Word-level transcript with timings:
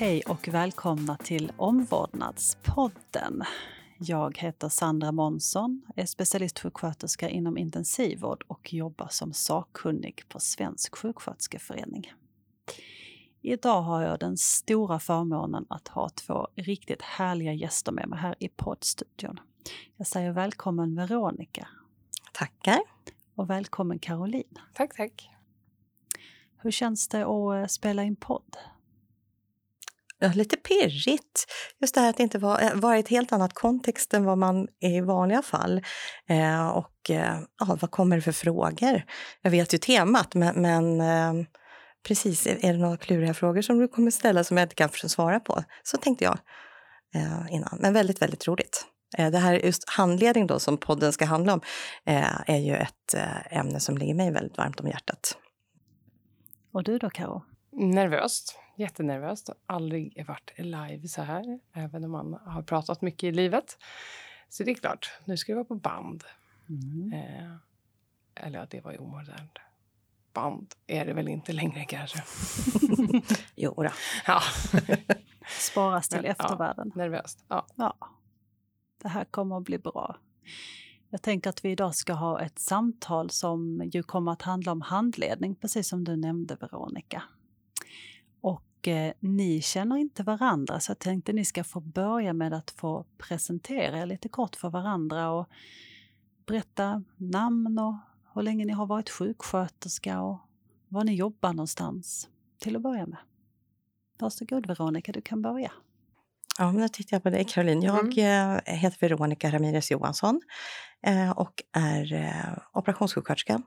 Hej 0.00 0.22
och 0.22 0.48
välkomna 0.48 1.16
till 1.16 1.52
Omvårdnadspodden. 1.56 3.42
Jag 3.98 4.38
heter 4.38 4.68
Sandra 4.68 5.12
Månsson, 5.12 5.82
är 5.96 6.06
specialistsjuksköterska 6.06 7.28
inom 7.28 7.58
intensivvård 7.58 8.44
och 8.46 8.72
jobbar 8.72 9.08
som 9.10 9.32
sakkunnig 9.32 10.22
på 10.28 10.40
Svensk 10.40 10.96
sjuksköterskeförening. 10.96 12.12
Idag 13.40 13.82
har 13.82 14.02
jag 14.02 14.18
den 14.20 14.36
stora 14.36 14.98
förmånen 14.98 15.66
att 15.68 15.88
ha 15.88 16.08
två 16.08 16.48
riktigt 16.54 17.02
härliga 17.02 17.52
gäster 17.52 17.92
med 17.92 18.08
mig 18.08 18.18
här 18.18 18.34
i 18.38 18.48
poddstudion. 18.48 19.40
Jag 19.96 20.06
säger 20.06 20.32
välkommen 20.32 20.96
Veronica. 20.96 21.68
Tackar. 22.32 22.80
Och 23.34 23.50
välkommen 23.50 23.98
Caroline. 23.98 24.58
Tack, 24.74 24.96
tack. 24.96 25.30
Hur 26.56 26.70
känns 26.70 27.08
det 27.08 27.22
att 27.26 27.54
eh, 27.54 27.66
spela 27.66 28.02
in 28.02 28.16
podd? 28.16 28.56
Ja, 30.22 30.32
lite 30.34 30.56
pirrigt. 30.56 31.46
Just 31.80 31.94
det 31.94 32.00
här 32.00 32.10
att 32.10 32.16
det 32.16 32.22
inte 32.22 32.38
var, 32.38 32.60
eh, 32.60 32.74
var 32.74 32.96
ett 32.96 33.08
helt 33.08 33.32
annat 33.32 33.54
kontext 33.54 34.14
än 34.14 34.24
vad 34.24 34.38
man 34.38 34.68
är 34.80 34.96
i 34.96 35.00
vanliga 35.00 35.42
fall. 35.42 35.82
Eh, 36.28 36.68
och 36.68 37.10
eh, 37.10 37.40
ja, 37.58 37.78
vad 37.80 37.90
kommer 37.90 38.16
det 38.16 38.22
för 38.22 38.32
frågor? 38.32 39.02
Jag 39.42 39.50
vet 39.50 39.74
ju 39.74 39.78
temat, 39.78 40.34
men, 40.34 40.62
men 40.62 41.00
eh, 41.00 41.46
precis, 42.06 42.46
är 42.46 42.72
det 42.72 42.78
några 42.78 42.96
kluriga 42.96 43.34
frågor 43.34 43.62
som 43.62 43.78
du 43.78 43.88
kommer 43.88 44.10
ställa 44.10 44.44
som 44.44 44.56
jag 44.56 44.64
inte 44.64 44.74
kan 44.74 44.88
svara 44.88 45.40
på? 45.40 45.64
Så 45.82 45.96
tänkte 45.96 46.24
jag 46.24 46.38
eh, 47.14 47.54
innan. 47.54 47.78
Men 47.80 47.92
väldigt, 47.92 48.22
väldigt 48.22 48.48
roligt. 48.48 48.86
Eh, 49.18 49.30
det 49.30 49.38
här 49.38 49.54
just 49.54 49.90
handledning 49.90 50.46
då 50.46 50.58
som 50.58 50.78
podden 50.78 51.12
ska 51.12 51.24
handla 51.24 51.52
om 51.52 51.60
är 52.46 52.58
ju 52.58 52.76
ett 52.76 53.14
ämne 53.50 53.80
som 53.80 53.98
ligger 53.98 54.14
mig 54.14 54.30
väldigt 54.30 54.58
varmt 54.58 54.80
om 54.80 54.86
hjärtat. 54.86 55.36
Och 56.72 56.84
du 56.84 56.98
då, 56.98 57.10
Karo? 57.10 57.42
Nervöst. 57.72 58.56
Jättenervöst. 58.80 59.50
Aldrig 59.66 60.24
varit 60.28 60.52
live 60.58 61.08
så 61.08 61.22
här, 61.22 61.60
även 61.72 62.04
om 62.04 62.10
man 62.10 62.38
har 62.44 62.62
pratat 62.62 63.02
mycket 63.02 63.24
i 63.24 63.32
livet. 63.32 63.78
Så 64.48 64.64
det 64.64 64.70
är 64.70 64.74
klart, 64.74 65.10
nu 65.24 65.36
ska 65.36 65.52
det 65.52 65.56
vara 65.56 65.64
på 65.64 65.74
band. 65.74 66.24
Mm. 66.68 67.12
Eh, 67.12 67.52
eller 68.34 68.58
ja, 68.58 68.66
det 68.70 68.80
var 68.80 68.92
ju 68.92 68.98
omodernt. 68.98 69.58
Band 70.32 70.74
är 70.86 71.06
det 71.06 71.12
väl 71.12 71.28
inte 71.28 71.52
längre 71.52 71.84
kanske. 71.84 72.22
jo 73.56 73.74
då. 73.76 73.90
Ja. 74.26 74.42
Sparas 75.48 76.08
till 76.08 76.22
Men, 76.22 76.30
eftervärlden. 76.30 76.92
Ja, 76.94 76.98
nervöst. 77.02 77.44
Ja. 77.48 77.66
ja. 77.76 77.96
Det 79.02 79.08
här 79.08 79.24
kommer 79.24 79.56
att 79.56 79.64
bli 79.64 79.78
bra. 79.78 80.16
Jag 81.10 81.22
tänker 81.22 81.50
att 81.50 81.64
vi 81.64 81.70
idag 81.70 81.94
ska 81.94 82.12
ha 82.12 82.40
ett 82.40 82.58
samtal 82.58 83.30
som 83.30 83.82
ju 83.92 84.02
kommer 84.02 84.32
att 84.32 84.42
handla 84.42 84.72
om 84.72 84.80
handledning, 84.80 85.54
precis 85.54 85.88
som 85.88 86.04
du 86.04 86.16
nämnde 86.16 86.56
Veronica. 86.60 87.22
Och 88.80 88.88
eh, 88.88 89.12
ni 89.20 89.60
känner 89.60 89.96
inte 89.96 90.22
varandra 90.22 90.80
så 90.80 90.90
jag 90.90 90.98
tänkte 90.98 91.32
ni 91.32 91.44
ska 91.44 91.64
få 91.64 91.80
börja 91.80 92.32
med 92.32 92.52
att 92.52 92.70
få 92.70 93.06
presentera 93.18 93.98
er 93.98 94.06
lite 94.06 94.28
kort 94.28 94.56
för 94.56 94.70
varandra 94.70 95.30
och 95.30 95.48
berätta 96.46 97.04
namn 97.16 97.78
och 97.78 97.94
hur 98.34 98.42
länge 98.42 98.64
ni 98.64 98.72
har 98.72 98.86
varit 98.86 99.10
sjuksköterska 99.10 100.20
och 100.20 100.38
var 100.88 101.04
ni 101.04 101.14
jobbar 101.14 101.52
någonstans 101.52 102.28
till 102.58 102.76
att 102.76 102.82
börja 102.82 103.06
med. 103.06 103.18
Varsågod 104.18 104.66
Veronica, 104.66 105.12
du 105.12 105.20
kan 105.20 105.42
börja. 105.42 105.72
Ja, 106.58 106.72
men 106.72 106.82
då 106.82 106.88
tittar 106.88 107.16
jag 107.16 107.22
på 107.22 107.30
dig 107.30 107.44
Caroline. 107.44 107.82
Jag 107.82 108.18
mm. 108.18 108.60
Eh, 108.66 108.74
heter 108.74 108.98
Veronica 109.00 109.50
Ramirez 109.50 109.90
Johansson 109.90 110.40
eh, 111.06 111.30
och 111.30 111.62
är 111.72 112.12
eh, 112.12 112.58
operationssjuksköterska 112.72 113.62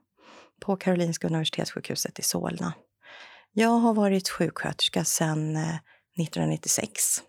på 0.59 0.75
Karolinska 0.75 1.27
Universitetssjukhuset 1.27 2.19
i 2.19 2.21
Solna. 2.21 2.73
Jag 3.55 3.69
har 3.69 3.93
varit 3.93 4.29
sjuksköterska 4.29 5.05
sedan 5.05 5.55
eh, 5.55 5.75
1996. 6.19 7.21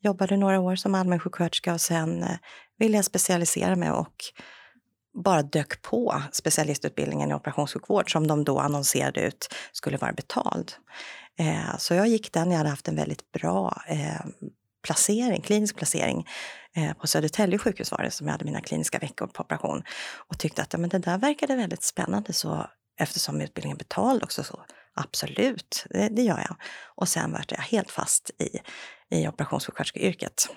Jobbade 0.00 0.36
några 0.36 0.60
år 0.60 0.76
som 0.76 0.94
allmänsjuksköterska 0.94 1.74
och 1.74 1.80
sen 1.80 2.22
eh, 2.22 2.36
ville 2.78 2.96
jag 2.96 3.04
specialisera 3.04 3.76
mig 3.76 3.90
och 3.90 4.14
bara 5.24 5.42
dök 5.42 5.82
på 5.82 6.22
specialistutbildningen 6.32 7.30
i 7.30 7.34
operationssjukvård 7.34 8.12
som 8.12 8.26
de 8.26 8.44
då 8.44 8.58
annonserade 8.58 9.20
ut 9.20 9.48
skulle 9.72 9.96
vara 9.96 10.12
betald. 10.12 10.72
Eh, 11.38 11.76
så 11.78 11.94
jag 11.94 12.08
gick 12.08 12.32
den, 12.32 12.50
jag 12.50 12.58
hade 12.58 12.70
haft 12.70 12.88
en 12.88 12.96
väldigt 12.96 13.32
bra 13.32 13.82
placering, 14.86 15.42
klinisk 15.42 15.76
placering 15.76 16.26
eh, 16.76 16.92
på 16.92 17.06
Södertälje 17.06 17.58
sjukhus 17.58 17.92
var 17.92 18.02
det 18.02 18.10
som 18.10 18.26
jag 18.26 18.32
hade 18.32 18.44
mina 18.44 18.60
kliniska 18.60 18.98
veckor 18.98 19.26
på 19.26 19.42
operation 19.42 19.82
och 20.28 20.38
tyckte 20.38 20.62
att 20.62 20.72
ja, 20.72 20.78
men 20.78 20.88
det 20.88 20.98
där 20.98 21.18
verkade 21.18 21.56
väldigt 21.56 21.82
spännande 21.82 22.32
så 22.32 22.66
eftersom 22.96 23.40
utbildningen 23.40 23.78
betald 23.78 24.22
också 24.22 24.44
så 24.44 24.60
absolut, 24.94 25.86
det, 25.90 26.08
det 26.08 26.22
gör 26.22 26.38
jag. 26.38 26.56
Och 26.84 27.08
sen 27.08 27.32
var 27.32 27.44
jag 27.48 27.58
helt 27.58 27.90
fast 27.90 28.30
i, 28.38 28.58
i 29.10 29.28
operationssjuksköterskeyrket 29.28 30.48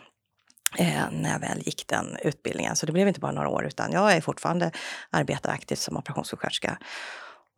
eh, 0.77 1.11
när 1.11 1.31
jag 1.31 1.39
väl 1.39 1.61
gick 1.65 1.87
den 1.87 2.17
utbildningen. 2.23 2.75
Så 2.75 2.85
det 2.85 2.91
blev 2.91 3.07
inte 3.07 3.19
bara 3.19 3.31
några 3.31 3.49
år 3.49 3.65
utan 3.65 3.91
jag 3.91 4.13
är 4.13 4.21
fortfarande 4.21 4.71
arbetar 5.09 5.51
aktivt 5.51 5.79
som 5.79 5.97
operationssjuksköterska 5.97 6.77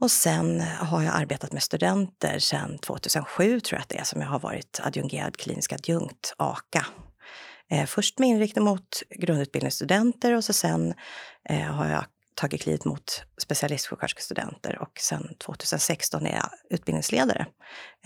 och 0.01 0.11
sen 0.11 0.61
har 0.61 1.01
jag 1.01 1.15
arbetat 1.15 1.51
med 1.51 1.63
studenter 1.63 2.39
sedan 2.39 2.77
2007 2.77 3.59
tror 3.59 3.77
jag 3.77 3.81
att 3.81 3.89
det 3.89 3.97
är 3.97 4.03
som 4.03 4.21
jag 4.21 4.27
har 4.27 4.39
varit 4.39 4.79
adjungerad 4.83 5.37
klinisk 5.37 5.73
adjunkt, 5.73 6.33
AKA. 6.37 6.85
Eh, 7.69 7.85
först 7.85 8.19
med 8.19 8.29
inriktning 8.29 8.65
mot 8.65 9.03
grundutbildningsstudenter 9.09 10.35
och 10.35 10.43
så 10.43 10.53
sen 10.53 10.93
eh, 11.49 11.61
har 11.61 11.87
jag 11.87 12.05
tagit 12.41 12.61
klivet 12.61 12.85
mot 12.85 13.23
specialistsjuksköterskestudenter 13.41 14.81
och 14.81 14.99
sen 14.99 15.35
2016 15.45 16.25
är 16.25 16.35
jag 16.35 16.49
utbildningsledare 16.69 17.45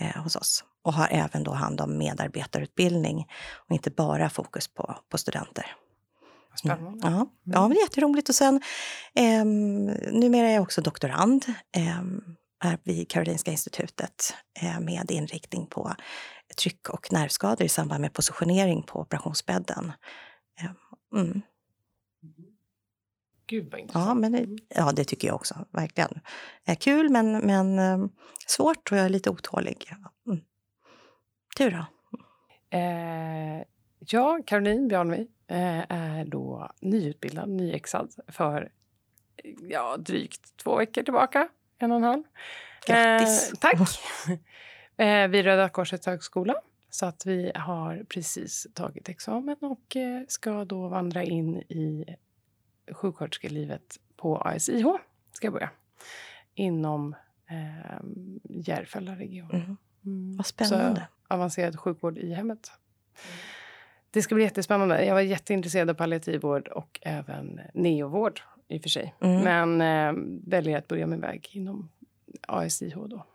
eh, 0.00 0.22
hos 0.22 0.36
oss 0.36 0.64
och 0.84 0.92
har 0.92 1.08
även 1.10 1.44
då 1.44 1.52
hand 1.52 1.80
om 1.80 1.98
medarbetarutbildning 1.98 3.26
och 3.68 3.74
inte 3.74 3.90
bara 3.90 4.30
fokus 4.30 4.68
på, 4.68 4.98
på 5.10 5.18
studenter. 5.18 5.76
Spännande. 6.58 7.06
Mm. 7.08 7.18
Ja, 7.18 7.26
ja 7.44 7.68
men 7.68 7.76
jätteroligt. 7.76 8.28
Och 8.28 8.34
sen, 8.34 8.60
eh, 9.14 9.44
numera 10.12 10.48
är 10.48 10.54
jag 10.54 10.62
också 10.62 10.80
doktorand 10.80 11.44
eh, 11.76 12.74
vid 12.84 13.10
Karolinska 13.10 13.50
institutet 13.50 14.34
eh, 14.60 14.80
med 14.80 15.10
inriktning 15.10 15.66
på 15.66 15.94
tryck 16.62 16.88
och 16.88 17.12
nervskador 17.12 17.62
i 17.62 17.68
samband 17.68 18.00
med 18.00 18.12
positionering 18.12 18.82
på 18.82 19.00
operationsbädden. 19.00 19.92
Ehm, 20.60 21.20
mm. 21.20 21.42
Gud 23.46 23.70
vad 23.70 23.80
intressant. 23.80 24.08
Ja, 24.08 24.14
men 24.14 24.32
det, 24.32 24.46
ja, 24.68 24.92
det 24.92 25.04
tycker 25.04 25.28
jag 25.28 25.34
också. 25.34 25.54
Verkligen. 25.70 26.20
Eh, 26.64 26.76
kul, 26.76 27.08
men, 27.08 27.38
men 27.38 27.78
eh, 27.78 28.06
svårt 28.46 28.92
och 28.92 28.98
jag 28.98 29.04
är 29.04 29.08
lite 29.08 29.30
otålig. 29.30 29.92
Mm. 30.26 30.40
Du 31.56 31.70
då? 31.70 31.86
Eh, 32.78 33.62
ja, 33.98 34.40
Caroline 34.46 34.88
Bjarnvi 34.88 35.26
Eh, 35.48 35.84
är 35.88 36.24
då 36.24 36.70
nyutbildad, 36.80 37.48
nyexad 37.48 38.14
för 38.28 38.70
ja, 39.68 39.96
drygt 39.96 40.56
två 40.56 40.76
veckor 40.76 41.02
tillbaka. 41.02 41.48
En 41.78 41.90
och 41.90 41.96
en 41.96 42.02
halv. 42.02 42.22
Grattis! 42.86 43.52
Eh, 43.52 43.58
tack! 43.58 43.74
eh, 44.96 45.28
vid 45.28 45.44
Röda 45.44 45.68
Korsets 45.68 46.06
högskola. 46.06 46.54
Så 46.90 47.06
att 47.06 47.26
vi 47.26 47.52
har 47.54 48.04
precis 48.08 48.66
tagit 48.74 49.08
examen 49.08 49.56
och 49.60 49.96
eh, 49.96 50.22
ska 50.28 50.64
då 50.64 50.88
vandra 50.88 51.22
in 51.22 51.56
i 51.56 52.04
sjuksköterskelivet 52.92 54.00
på 54.16 54.38
ASIH. 54.38 54.86
Ska 55.32 55.46
jag 55.46 55.52
börja. 55.52 55.70
Inom 56.54 57.14
eh, 57.46 58.00
Järfälla-regionen. 58.42 59.62
Mm. 59.62 59.76
Mm. 60.04 60.36
Vad 60.36 60.46
spännande. 60.46 61.08
Så, 61.28 61.34
avancerad 61.34 61.80
sjukvård 61.80 62.18
i 62.18 62.32
hemmet. 62.32 62.72
Mm. 63.14 63.38
Det 64.10 64.22
ska 64.22 64.34
bli 64.34 64.44
jättespännande. 64.44 65.04
Jag 65.04 65.14
var 65.14 65.20
jätteintresserad 65.20 65.90
av 65.90 65.94
palliativ 65.94 66.40
vård 66.40 66.68
och 66.68 67.00
även 67.02 67.60
neovård 67.74 68.40
i 68.68 68.78
och 68.78 68.82
för 68.82 68.88
sig. 68.88 69.14
Mm. 69.20 69.42
Men 69.42 69.80
eh, 69.80 70.22
väljer 70.50 70.78
att 70.78 70.88
börja 70.88 71.06
min 71.06 71.20
väg 71.20 71.48
inom 71.52 71.88
ASIH 72.48 72.96
då. 72.96 73.26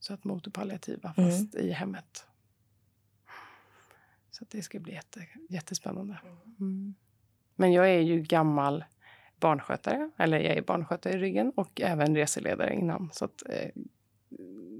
Så 0.00 0.14
att 0.14 0.24
motorpalliativa 0.24 1.14
mm. 1.16 1.30
fast 1.30 1.54
mm. 1.54 1.66
i 1.66 1.72
hemmet. 1.72 2.26
Så 4.30 4.44
det 4.50 4.62
ska 4.62 4.80
bli 4.80 4.92
jätte, 4.92 5.26
jättespännande. 5.48 6.18
Mm. 6.60 6.94
Men 7.62 7.72
jag 7.72 7.90
är 7.90 8.00
ju 8.00 8.20
gammal 8.20 8.84
barnskötare, 9.40 10.10
eller 10.16 10.40
jag 10.40 10.56
är 10.56 10.62
barnskötare 10.62 11.12
i 11.12 11.18
ryggen 11.18 11.52
och 11.56 11.80
även 11.80 12.16
reseledare 12.16 12.74
innan. 12.74 13.10
Så 13.12 13.24
att 13.24 13.42
eh, 13.48 13.70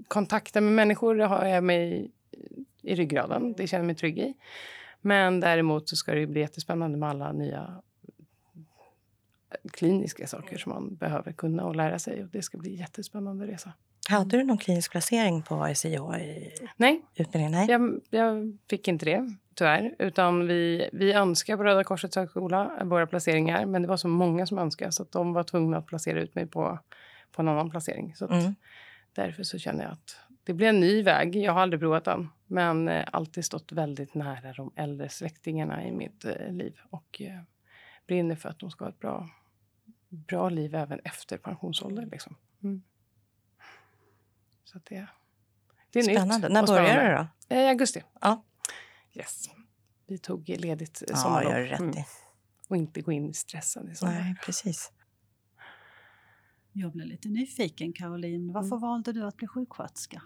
kontakten 0.09 0.65
med 0.65 0.73
människor 0.73 1.17
har 1.19 1.47
jag 1.47 1.65
med 1.65 1.93
i, 1.93 2.11
ryggraden. 2.83 3.53
Det 3.53 3.67
känner 3.67 3.83
jag 3.83 3.87
mig 3.87 3.95
trygg 3.95 4.19
i. 4.19 4.35
Men 5.01 5.41
däremot 5.41 5.89
så 5.89 5.97
ska 5.97 6.15
det 6.15 6.27
bli 6.27 6.41
jättespännande 6.41 6.99
med 6.99 7.09
alla 7.09 7.33
nya 7.33 7.83
kliniska 9.71 10.27
saker 10.27 10.59
som 10.59 10.73
man 10.73 10.95
behöver 10.95 11.33
kunna 11.33 11.65
och 11.65 11.77
lära 11.77 11.99
sig. 11.99 12.23
Och 12.23 12.29
det 12.29 12.43
ska 12.43 12.59
bli 12.59 12.75
jättespännande 12.75 13.47
resa. 13.47 13.73
Hade 14.09 14.37
du 14.37 14.45
någon 14.45 14.59
klinisk 14.59 14.91
placering 14.91 15.43
på 15.43 15.69
ICH 15.69 15.87
i 15.87 16.53
Nej, 16.77 17.03
utbildningen? 17.15 17.53
Nej. 17.53 17.67
Jag, 17.71 18.01
jag 18.11 18.59
fick 18.69 18.89
inte 18.89 19.05
det 19.05 19.35
tyvärr. 19.55 19.95
Utan 19.99 20.47
vi, 20.47 20.89
vi 20.93 21.13
önskar 21.13 21.57
på 21.57 21.65
Röda 21.65 21.85
Korsets 21.85 22.17
högskola 22.17 22.85
våra 22.85 23.07
placeringar. 23.07 23.67
Men 23.67 23.83
det 23.83 23.89
var 23.89 23.97
så 23.97 24.09
många 24.09 24.47
som 24.47 24.59
önskade 24.59 24.93
så 24.93 25.03
att 25.03 25.13
de 25.13 25.33
var 25.33 25.43
tvungna 25.43 25.77
att 25.77 25.87
placera 25.87 26.21
ut 26.21 26.35
mig 26.35 26.47
på, 26.47 26.79
på 27.33 27.43
en 27.43 27.49
annan 27.49 27.71
placering. 27.71 28.15
Så 28.17 28.29
mm. 28.29 28.55
Därför 29.15 29.43
så 29.43 29.59
känner 29.59 29.85
jag 29.85 29.93
att 29.93 30.17
det 30.45 30.53
blir 30.53 30.69
en 30.69 30.81
ny 30.81 31.03
väg. 31.03 31.37
Jag 31.37 31.53
har 31.53 31.61
aldrig 31.61 31.81
provat 31.81 32.05
den. 32.05 32.29
Men 32.47 32.89
eh, 32.89 33.05
alltid 33.13 33.45
stått 33.45 33.73
väldigt 33.73 34.15
nära 34.15 34.53
de 34.53 34.73
äldre 34.77 35.09
släktingarna 35.09 35.87
i 35.87 35.93
mitt 35.93 36.25
eh, 36.25 36.53
liv 36.53 36.81
och 36.91 37.23
eh, 37.23 37.41
brinner 38.07 38.37
för 38.37 38.49
att 38.49 38.59
de 38.59 38.71
ska 38.71 38.85
ha 38.85 38.91
ett 38.91 38.99
bra, 38.99 39.29
bra 40.09 40.49
liv 40.49 40.75
även 40.75 41.01
efter 41.05 41.39
pensionsålder. 41.39 42.07
Liksom. 42.07 42.37
Mm. 42.63 42.83
Så 44.65 44.79
det, 44.85 45.07
det 45.91 45.99
är 45.99 46.03
Spännande. 46.03 46.49
nytt. 46.49 46.53
När 46.53 46.67
börjar 46.67 47.11
det 47.11 47.29
då? 47.49 47.57
I 47.57 47.69
augusti. 47.69 48.03
Ja. 48.21 48.43
Yes. 49.15 49.45
Vi 50.07 50.19
tog 50.19 50.49
ledigt 50.49 51.03
eh, 51.03 51.07
Ja, 51.11 51.17
sommarlov. 51.17 51.53
gör 51.53 51.61
rätt 51.61 51.81
Mm. 51.81 51.99
i. 51.99 52.05
Och 52.69 52.77
inte 52.77 53.01
gå 53.01 53.13
in 53.13 53.35
stressad 53.35 53.91
i 53.91 53.95
sommar. 53.95 54.13
Nej, 54.13 54.35
precis. 54.45 54.93
Jag 56.73 56.93
blev 56.93 57.07
lite 57.07 57.29
nyfiken, 57.29 57.93
Caroline. 57.93 58.53
Varför 58.53 58.77
valde 58.77 59.13
du 59.13 59.25
att 59.27 59.37
bli 59.37 59.47
sjuksköterska? 59.47 60.23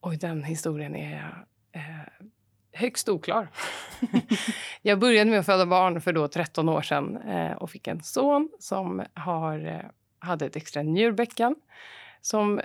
Oj, 0.00 0.16
den 0.16 0.44
historien 0.44 0.96
är 0.96 1.46
eh, 1.72 1.82
högst 2.72 3.08
oklar. 3.08 3.48
jag 4.82 4.98
började 5.00 5.30
med 5.30 5.40
att 5.40 5.46
föda 5.46 5.66
barn 5.66 6.00
för 6.00 6.12
då 6.12 6.28
13 6.28 6.68
år 6.68 6.82
sedan 6.82 7.16
eh, 7.16 7.52
och 7.52 7.70
fick 7.70 7.86
en 7.86 8.02
son 8.02 8.50
som 8.58 9.02
har, 9.14 9.66
eh, 9.66 9.80
hade 10.18 10.46
ett 10.46 10.56
extra 10.56 10.82
njurbäcken. 10.82 11.56
Som 12.20 12.60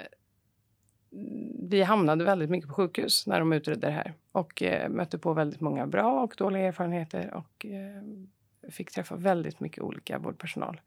vi 1.69 1.81
hamnade 1.81 2.23
väldigt 2.23 2.49
mycket 2.49 2.69
på 2.69 2.75
sjukhus 2.75 3.27
när 3.27 3.39
de 3.39 3.53
utredde 3.53 3.87
det 3.87 3.93
här 3.93 4.13
och 4.31 4.63
eh, 4.63 4.89
mötte 4.89 5.17
på 5.17 5.33
väldigt 5.33 5.61
många 5.61 5.87
bra 5.87 6.23
och 6.23 6.35
dåliga 6.37 6.67
erfarenheter 6.67 7.33
och 7.33 7.65
eh, 7.65 8.71
fick 8.71 8.91
träffa 8.91 9.15
väldigt 9.15 9.59
mycket 9.59 9.83
olika 9.83 10.19
vårdpersonal. 10.19 10.81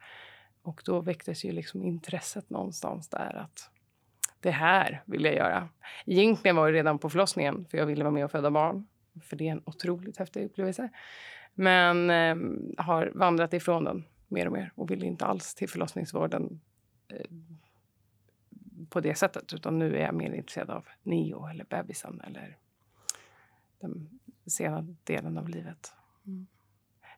Och 0.63 0.83
då 0.85 1.01
väcktes 1.01 1.45
ju 1.45 1.53
liksom 1.53 1.83
intresset 1.83 2.51
någonstans 2.51 3.09
där 3.09 3.37
att 3.37 3.71
det 4.41 4.51
här 4.51 5.03
vill 5.05 5.25
jag 5.25 5.35
göra. 5.35 5.69
Egentligen 6.07 6.57
var 6.57 6.67
det 6.67 6.79
redan 6.79 6.99
på 6.99 7.11
förlossningen 7.11 7.67
för 7.71 7.79
jag 7.79 7.87
ville 7.87 8.05
vara 8.05 8.15
med 8.15 8.25
och 8.25 8.31
föda 8.31 8.51
barn. 8.51 8.87
För 9.23 9.37
det 9.37 9.49
är 9.49 9.53
en 9.53 9.63
otroligt 9.65 10.17
häftig 10.17 10.45
upplevelse. 10.45 10.89
Men 11.55 12.11
eh, 12.11 12.37
har 12.85 13.13
vandrat 13.15 13.55
ifrån 13.55 13.85
den 13.85 14.05
mer 14.29 14.47
och 14.47 14.53
mer 14.53 14.73
och 14.75 14.91
vill 14.91 15.05
inte 15.05 15.25
alls 15.25 15.55
till 15.55 15.69
förlossningsvården 15.69 16.61
eh, 17.09 17.31
på 18.91 19.01
det 19.01 19.15
sättet. 19.15 19.53
Utan 19.53 19.79
nu 19.79 19.97
är 19.97 20.01
jag 20.03 20.15
mer 20.15 20.33
intresserad 20.33 20.71
av 20.71 20.87
neo 21.03 21.47
eller 21.47 21.65
bebisen 21.65 22.21
eller 22.21 22.57
den 23.81 24.21
sena 24.47 24.81
delen 25.05 25.39
av 25.39 25.49
livet. 25.49 25.93
Mm. 26.27 26.47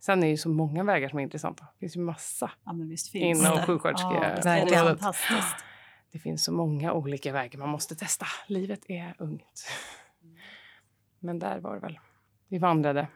Sen 0.00 0.18
är 0.18 0.22
det 0.22 0.28
ju 0.30 0.36
så 0.36 0.48
många 0.48 0.84
vägar 0.84 1.08
som 1.08 1.18
är 1.18 1.22
intressanta. 1.22 1.64
Det 1.72 1.78
finns 1.78 1.96
ju 1.96 2.00
massa. 2.00 2.50
Ja, 2.64 2.72
men 2.72 2.88
visst 2.88 3.10
finns 3.10 3.40
Inom 3.40 3.56
det. 3.56 3.62
sjuksköterske- 3.62 4.14
Ja, 4.14 4.20
det 4.20 4.26
är 4.26 4.42
Verkligen. 4.44 4.84
fantastiskt. 4.86 5.64
Det 6.12 6.18
finns 6.18 6.44
så 6.44 6.52
många 6.52 6.92
olika 6.92 7.32
vägar 7.32 7.58
man 7.58 7.68
måste 7.68 7.94
testa. 7.96 8.26
Livet 8.48 8.90
är 8.90 9.14
ungt. 9.18 9.66
Men 11.18 11.38
där 11.38 11.58
var 11.58 11.74
det 11.74 11.80
väl. 11.80 11.98
Vi 12.48 12.58
vandrade. 12.58 13.08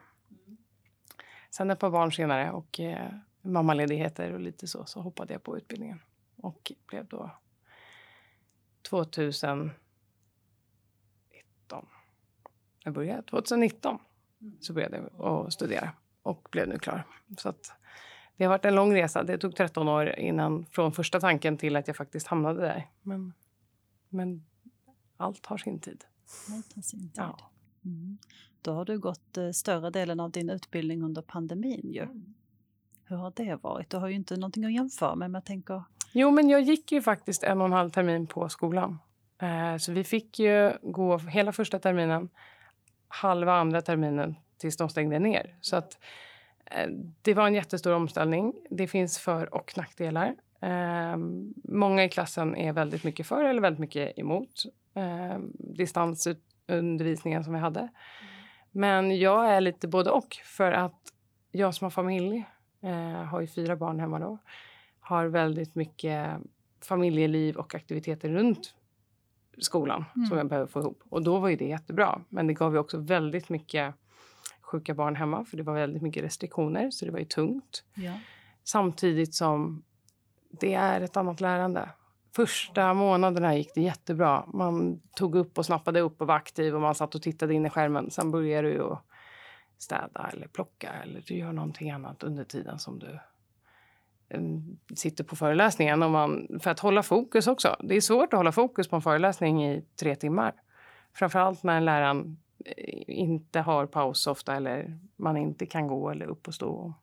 Sen 1.50 1.70
ett 1.70 1.78
par 1.78 1.90
barn 1.90 2.12
senare 2.12 2.50
och 2.52 2.80
eh, 2.80 3.10
mammaledigheter 3.42 4.32
och 4.32 4.40
lite 4.40 4.66
så, 4.66 4.84
så 4.84 5.00
hoppade 5.00 5.32
jag 5.32 5.42
på 5.42 5.56
utbildningen. 5.56 6.00
Och 6.36 6.72
blev 6.86 7.06
då 7.06 7.30
2019. 8.90 9.74
Jag 12.84 12.94
började 12.94 13.22
2019. 13.22 13.98
Så 14.60 14.72
började 14.72 15.10
jag 15.18 15.52
studera 15.52 15.92
och 16.22 16.48
blev 16.50 16.68
nu 16.68 16.78
klar. 16.78 17.06
Så 17.38 17.48
att 17.48 17.72
det 18.36 18.44
har 18.44 18.48
varit 18.48 18.64
en 18.64 18.74
lång 18.74 18.94
resa. 18.94 19.22
Det 19.22 19.38
tog 19.38 19.56
13 19.56 19.88
år 19.88 20.18
innan 20.18 20.66
från 20.66 20.92
första 20.92 21.20
tanken 21.20 21.56
till 21.56 21.76
att 21.76 21.86
jag 21.86 21.96
faktiskt 21.96 22.26
hamnade 22.26 22.60
där. 22.60 22.90
Men, 23.02 23.32
men 24.08 24.44
allt 25.16 25.46
har 25.46 25.58
sin 25.58 25.78
tid. 25.78 26.04
Allt 26.50 26.74
har 26.74 26.82
sin 26.82 27.00
tid. 27.00 27.10
Ja. 27.14 27.38
Mm. 27.84 28.18
Då 28.62 28.72
har 28.72 28.84
du 28.84 28.98
gått 28.98 29.36
eh, 29.36 29.50
större 29.50 29.90
delen 29.90 30.20
av 30.20 30.30
din 30.30 30.50
utbildning 30.50 31.02
under 31.02 31.22
pandemin 31.22 31.92
ju. 31.92 32.06
Hur 33.04 33.16
har 33.16 33.32
det 33.36 33.62
varit? 33.62 33.90
Du 33.90 33.96
har 33.96 34.08
ju 34.08 34.14
inte 34.14 34.36
någonting 34.36 34.64
att 34.64 34.72
jämföra 34.72 35.14
med, 35.14 35.30
men 35.30 35.38
jag 35.38 35.44
tänker... 35.44 35.82
Jo, 36.16 36.30
men 36.30 36.48
jag 36.48 36.60
gick 36.60 36.92
ju 36.92 37.02
faktiskt 37.02 37.42
en 37.42 37.60
och 37.60 37.66
en 37.66 37.72
halv 37.72 37.90
termin 37.90 38.26
på 38.26 38.48
skolan. 38.48 38.98
Eh, 39.42 39.76
så 39.76 39.92
vi 39.92 40.04
fick 40.04 40.38
ju 40.38 40.72
gå 40.82 41.18
hela 41.18 41.52
första 41.52 41.78
terminen, 41.78 42.28
halva 43.08 43.54
andra 43.54 43.82
terminen 43.82 44.34
tills 44.58 44.76
de 44.76 44.88
stängde 44.88 45.18
ner. 45.18 45.56
Så 45.60 45.76
att 45.76 45.98
eh, 46.66 46.88
det 47.22 47.34
var 47.34 47.46
en 47.46 47.54
jättestor 47.54 47.92
omställning. 47.92 48.54
Det 48.70 48.86
finns 48.86 49.18
för 49.18 49.54
och 49.54 49.72
nackdelar. 49.76 50.34
Eh, 50.60 51.16
många 51.64 52.04
i 52.04 52.08
klassen 52.08 52.56
är 52.56 52.72
väldigt 52.72 53.04
mycket 53.04 53.26
för 53.26 53.44
eller 53.44 53.62
väldigt 53.62 53.80
mycket 53.80 54.18
emot 54.18 54.62
distansundervisningen 55.58 57.44
som 57.44 57.52
vi 57.52 57.58
hade. 57.58 57.88
Men 58.70 59.18
jag 59.18 59.50
är 59.50 59.60
lite 59.60 59.88
både 59.88 60.10
och. 60.10 60.36
För 60.44 60.72
att 60.72 61.00
jag 61.52 61.74
som 61.74 61.84
har 61.84 61.90
familj, 61.90 62.44
har 63.30 63.40
ju 63.40 63.46
fyra 63.46 63.76
barn 63.76 64.00
hemma 64.00 64.18
då, 64.18 64.38
har 65.04 65.26
väldigt 65.26 65.74
mycket 65.74 66.40
familjeliv 66.82 67.56
och 67.56 67.74
aktiviteter 67.74 68.28
runt 68.28 68.74
skolan 69.58 70.04
Mm. 70.16 70.26
som 70.28 70.38
jag 70.38 70.48
behöver 70.48 70.66
få 70.66 70.80
ihop. 70.80 71.02
Och 71.08 71.22
då 71.22 71.38
var 71.38 71.48
ju 71.48 71.56
det 71.56 71.64
jättebra. 71.68 72.20
Men 72.28 72.46
det 72.46 72.54
gav 72.54 72.72
ju 72.72 72.78
också 72.78 72.98
väldigt 72.98 73.48
mycket 73.48 73.94
sjuka 74.60 74.94
barn 74.94 75.16
hemma 75.16 75.44
för 75.44 75.56
det 75.56 75.62
var 75.62 75.74
väldigt 75.74 76.02
mycket 76.02 76.24
restriktioner 76.24 76.90
så 76.90 77.04
det 77.04 77.10
var 77.10 77.18
ju 77.18 77.24
tungt. 77.24 77.84
Ja. 77.94 78.12
Samtidigt 78.64 79.34
som 79.34 79.82
det 80.50 80.74
är 80.74 81.00
ett 81.00 81.16
annat 81.16 81.40
lärande. 81.40 81.88
Första 82.36 82.94
månaderna 82.94 83.56
gick 83.56 83.74
det 83.74 83.80
jättebra. 83.80 84.44
Man 84.52 85.00
tog 85.16 85.34
upp 85.34 85.58
och 85.58 85.66
snappade 85.66 86.00
upp 86.00 86.20
och 86.20 86.26
var 86.26 86.34
aktiv 86.34 86.74
och 86.74 86.80
man 86.80 86.94
satt 86.94 87.14
och 87.14 87.22
tittade 87.22 87.54
in 87.54 87.66
i 87.66 87.70
skärmen. 87.70 88.10
Sen 88.10 88.30
började 88.30 88.68
du 88.72 88.82
att 88.82 89.04
städa 89.78 90.30
eller 90.32 90.46
plocka 90.48 90.92
eller 90.92 91.22
du 91.26 91.34
gör 91.34 91.52
någonting 91.52 91.90
annat 91.90 92.22
under 92.22 92.44
tiden 92.44 92.78
som 92.78 92.98
du 92.98 93.18
sitter 94.96 95.24
på 95.24 95.36
föreläsningen. 95.36 96.02
Och 96.02 96.10
man, 96.10 96.60
för 96.62 96.70
att 96.70 96.80
hålla 96.80 97.02
fokus 97.02 97.46
också. 97.46 97.76
Det 97.80 97.96
är 97.96 98.00
svårt 98.00 98.32
att 98.32 98.36
hålla 98.38 98.52
fokus 98.52 98.88
på 98.88 98.96
en 98.96 99.02
föreläsning 99.02 99.64
i 99.64 99.84
tre 100.00 100.14
timmar. 100.16 100.52
Framförallt 101.14 101.62
när 101.62 101.80
läraren 101.80 102.36
eh, 102.64 103.04
inte 103.06 103.60
har 103.60 103.86
paus 103.86 104.26
ofta 104.26 104.56
eller 104.56 104.98
man 105.16 105.36
inte 105.36 105.66
kan 105.66 105.86
gå 105.86 106.10
eller 106.10 106.26
upp 106.26 106.48
och 106.48 106.54
stå. 106.54 106.94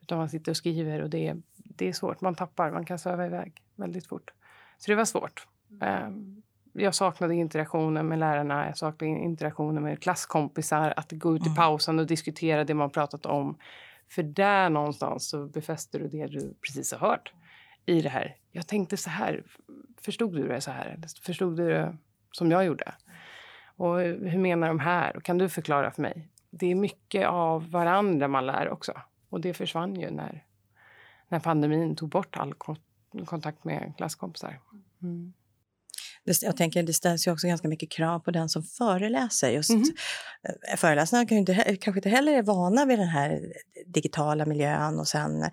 Utan 0.00 0.18
man 0.18 0.28
sitter 0.28 0.52
och 0.52 0.56
skriver 0.56 1.02
och 1.02 1.10
det 1.10 1.26
är, 1.28 1.36
det 1.56 1.88
är 1.88 1.92
svårt. 1.92 2.20
Man 2.20 2.34
tappar, 2.34 2.70
man 2.70 2.84
kan 2.84 2.98
sväva 2.98 3.26
iväg 3.26 3.62
väldigt 3.76 4.06
fort. 4.06 4.30
Så 4.78 4.90
det 4.90 4.94
var 4.96 5.04
svårt. 5.04 5.46
Eh, 5.82 6.08
Jag 6.78 6.94
saknade 6.94 7.34
interaktionen 7.34 8.08
med 8.08 8.18
lärarna, 8.18 8.66
jag 8.66 8.78
saknade 8.78 9.06
interaktionen 9.12 9.82
med 9.82 10.02
klasskompisar. 10.02 10.94
Att 10.96 11.12
gå 11.12 11.36
ut 11.36 11.42
i 11.42 11.46
Mm. 11.48 11.56
pausen 11.56 11.98
och 11.98 12.06
diskutera 12.06 12.64
det 12.64 12.74
man 12.74 12.90
pratat 12.90 13.26
om. 13.26 13.56
För 14.08 14.22
där 14.22 14.70
någonstans 14.70 15.28
så 15.28 15.46
befäster 15.46 15.98
du 15.98 16.08
det 16.08 16.26
du 16.26 16.54
precis 16.66 16.92
har 16.92 17.08
hört 17.08 17.32
i 17.86 18.00
det 18.00 18.08
här. 18.08 18.36
Jag 18.52 18.66
tänkte 18.66 18.96
så 18.96 19.10
här. 19.10 19.44
Förstod 20.00 20.36
du 20.36 20.48
det 20.48 20.60
så 20.60 20.70
här? 20.70 20.98
Förstod 21.22 21.56
du 21.56 21.68
det 21.68 21.96
som 22.32 22.50
jag 22.50 22.64
gjorde? 22.64 22.94
Och 23.76 24.00
hur 24.00 24.38
menar 24.38 24.68
de 24.68 24.78
här? 24.78 25.16
Och 25.16 25.22
kan 25.22 25.38
du 25.38 25.48
förklara 25.48 25.90
för 25.90 26.02
mig? 26.02 26.28
Det 26.50 26.66
är 26.66 26.74
mycket 26.74 27.26
av 27.26 27.70
varandra 27.70 28.28
man 28.28 28.46
lär 28.46 28.68
också. 28.68 28.92
Och 29.28 29.40
det 29.40 29.54
försvann 29.54 30.00
ju 30.00 30.10
när, 30.10 30.44
när 31.28 31.40
pandemin 31.40 31.96
tog 31.96 32.08
bort 32.08 32.36
all 32.36 32.54
kontakt 33.26 33.64
med 33.64 33.94
klasskompisar. 33.96 34.60
Mm. 35.02 35.32
Det, 36.26 36.42
jag 36.42 36.56
tänker, 36.56 36.82
det 36.82 36.92
ställs 36.92 37.26
ju 37.26 37.32
också 37.32 37.46
ganska 37.46 37.68
mycket 37.68 37.90
krav 37.90 38.18
på 38.20 38.30
den 38.30 38.48
som 38.48 38.62
föreläser. 38.62 39.50
Just, 39.50 39.70
eh, 39.70 40.76
Föreläsarna 40.76 41.26
kan 41.26 41.38
inte, 41.38 41.54
kanske 41.80 41.98
inte 41.98 42.08
heller 42.08 42.32
är 42.32 42.42
vana 42.42 42.84
vid 42.84 42.98
den 42.98 43.08
här 43.08 43.40
digitala 43.86 44.46
miljön 44.46 44.98
och 44.98 45.08
sen 45.08 45.44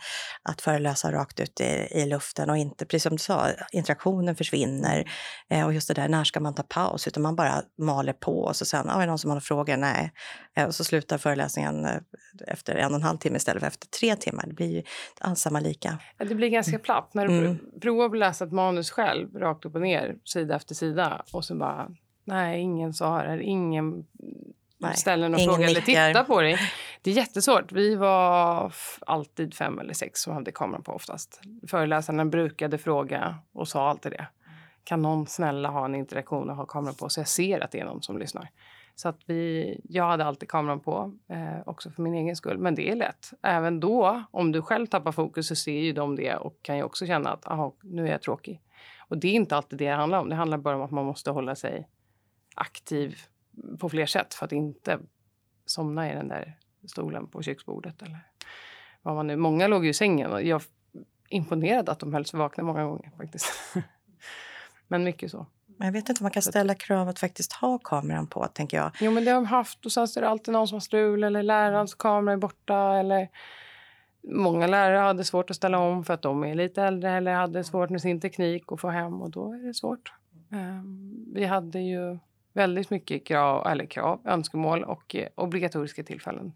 att 0.44 0.62
föreläsa 0.62 1.12
rakt 1.12 1.40
ut 1.40 1.62
i, 1.62 1.88
i 1.92 2.06
luften 2.06 2.50
och 2.50 2.58
inte, 2.58 2.86
precis 2.86 3.04
som 3.04 3.12
du 3.12 3.18
sa, 3.18 3.48
interaktionen 3.72 4.36
försvinner. 4.36 5.12
Eh, 5.50 5.66
och 5.66 5.74
just 5.74 5.88
det 5.88 5.94
där, 5.94 6.08
när 6.08 6.24
ska 6.24 6.40
man 6.40 6.54
ta 6.56 6.64
paus? 6.64 7.08
Utan 7.08 7.24
man 7.24 7.36
bara 7.36 7.62
maler 7.82 8.14
på 8.14 8.40
och 8.44 8.56
så 8.56 8.66
sen, 8.66 8.90
ah, 8.90 8.96
är 8.96 9.00
det 9.00 9.06
någon 9.06 9.20
som 9.20 9.30
har 9.30 9.36
några 9.36 9.42
frågor? 9.42 9.78
Nej. 9.78 10.12
Eh, 10.58 10.66
och 10.66 10.76
så 10.76 10.84
slutar 10.84 11.18
föreläsningen 11.18 11.86
eh, 11.86 11.96
efter 12.48 12.76
en 12.76 12.90
och 12.92 12.96
en 12.96 13.04
halv 13.04 13.18
timme 13.18 13.38
istället 13.38 13.60
för 13.62 13.68
efter 13.68 13.88
tre 13.88 14.16
timmar. 14.16 14.44
Det 14.48 14.54
blir 14.54 14.72
ju 14.72 14.84
alls 15.20 15.40
samma 15.40 15.60
lika. 15.60 15.98
Ja, 16.18 16.26
Det 16.26 16.36
blir 16.36 16.50
ganska 16.50 16.80
platt. 16.80 17.14
När 17.14 17.28
du 17.28 17.34
Mm. 17.38 17.54
pr- 17.56 17.80
provar 17.82 18.06
att 18.06 18.18
läsa 18.18 18.46
ett 18.46 18.52
manus 18.52 18.92
själv, 18.92 19.34
rakt 19.36 19.66
upp 19.66 19.76
och 19.76 19.82
ner, 19.82 20.16
sida 20.24 20.60
efter 20.64 20.76
sida 20.76 21.22
och 21.32 21.46
så 21.46 21.56
bara, 21.56 21.90
nej, 22.24 22.62
ingen 22.62 22.94
svarar, 22.94 23.38
ingen 23.38 24.06
Nej, 24.78 24.96
ställer 24.96 25.30
någon 25.30 25.40
ingen 25.40 25.56
fråga 25.56 25.70
eller 25.70 25.82
tittar 25.82 26.24
på 26.24 26.42
dig. 26.42 26.58
Det 27.02 27.12
är 27.12 27.14
jättesvårt. 27.16 27.72
Vi 27.72 27.96
var 27.96 28.74
alltid 29.06 29.54
fem 29.54 29.80
eller 29.80 29.94
sex 29.94 30.20
som 30.22 30.34
hade 30.34 30.52
kameran 30.52 30.84
på 30.84 30.92
oftast. 30.92 31.42
Föreläsarna 31.68 32.26
brukade 32.26 32.78
fråga 32.78 33.36
och 33.54 33.68
sa 33.68 33.90
alltid 33.90 34.12
det. 34.12 34.28
Kan 34.84 35.02
någon 35.02 35.28
snälla 35.28 35.70
ha 35.70 35.86
en 35.86 35.96
interaktion 35.96 36.50
och 36.50 36.56
ha 36.56 36.66
kameran 36.66 36.96
på 36.96 37.10
så 37.10 37.20
jag 37.20 37.28
ser 37.28 37.64
att 37.64 37.72
det 37.72 37.80
är 37.80 37.86
någon 37.86 38.02
som 38.02 38.18
lyssnar. 38.18 38.50
Så 38.96 39.10
att 39.10 39.20
vi, 39.26 39.80
jag 39.84 40.04
hade 40.04 40.26
alltid 40.26 40.50
kameran 40.50 40.80
på, 40.80 41.14
eh, 41.30 41.62
också 41.66 41.92
för 41.92 42.02
min 42.02 42.14
egen 42.14 42.36
skull. 42.36 42.58
Men 42.58 42.76
det 42.76 42.90
är 42.90 42.96
lätt. 42.96 43.32
Även 43.42 43.80
då, 43.80 44.24
om 44.32 44.52
du 44.52 44.62
själv 44.62 44.88
tappar 44.88 45.12
fokus 45.12 45.48
så 45.48 45.56
ser 45.56 45.80
ju 45.80 45.94
de 45.94 46.16
det 46.16 46.36
och 46.36 46.56
kan 46.62 46.78
ju 46.78 46.84
också 46.84 47.06
känna 47.06 47.30
att 47.30 47.48
aha, 47.48 47.76
nu 47.84 48.08
är 48.08 48.12
jag 48.12 48.22
tråkig. 48.22 48.62
Och 49.14 49.20
det 49.20 49.28
är 49.28 49.34
inte 49.34 49.56
alltid 49.56 49.80
det 49.80 49.90
det 49.90 49.96
handlar 49.96 50.20
om. 50.20 50.30
Det 50.30 50.36
handlar 50.36 50.58
bara 50.58 50.76
om 50.76 50.82
att 50.82 50.92
man 50.92 51.06
måste 51.06 51.32
hålla 51.32 51.56
sig 51.56 51.88
aktiv 52.56 53.18
på 53.80 53.90
fler 53.90 54.06
sätt 54.06 54.34
för 54.34 54.46
att 54.46 54.52
inte 54.52 55.00
somna 55.66 56.12
i 56.12 56.16
den 56.16 56.28
där 56.28 56.58
stolen 56.88 57.28
på 57.28 57.42
köksbordet. 57.42 58.02
Eller 58.02 58.20
vad 59.02 59.16
man 59.16 59.28
nu. 59.28 59.36
Många 59.36 59.68
låg 59.68 59.84
ju 59.86 59.90
i 59.90 59.94
sängen 59.94 60.32
och 60.32 60.44
jag 60.44 60.62
är 60.62 61.02
imponerad 61.30 61.90
att 61.90 62.00
de 62.00 62.14
höll 62.14 62.26
sig 62.26 62.40
vakna 62.40 62.64
många 62.64 62.84
gånger 62.84 63.12
faktiskt. 63.18 63.52
men 64.88 65.04
mycket 65.04 65.32
så. 65.32 65.46
Jag 65.78 65.92
vet 65.92 66.10
inte 66.10 66.20
om 66.20 66.24
man 66.24 66.32
kan 66.32 66.44
ställa 66.44 66.76
krav 66.76 67.10
att 67.10 67.20
faktiskt 67.20 67.54
ha 67.54 67.78
kameran 67.78 68.28
på, 68.28 68.48
tänker 68.48 68.78
jag. 68.78 68.92
Jo, 69.00 69.12
men 69.12 69.26
det 69.26 69.32
har 69.32 69.36
de 69.36 69.46
haft 69.46 69.86
och 69.86 69.92
sen 69.92 70.04
är 70.04 70.22
det 70.22 70.30
alltid 70.30 70.52
någon 70.54 70.68
som 70.68 70.76
har 70.76 70.80
strul 70.80 71.24
eller 71.24 71.44
lärarens 71.44 71.94
kamera 71.94 72.34
är 72.34 72.38
borta 72.38 72.98
eller 72.98 73.30
Många 74.24 74.68
lärare 74.68 74.98
hade 74.98 75.24
svårt 75.24 75.50
att 75.50 75.56
ställa 75.56 75.80
om 75.80 76.04
för 76.04 76.14
att 76.14 76.22
de 76.22 76.44
är 76.44 76.56
lite 76.56 76.84
äldre 76.84 77.12
eller 77.12 77.34
hade 77.34 77.64
svårt 77.64 77.90
med 77.90 78.02
sin 78.02 78.22
teknik 78.22 78.72
att 78.72 78.82
få 78.82 78.90
hem 78.90 79.22
och 79.22 79.32
då 79.32 79.54
är 79.54 79.58
det 79.58 79.74
svårt. 79.74 80.14
Ehm, 80.52 81.26
vi 81.34 81.46
hade 81.46 81.80
ju 81.80 82.18
väldigt 82.54 82.90
mycket 82.90 83.26
krav, 83.26 83.68
eller 83.68 83.86
krav, 83.86 84.22
önskemål 84.26 84.84
och 84.84 85.16
eh, 85.16 85.28
obligatoriska 85.36 86.04
tillfällen 86.04 86.54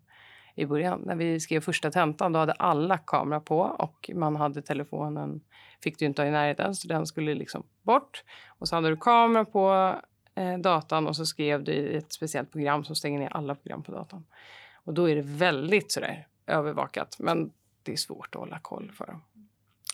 i 0.55 0.65
början. 0.65 1.01
När 1.05 1.15
vi 1.15 1.39
skrev 1.39 1.61
första 1.61 1.91
tentan 1.91 2.33
då 2.33 2.39
hade 2.39 2.53
alla 2.53 2.97
kamera 2.97 3.39
på 3.39 3.59
och 3.59 4.09
man 4.13 4.35
hade 4.35 4.61
telefonen, 4.61 5.41
fick 5.83 5.99
du 5.99 6.05
inte 6.05 6.21
ha 6.21 6.27
i 6.27 6.31
närheten 6.31 6.75
så 6.75 6.87
den 6.87 7.05
skulle 7.05 7.35
liksom 7.35 7.63
bort. 7.81 8.23
Och 8.47 8.67
så 8.67 8.75
hade 8.75 8.89
du 8.89 8.97
kamera 8.97 9.45
på 9.45 9.95
eh, 10.35 10.57
datan 10.57 11.07
och 11.07 11.15
så 11.15 11.25
skrev 11.25 11.63
du 11.63 11.71
i 11.71 11.97
ett 11.97 12.13
speciellt 12.13 12.51
program 12.51 12.83
som 12.83 12.95
stänger 12.95 13.19
ner 13.19 13.33
alla 13.33 13.55
program 13.55 13.83
på 13.83 13.91
datan. 13.91 14.25
Och 14.73 14.93
då 14.93 15.09
är 15.09 15.15
det 15.15 15.25
väldigt 15.25 15.91
sådär 15.91 16.27
övervakat. 16.47 17.19
Men 17.19 17.53
det 17.83 17.93
är 17.93 17.97
svårt 17.97 18.35
att 18.35 18.39
hålla 18.39 18.59
koll 18.59 18.91
för 18.91 19.05
dem. 19.05 19.23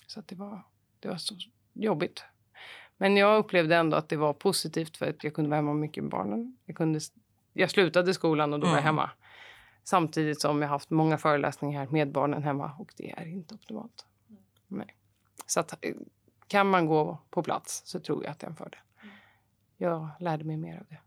Så 0.08 0.22
det, 0.26 0.36
var, 0.36 0.62
det 1.00 1.08
var 1.08 1.18
så 1.18 1.36
jobbigt. 1.74 2.24
Men 2.98 3.18
jag 3.18 3.38
upplevde 3.38 3.76
ändå 3.76 3.98
att 3.98 4.10
det 4.10 4.18
var 4.18 4.34
positivt 4.34 4.98
för 4.98 5.10
att 5.10 5.24
jag 5.24 5.34
kunde 5.34 5.50
vara 5.50 5.58
hemma 5.58 5.74
mycket 5.74 6.04
med 6.04 6.12
barnen. 6.12 6.58
Jag, 6.66 6.76
kunde, 6.76 7.00
jag 7.54 7.70
slutade 7.70 8.14
skolan 8.14 8.54
och 8.54 8.60
då 8.60 8.66
var 8.66 8.74
jag 8.74 8.82
mm. 8.82 8.86
hemma. 8.86 9.10
Samtidigt 9.84 10.42
som 10.42 10.62
jag 10.62 10.70
haft 10.70 10.90
många 10.90 11.18
föreläsningar 11.18 11.88
med 11.88 12.12
barnen 12.12 12.44
hemma 12.44 12.72
och 12.80 12.94
det 12.98 13.12
är 13.12 13.26
inte 13.26 13.56
optimalt. 13.56 14.06
Nej. 14.68 14.96
Så 15.46 15.60
att, 15.60 15.86
eh, 15.86 15.94
kan 16.48 16.70
man 16.70 16.86
gå 16.86 17.18
på 17.30 17.44
plats 17.44 17.82
så 17.86 18.00
tror 18.00 18.24
jag 18.24 18.32
att 18.32 18.40
det 18.40 18.46
är 18.46 18.50
en 18.50 18.56
fördel. 18.56 18.80
Jag 19.78 20.10
lärde 20.20 20.44
mig 20.44 20.58
mer 20.58 20.80
av 20.80 20.86
det. 20.90 21.00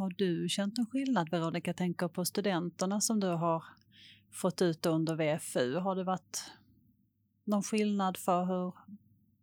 Har 0.00 0.10
du 0.16 0.48
känt 0.48 0.78
en 0.78 0.86
skillnad, 0.86 1.30
Veronica? 1.30 1.72
Tänker 1.72 2.08
på 2.08 2.24
studenterna 2.24 3.00
som 3.00 3.20
du 3.20 3.26
har 3.26 3.64
fått 4.32 4.62
ut 4.62 4.86
under 4.86 5.16
VFU. 5.16 5.76
Har 5.76 5.96
det 5.96 6.04
varit 6.04 6.52
någon 7.44 7.62
skillnad 7.62 8.16
för 8.16 8.44
hur, 8.44 8.74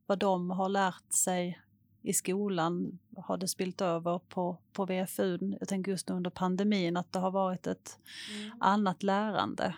vad 0.06 0.20
de 0.20 0.50
har 0.50 0.70
lärt 0.70 1.14
sig 1.14 1.62
i 2.02 2.14
skolan? 2.14 3.00
Har 3.18 3.38
det 3.38 3.48
spilt 3.48 3.82
över 3.82 4.20
på, 4.20 4.58
på 4.74 4.86
VFU? 4.86 5.38
Jag 5.60 5.68
tänker 5.68 5.92
just 5.92 6.10
under 6.10 6.30
pandemin 6.30 6.98
att 6.98 7.12
det 7.12 7.20
har 7.20 7.32
varit 7.32 7.68
ett 7.68 8.00
mm. 8.36 8.52
annat 8.60 9.04
lärande. 9.04 9.76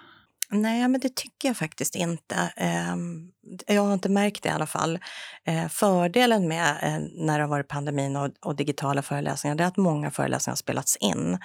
Nej, 0.52 0.88
men 0.88 1.02
det 1.02 1.16
tycker 1.16 1.50
jag 1.50 1.58
faktiskt 1.58 1.96
inte. 1.96 2.36
Ehm, 2.56 3.32
jag 3.68 3.82
har 3.82 3.94
inte 3.94 4.10
märkt 4.10 4.44
det 4.44 4.50
i 4.50 4.52
alla 4.52 4.66
fall. 4.68 5.00
Eh, 5.46 5.68
fördelen 5.68 6.48
med 6.48 6.70
eh, 6.82 7.00
när 7.26 7.38
det 7.38 7.44
har 7.44 7.50
varit 7.50 7.68
pandemin 7.68 8.16
och, 8.16 8.56
digitala 8.56 9.02
föreläsningar 9.02 9.62
är 9.62 9.66
att 9.66 9.78
många 9.78 10.12
föreläsningar 10.12 10.52
har 10.52 10.58
spelats 10.58 10.96
in. 10.96 11.38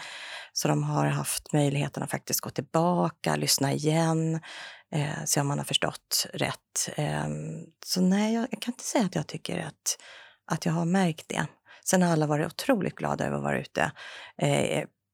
Så 0.53 0.69
de 0.69 0.83
har 0.83 1.07
haft 1.07 1.53
möjligheten 1.53 2.03
att 2.03 2.11
faktiskt 2.11 2.41
gå 2.41 2.51
tillbaka, 2.51 3.37
lyssna 3.37 3.73
igen, 3.73 4.41
eh, 4.95 5.25
se 5.25 5.41
om 5.41 5.47
man 5.47 5.59
har 5.59 5.65
förstått 5.65 6.27
rätt. 6.33 6.89
Ehm, 6.97 7.65
så 7.87 8.01
nej, 8.01 8.35
jag 8.35 8.51
kan 8.51 8.73
inte 8.73 8.85
säga 8.85 9.05
att 9.05 9.15
jag 9.15 9.27
tycker 9.27 9.59
att, 9.59 9.99
att 10.53 10.67
jag 10.67 10.73
har 10.73 10.85
märkt 10.85 11.29
det. 11.29 11.47
Sen 11.85 12.03
har 12.03 12.13
alla 12.13 12.27
varit 12.27 12.47
otroligt 12.47 12.95
glada 12.95 13.27
över 13.27 13.37
att 13.37 13.43
vara 13.43 13.61
ute 13.61 13.93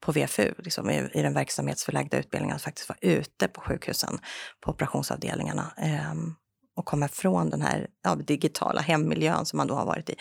på 0.00 0.12
VFU, 0.12 0.54
liksom, 0.58 0.90
i, 0.90 1.10
i 1.14 1.22
den 1.22 1.34
verksamhetsförlagda 1.34 2.18
utbildningen, 2.18 2.56
att 2.56 2.62
faktiskt 2.62 2.88
vara 2.88 2.98
ute 3.00 3.48
på 3.48 3.60
sjukhusen, 3.60 4.18
på 4.60 4.70
operationsavdelningarna 4.70 5.72
eh, 5.78 6.14
och 6.76 6.84
komma 6.84 7.06
ifrån 7.06 7.50
den 7.50 7.62
här 7.62 7.86
ja, 8.02 8.14
digitala 8.14 8.80
hemmiljön 8.80 9.46
som 9.46 9.56
man 9.56 9.66
då 9.66 9.74
har 9.74 9.86
varit 9.86 10.10
i. 10.10 10.16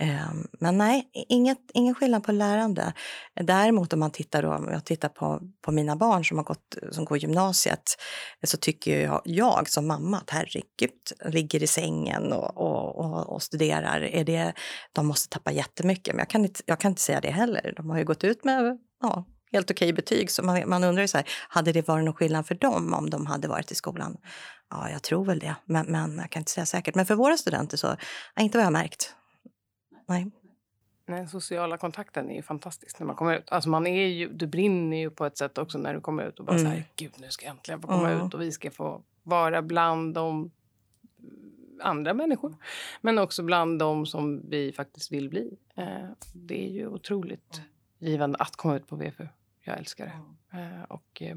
Eh, 0.00 0.32
men 0.60 0.78
nej, 0.78 1.10
inget, 1.28 1.58
ingen 1.74 1.94
skillnad 1.94 2.24
på 2.24 2.32
lärande. 2.32 2.92
Däremot 3.40 3.92
om 3.92 4.00
man 4.00 4.10
tittar, 4.10 4.42
då, 4.42 4.54
om 4.54 4.68
jag 4.72 4.84
tittar 4.84 5.08
på, 5.08 5.40
på 5.64 5.72
mina 5.72 5.96
barn 5.96 6.24
som, 6.24 6.36
har 6.36 6.44
gått, 6.44 6.76
som 6.90 7.04
går 7.04 7.18
gymnasiet 7.18 7.82
så 8.44 8.56
tycker 8.56 9.00
jag, 9.00 9.22
jag 9.24 9.68
som 9.68 9.86
mamma 9.86 10.16
att 10.16 10.30
herregud, 10.30 10.90
ligger 11.24 11.62
i 11.62 11.66
sängen 11.66 12.32
och, 12.32 12.56
och, 12.56 12.98
och, 12.98 13.32
och, 13.32 13.42
studerar. 13.42 14.00
Är 14.00 14.24
det, 14.24 14.52
de 14.92 15.06
måste 15.06 15.28
tappa 15.28 15.52
jättemycket, 15.52 16.14
men 16.14 16.18
jag 16.18 16.28
kan, 16.30 16.44
inte, 16.44 16.60
jag 16.66 16.80
kan 16.80 16.90
inte 16.90 17.02
säga 17.02 17.20
det 17.20 17.30
heller. 17.30 17.74
De 17.76 17.90
har 17.90 17.98
ju 17.98 18.04
gått 18.04 18.24
ut 18.24 18.44
med 18.44 18.78
ja, 19.02 19.24
helt 19.52 19.70
okej 19.70 19.92
betyg. 19.92 20.30
Så 20.30 20.42
man, 20.42 20.68
man 20.68 20.84
undrar 20.84 21.02
ju 21.02 21.08
så 21.08 21.16
här, 21.16 21.28
hade 21.48 21.72
det 21.72 21.88
varit 21.88 22.04
någon 22.04 22.14
skillnad 22.14 22.46
för 22.46 22.54
dem 22.54 22.94
om 22.94 23.10
de 23.10 23.26
hade 23.26 23.48
varit 23.48 23.70
i 23.70 23.74
skolan? 23.74 24.16
Ja, 24.70 24.90
jag 24.90 25.02
tror 25.02 25.24
väl 25.24 25.38
det, 25.38 25.54
men, 25.64 25.86
men 25.86 26.18
jag 26.18 26.30
kan 26.30 26.40
inte 26.40 26.52
säga 26.52 26.66
säkert. 26.66 26.94
Men 26.94 27.06
för 27.06 27.14
våra 27.14 27.36
studenter 27.36 27.76
så, 27.76 27.96
ja, 28.34 28.42
inte 28.42 28.58
vad 28.58 28.62
jag 28.62 28.66
har 28.66 28.72
märkt. 28.72 29.14
Nej. 30.08 30.30
Den 31.06 31.28
sociala 31.28 31.78
kontakten 31.78 32.30
är 32.30 32.34
ju 32.34 32.42
fantastisk 32.42 32.98
när 32.98 33.06
man 33.06 33.16
kommer 33.16 33.38
ut. 33.38 33.44
Alltså 33.48 33.70
man 33.70 33.86
är 33.86 34.06
ju, 34.06 34.28
du 34.28 34.46
brinner 34.46 34.96
ju 34.96 35.10
på 35.10 35.26
ett 35.26 35.38
sätt 35.38 35.58
också 35.58 35.78
när 35.78 35.94
du 35.94 36.00
kommer 36.00 36.28
ut 36.28 36.38
och 36.38 36.44
bara 36.44 36.56
mm. 36.56 36.64
så 36.64 36.76
här, 36.76 36.84
gud 36.96 37.12
nu 37.16 37.30
ska 37.30 37.46
jag 37.46 37.50
äntligen 37.50 37.80
få 37.80 37.88
komma 37.88 38.10
mm. 38.10 38.26
ut 38.26 38.34
och 38.34 38.40
vi 38.40 38.52
ska 38.52 38.70
få 38.70 39.02
vara 39.22 39.62
bland 39.62 40.14
de 40.14 40.50
andra 41.82 42.14
människor. 42.14 42.56
Men 43.00 43.18
också 43.18 43.42
bland 43.42 43.78
de 43.78 44.06
som 44.06 44.50
vi 44.50 44.72
faktiskt 44.72 45.12
vill 45.12 45.28
bli. 45.28 45.56
Eh, 45.76 46.08
det 46.34 46.66
är 46.66 46.70
ju 46.70 46.88
otroligt 46.88 47.60
givande 48.02 48.38
att 48.38 48.56
komma 48.56 48.76
ut 48.76 48.86
på 48.86 48.96
VFU. 48.96 49.26
Jag 49.60 49.78
älskar 49.78 50.06
det. 50.06 50.58
Mm. 50.58 50.84
och 50.84 51.22
eh, 51.22 51.36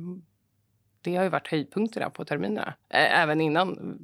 det 1.02 1.16
har 1.16 1.24
ju 1.24 1.30
varit 1.30 1.48
höjdpunkterna 1.48 2.10
på 2.10 2.26
terminerna. 2.26 2.74
Även 2.90 3.42
innan 3.42 4.00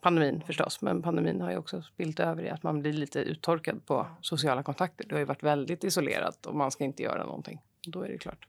pandemin 0.00 0.42
förstås. 0.46 0.82
Men 0.82 1.02
pandemin 1.02 1.40
har 1.40 1.50
ju 1.50 1.56
också 1.56 1.82
spilt 1.82 2.20
över 2.20 2.42
i 2.42 2.50
att 2.50 2.62
man 2.62 2.80
blir 2.80 2.92
lite 2.92 3.18
uttorkad 3.18 3.86
på 3.86 4.06
sociala 4.20 4.62
kontakter. 4.62 5.08
Det 5.08 5.14
har 5.14 5.18
ju 5.18 5.24
varit 5.24 5.42
väldigt 5.42 5.84
isolerat 5.84 6.46
och 6.46 6.56
man 6.56 6.70
ska 6.70 6.84
inte 6.84 7.02
göra 7.02 7.24
någonting. 7.24 7.60
Då 7.86 8.02
är 8.02 8.08
det 8.08 8.18
klart. 8.18 8.48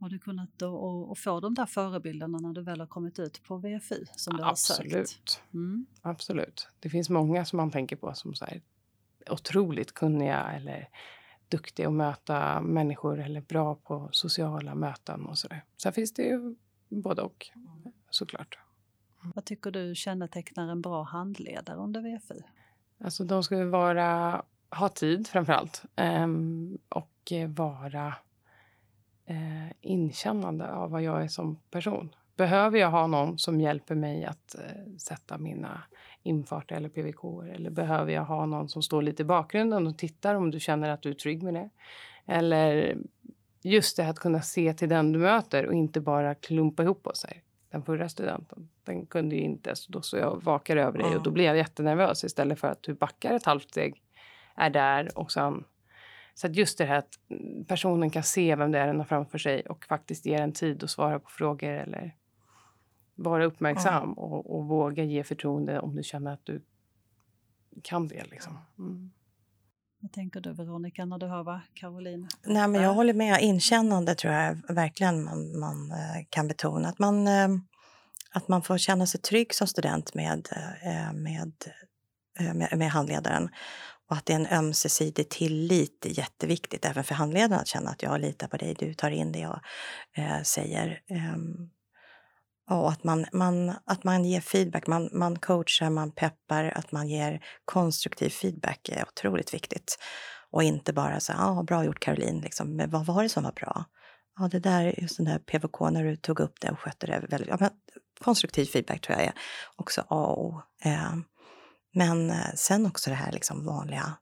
Har 0.00 0.08
du 0.08 0.18
kunnat 0.18 0.50
då, 0.56 1.14
få 1.16 1.40
de 1.40 1.54
där 1.54 1.66
förebilderna 1.66 2.38
när 2.38 2.52
du 2.52 2.62
väl 2.62 2.80
har 2.80 2.86
kommit 2.86 3.18
ut 3.18 3.42
på 3.42 3.56
VFU? 3.56 4.04
Som 4.16 4.36
du 4.36 4.44
Absolut. 4.44 4.92
Har 4.94 5.04
sökt? 5.04 5.42
Mm. 5.54 5.86
Absolut. 6.02 6.68
Det 6.80 6.90
finns 6.90 7.10
många 7.10 7.44
som 7.44 7.56
man 7.56 7.70
tänker 7.70 7.96
på 7.96 8.14
som 8.14 8.34
så 8.34 8.44
här, 8.44 8.60
otroligt 9.30 9.92
kunniga 9.92 10.42
eller 10.42 10.88
duktig 11.48 11.84
att 11.84 11.92
möta 11.92 12.60
människor 12.60 13.20
eller 13.20 13.40
bra 13.40 13.74
på 13.74 14.08
sociala 14.12 14.74
möten 14.74 15.26
och 15.26 15.38
sådär. 15.38 15.64
Sen 15.82 15.92
finns 15.92 16.14
det 16.14 16.22
ju 16.22 16.56
både 16.88 17.22
och 17.22 17.46
såklart. 18.10 18.58
Vad 19.34 19.44
tycker 19.44 19.70
du 19.70 19.94
kännetecknar 19.94 20.68
en 20.68 20.82
bra 20.82 21.02
handledare 21.02 21.76
under 21.76 22.00
VFU? 22.00 22.40
Alltså 23.04 23.24
de 23.24 23.42
ska 23.42 23.64
vara, 23.64 24.42
ha 24.70 24.88
tid 24.88 25.28
framför 25.28 25.52
allt 25.52 25.82
um, 25.96 26.78
och 26.88 27.32
vara 27.48 28.14
uh, 29.30 29.72
inkännande 29.80 30.72
av 30.72 30.90
vad 30.90 31.02
jag 31.02 31.24
är 31.24 31.28
som 31.28 31.58
person. 31.70 32.14
Behöver 32.36 32.78
jag 32.78 32.90
ha 32.90 33.06
någon 33.06 33.38
som 33.38 33.60
hjälper 33.60 33.94
mig 33.94 34.24
att 34.24 34.56
uh, 34.58 34.96
sätta 34.96 35.38
mina 35.38 35.82
infarter 36.26 36.76
eller 36.76 36.88
PVK? 36.88 37.24
Eller 37.54 37.70
behöver 37.70 38.12
jag 38.12 38.24
ha 38.24 38.46
någon 38.46 38.68
som 38.68 38.82
står 38.82 39.02
lite 39.02 39.22
i 39.22 39.24
bakgrunden 39.24 39.86
och 39.86 39.98
tittar 39.98 40.34
om 40.34 40.50
du 40.50 40.60
känner 40.60 40.90
att 40.90 41.02
du 41.02 41.10
är 41.10 41.14
trygg 41.14 41.42
med 41.42 41.54
det? 41.54 41.70
Eller 42.26 42.96
just 43.62 43.96
det 43.96 44.08
att 44.08 44.18
kunna 44.18 44.42
se 44.42 44.74
till 44.74 44.88
den 44.88 45.12
du 45.12 45.18
möter 45.18 45.66
och 45.66 45.74
inte 45.74 46.00
bara 46.00 46.34
klumpa 46.34 46.82
ihop 46.82 47.06
oss. 47.06 47.24
Här. 47.28 47.42
Den 47.70 47.82
förra 47.82 48.08
studenten, 48.08 48.68
den 48.84 49.06
kunde 49.06 49.34
ju 49.34 49.40
inte, 49.40 49.76
så 49.76 49.92
då 49.92 50.02
så 50.02 50.16
jag 50.16 50.44
vakar 50.44 50.76
över 50.76 50.98
dig 50.98 51.16
och 51.16 51.22
då 51.22 51.30
blir 51.30 51.44
jag 51.44 51.56
jättenervös 51.56 52.24
istället 52.24 52.60
för 52.60 52.68
att 52.68 52.82
du 52.82 52.94
backar 52.94 53.34
ett 53.34 53.44
halvt 53.44 53.70
steg, 53.70 54.02
är 54.54 54.70
där 54.70 55.18
och 55.18 55.32
sen 55.32 55.64
så 56.34 56.46
att 56.46 56.56
just 56.56 56.78
det 56.78 56.84
här 56.84 56.98
att 56.98 57.18
personen 57.66 58.10
kan 58.10 58.22
se 58.22 58.56
vem 58.56 58.72
det 58.72 58.78
är 58.78 58.86
den 58.86 58.98
har 58.98 59.04
framför 59.04 59.38
sig 59.38 59.60
och 59.60 59.84
faktiskt 59.84 60.26
ger 60.26 60.40
en 60.40 60.52
tid 60.52 60.84
att 60.84 60.90
svara 60.90 61.18
på 61.18 61.30
frågor 61.30 61.72
eller 61.72 62.14
vara 63.16 63.44
uppmärksam 63.44 64.02
mm. 64.02 64.18
och, 64.18 64.56
och, 64.56 64.64
våga 64.64 65.04
ge 65.04 65.24
förtroende 65.24 65.80
om 65.80 65.96
du 65.96 66.02
känner 66.02 66.32
att 66.32 66.44
du 66.44 66.62
kan 67.82 68.08
det. 68.08 68.30
Liksom. 68.30 68.58
Mm. 68.78 69.10
Vad 70.00 70.12
tänker 70.12 70.40
du 70.40 70.52
Veronica 70.52 71.04
när 71.04 71.18
du 71.18 71.26
hör 71.26 71.42
vad 71.42 71.60
Caroline 71.74 72.28
Nej, 72.44 72.68
men 72.68 72.82
Jag 72.82 72.94
håller 72.94 73.14
med. 73.14 73.40
Inkännande 73.40 74.14
tror 74.14 74.32
jag 74.32 74.56
verkligen 74.68 75.24
man, 75.24 75.58
man 75.58 75.90
eh, 75.90 76.24
kan 76.30 76.48
betona. 76.48 76.88
Att 76.88 76.98
man, 76.98 77.28
eh, 77.28 77.48
att 78.32 78.48
man 78.48 78.62
får 78.62 78.78
känna 78.78 79.06
sig 79.06 79.20
trygg 79.20 79.54
som 79.54 79.66
student 79.66 80.14
med, 80.14 80.48
eh, 80.82 81.12
med, 81.12 81.52
med, 82.54 82.78
med 82.78 82.90
handledaren. 82.90 83.48
Och 84.08 84.16
att 84.16 84.26
det 84.26 84.32
är 84.32 84.36
en 84.36 84.46
ömsesidig 84.46 85.28
tillit 85.28 86.06
är 86.06 86.18
jätteviktigt 86.18 86.84
även 86.84 87.04
för 87.04 87.14
handledaren 87.14 87.60
att 87.60 87.66
känna 87.66 87.90
att 87.90 88.02
jag 88.02 88.20
litar 88.20 88.48
på 88.48 88.56
dig, 88.56 88.74
du 88.78 88.94
tar 88.94 89.10
in 89.10 89.32
det 89.32 89.38
jag 89.38 89.60
säger. 90.46 91.00
Och 92.70 92.90
att 92.90 93.04
man, 93.04 93.26
man, 93.32 93.72
att 93.84 94.04
man 94.04 94.24
ger 94.24 94.40
feedback, 94.40 94.86
man, 94.86 95.10
man 95.12 95.38
coachar, 95.38 95.90
man 95.90 96.10
peppar, 96.10 96.64
att 96.64 96.92
man 96.92 97.08
ger 97.08 97.44
konstruktiv 97.64 98.28
feedback 98.30 98.88
är 98.88 99.04
otroligt 99.08 99.54
viktigt. 99.54 99.98
Och 100.50 100.62
inte 100.62 100.92
bara 100.92 101.20
så 101.20 101.32
ja, 101.32 101.58
ah, 101.58 101.62
bra 101.62 101.84
gjort 101.84 102.00
Caroline, 102.00 102.40
liksom. 102.40 102.76
men 102.76 102.90
vad 102.90 103.06
var 103.06 103.22
det 103.22 103.28
som 103.28 103.44
var 103.44 103.52
bra? 103.52 103.84
Ja, 104.38 104.48
det 104.48 104.58
där, 104.58 105.00
just 105.00 105.16
den 105.16 105.26
där 105.26 105.38
PVK, 105.38 105.80
när 105.80 106.04
du 106.04 106.16
tog 106.16 106.40
upp 106.40 106.60
det 106.60 106.70
och 106.70 106.80
skötte 106.80 107.06
det 107.06 107.26
väldigt... 107.28 107.48
Ja, 107.48 107.56
men, 107.60 107.70
konstruktiv 108.20 108.64
feedback 108.64 109.00
tror 109.00 109.18
jag 109.18 109.26
är 109.26 109.32
också 109.76 110.00
A 110.00 110.26
och 110.26 110.44
O. 110.44 110.62
Eh, 110.84 111.14
men 111.94 112.30
eh, 112.30 112.54
sen 112.54 112.86
också 112.86 113.10
det 113.10 113.16
här 113.16 113.32
liksom 113.32 113.64
vanliga 113.64 114.16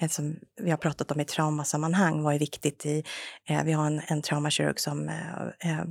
eh, 0.00 0.08
som 0.08 0.36
vi 0.60 0.70
har 0.70 0.76
pratat 0.76 1.10
om 1.10 1.20
i 1.20 1.24
traumasammanhang, 1.24 2.22
vad 2.22 2.34
är 2.34 2.38
viktigt 2.38 2.86
i... 2.86 3.04
Eh, 3.48 3.64
vi 3.64 3.72
har 3.72 3.86
en, 3.86 4.00
en 4.06 4.22
traumakirurg 4.22 4.80
som 4.80 5.08
Eh, 5.08 5.70
eh 5.70 5.84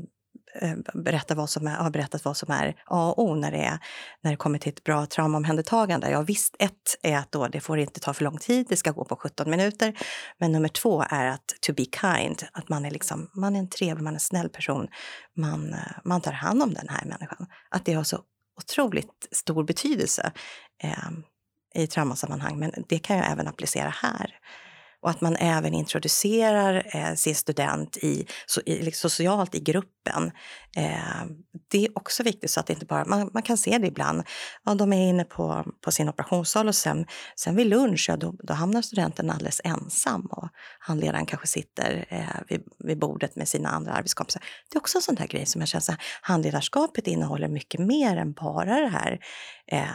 Eh, 0.55 0.75
berätta 0.93 1.35
vad 1.35 1.49
som 1.49 1.67
är, 1.67 1.75
har 1.75 1.89
berättat 1.89 2.25
vad 2.25 2.37
som 2.37 2.51
är 2.51 2.75
A 2.85 3.13
och 3.17 3.23
O 3.23 3.35
när 3.35 3.51
det, 3.51 3.57
är, 3.57 3.79
när 4.21 4.31
det 4.31 4.37
kommer 4.37 4.59
till 4.59 4.73
ett 4.73 4.83
bra 4.83 5.05
traumaomhändertagande. 5.05 6.09
Ja, 6.09 6.21
visst, 6.21 6.55
ett 6.59 6.73
är 7.01 7.17
att 7.17 7.31
då 7.31 7.47
det 7.47 7.59
får 7.59 7.79
inte 7.79 7.99
ta 7.99 8.13
för 8.13 8.23
lång 8.23 8.37
tid, 8.37 8.65
det 8.69 8.75
ska 8.75 8.91
gå 8.91 9.05
på 9.05 9.15
17 9.15 9.49
minuter. 9.49 9.93
Men 10.37 10.51
nummer 10.51 10.69
två 10.69 11.03
är 11.09 11.25
att 11.25 11.47
to 11.61 11.73
be 11.73 11.85
kind, 11.85 12.43
att 12.51 12.69
man 12.69 12.85
är, 12.85 12.91
liksom, 12.91 13.29
man 13.33 13.55
är 13.55 13.59
en 13.59 13.69
trevlig, 13.69 14.03
man 14.03 14.13
är 14.13 14.17
en 14.17 14.19
snäll 14.19 14.49
person. 14.49 14.87
Man, 15.35 15.73
eh, 15.73 15.79
man 16.03 16.21
tar 16.21 16.31
hand 16.31 16.63
om 16.63 16.73
den 16.73 16.89
här 16.89 17.05
människan. 17.05 17.47
Att 17.69 17.85
det 17.85 17.93
har 17.93 18.03
så 18.03 18.19
otroligt 18.57 19.27
stor 19.31 19.63
betydelse 19.63 20.31
eh, 20.83 21.09
i 21.83 21.87
traumasammanhang, 21.87 22.59
men 22.59 22.71
det 22.89 22.99
kan 22.99 23.17
jag 23.17 23.31
även 23.31 23.47
applicera 23.47 23.89
här 23.89 24.39
och 25.01 25.09
att 25.09 25.21
man 25.21 25.35
även 25.35 25.73
introducerar 25.73 26.95
eh, 26.95 27.13
sin 27.13 27.35
student 27.35 27.97
i, 27.97 28.25
so, 28.45 28.61
i, 28.65 28.81
liksom 28.81 29.09
socialt 29.09 29.55
i 29.55 29.59
gruppen. 29.59 30.31
Eh, 30.77 31.25
det 31.71 31.85
är 31.85 31.97
också 31.97 32.23
viktigt 32.23 32.51
så 32.51 32.59
att 32.59 32.67
det 32.67 32.73
inte 32.73 32.85
bara, 32.85 33.05
man, 33.05 33.29
man, 33.33 33.43
kan 33.43 33.57
se 33.57 33.77
det 33.77 33.87
ibland. 33.87 34.23
Ja, 34.63 34.75
de 34.75 34.93
är 34.93 35.09
inne 35.09 35.23
på, 35.23 35.65
på 35.81 35.91
sin 35.91 36.09
operationssal 36.09 36.67
och 36.67 36.75
sen, 36.75 37.05
sen 37.35 37.55
vid 37.55 37.67
lunch, 37.67 38.05
ja, 38.09 38.17
då, 38.17 38.33
då 38.39 38.53
hamnar 38.53 38.81
studenten 38.81 39.29
alldeles 39.29 39.61
ensam 39.63 40.25
och 40.25 40.49
handledaren 40.79 41.25
kanske 41.25 41.47
sitter 41.47 42.05
eh, 42.09 42.41
vid, 42.47 42.63
vid 42.79 42.99
bordet 42.99 43.35
med 43.35 43.47
sina 43.47 43.69
andra 43.69 43.91
arbetskompisar. 43.91 44.43
Det 44.69 44.77
är 44.77 44.79
också 44.79 44.97
en 44.97 45.01
sån 45.01 45.15
där 45.15 45.27
grej 45.27 45.45
som 45.45 45.61
jag 45.61 45.67
känner 45.67 45.93
att 45.93 45.99
handledarskapet 46.21 47.07
innehåller 47.07 47.47
mycket 47.47 47.79
mer 47.79 48.17
än 48.17 48.33
bara 48.33 48.81
det 48.81 48.89
här 48.89 49.19
eh, 49.71 49.87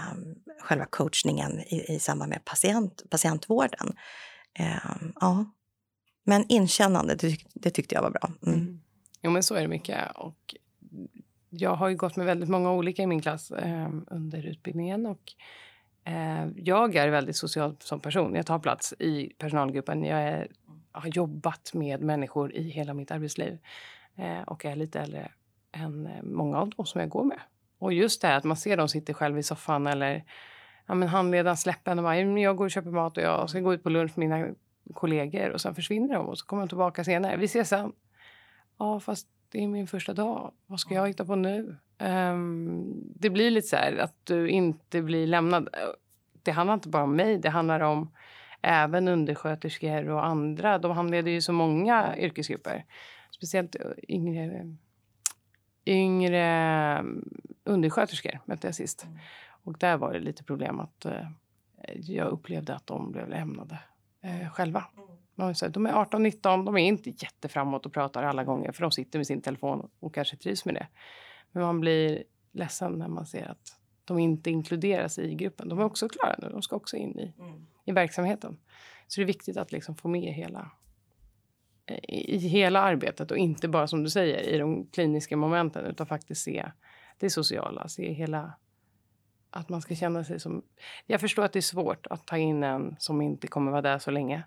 själva 0.63 0.87
coachningen 0.91 1.61
i, 1.61 1.95
i 1.95 2.01
samband 2.01 2.29
med 2.29 2.45
patient, 2.45 3.03
patientvården. 3.11 3.93
Eh, 4.55 4.77
ja. 5.21 5.45
Men 6.25 6.45
inkännande, 6.49 7.15
det, 7.15 7.37
det, 7.55 7.71
tyckte 7.71 7.95
jag 7.95 8.03
var 8.03 8.11
bra. 8.11 8.31
Mm. 8.47 8.59
Mm. 8.59 8.81
Jo, 9.23 9.31
men 9.31 9.43
så 9.43 9.55
är 9.55 9.63
det 9.63 9.69
mycket. 9.69 9.99
Och 10.15 10.55
jag 11.51 11.75
har 11.75 11.89
ju 11.89 11.97
gått 11.97 12.17
med 12.17 12.27
väldigt 12.27 12.49
många 12.49 12.73
olika 12.73 13.03
i 13.03 13.07
min 13.07 13.23
klass 13.23 13.51
eh, 13.51 13.89
under 14.07 14.47
utbildningen. 14.47 15.07
Och, 15.07 15.33
eh, 16.05 16.49
jag 16.57 16.97
är 16.97 17.09
väldigt 17.09 17.37
social 17.37 17.77
som 17.81 18.01
person. 18.01 18.35
Jag 18.35 18.47
tar 18.47 18.59
plats 18.59 18.95
i 18.99 19.33
personalgruppen. 19.39 20.05
Jag 20.05 20.23
är, 20.23 20.49
har 20.93 21.09
jobbat 21.09 21.75
med 21.75 22.01
människor 22.01 22.55
i 22.55 22.63
hela 22.63 22.95
mitt 22.95 23.11
arbetsliv 23.11 23.59
eh, 24.17 24.43
och 24.43 24.65
är 24.65 24.77
lite 24.77 25.01
äldre 25.01 25.33
än 25.73 26.07
eh, 26.07 26.23
många 26.23 26.59
av 26.59 26.71
dem 26.71 26.87
som 26.87 27.01
jag 27.01 27.11
går 27.11 27.25
med. 27.25 27.41
Och 27.79 27.93
just 27.93 28.21
det 28.21 28.29
här 28.29 28.37
att 28.37 28.45
man 28.45 28.57
ser 28.57 28.77
dem 28.77 28.89
sitta 28.89 29.15
själv 29.15 29.39
i 29.39 29.43
soffan 29.43 29.87
eller 29.87 30.25
ja, 30.87 30.95
men 30.95 31.09
handledaren 31.09 31.57
släpper 31.57 31.93
en 31.93 31.99
och 31.99 32.05
bara, 32.05 32.19
jag 32.19 32.57
går 32.57 32.65
och 32.65 32.71
köper 32.71 32.91
mat 32.91 33.17
och 33.17 33.23
jag 33.23 33.51
ska 33.51 33.61
gå 33.61 33.75
ut 33.75 33.83
på 33.83 33.91
lunch 33.91 34.19
med 34.19 34.29
mina 34.29 34.55
kollegor 34.95 35.51
och 35.51 35.61
sen 35.61 35.75
försvinner 35.75 36.15
de 36.15 36.27
och 36.27 36.39
så 36.39 36.47
kommer 36.47 36.63
de 36.63 36.69
tillbaka 36.69 37.05
senare. 37.05 37.37
Vi 37.37 37.45
ses 37.45 37.69
sen. 37.69 37.93
Ja, 38.79 39.01
fast 39.01 39.29
det 39.49 39.63
är 39.63 39.69
min 39.69 39.87
första 39.87 40.15
dag. 40.15 40.53
Vad 40.67 40.81
ska 40.81 40.95
jag 40.95 41.09
hitta 41.09 41.25
på 41.25 41.37
nu? 41.37 41.77
Um, 41.99 43.03
det 43.15 43.31
blir 43.31 43.51
lite 43.51 43.69
så 43.69 43.77
här 43.77 43.97
att 43.97 44.27
du 44.27 44.49
inte 44.49 45.03
blir 45.03 45.27
lämnad. 45.27 45.69
Det 46.43 46.51
handlar 46.51 46.75
inte 46.75 46.89
bara 46.89 47.03
om 47.03 47.17
mig, 47.17 47.39
det 47.39 47.51
handlar 47.51 47.81
om 47.81 48.11
även 48.61 49.09
undersköterskor 49.09 50.09
och 50.09 50.27
andra. 50.27 50.79
De 50.79 50.93
handleder 50.93 51.31
ju 51.31 51.41
så 51.41 51.53
många 51.53 52.17
yrkesgrupper. 52.17 52.85
Speciellt 53.31 53.77
yngre, 54.09 54.77
yngre 55.87 57.05
undersköterskor 57.65 58.41
mötte 58.45 58.67
jag 58.67 58.75
sist. 58.75 59.07
Och 59.65 59.79
där 59.79 59.97
var 59.97 60.13
det 60.13 60.21
lite 60.21 60.45
problem 60.45 60.81
att 60.81 61.05
eh, 61.05 61.27
jag 61.95 62.29
upplevde 62.29 62.75
att 62.75 62.87
de 62.87 63.13
blev 63.13 63.29
lämnade 63.29 63.79
eh, 64.21 64.51
själva. 64.51 64.85
Mm. 64.97 65.73
De 65.73 65.87
är 65.87 65.93
18-19, 65.93 66.65
de 66.65 66.77
är 66.77 66.81
inte 66.81 67.11
jätteframåt 67.11 67.87
och 67.87 67.93
pratar 67.93 68.23
alla 68.23 68.45
gånger 68.45 68.73
för 68.73 68.83
de 68.83 68.91
sitter 68.91 69.19
med 69.19 69.27
sin 69.27 69.41
telefon 69.41 69.91
och 70.01 70.15
kanske 70.15 70.37
trivs 70.37 70.65
med 70.65 70.75
det. 70.75 70.87
Men 71.53 71.63
man 71.63 71.81
blir 71.81 72.25
ledsen 72.53 72.93
när 72.93 73.09
man 73.09 73.27
ser 73.27 73.51
att 73.51 73.79
de 74.05 74.19
inte 74.19 74.51
inkluderas 74.51 75.19
i 75.19 75.35
gruppen. 75.35 75.69
De 75.69 75.79
är 75.79 75.85
också 75.85 76.09
klara 76.09 76.37
nu, 76.39 76.49
de 76.49 76.63
ska 76.63 76.77
också 76.77 76.97
in 76.97 77.19
i, 77.19 77.35
mm. 77.39 77.67
i 77.85 77.93
verksamheten. 77.93 78.59
Så 79.07 79.21
det 79.21 79.25
är 79.25 79.27
viktigt 79.27 79.57
att 79.57 79.73
liksom 79.73 79.95
få 79.95 80.09
med 80.09 80.33
hela, 80.35 80.71
eh, 81.87 81.97
i, 82.03 82.35
i 82.35 82.39
hela 82.39 82.81
arbetet 82.81 83.31
och 83.31 83.37
inte 83.37 83.69
bara 83.69 83.87
som 83.87 84.03
du 84.03 84.11
säger 84.11 84.43
i 84.43 84.59
de 84.59 84.87
kliniska 84.87 85.37
momenten 85.37 85.87
utan 85.87 86.07
faktiskt 86.07 86.43
se 86.43 86.71
det 87.19 87.31
sociala, 87.31 87.89
se 87.89 88.13
hela 88.13 88.53
att 89.53 89.69
man 89.69 89.81
ska 89.81 89.95
känna 89.95 90.25
sig 90.25 90.41
som... 90.41 90.63
Jag 91.07 91.21
förstår 91.21 91.45
att 91.45 91.53
det 91.53 91.59
är 91.59 91.61
svårt 91.61 92.07
att 92.07 92.27
ta 92.27 92.37
in 92.37 92.63
en 92.63 92.97
som 92.99 93.23
inte 93.23 93.47
kommer 93.47 93.71
vara 93.71 93.83
där 93.83 93.99
så 93.99 94.11
länge. 94.11 94.43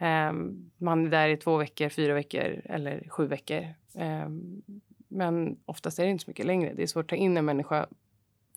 Um, 0.00 0.70
man 0.76 1.06
är 1.06 1.10
där 1.10 1.28
i 1.28 1.36
två 1.36 1.56
veckor, 1.56 1.88
fyra 1.88 2.14
veckor 2.14 2.60
eller 2.64 3.08
sju 3.08 3.26
veckor. 3.26 3.64
Um, 3.94 4.62
men 5.08 5.58
oftast 5.64 5.98
är 5.98 6.04
det 6.04 6.10
inte 6.10 6.24
så 6.24 6.30
mycket 6.30 6.46
längre. 6.46 6.72
Det 6.74 6.82
är 6.82 6.86
svårt 6.86 7.04
att 7.04 7.08
ta 7.08 7.16
in 7.16 7.36
en 7.36 7.44
människa 7.44 7.86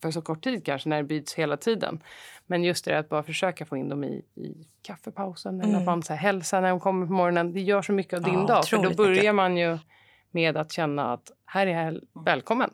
för 0.02 0.12
så 0.12 0.22
kort 0.22 0.44
tid 0.44 0.66
kanske, 0.66 0.90
när 0.90 0.98
det 0.98 1.04
byts 1.04 1.34
hela 1.34 1.58
tiden. 1.58 2.04
Men 2.46 2.64
just 2.64 2.86
det 2.86 2.98
att 2.98 3.10
bara 3.10 3.24
försöka 3.24 3.66
få 3.66 3.78
in 3.78 3.90
dem 3.90 4.04
i, 4.04 4.26
i 4.36 4.68
kaffepausen 4.82 5.56
mm. 5.56 5.70
eller 5.70 5.80
att 5.80 5.86
man 5.86 6.04
så 6.04 6.14
här, 6.14 6.20
hälsar 6.20 6.62
när 6.62 6.70
de 6.70 6.80
kommer 6.80 7.08
på 7.08 7.14
morgonen. 7.14 7.54
Det 7.54 7.62
gör 7.62 7.82
så 7.82 7.94
mycket 7.94 8.14
av 8.14 8.22
din 8.24 8.34
ja, 8.34 8.46
dag. 8.46 8.68
För 8.68 8.78
då 8.78 8.94
börjar 8.94 9.16
mycket. 9.16 9.36
man 9.36 9.58
ju 9.58 9.78
med 10.32 10.58
att 10.58 10.72
känna 10.72 11.14
att 11.14 11.32
här 11.46 11.68
är 11.68 11.86
jag 11.86 12.02
välkommen 12.26 12.70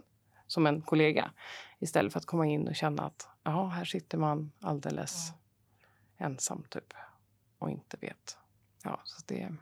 som 0.48 0.68
en 0.68 0.82
kollega. 0.82 1.32
Istället 1.80 2.14
för 2.14 2.20
att 2.20 2.26
komma 2.26 2.46
in 2.46 2.68
och 2.68 2.76
känna 2.76 3.04
att 3.04 3.28
ja, 3.44 3.68
här 3.68 3.86
sitter 3.86 4.18
man 4.18 4.52
alldeles 4.62 5.30
mm. 5.30 6.32
ensam 6.32 6.64
typ 6.70 6.94
och 7.58 7.70
inte 7.70 7.98
vet. 8.02 8.38
Ja, 8.84 9.00
så 9.04 9.24
det, 9.26 9.56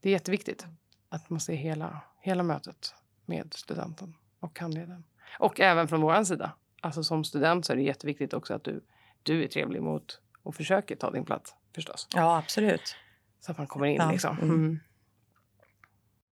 det 0.00 0.08
är 0.08 0.12
jätteviktigt 0.12 0.66
att 1.08 1.30
man 1.30 1.40
ser 1.40 1.54
hela, 1.54 2.00
hela 2.20 2.42
mötet 2.42 2.94
med 3.24 3.54
studenten 3.54 4.14
och 4.40 4.60
handledaren. 4.60 5.04
Och 5.38 5.60
även 5.60 5.88
från 5.88 6.00
vår 6.00 6.24
sida. 6.24 6.52
Alltså 6.80 7.04
som 7.04 7.24
student 7.24 7.66
så 7.66 7.72
är 7.72 7.76
det 7.76 7.82
jätteviktigt 7.82 8.34
också 8.34 8.54
att 8.54 8.64
du, 8.64 8.84
du 9.22 9.44
är 9.44 9.48
trevlig 9.48 9.82
mot 9.82 10.20
och 10.42 10.54
försöker 10.54 10.96
ta 10.96 11.10
din 11.10 11.24
plats 11.24 11.54
förstås. 11.74 12.08
Ja, 12.14 12.38
absolut. 12.38 12.96
Så 13.40 13.52
att 13.52 13.58
man 13.58 13.66
kommer 13.66 13.86
in 13.86 13.96
ja. 13.96 14.10
liksom. 14.10 14.38
Mm. 14.38 14.80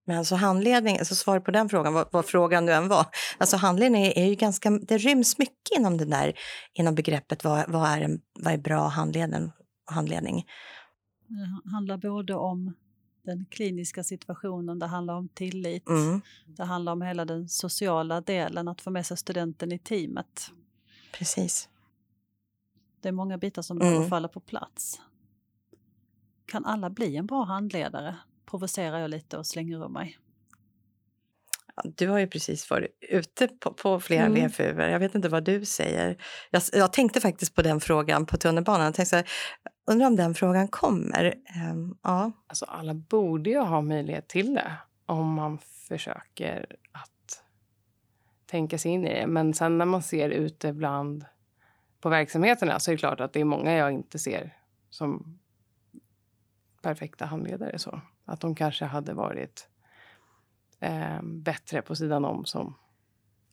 Men 0.05 0.17
alltså 0.17 0.35
handledning, 0.35 0.97
alltså 0.97 1.15
svar 1.15 1.39
på 1.39 1.51
den 1.51 1.69
frågan, 1.69 1.93
vad, 1.93 2.07
vad, 2.11 2.25
frågan 2.25 2.65
nu 2.65 2.71
än 2.71 2.87
var. 2.87 3.05
Alltså 3.37 3.57
handledning 3.57 4.05
är 4.05 4.25
ju 4.25 4.35
ganska, 4.35 4.69
det 4.69 4.97
ryms 4.97 5.37
mycket 5.37 5.77
inom 5.77 5.97
det 5.97 6.05
där, 6.05 6.33
inom 6.73 6.95
begreppet 6.95 7.43
vad, 7.43 7.69
vad, 7.69 7.89
är, 7.89 8.01
en, 8.01 8.21
vad 8.39 8.53
är 8.53 8.57
bra 8.57 8.87
handledning, 8.87 9.51
handledning. 9.85 10.45
Det 11.27 11.71
handlar 11.71 11.97
både 11.97 12.35
om 12.35 12.73
den 13.23 13.45
kliniska 13.45 14.03
situationen, 14.03 14.79
det 14.79 14.85
handlar 14.85 15.13
om 15.13 15.27
tillit, 15.27 15.89
mm. 15.89 16.21
det 16.45 16.63
handlar 16.63 16.91
om 16.91 17.01
hela 17.01 17.25
den 17.25 17.49
sociala 17.49 18.21
delen, 18.21 18.67
att 18.67 18.81
få 18.81 18.89
med 18.89 19.05
sig 19.05 19.17
studenten 19.17 19.71
i 19.71 19.79
teamet. 19.79 20.51
Precis. 21.13 21.69
Det 23.01 23.07
är 23.07 23.13
många 23.13 23.37
bitar 23.37 23.61
som 23.61 23.79
behöver 23.79 23.97
mm. 23.97 24.09
falla 24.09 24.27
på 24.27 24.39
plats. 24.39 25.01
Kan 26.45 26.65
alla 26.65 26.89
bli 26.89 27.15
en 27.15 27.25
bra 27.25 27.43
handledare? 27.43 28.17
Provocerar 28.45 28.99
jag 28.99 29.09
lite 29.09 29.37
och 29.37 29.47
slänger 29.47 29.85
ur 29.85 29.89
mig. 29.89 30.17
Du 31.83 32.07
har 32.07 32.19
ju 32.19 32.27
precis 32.27 32.69
varit 32.69 32.97
ute 33.01 33.47
på, 33.47 33.73
på 33.73 33.99
flera 33.99 34.25
mm. 34.25 34.47
VFU. 34.47 34.81
Jag 34.81 34.99
vet 34.99 35.15
inte 35.15 35.29
vad 35.29 35.43
du 35.43 35.65
säger. 35.65 36.17
Jag, 36.51 36.61
jag, 36.73 36.93
tänkte 36.93 37.21
faktiskt 37.21 37.55
på 37.55 37.61
den 37.61 37.79
frågan 37.79 38.25
på 38.25 38.37
tunnelbanan. 38.37 38.85
Jag 38.85 38.93
tänkte 38.93 39.09
så 39.09 39.15
här, 39.15 39.29
undrar 39.87 40.07
om 40.07 40.15
den 40.15 40.35
frågan 40.35 40.67
kommer. 40.67 41.33
Um, 41.71 41.97
ja. 42.03 42.31
Alltså, 42.47 42.65
alla 42.65 42.93
borde 42.93 43.49
ju 43.49 43.59
ha 43.59 43.81
möjlighet 43.81 44.27
till 44.27 44.53
det 44.53 44.71
om 45.05 45.33
man 45.33 45.57
försöker 45.87 46.75
att 46.91 47.43
tänka 48.45 48.77
sig 48.77 48.91
in 48.91 49.07
i 49.07 49.13
det. 49.13 49.27
Men 49.27 49.53
sen 49.53 49.77
när 49.77 49.85
man 49.85 50.03
ser 50.03 50.29
ute 50.29 50.73
bland 50.73 51.25
på 52.01 52.09
verksamheterna 52.09 52.79
så 52.79 52.91
är 52.91 52.95
det 52.95 52.99
klart 52.99 53.19
att 53.19 53.33
det 53.33 53.41
är 53.41 53.45
många 53.45 53.73
jag 53.73 53.91
inte 53.91 54.19
ser 54.19 54.57
som 54.89 55.39
perfekta 56.81 57.25
handledare. 57.25 57.79
Så. 57.79 58.01
Att 58.25 58.41
de 58.41 58.55
kanske 58.55 58.85
hade 58.85 59.13
varit 59.13 59.69
eh, 60.79 61.21
bättre 61.23 61.81
på 61.81 61.95
sidan 61.95 62.25
om 62.25 62.45
som 62.45 62.75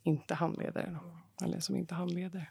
inte 0.02 0.34
handledare. 0.34 0.98
Eller 1.44 1.60
som 1.60 1.76
inte 1.76 1.94
handleder. 1.94 2.50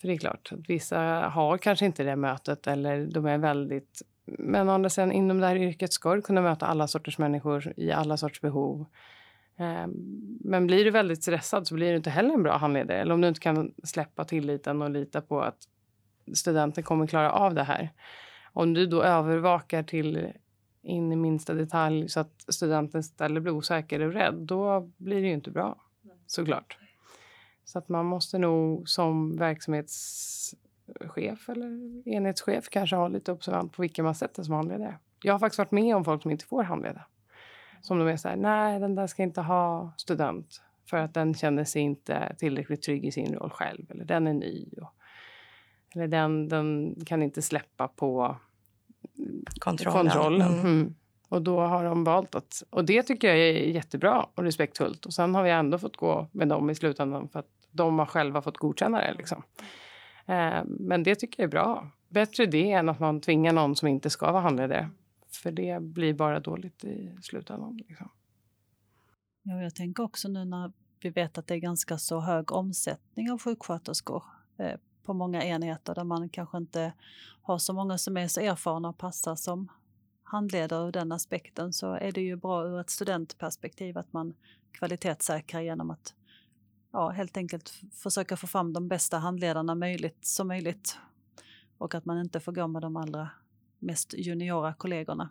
För 0.00 0.08
det 0.08 0.14
är 0.14 0.18
klart 0.18 0.52
att 0.52 0.70
vissa 0.70 0.98
har 1.28 1.58
kanske 1.58 1.86
inte 1.86 2.04
det 2.04 2.16
mötet 2.16 2.66
eller 2.66 3.06
de 3.06 3.26
är 3.26 3.38
väldigt... 3.38 4.02
Men 4.24 4.68
å 4.68 4.72
andra 4.72 4.90
sidan, 4.90 5.12
inom 5.12 5.38
det 5.38 5.46
här 5.46 5.56
yrket 5.56 5.92
ska 5.92 6.14
du 6.14 6.22
kunna 6.22 6.42
möta 6.42 6.66
alla 6.66 6.88
sorters 6.88 7.18
människor 7.18 7.72
i 7.76 7.92
alla 7.92 8.16
sorts 8.16 8.40
behov. 8.40 8.86
Ehm, 9.56 9.92
men 10.40 10.66
blir 10.66 10.84
du 10.84 10.90
väldigt 10.90 11.22
stressad 11.22 11.66
så 11.66 11.74
blir 11.74 11.90
du 11.90 11.96
inte 11.96 12.10
heller 12.10 12.34
en 12.34 12.42
bra 12.42 12.56
handledare. 12.56 13.00
Eller 13.00 13.14
om 13.14 13.20
du 13.20 13.28
inte 13.28 13.40
kan 13.40 13.74
släppa 13.84 14.24
tilliten 14.24 14.82
och 14.82 14.90
lita 14.90 15.20
på 15.20 15.40
att 15.40 15.58
studenten 16.34 16.84
kommer 16.84 17.06
klara 17.06 17.32
av 17.32 17.54
det 17.54 17.62
här 17.62 17.90
Om 18.52 18.74
du 18.74 18.86
då 18.86 19.02
övervakar 19.02 19.82
till 19.82 20.32
in 20.86 21.12
i 21.12 21.16
minsta 21.16 21.54
detalj 21.54 22.08
så 22.08 22.20
att 22.20 22.44
studenten 22.48 23.00
istället 23.00 23.42
blir 23.42 23.52
osäker 23.52 24.00
och 24.00 24.12
rädd, 24.12 24.34
då 24.34 24.90
blir 24.96 25.20
det 25.20 25.26
ju 25.26 25.32
inte 25.32 25.50
bra 25.50 25.80
såklart. 26.26 26.78
Så 27.64 27.78
att 27.78 27.88
man 27.88 28.06
måste 28.06 28.38
nog 28.38 28.88
som 28.88 29.36
verksamhetschef 29.36 31.48
eller 31.48 32.08
enhetschef 32.08 32.68
kanske 32.68 32.96
ha 32.96 33.08
lite 33.08 33.32
observant 33.32 33.72
på 33.72 33.82
vilka 33.82 34.02
man 34.02 34.14
sätter 34.14 34.42
som 34.42 34.54
handledare. 34.54 34.98
Jag 35.22 35.34
har 35.34 35.38
faktiskt 35.38 35.58
varit 35.58 35.70
med 35.70 35.96
om 35.96 36.04
folk 36.04 36.22
som 36.22 36.30
inte 36.30 36.44
får 36.44 36.62
handleda. 36.62 37.06
Som 37.80 37.98
de 37.98 38.08
är 38.08 38.16
så 38.16 38.28
här, 38.28 38.36
nej 38.36 38.80
den 38.80 38.94
där 38.94 39.06
ska 39.06 39.22
inte 39.22 39.40
ha 39.40 39.92
student 39.96 40.62
för 40.90 40.96
att 40.96 41.14
den 41.14 41.34
känner 41.34 41.64
sig 41.64 41.82
inte 41.82 42.36
tillräckligt 42.38 42.82
trygg 42.82 43.04
i 43.04 43.12
sin 43.12 43.34
roll 43.34 43.50
själv. 43.50 43.90
Eller 43.90 44.04
den 44.04 44.26
är 44.26 44.34
ny. 44.34 44.68
Och, 44.82 44.94
eller 45.94 46.08
den, 46.08 46.48
den 46.48 46.96
kan 47.06 47.22
inte 47.22 47.42
släppa 47.42 47.88
på 47.88 48.36
Kontrollen. 49.60 50.10
kontroll. 50.10 50.40
Mm. 50.40 50.60
Mm. 50.60 50.94
Och 51.28 51.42
då 51.42 51.60
har 51.60 51.84
de 51.84 52.04
valt 52.04 52.34
att... 52.34 52.62
Och 52.70 52.84
det 52.84 53.02
tycker 53.02 53.28
jag 53.28 53.38
är 53.38 53.52
jättebra 53.52 54.26
och 54.34 54.42
respektfullt. 54.42 55.06
Och 55.06 55.14
sen 55.14 55.34
har 55.34 55.42
vi 55.42 55.50
ändå 55.50 55.78
fått 55.78 55.96
gå 55.96 56.28
med 56.32 56.48
dem 56.48 56.70
i 56.70 56.74
slutändan 56.74 57.28
för 57.28 57.38
att 57.38 57.50
de 57.70 57.98
har 57.98 58.06
själva 58.06 58.42
fått 58.42 58.56
godkänna 58.56 58.98
det. 58.98 59.14
Liksom. 59.14 59.42
Eh, 60.26 60.64
men 60.64 61.02
det 61.02 61.14
tycker 61.14 61.42
jag 61.42 61.48
är 61.48 61.50
bra. 61.50 61.90
Bättre 62.08 62.46
det 62.46 62.72
än 62.72 62.88
att 62.88 63.00
man 63.00 63.20
tvingar 63.20 63.52
någon 63.52 63.76
som 63.76 63.88
inte 63.88 64.10
ska 64.10 64.32
vara 64.32 64.42
handledare. 64.42 64.90
För 65.42 65.50
det 65.50 65.82
blir 65.82 66.14
bara 66.14 66.40
dåligt 66.40 66.84
i 66.84 67.16
slutändan. 67.22 67.76
Liksom. 67.76 68.08
Ja, 69.42 69.62
jag 69.62 69.74
tänker 69.74 70.02
också 70.02 70.28
nu 70.28 70.44
när 70.44 70.72
vi 71.00 71.10
vet 71.10 71.38
att 71.38 71.46
det 71.46 71.54
är 71.54 71.58
ganska 71.58 71.98
så 71.98 72.20
hög 72.20 72.52
omsättning 72.52 73.30
av 73.30 73.38
sjuksköterskor 73.38 74.22
eh, 74.58 74.78
på 75.06 75.14
många 75.14 75.44
enheter 75.44 75.94
där 75.94 76.04
man 76.04 76.28
kanske 76.28 76.58
inte 76.58 76.92
har 77.42 77.58
så 77.58 77.72
många 77.72 77.98
som 77.98 78.16
är 78.16 78.28
så 78.28 78.40
erfarna 78.40 78.88
och 78.88 78.98
passar 78.98 79.36
som 79.36 79.68
handledare 80.22 80.88
ur 80.88 80.92
den 80.92 81.12
aspekten 81.12 81.72
så 81.72 81.92
är 81.92 82.12
det 82.12 82.20
ju 82.20 82.36
bra 82.36 82.66
ur 82.66 82.80
ett 82.80 82.90
studentperspektiv 82.90 83.98
att 83.98 84.12
man 84.12 84.34
kvalitetssäkrar 84.72 85.60
genom 85.60 85.90
att 85.90 86.14
ja, 86.92 87.08
helt 87.08 87.36
enkelt 87.36 87.68
försöka 87.92 88.36
få 88.36 88.46
fram 88.46 88.72
de 88.72 88.88
bästa 88.88 89.18
handledarna 89.18 89.74
möjligt 89.74 90.26
som 90.26 90.48
möjligt 90.48 90.98
och 91.78 91.94
att 91.94 92.04
man 92.04 92.20
inte 92.20 92.40
får 92.40 92.52
gå 92.52 92.66
med 92.66 92.82
de 92.82 92.96
allra 92.96 93.30
mest 93.78 94.14
juniora 94.14 94.74
kollegorna. 94.74 95.28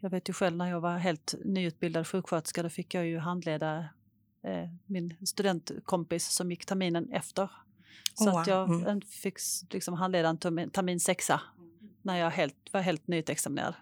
Jag 0.00 0.10
vet 0.10 0.28
ju 0.28 0.32
själv 0.32 0.56
när 0.56 0.70
jag 0.70 0.80
var 0.80 0.98
helt 0.98 1.34
nyutbildad 1.44 2.06
sjuksköterska, 2.06 2.62
då 2.62 2.68
fick 2.68 2.94
jag 2.94 3.06
ju 3.06 3.18
handleda 3.18 3.88
eh, 4.42 4.68
min 4.86 5.26
studentkompis 5.26 6.28
som 6.28 6.50
gick 6.50 6.66
terminen 6.66 7.10
efter. 7.12 7.50
Så 8.14 8.30
Oh, 8.30 8.40
att 8.40 8.46
jag 8.46 8.68
mm. 8.70 9.00
fick 9.00 9.38
liksom 9.70 9.94
handleda 9.94 10.28
en 10.28 10.38
termin, 10.38 10.70
termin 10.70 11.00
sexa 11.00 11.40
när 12.02 12.18
jag 12.18 12.30
helt, 12.30 12.54
var 12.72 12.80
helt 12.80 13.06
nyutexaminerad. 13.08 13.74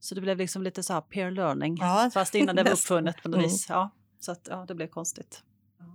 Så 0.00 0.14
det 0.14 0.20
blev 0.20 0.36
liksom 0.38 0.62
lite 0.62 0.82
så 0.82 0.92
här 0.92 1.00
peer 1.00 1.30
learning, 1.30 1.76
Ja, 1.80 2.10
fast 2.14 2.34
innan 2.34 2.56
det 2.56 2.62
var 2.62 2.70
uppfunnet 2.72 3.22
på 3.22 3.28
något 3.28 3.36
Mm. 3.38 3.48
vis. 3.50 3.66
Ja, 3.68 3.90
så 4.20 4.32
att, 4.32 4.46
ja, 4.50 4.64
det 4.68 4.74
blev 4.74 4.86
konstigt. 4.86 5.42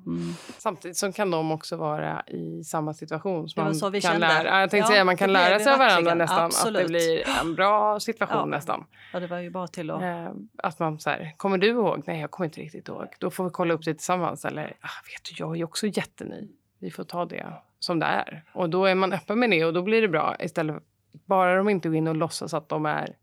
Mm. 0.05 0.33
Samtidigt 0.57 0.97
så 0.97 1.11
kan 1.11 1.31
de 1.31 1.51
också 1.51 1.75
vara 1.77 2.23
i 2.27 2.63
samma 2.63 2.93
situation. 2.93 3.47
Var 3.55 3.63
man 3.63 3.75
så 3.75 3.89
vi 3.89 4.01
kan 4.01 4.11
kände. 4.11 4.27
lära, 4.27 4.47
ja, 4.47 4.59
jag 4.59 4.69
tänkte 4.69 4.87
Ja, 4.91 4.93
säga, 4.93 5.03
man 5.03 5.17
kan 5.17 5.33
lära 5.33 5.59
sig 5.59 5.73
av 5.73 5.79
varandra 5.79 6.13
nästan. 6.15 6.37
Att 6.39 6.45
Absolut. 6.45 6.81
det 6.81 6.87
blir 6.87 7.23
en 7.41 7.55
bra 7.55 7.99
situation 7.99 8.37
Ja. 8.39 8.45
nästan. 8.45 8.85
Ja, 9.13 9.19
det 9.19 9.27
var 9.27 9.37
ju 9.39 9.49
bara 9.49 9.67
till 9.67 9.91
att... 9.91 10.01
Eh, 10.01 10.31
att 10.57 10.79
man 10.79 10.99
så 10.99 11.09
här, 11.09 11.33
kommer 11.37 11.57
du 11.57 11.67
ihåg? 11.67 12.03
Nej, 12.07 12.21
jag 12.21 12.31
kommer 12.31 12.45
inte 12.45 12.61
riktigt 12.61 12.87
ihåg. 12.87 13.07
Då 13.19 13.29
får 13.29 13.43
vi 13.43 13.49
kolla 13.49 13.73
upp 13.73 13.83
det 13.85 13.93
tillsammans. 13.93 14.45
Eller, 14.45 14.63
ah, 14.81 14.87
vet 15.13 15.23
du, 15.23 15.43
jag 15.43 15.51
är 15.51 15.55
ju 15.55 15.63
också 15.63 15.87
jätteny. 15.87 16.47
Vi 16.79 16.91
får 16.91 17.03
ta 17.03 17.25
det 17.25 17.53
som 17.79 17.99
det 17.99 18.05
är. 18.05 18.43
Och 18.53 18.69
då 18.69 18.85
är 18.85 18.95
man 18.95 19.13
öppen 19.13 19.39
med 19.39 19.49
det 19.49 19.65
och 19.65 19.73
då 19.73 19.81
blir 19.81 20.01
det 20.01 20.07
bra. 20.07 20.35
Istället 20.39 20.83
bara 21.11 21.55
de 21.55 21.69
inte 21.69 21.89
går 21.89 21.95
in 21.95 22.07
och 22.07 22.15
låtsas 22.15 22.53
att 22.53 22.69
de 22.69 22.85
är 22.85 23.15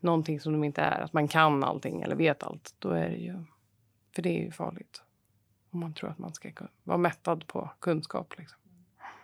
någonting 0.00 0.40
som 0.40 0.52
de 0.52 0.64
inte 0.64 0.80
är. 0.80 1.00
Att 1.00 1.12
man 1.12 1.28
kan 1.28 1.64
allting 1.64 2.02
eller 2.02 2.16
vet 2.16 2.42
allt. 2.42 2.74
Då 2.78 2.90
är 2.90 3.08
det 3.08 3.16
ju... 3.16 3.44
För 4.14 4.22
det 4.22 4.28
är 4.28 4.44
ju 4.44 4.50
farligt. 4.50 5.02
Om 5.70 5.80
man 5.80 5.94
tror 5.94 6.10
att 6.10 6.18
man 6.18 6.34
ska 6.34 6.50
vara 6.82 6.98
mättad 6.98 7.46
på 7.46 7.70
kunskap. 7.80 8.34
Liksom. 8.38 8.58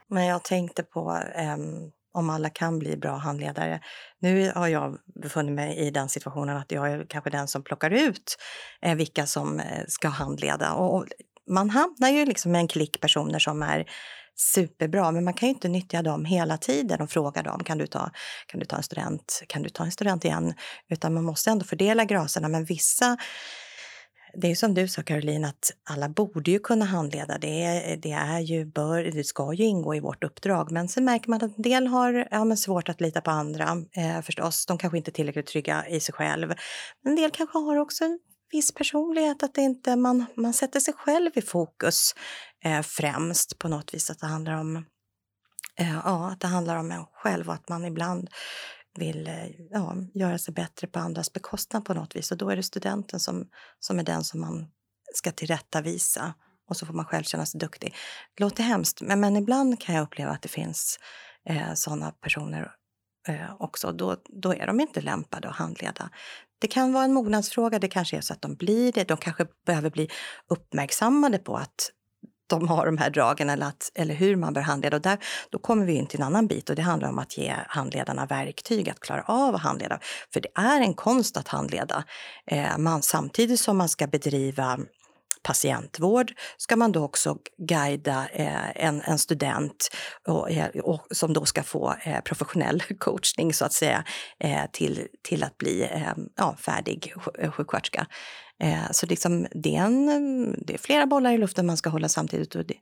Men 0.06 0.26
jag 0.26 0.44
tänkte 0.44 0.82
på 0.82 1.20
ehm, 1.34 1.90
om 2.12 2.30
alla 2.30 2.50
kan 2.50 2.78
bli 2.78 2.96
bra 2.96 3.16
handledare. 3.16 3.80
Nu 4.18 4.52
har 4.54 4.68
jag 4.68 4.98
befunnit 5.04 5.54
mig 5.54 5.76
i 5.76 5.90
den 5.90 6.08
situationen 6.08 6.56
att 6.56 6.72
jag 6.72 6.92
är 6.92 7.06
kanske 7.08 7.30
den 7.30 7.48
som 7.48 7.62
plockar 7.62 7.90
ut 7.90 8.36
eh, 8.80 8.94
vilka 8.94 9.26
som 9.26 9.60
eh, 9.60 9.84
ska 9.88 10.08
handleda. 10.08 10.72
Och, 10.72 10.94
och 10.94 11.06
man 11.50 11.70
hamnar 11.70 12.08
ju 12.08 12.24
liksom 12.24 12.52
med 12.52 12.58
en 12.58 12.68
klick 12.68 13.00
personer 13.00 13.38
som 13.38 13.62
är 13.62 13.86
superbra, 14.54 15.10
men 15.10 15.24
man 15.24 15.34
kan 15.34 15.48
ju 15.48 15.54
inte 15.54 15.68
nyttja 15.68 16.02
dem 16.02 16.24
hela 16.24 16.58
tiden 16.58 17.00
och 17.00 17.10
fråga 17.10 17.42
dem, 17.42 17.64
kan 17.64 17.78
du 17.78 17.86
ta, 17.86 18.10
kan 18.46 18.60
du 18.60 18.66
ta 18.66 18.76
en 18.76 18.82
student, 18.82 19.42
kan 19.48 19.62
du 19.62 19.68
ta 19.68 19.84
en 19.84 19.92
student 19.92 20.24
igen? 20.24 20.54
Utan 20.88 21.14
man 21.14 21.24
måste 21.24 21.50
ändå 21.50 21.64
fördela 21.64 22.04
graserna, 22.04 22.48
men 22.48 22.64
vissa 22.64 23.16
det 24.34 24.50
är 24.50 24.54
som 24.54 24.74
du 24.74 24.88
sa 24.88 25.02
Caroline, 25.02 25.44
att 25.44 25.72
alla 25.90 26.08
borde 26.08 26.50
ju 26.50 26.58
kunna 26.58 26.84
handleda. 26.84 27.38
Det, 27.38 27.64
är, 27.64 27.96
det, 27.96 28.10
är 28.10 28.40
ju, 28.40 28.64
bör, 28.64 29.02
det 29.02 29.24
ska 29.24 29.52
ju 29.52 29.64
ingå 29.64 29.94
i 29.94 30.00
vårt 30.00 30.24
uppdrag. 30.24 30.72
Men 30.72 30.88
sen 30.88 31.04
märker 31.04 31.30
man 31.30 31.36
att 31.36 31.56
en 31.56 31.62
del 31.62 31.86
har 31.86 32.28
ja, 32.30 32.44
men 32.44 32.56
svårt 32.56 32.88
att 32.88 33.00
lita 33.00 33.20
på 33.20 33.30
andra 33.30 33.76
eh, 33.96 34.20
förstås. 34.20 34.66
De 34.66 34.78
kanske 34.78 34.98
inte 34.98 35.10
är 35.10 35.12
tillräckligt 35.12 35.46
trygga 35.46 35.88
i 35.88 36.00
sig 36.00 36.14
själv. 36.14 36.54
En 37.04 37.16
del 37.16 37.30
kanske 37.30 37.58
har 37.58 37.76
också 37.76 38.04
en 38.04 38.18
viss 38.52 38.74
personlighet, 38.74 39.42
att 39.42 39.54
det 39.54 39.60
inte, 39.60 39.96
man, 39.96 40.26
man 40.36 40.52
sätter 40.52 40.80
sig 40.80 40.94
själv 40.94 41.30
i 41.34 41.42
fokus 41.42 42.14
eh, 42.64 42.82
främst 42.82 43.58
på 43.58 43.68
något 43.68 43.94
vis. 43.94 44.10
Att 44.10 44.18
det 44.18 44.26
handlar 44.26 44.52
om 44.52 44.76
eh, 45.76 45.94
ja, 46.04 46.30
att 46.30 46.40
det 46.40 46.46
handlar 46.46 46.76
om 46.76 46.92
en 46.92 47.04
själv 47.12 47.48
och 47.48 47.54
att 47.54 47.68
man 47.68 47.84
ibland 47.84 48.30
vill 48.94 49.28
eh, 49.28 49.48
ja, 49.70 49.96
göra 50.14 50.38
sig 50.38 50.54
bättre 50.54 50.86
på 50.86 50.98
andras 50.98 51.32
bekostnad 51.32 51.84
på 51.84 51.94
något 51.94 52.16
vis. 52.16 52.30
Och 52.30 52.38
då 52.38 52.50
är 52.50 52.56
det 52.56 52.62
studenten 52.62 53.20
som, 53.20 53.48
som 53.78 53.98
är 53.98 54.02
den 54.02 54.24
som 54.24 54.40
man 54.40 54.66
ska 55.14 55.32
tillrättavisa. 55.32 56.34
Och 56.68 56.76
så 56.76 56.86
får 56.86 56.94
man 56.94 57.04
själv 57.04 57.24
känna 57.24 57.46
sig 57.46 57.60
duktig. 57.60 57.94
Det 58.34 58.44
låter 58.44 58.62
hemskt, 58.62 59.00
men, 59.00 59.20
men 59.20 59.36
ibland 59.36 59.80
kan 59.80 59.94
jag 59.94 60.02
uppleva 60.02 60.30
att 60.30 60.42
det 60.42 60.48
finns 60.48 60.98
eh, 61.48 61.74
sådana 61.74 62.10
personer 62.10 62.72
eh, 63.28 63.54
också. 63.58 63.92
Då, 63.92 64.16
då 64.28 64.54
är 64.54 64.66
de 64.66 64.80
inte 64.80 65.00
lämpade 65.00 65.48
att 65.48 65.56
handleda. 65.56 66.10
Det 66.60 66.68
kan 66.68 66.92
vara 66.92 67.04
en 67.04 67.12
mognadsfråga, 67.12 67.78
det 67.78 67.88
kanske 67.88 68.16
är 68.16 68.20
så 68.20 68.32
att 68.32 68.42
de 68.42 68.54
blir 68.54 68.92
det. 68.92 69.08
De 69.08 69.16
kanske 69.16 69.46
behöver 69.66 69.90
bli 69.90 70.08
uppmärksammade 70.48 71.38
på 71.38 71.56
att 71.56 71.90
de 72.50 72.68
har 72.68 72.86
de 72.86 72.98
här 72.98 73.10
dragen 73.10 73.50
eller, 73.50 73.66
att, 73.66 73.90
eller 73.94 74.14
hur 74.14 74.36
man 74.36 74.52
bör 74.52 74.60
handleda. 74.60 74.96
Och 74.96 75.02
där, 75.02 75.18
då 75.50 75.58
kommer 75.58 75.86
vi 75.86 75.92
in 75.92 76.06
till 76.06 76.20
en 76.20 76.26
annan 76.26 76.46
bit 76.46 76.70
och 76.70 76.76
det 76.76 76.82
handlar 76.82 77.08
om 77.08 77.18
att 77.18 77.38
ge 77.38 77.54
handledarna 77.68 78.26
verktyg 78.26 78.90
att 78.90 79.00
klara 79.00 79.22
av 79.22 79.54
att 79.54 79.60
handleda. 79.60 79.98
För 80.32 80.40
det 80.40 80.48
är 80.54 80.80
en 80.80 80.94
konst 80.94 81.36
att 81.36 81.48
handleda. 81.48 82.04
Eh, 82.46 82.78
man, 82.78 83.02
samtidigt 83.02 83.60
som 83.60 83.76
man 83.76 83.88
ska 83.88 84.06
bedriva 84.06 84.78
patientvård 85.42 86.32
ska 86.56 86.76
man 86.76 86.92
då 86.92 87.04
också 87.04 87.38
guida 87.68 88.28
eh, 88.32 88.84
en, 88.84 89.00
en 89.00 89.18
student 89.18 89.88
och, 90.28 90.50
eh, 90.50 90.68
och, 90.68 91.06
som 91.10 91.32
då 91.32 91.44
ska 91.44 91.62
få 91.62 91.94
eh, 92.04 92.20
professionell 92.20 92.82
coachning 92.98 93.54
så 93.54 93.64
att 93.64 93.72
säga 93.72 94.04
eh, 94.40 94.62
till, 94.72 95.06
till 95.22 95.44
att 95.44 95.58
bli 95.58 95.82
eh, 95.82 96.12
ja, 96.36 96.56
färdig 96.56 97.14
eh, 97.38 97.50
sjuksköterska. 97.50 98.06
Eh, 98.62 98.90
så 98.90 99.06
liksom, 99.06 99.46
det, 99.50 99.76
är 99.76 99.84
en, 99.84 100.64
det 100.66 100.74
är 100.74 100.78
flera 100.78 101.06
bollar 101.06 101.32
i 101.32 101.38
luften 101.38 101.66
man 101.66 101.76
ska 101.76 101.90
hålla 101.90 102.08
samtidigt 102.08 102.54
och 102.54 102.66
det, 102.66 102.76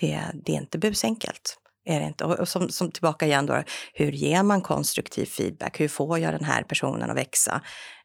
det, 0.00 0.20
det 0.44 0.52
är 0.52 0.56
inte 0.56 0.78
busenkelt. 0.78 1.58
Är 1.84 2.00
det 2.00 2.06
inte. 2.06 2.24
Och, 2.24 2.38
och 2.38 2.48
som, 2.48 2.68
som 2.68 2.90
tillbaka 2.90 3.26
igen 3.26 3.46
då, 3.46 3.62
hur 3.92 4.12
ger 4.12 4.42
man 4.42 4.60
konstruktiv 4.60 5.26
feedback? 5.26 5.80
Hur 5.80 5.88
får 5.88 6.18
jag 6.18 6.34
den 6.34 6.44
här 6.44 6.62
personen 6.62 7.10
att 7.10 7.16
växa? 7.16 7.60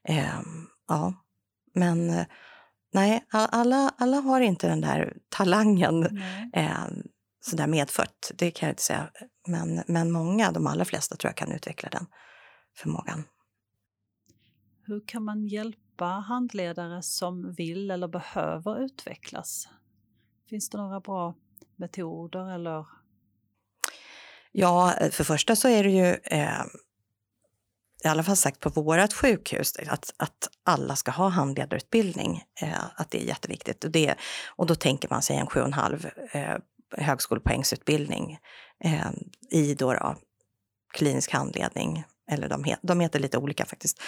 Eh, 0.08 0.40
ja, 0.88 1.14
men 1.76 2.10
eh, 2.10 2.26
nej, 2.94 3.26
alla, 3.30 3.94
alla 3.98 4.18
har 4.18 4.42
inte 4.42 4.68
den 4.68 4.82
där 4.82 5.18
talangen 5.30 6.22
eh, 6.54 6.88
sådär 7.42 7.68
medfött. 7.68 8.32
Det 8.36 8.52
kan 8.52 8.68
jag 8.68 8.74
inte 8.74 8.84
säga. 8.84 9.10
Men, 9.48 9.84
men 9.88 10.12
många, 10.12 10.52
de 10.52 10.68
allra 10.68 10.86
flesta 10.86 11.16
tror 11.16 11.30
jag 11.30 11.38
kan 11.38 11.52
utveckla 11.52 11.90
den 11.90 12.06
förmågan. 12.78 13.24
Hur 14.84 15.08
kan 15.08 15.24
man 15.24 15.48
hjälpa 15.48 16.06
handledare 16.06 17.02
som 17.02 17.54
vill 17.54 17.92
eller 17.92 18.08
behöver 18.08 18.84
utvecklas? 18.84 19.68
Finns 20.50 20.70
det 20.70 20.78
några 20.78 21.00
bra 21.00 21.36
metoder 21.76 22.54
eller? 22.56 22.86
Ja, 24.52 24.94
för 25.12 25.24
första 25.24 25.56
så 25.56 25.68
är 25.68 25.84
det 25.84 25.90
ju 25.90 26.16
eh, 26.24 26.64
i 28.04 28.08
alla 28.08 28.24
fall 28.24 28.36
sagt 28.36 28.60
på 28.60 28.70
vårt 28.70 29.14
sjukhus 29.14 29.74
att, 29.88 30.14
att 30.18 30.50
alla 30.64 30.96
ska 30.96 31.12
ha 31.12 31.30
handledarutbildning. 31.30 32.44
Eh, 32.62 32.84
att 32.96 33.12
det 33.12 33.22
är 33.22 33.26
jätteviktigt. 33.26 33.84
Och, 33.84 33.92
det, 33.92 34.16
och 34.56 34.66
då 34.66 34.76
tänker 34.76 35.10
man 35.10 35.22
sig 35.22 35.38
en 35.38 35.48
sju 35.48 35.60
och 35.60 35.66
en 35.66 35.74
halv 35.74 36.10
eh, 36.32 36.58
högskolepoängsutbildning 36.98 38.40
eh, 38.84 39.10
i 39.52 39.74
då, 39.74 39.94
då 39.94 40.16
klinisk 40.94 41.32
handledning. 41.32 42.04
Eller 42.32 42.50
de, 42.50 42.64
het, 42.64 42.80
de 42.82 43.00
heter 43.00 43.20
lite 43.20 43.38
olika 43.38 43.66
faktiskt. 43.66 44.02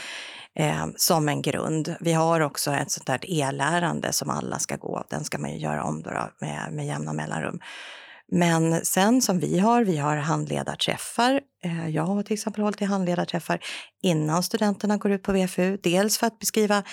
Eh, 0.55 0.87
som 0.95 1.29
en 1.29 1.41
grund. 1.41 1.95
Vi 1.99 2.13
har 2.13 2.41
också 2.41 2.71
ett 2.71 2.91
sånt 2.91 3.07
där 3.07 3.19
e-lärande 3.31 4.13
som 4.13 4.29
alla 4.29 4.59
ska 4.59 4.75
gå. 4.75 5.03
Den 5.09 5.23
ska 5.23 5.37
man 5.37 5.51
ju 5.51 5.57
göra 5.57 5.83
om 5.83 6.01
då, 6.01 6.09
då 6.09 6.29
med, 6.39 6.73
med 6.73 6.85
jämna 6.85 7.13
mellanrum. 7.13 7.59
Men 8.31 8.85
sen 8.85 9.21
som 9.21 9.39
vi 9.39 9.59
har, 9.59 9.83
vi 9.83 9.97
har 9.97 10.17
handledarträffar. 10.17 11.41
Eh, 11.63 11.89
jag 11.89 12.03
har 12.03 12.23
till 12.23 12.33
exempel 12.33 12.63
hållit 12.63 12.81
i 12.81 12.85
handledarträffar 12.85 13.59
innan 14.01 14.43
studenterna 14.43 14.97
går 14.97 15.11
ut 15.11 15.23
på 15.23 15.31
VFU. 15.31 15.77
Dels 15.83 16.17
för 16.17 16.27
att 16.27 16.39
beskriva 16.39 16.83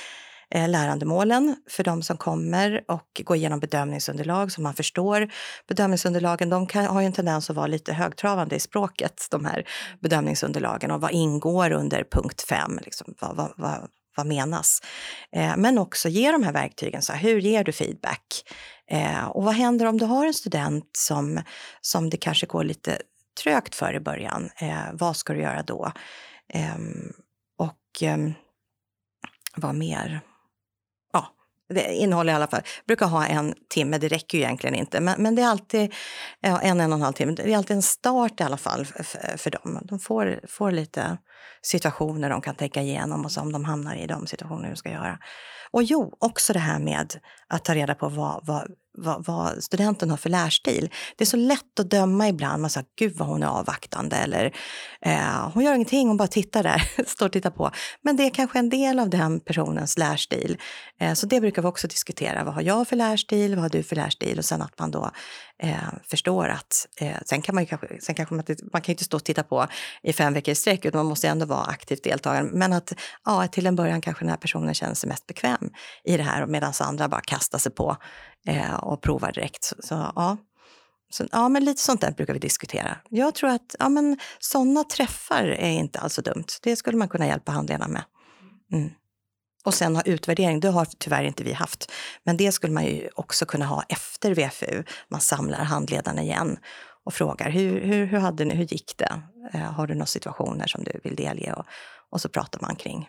eh, 0.51 0.69
lärandemålen 0.69 1.57
för 1.71 1.85
de 1.85 2.03
som 2.03 2.17
kommer 2.17 2.85
och 2.89 3.23
gå 3.25 3.37
igenom 3.37 3.61
bedömningsunderlag 3.61 4.53
så 4.53 4.61
man 4.61 4.75
förstår 4.75 5.29
bedömningsunderlagen. 5.69 6.49
De 6.51 6.67
kan, 6.67 6.87
har 6.87 7.01
ju 7.01 7.07
en 7.07 7.13
tendens 7.13 7.51
att 7.51 7.57
vara 7.57 7.67
lite 7.67 7.93
högtravande 7.93 8.57
i 8.57 8.61
språket, 8.61 9.27
de 9.31 9.45
här 9.45 9.65
bedömningsunderlagen 10.01 10.91
och 10.91 11.01
vad 11.01 11.11
ingår 11.11 11.71
under 11.71 12.05
punkt 12.11 12.43
5? 12.49 12.79
Liksom, 12.85 13.15
vad, 13.21 13.37
vad, 13.37 13.53
vad, 13.57 13.89
vad 14.17 14.27
menas? 14.27 14.81
Eh, 15.33 15.57
men 15.57 15.79
också 15.79 16.09
ge 16.09 16.33
de 16.33 16.43
här 16.43 16.53
verktygen. 16.53 17.03
Så 17.03 17.13
här, 17.13 17.21
hur 17.21 17.41
ger 17.41 17.65
du 17.65 17.73
feedback? 17.73 18.45
Eh, 18.91 19.25
och 19.25 19.45
vad 19.45 19.55
händer 19.55 19.87
om 19.87 19.99
du 19.99 20.05
har 20.05 20.27
en 20.27 20.35
student 20.35 20.91
som, 20.93 21.41
som 21.81 22.11
det 22.11 22.17
kanske 22.17 22.47
går 22.47 22.65
lite 22.65 22.99
trögt 23.43 23.75
för 23.75 23.95
i 23.95 24.01
början? 24.01 24.51
Eh, 24.57 24.83
vad 24.93 25.17
ska 25.17 25.33
du 25.33 25.41
göra 25.41 25.63
då? 25.63 25.93
Eh, 26.49 26.77
och 27.59 28.03
ehm, 28.03 28.35
vad 29.57 29.75
mer? 29.75 30.21
Ja, 31.13 31.27
det 31.69 31.95
innehåller 31.95 32.33
i 32.33 32.37
alla 32.37 32.47
fall, 32.47 32.61
jag 32.65 32.87
brukar 32.87 33.07
ha 33.07 33.27
en 33.27 33.55
timme, 33.69 33.99
det 33.99 34.09
räcker 34.09 34.39
ju 34.39 34.45
egentligen 34.45 34.75
inte, 34.75 35.01
men, 35.01 35.23
men 35.23 35.35
det 35.35 35.43
är 35.43 35.49
alltid 35.49 35.95
ja, 36.41 36.61
en, 36.61 36.81
en 36.81 36.93
och 36.93 36.99
en 36.99 37.03
halv 37.03 37.15
timme. 37.15 37.33
Det 37.33 37.53
är 37.53 37.57
alltid 37.57 37.77
en 37.77 37.83
start 37.83 38.41
i 38.41 38.43
alla 38.43 38.57
fall 38.57 38.87
för, 38.87 39.37
för 39.37 39.51
dem. 39.51 39.79
De 39.83 39.99
får, 39.99 40.41
får 40.49 40.71
lite 40.71 41.19
situationer 41.63 42.31
de 42.31 42.41
kan 42.41 42.55
tänka 42.55 42.83
igenom 42.83 43.25
och 43.25 43.33
så 43.33 43.41
om 43.41 43.53
de 43.53 43.65
hamnar 43.65 43.95
i 43.95 44.07
de 44.07 44.27
situationer 44.27 44.69
de 44.69 44.77
ska 44.77 44.91
göra. 44.91 45.19
Och 45.71 45.83
jo, 45.83 46.17
också 46.19 46.53
det 46.53 46.59
här 46.59 46.79
med 46.79 47.15
att 47.49 47.65
ta 47.65 47.75
reda 47.75 47.95
på 47.95 48.09
vad, 48.09 48.47
vad, 48.47 48.75
vad, 48.99 49.27
vad, 49.27 49.65
studenten 49.65 50.11
har 50.11 50.17
för 50.17 50.31
lärstil. 50.31 50.91
Det 51.17 51.25
är 51.25 51.27
så 51.27 51.37
lätt 51.37 51.81
att 51.81 51.91
döma 51.91 52.29
ibland. 52.29 52.61
Man 52.61 52.71
säger, 52.71 52.87
gud 52.99 53.17
vad 53.17 53.29
hon 53.29 53.43
är 53.43 53.47
avvaktande 53.47 54.17
eller 54.17 54.57
eh, 55.01 55.51
hon 55.55 55.65
gör 55.65 55.75
ingenting, 55.75 56.09
hon 56.09 56.17
bara 56.17 56.29
tittar 56.29 56.63
där, 56.63 56.91
står 57.07 57.27
och 57.27 57.33
tittar 57.33 57.51
på. 57.51 57.71
Men 58.03 58.17
det 58.17 58.23
är 58.23 58.31
kanske 58.31 58.59
en 58.59 58.69
del 58.69 58.99
av 58.99 59.11
den 59.11 59.41
personens 59.41 59.99
lärstil. 59.99 60.59
Eh, 61.01 61.15
så 61.15 61.27
det 61.27 61.41
brukar 61.41 61.63
vi 61.63 61.69
också 61.69 61.89
diskutera. 61.89 62.45
Vad 62.45 62.55
har 62.55 62.63
jag 62.63 62.89
för 62.89 62.97
lärstil? 62.97 63.55
Vad 63.55 63.63
har 63.63 63.71
du 63.71 63.83
för 63.83 63.97
lärstil? 63.97 64.39
Och 64.39 64.45
sen 64.45 64.63
att 64.63 64.79
man 64.79 64.91
då 64.91 65.11
eh, 65.63 65.77
förstår 66.11 66.49
att, 66.49 66.87
eh, 67.01 67.17
sen 67.27 67.43
kan 67.43 67.55
man 67.55 67.65
ju 67.65 67.69
kanske, 67.69 68.01
sen 68.01 68.15
kanske 68.15 68.35
man, 68.35 68.45
man 68.73 68.83
kan 68.83 68.93
inte 68.93 69.05
stå 69.05 69.17
och 69.17 69.25
titta 69.25 69.43
på 69.43 69.67
i 70.03 70.13
fem 70.13 70.35
veckor 70.35 70.53
i 70.53 70.55
sträck, 70.55 70.85
utan 70.85 70.99
man 70.99 71.07
måste 71.07 71.29
ändå 71.29 71.47
vara 71.47 71.65
aktivt 71.65 72.05
deltagare. 72.05 72.45
Men 72.45 72.73
att 72.73 72.93
ja, 73.25 73.49
till 73.49 73.67
en 73.67 73.77
början 73.77 74.01
kanske 74.01 74.25
den 74.25 74.31
här 74.31 74.37
personen 74.37 74.75
känner 74.75 74.95
sig 74.95 75.09
mest 75.09 75.27
bekväm 75.27 75.71
i 76.05 76.17
det 76.17 76.23
här 76.23 76.47
medan 76.47 76.73
andra 76.81 77.09
bara 77.09 77.21
kastar 77.21 77.59
sig 77.59 77.73
på 77.73 77.97
eh, 78.47 78.75
och 78.89 79.03
provar 79.03 79.33
direkt. 79.33 79.65
Så, 79.65 79.75
så, 79.81 80.13
ja. 80.17 80.37
Så, 81.11 81.27
ja, 81.33 81.49
men 81.49 81.65
lite 81.65 81.83
sånt 81.83 82.01
där 82.01 82.11
brukar 82.11 82.33
vi 82.33 82.39
diskutera. 82.39 82.97
Jag 83.09 83.35
tror 83.35 83.51
att 83.51 83.77
ja, 83.79 83.89
men 83.89 84.19
sådana 84.39 84.85
träffar 84.85 85.45
är 85.45 85.71
inte 85.71 85.99
alls 85.99 86.15
så 86.15 86.21
dumt. 86.21 86.45
Det 86.63 86.77
skulle 86.77 86.99
man 86.99 87.09
kunna 87.09 87.27
hjälpa 87.27 87.53
handledarna 87.53 87.89
med. 87.89 88.03
Mm. 88.73 88.91
Och 89.65 89.75
sen 89.75 89.97
ha 89.97 90.03
utvärdering, 90.03 90.61
det 90.61 90.69
har 90.69 90.89
tyvärr 90.99 91.25
inte 91.25 91.45
vi 91.45 91.53
haft. 91.53 91.93
Men 92.25 92.37
det 92.37 92.53
skulle 92.53 92.73
man 92.73 92.85
ju 92.85 93.09
också 93.15 93.47
kunna 93.47 93.67
ha 93.67 93.83
efter 93.89 94.35
VFU. 94.35 94.83
Man 95.09 95.21
samlar 95.21 95.59
handledarna 95.59 96.23
igen 96.23 96.59
och 97.05 97.15
frågar 97.15 97.51
hur, 97.51 97.81
hur, 97.81 98.07
hur, 98.07 98.19
hade 98.19 98.45
ni, 98.45 98.55
hur 98.55 98.65
gick 98.65 98.95
det? 98.97 99.23
Eh, 99.53 99.61
har 99.61 99.87
du 99.87 99.95
några 99.95 100.07
situationer 100.07 100.67
som 100.67 100.85
du 100.85 101.01
vill 101.05 101.17
delge? 101.17 101.53
Och, 101.53 101.65
och 102.11 102.21
så 102.21 102.29
pratar 102.29 102.61
man 102.61 102.77
kring. 102.77 103.09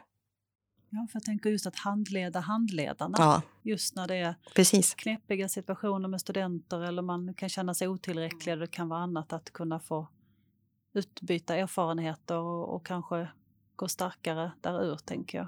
Ja, 0.89 1.08
för 1.12 1.15
jag 1.15 1.23
tänker 1.23 1.49
just 1.49 1.67
att 1.67 1.75
handleda 1.75 2.39
handledarna. 2.39 3.15
Ja. 3.17 3.41
Just 3.62 3.95
när 3.95 4.08
det 4.08 4.15
är 4.15 4.36
Precis. 4.56 4.93
knepiga 4.93 5.49
situationer 5.49 6.08
med 6.08 6.21
studenter 6.21 6.82
eller 6.82 7.02
man 7.02 7.34
kan 7.34 7.49
känna 7.49 7.73
sig 7.73 7.88
otillräcklig. 7.88 8.60
Det 8.60 8.67
kan 8.67 8.89
vara 8.89 8.99
annat 8.99 9.34
att 9.34 9.54
kunna 9.54 9.80
få 9.80 10.08
utbyta 10.93 11.56
erfarenheter 11.56 12.38
och, 12.38 12.75
och 12.75 12.86
kanske 12.86 13.28
gå 13.75 13.88
starkare 13.88 14.52
därur, 14.62 14.95
tänker 14.95 15.38
jag. 15.38 15.47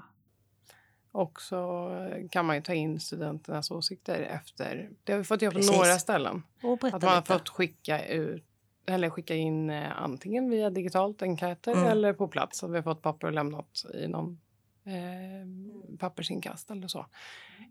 Och 1.12 1.40
så 1.40 1.90
kan 2.30 2.46
man 2.46 2.56
ju 2.56 2.62
ta 2.62 2.74
in 2.74 3.00
studenternas 3.00 3.70
åsikter 3.70 4.20
efter. 4.20 4.90
Det 5.04 5.12
har 5.12 5.18
vi 5.18 5.24
fått 5.24 5.42
göra 5.42 5.52
på 5.52 5.58
Precis. 5.58 5.76
några 5.76 5.98
ställen. 5.98 6.42
att 6.82 7.02
man 7.02 7.14
har 7.14 7.22
fått 7.22 7.48
skicka 7.48 8.06
ut 8.06 8.44
eller 8.86 9.10
skicka 9.10 9.34
in 9.34 9.70
eh, 9.70 10.02
antingen 10.02 10.50
via 10.50 10.70
digitalt 10.70 11.22
enkäter 11.22 11.72
mm. 11.72 11.84
eller 11.84 12.12
på 12.12 12.28
plats. 12.28 12.58
Så 12.58 12.68
vi 12.68 12.76
har 12.76 12.82
fått 12.82 13.02
papper 13.02 13.26
och 13.26 13.32
lämnat 13.32 13.84
i 13.94 14.08
någon 14.08 14.40
eh, 14.84 15.96
pappersinkast 15.98 16.70
eller 16.70 16.88
så 16.88 17.06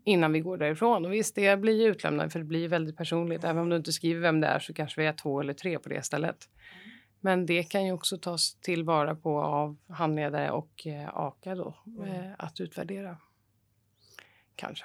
innan 0.04 0.32
vi 0.32 0.40
går 0.40 0.56
därifrån. 0.56 1.04
Och 1.04 1.12
visst, 1.12 1.34
det 1.34 1.56
blir 1.56 1.88
utlämnande 1.88 2.30
för 2.30 2.38
det 2.38 2.44
blir 2.44 2.68
väldigt 2.68 2.96
personligt. 2.96 3.44
Även 3.44 3.58
om 3.58 3.68
du 3.68 3.76
inte 3.76 3.92
skriver 3.92 4.20
vem 4.20 4.40
det 4.40 4.46
är 4.46 4.58
så 4.58 4.74
kanske 4.74 5.00
vi 5.00 5.06
är 5.06 5.12
två 5.12 5.40
eller 5.40 5.52
tre 5.52 5.78
på 5.78 5.88
det 5.88 6.02
stället. 6.02 6.48
Men 7.20 7.46
det 7.46 7.62
kan 7.62 7.86
ju 7.86 7.92
också 7.92 8.18
tas 8.18 8.54
tillvara 8.54 9.14
på 9.14 9.40
av 9.40 9.76
handledare 9.88 10.50
och 10.50 10.86
eh, 10.86 11.08
AKA 11.14 11.54
då, 11.54 11.74
eh, 12.06 12.32
att 12.38 12.60
utvärdera 12.60 13.16
kanske. 14.56 14.84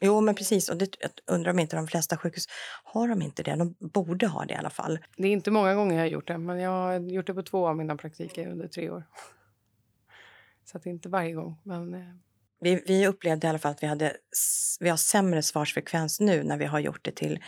Jo, 0.00 0.20
men 0.20 0.34
precis. 0.34 0.68
Och 0.68 0.76
det 0.76 0.96
undrar 1.26 1.52
om 1.52 1.58
inte 1.58 1.76
de 1.76 1.86
flesta 1.86 2.16
sjukhus 2.16 2.46
har 2.84 3.08
de 3.08 3.22
inte 3.22 3.42
det. 3.42 3.56
De 3.56 3.74
borde 3.78 4.26
ha 4.26 4.44
det 4.44 4.54
i 4.54 4.56
alla 4.56 4.70
fall. 4.70 4.98
Det 5.16 5.28
är 5.28 5.32
inte 5.32 5.50
många 5.50 5.74
gånger 5.74 5.94
jag 5.94 6.02
har 6.02 6.08
gjort 6.08 6.28
det, 6.28 6.38
men 6.38 6.58
jag 6.58 6.70
har 6.70 6.98
gjort 6.98 7.26
det 7.26 7.34
på 7.34 7.42
två 7.42 7.68
av 7.68 7.76
mina 7.76 7.96
praktiker 7.96 8.48
under 8.48 8.68
tre 8.68 8.90
år. 8.90 9.04
Så 10.70 10.78
att 10.78 10.86
inte 10.86 11.08
varje 11.08 11.32
gång, 11.32 11.60
men... 11.64 11.94
Eh. 11.94 12.00
Vi, 12.62 12.82
vi 12.86 13.06
upplevde 13.06 13.46
i 13.46 13.50
alla 13.50 13.58
fall 13.58 13.72
att 13.72 13.82
vi, 13.82 13.86
hade, 13.86 14.16
vi 14.80 14.88
har 14.88 14.96
sämre 14.96 15.42
svarsfrekvens 15.42 16.20
nu 16.20 16.42
när 16.42 16.56
vi 16.56 16.64
har 16.64 16.78
gjort 16.78 17.04
det 17.04 17.16
till 17.16 17.38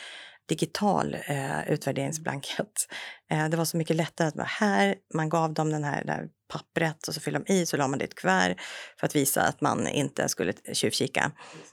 digital 0.49 1.17
eh, 1.27 1.71
utvärderingsblankett. 1.73 2.89
Eh, 3.31 3.49
det 3.49 3.57
var 3.57 3.65
så 3.65 3.77
mycket 3.77 3.97
lättare 3.97 4.29
att 4.29 4.37
vara 4.37 4.47
här, 4.47 4.95
man 5.15 5.29
gav 5.29 5.55
dem 5.55 5.71
den 5.71 5.85
här 5.85 6.05
där 6.05 6.29
pappret 6.53 7.09
och 7.09 7.15
så 7.15 7.21
fyllde 7.21 7.41
de 7.47 7.53
i 7.53 7.67
så 7.67 7.77
la 7.77 7.89
man 7.89 7.99
det 7.99 8.05
i 8.05 8.09
ett 8.09 8.15
kuvert 8.15 8.57
för 9.01 9.07
att 9.07 9.17
visa 9.17 9.43
att 9.43 9.61
man 9.61 9.89
inte 9.89 10.29
skulle 10.29 10.53
tjuvkika. 10.73 11.33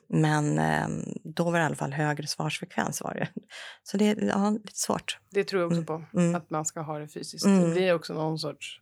Men 0.10 0.60
eh, 0.60 0.88
då 1.24 1.44
var 1.44 1.54
det 1.54 1.60
i 1.60 1.66
alla 1.66 1.76
fall 1.76 1.94
högre 1.94 2.28
svarsfrekvens 2.28 3.02
var 3.02 3.14
det. 3.14 3.30
Så 3.84 3.98
det 3.98 4.08
är 4.08 4.28
ja, 4.28 4.50
lite 4.50 4.80
svårt. 4.80 5.18
Det 5.32 5.44
tror 5.44 5.62
jag 5.62 5.68
också 5.68 5.82
mm. 5.82 5.86
på, 5.86 6.06
mm. 6.14 6.36
att 6.36 6.50
man 6.50 6.66
ska 6.66 6.82
ha 6.82 7.00
det 7.00 7.08
fysiskt. 7.08 7.46
Mm. 7.46 7.62
Det 7.62 7.76
blir 7.76 7.94
också 7.94 8.14
någon 8.14 8.40
sorts, 8.40 8.82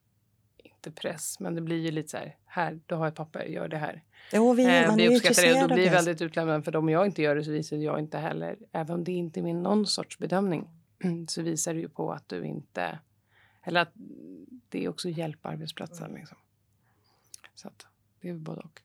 inte 0.88 1.02
press, 1.02 1.39
men 1.39 1.56
det 1.56 1.62
blir 1.62 1.78
ju 1.78 1.91
lite 1.91 2.10
så 2.10 2.17
här, 2.17 2.36
här, 2.45 2.80
du 2.86 2.95
har 2.95 3.08
ett 3.08 3.15
papper, 3.15 3.43
gör 3.43 3.67
det 3.67 3.78
här. 3.78 4.04
Jo, 4.34 4.54
vi, 4.54 4.65
eh, 4.65 4.88
man 4.88 4.97
vi 4.97 5.10
uppskattar 5.10 5.43
det 5.43 5.63
och 5.63 5.69
då 5.69 5.76
blir 5.76 5.86
det 5.86 5.91
väldigt 5.91 6.21
utlämnande 6.21 6.63
för 6.63 6.76
om 6.76 6.89
jag 6.89 7.06
inte 7.06 7.21
gör 7.21 7.36
det 7.36 7.43
så 7.43 7.52
visar 7.52 7.78
jag 7.78 8.00
inte 8.00 8.17
heller, 8.17 8.58
även 8.71 8.95
om 8.95 9.04
det 9.04 9.12
inte 9.12 9.39
är 9.39 9.41
min 9.41 9.63
någon 9.63 9.86
sorts 9.86 10.17
bedömning, 10.17 10.67
så 11.28 11.41
visar 11.41 11.73
det 11.73 11.80
ju 11.80 11.89
på 11.89 12.12
att 12.12 12.30
du 12.30 12.45
inte, 12.45 13.00
eller 13.63 13.82
att 13.82 13.91
det 14.69 14.86
är 14.86 14.89
också 14.89 15.10
hjälp 15.10 15.45
arbetsplatsen. 15.45 16.13
Liksom. 16.13 16.38
Så 17.56 17.67
att 17.67 17.86
det 18.21 18.30
är 18.30 18.34
både 18.34 18.62
och. 18.62 18.82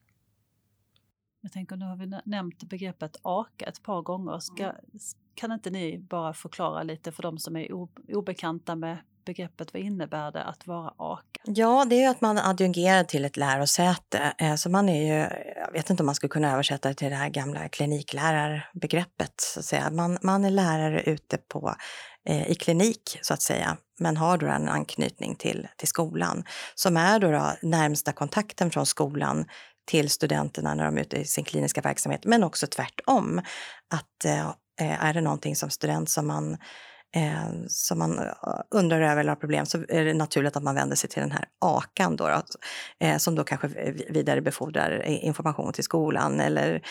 Jag 1.41 1.51
tänker, 1.51 1.75
nu 1.75 1.85
har 1.85 1.95
vi 1.95 2.19
nämnt 2.25 2.63
begreppet 2.63 3.17
AKA 3.21 3.65
ett 3.65 3.83
par 3.83 4.01
gånger. 4.01 4.39
Ska, 4.39 4.63
mm. 4.63 4.75
kan 5.35 5.51
inte 5.51 5.69
ni 5.69 5.97
bara 5.97 6.33
förklara 6.33 6.83
lite 6.83 7.11
för 7.11 7.23
de 7.23 7.39
som 7.39 7.55
är 7.55 7.73
obekanta 8.13 8.75
med 8.75 8.97
begreppet, 9.25 9.73
vad 9.73 9.81
innebär 9.81 10.31
det 10.31 10.43
att 10.43 10.67
vara 10.67 10.93
AKA? 10.97 11.41
Ja, 11.43 11.85
det 11.89 11.95
är 11.95 11.99
ju 11.99 12.07
att 12.07 12.21
man 12.21 12.37
adjungerar 12.37 13.03
till 13.03 13.25
ett 13.25 13.37
lärosäte. 13.37 14.33
Eh, 14.37 14.55
så 14.55 14.69
man 14.69 14.89
är 14.89 15.07
ju, 15.07 15.43
jag 15.55 15.71
vet 15.71 15.89
inte 15.89 16.03
om 16.03 16.05
man 16.05 16.15
skulle 16.15 16.29
kunna 16.29 16.53
översätta 16.53 16.89
det 16.89 16.95
till 16.95 17.09
det 17.09 17.15
här 17.15 17.29
gamla 17.29 17.69
kliniklärarbegreppet. 17.69 19.33
Så 19.37 19.59
att 19.59 19.65
säga. 19.65 19.89
Man, 19.89 20.17
man 20.21 20.45
är 20.45 20.49
lärare 20.49 21.01
ute 21.01 21.37
på, 21.37 21.75
eh, 22.29 22.51
i 22.51 22.55
klinik, 22.55 23.19
så 23.21 23.33
att 23.33 23.41
säga, 23.41 23.77
men 23.99 24.17
har 24.17 24.37
då 24.37 24.47
en 24.47 24.69
anknytning 24.69 25.35
till, 25.35 25.67
till 25.77 25.87
skolan 25.87 26.43
som 26.75 26.97
är 26.97 27.19
då, 27.19 27.31
då 27.31 27.53
närmsta 27.61 28.11
kontakten 28.11 28.71
från 28.71 28.85
skolan 28.85 29.45
till 29.85 30.09
studenterna 30.09 30.73
när 30.73 30.85
de 30.85 30.97
är 30.97 31.01
ute 31.01 31.17
i 31.17 31.25
sin 31.25 31.43
kliniska 31.43 31.81
verksamhet, 31.81 32.25
men 32.25 32.43
också 32.43 32.67
tvärtom. 32.67 33.41
Att 33.93 34.25
eh, 34.25 34.47
eh 34.81 35.05
är 35.05 35.13
det 35.13 35.21
någonting 35.21 35.55
som 35.55 35.69
student 35.69 36.09
som 36.09 36.27
man 36.27 36.57
eh, 37.15 37.49
som 37.67 37.99
man 37.99 38.19
eh, 38.19 38.33
undrar 38.71 39.01
över 39.01 39.17
eller 39.17 39.29
har 39.29 39.35
problem 39.35 39.65
så 39.65 39.77
är 39.89 40.05
det 40.05 40.13
naturligt 40.13 40.55
att 40.55 40.63
man 40.63 40.75
vänder 40.75 40.95
sig 40.95 41.09
till 41.09 41.21
den 41.21 41.31
här 41.31 41.45
AKAN 41.59 42.15
då, 42.15 42.27
då 42.27 42.41
eh, 42.99 43.17
som 43.17 43.35
då 43.35 43.43
kanske 43.43 43.67
vidarebefordrar 44.09 45.03
information 45.03 45.73
till 45.73 45.83
skolan 45.83 46.39
eller, 46.39 46.81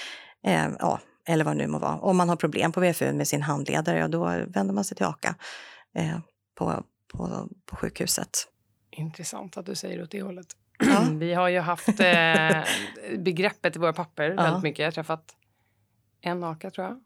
eh, 0.47 0.69
ja, 0.79 1.01
eller 1.29 1.45
vad 1.45 1.57
det 1.57 1.59
nu 1.59 1.67
må 1.67 1.79
vara. 1.79 1.99
Om 1.99 2.17
man 2.17 2.29
har 2.29 2.37
problem 2.37 2.73
på 2.73 2.81
VFU 2.81 3.13
med 3.13 3.29
sin 3.29 3.43
handledare, 3.43 3.99
ja, 3.99 4.09
då 4.09 4.25
vänder 4.47 4.75
man 4.75 4.85
sig 4.85 4.97
till 4.97 5.07
AKA 5.07 5.35
eh, 5.97 6.19
på, 6.59 6.85
på, 7.13 7.49
på 7.67 7.77
sjukhuset. 7.77 8.49
Intressant 8.91 9.57
att 9.57 9.67
du 9.67 9.75
säger 9.75 10.03
åt 10.03 10.11
det 10.11 10.23
hållet. 10.23 10.47
Ja. 10.79 11.05
Vi 11.13 11.35
har 11.35 11.49
ju 11.49 11.61
haft 11.61 12.01
eh, 12.01 12.63
begreppet 13.19 13.77
i 13.77 13.79
våra 13.79 13.93
papper 13.93 14.31
ja. 14.31 14.43
väldigt 14.43 14.63
mycket. 14.63 14.79
Jag 14.79 14.87
har 14.87 14.93
träffat 14.93 15.37
en 16.21 16.45
AKA 16.45 16.71
tror 16.71 16.87
jag 16.87 17.01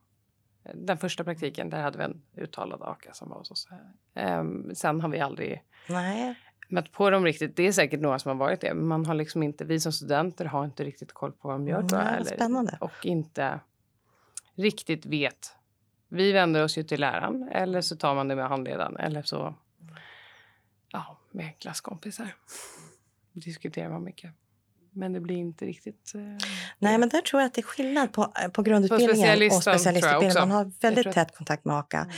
den 0.74 0.98
första 0.98 1.24
praktiken 1.24 1.70
där 1.70 1.83
hade 1.83 1.98
vi 1.98 2.05
en 2.05 2.22
uttalad 2.37 2.83
AKA 2.83 3.12
som 3.12 3.29
var 3.29 3.37
hos 3.37 3.50
oss. 3.50 3.68
Um, 4.14 4.74
sen 4.74 5.00
har 5.00 5.09
vi 5.09 5.20
aldrig 5.20 5.62
Nej. 5.88 6.35
mött 6.68 6.92
på 6.92 7.11
dem 7.11 7.24
riktigt. 7.24 7.57
Det 7.57 7.62
är 7.62 7.72
säkert 7.72 8.00
några 8.00 8.18
som 8.18 8.29
har 8.29 8.46
varit 8.46 8.61
det. 8.61 8.74
Men 8.74 8.87
man 8.87 9.07
har 9.07 9.14
liksom 9.14 9.42
inte, 9.42 9.64
vi 9.64 9.81
som 9.81 9.92
studenter 9.92 10.44
har 10.44 10.64
inte 10.64 10.85
riktigt 10.85 11.12
koll 11.12 11.33
på 11.33 11.48
vad 11.48 11.55
de 11.55 11.68
gör. 11.68 11.79
Mm, 11.79 11.94
eller, 11.94 12.79
och 12.81 13.07
inte 13.07 13.61
riktigt 14.55 15.07
vet 15.07 15.57
vi 16.09 16.33
vänder 16.33 16.64
oss 16.64 16.79
ju 16.79 16.83
till 16.83 17.00
läraren 17.00 17.48
eller 17.52 17.81
så 17.81 17.96
tar 17.96 18.14
man 18.14 18.29
det 18.29 18.37
med 18.37 18.48
handledaren 18.48 18.96
eller 18.96 19.22
så 19.22 19.55
ja, 20.88 21.18
med 21.31 21.59
klasskompisar. 21.59 22.35
Diskuterar 23.33 23.90
man 23.90 24.05
mycket. 24.05 24.33
Men 24.97 25.13
det 25.13 25.21
blir 25.21 25.37
inte 25.37 25.65
riktigt... 25.65 26.13
Eh, 26.15 26.21
Nej, 26.79 26.99
men 26.99 27.09
där 27.09 27.21
tror 27.21 27.43
jag 27.43 27.47
att 27.47 27.55
det 27.55 27.61
är 27.61 27.63
skillnad 27.63 28.13
på, 28.13 28.33
eh, 28.43 28.49
på 28.49 28.63
grundutbildningen 28.63 29.49
på 29.49 29.57
och 29.57 29.63
specialistutbildningen. 29.63 30.49
Man 30.49 30.51
har 30.51 30.73
väldigt 30.81 31.13
tät 31.13 31.37
kontakt 31.37 31.65
med 31.65 31.77
AKA 31.77 31.99
mm. 31.99 32.11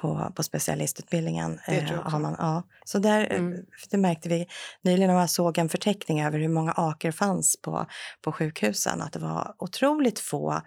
på, 0.00 0.32
på 0.36 0.42
specialistutbildningen. 0.42 1.58
Eh, 1.66 1.84
har 1.84 2.18
man, 2.18 2.36
ja. 2.38 2.62
Så 2.84 2.98
där, 2.98 3.32
eh, 3.32 3.38
mm. 3.38 3.64
det 3.90 3.98
märkte 3.98 4.28
vi 4.28 4.46
nyligen 4.82 5.08
när 5.08 5.14
man 5.14 5.28
såg 5.28 5.58
en 5.58 5.68
förteckning 5.68 6.22
över 6.22 6.38
hur 6.38 6.48
många 6.48 6.72
AKER 6.72 7.12
fanns 7.12 7.56
på, 7.62 7.86
på 8.22 8.32
sjukhusen. 8.32 9.02
Att 9.02 9.12
det 9.12 9.18
var 9.18 9.54
otroligt 9.58 10.18
få 10.18 10.60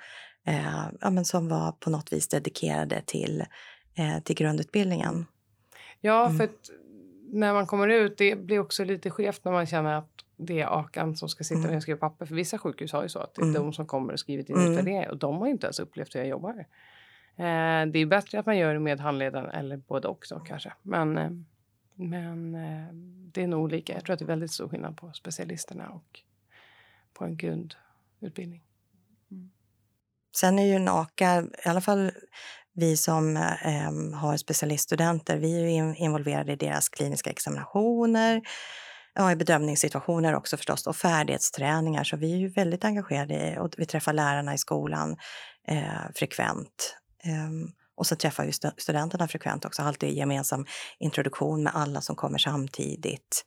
eh, 0.47 0.85
ja, 1.01 1.09
men 1.09 1.25
som 1.25 1.49
var 1.49 1.71
på 1.71 1.89
något 1.89 2.13
vis 2.13 2.27
dedikerade 2.27 3.01
till, 3.05 3.45
eh, 3.97 4.23
till 4.23 4.35
grundutbildningen. 4.35 5.25
Ja, 6.01 6.25
mm. 6.25 6.37
för 6.37 6.49
när 7.33 7.53
man 7.53 7.67
kommer 7.67 7.87
ut, 7.87 8.17
det 8.17 8.35
blir 8.35 8.59
också 8.59 8.83
lite 8.83 9.09
skevt 9.09 9.45
när 9.45 9.51
man 9.51 9.65
känner 9.65 9.93
att 9.93 10.22
det 10.45 10.61
är 10.61 10.79
AKAN 10.79 11.15
som 11.15 11.29
ska 11.29 11.43
sitta 11.43 11.63
mm. 11.63 11.75
och 11.75 11.81
skriva 11.81 11.99
papper. 11.99 12.25
För 12.25 12.35
vissa 12.35 12.57
sjukhus 12.57 12.91
har 12.91 13.03
ju 13.03 13.09
så 13.09 13.19
att 13.19 13.35
det 13.35 13.41
är 13.41 13.43
mm. 13.43 13.53
de 13.53 13.73
som 13.73 13.85
kommer 13.85 14.13
och 14.13 14.19
skrivit 14.19 14.49
in 14.49 14.55
mm. 14.55 14.71
utvärderingar 14.71 15.09
och 15.09 15.17
de 15.17 15.37
har 15.37 15.47
inte 15.47 15.65
ens 15.67 15.79
upplevt 15.79 16.15
hur 16.15 16.19
jag 16.19 16.29
jobbar. 16.29 16.59
Eh, 17.35 17.85
det 17.85 17.99
är 17.99 18.05
bättre 18.05 18.39
att 18.39 18.45
man 18.45 18.57
gör 18.57 18.73
det 18.73 18.79
med 18.79 18.99
handledaren 18.99 19.49
eller 19.49 19.77
både 19.77 20.07
och 20.07 20.25
då 20.29 20.39
kanske. 20.39 20.73
Men, 20.81 21.17
eh, 21.17 21.31
men 21.95 22.55
eh, 22.55 22.93
det 23.33 23.43
är 23.43 23.47
nog 23.47 23.63
olika. 23.63 23.93
Jag 23.93 24.05
tror 24.05 24.13
att 24.13 24.19
det 24.19 24.25
är 24.25 24.27
väldigt 24.27 24.51
stor 24.51 24.69
skillnad 24.69 24.97
på 24.97 25.11
specialisterna 25.13 25.89
och 25.89 26.19
på 27.13 27.25
en 27.25 27.37
grundutbildning. 27.37 28.63
Mm. 29.31 29.51
Sen 30.35 30.59
är 30.59 30.65
ju 30.65 30.73
en 30.73 30.89
AKA, 30.89 31.41
i 31.65 31.69
alla 31.69 31.81
fall 31.81 32.11
vi 32.73 32.97
som 32.97 33.37
eh, 33.37 34.19
har 34.19 34.37
specialiststudenter, 34.37 35.37
vi 35.37 35.63
är 35.63 35.69
ju 35.69 35.95
involverade 35.95 36.51
i 36.51 36.55
deras 36.55 36.89
kliniska 36.89 37.29
examinationer, 37.29 38.41
ja, 39.15 39.31
i 39.31 39.35
bedömningssituationer 39.35 40.35
också 40.35 40.57
förstås 40.57 40.87
och 40.87 40.95
färdighetsträningar. 40.95 42.03
Så 42.03 42.17
vi 42.17 42.33
är 42.33 42.37
ju 42.37 42.47
väldigt 42.47 42.85
engagerade 42.85 43.59
och 43.59 43.73
vi 43.77 43.85
träffar 43.85 44.13
lärarna 44.13 44.53
i 44.53 44.57
skolan 44.57 45.17
eh, 45.67 46.11
frekvent. 46.15 46.97
Um, 47.25 47.71
och 47.95 48.07
så 48.07 48.15
träffar 48.15 48.45
vi 48.45 48.51
studenterna 48.77 49.27
frekvent 49.27 49.65
också, 49.65 49.81
alltid 49.81 50.13
gemensam 50.13 50.65
introduktion 50.99 51.63
med 51.63 51.75
alla 51.75 52.01
som 52.01 52.15
kommer 52.15 52.37
samtidigt. 52.37 53.45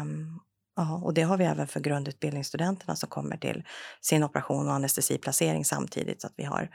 Um, 0.00 0.40
ja, 0.76 1.00
och 1.04 1.14
det 1.14 1.22
har 1.22 1.36
vi 1.36 1.44
även 1.44 1.66
för 1.66 1.80
grundutbildningsstudenterna 1.80 2.96
som 2.96 3.08
kommer 3.08 3.36
till 3.36 3.64
sin 4.00 4.24
operation 4.24 4.68
och 4.68 4.74
anestesiplacering 4.74 5.64
samtidigt. 5.64 6.20
Så 6.20 6.26
att 6.26 6.34
vi 6.36 6.44
har. 6.44 6.70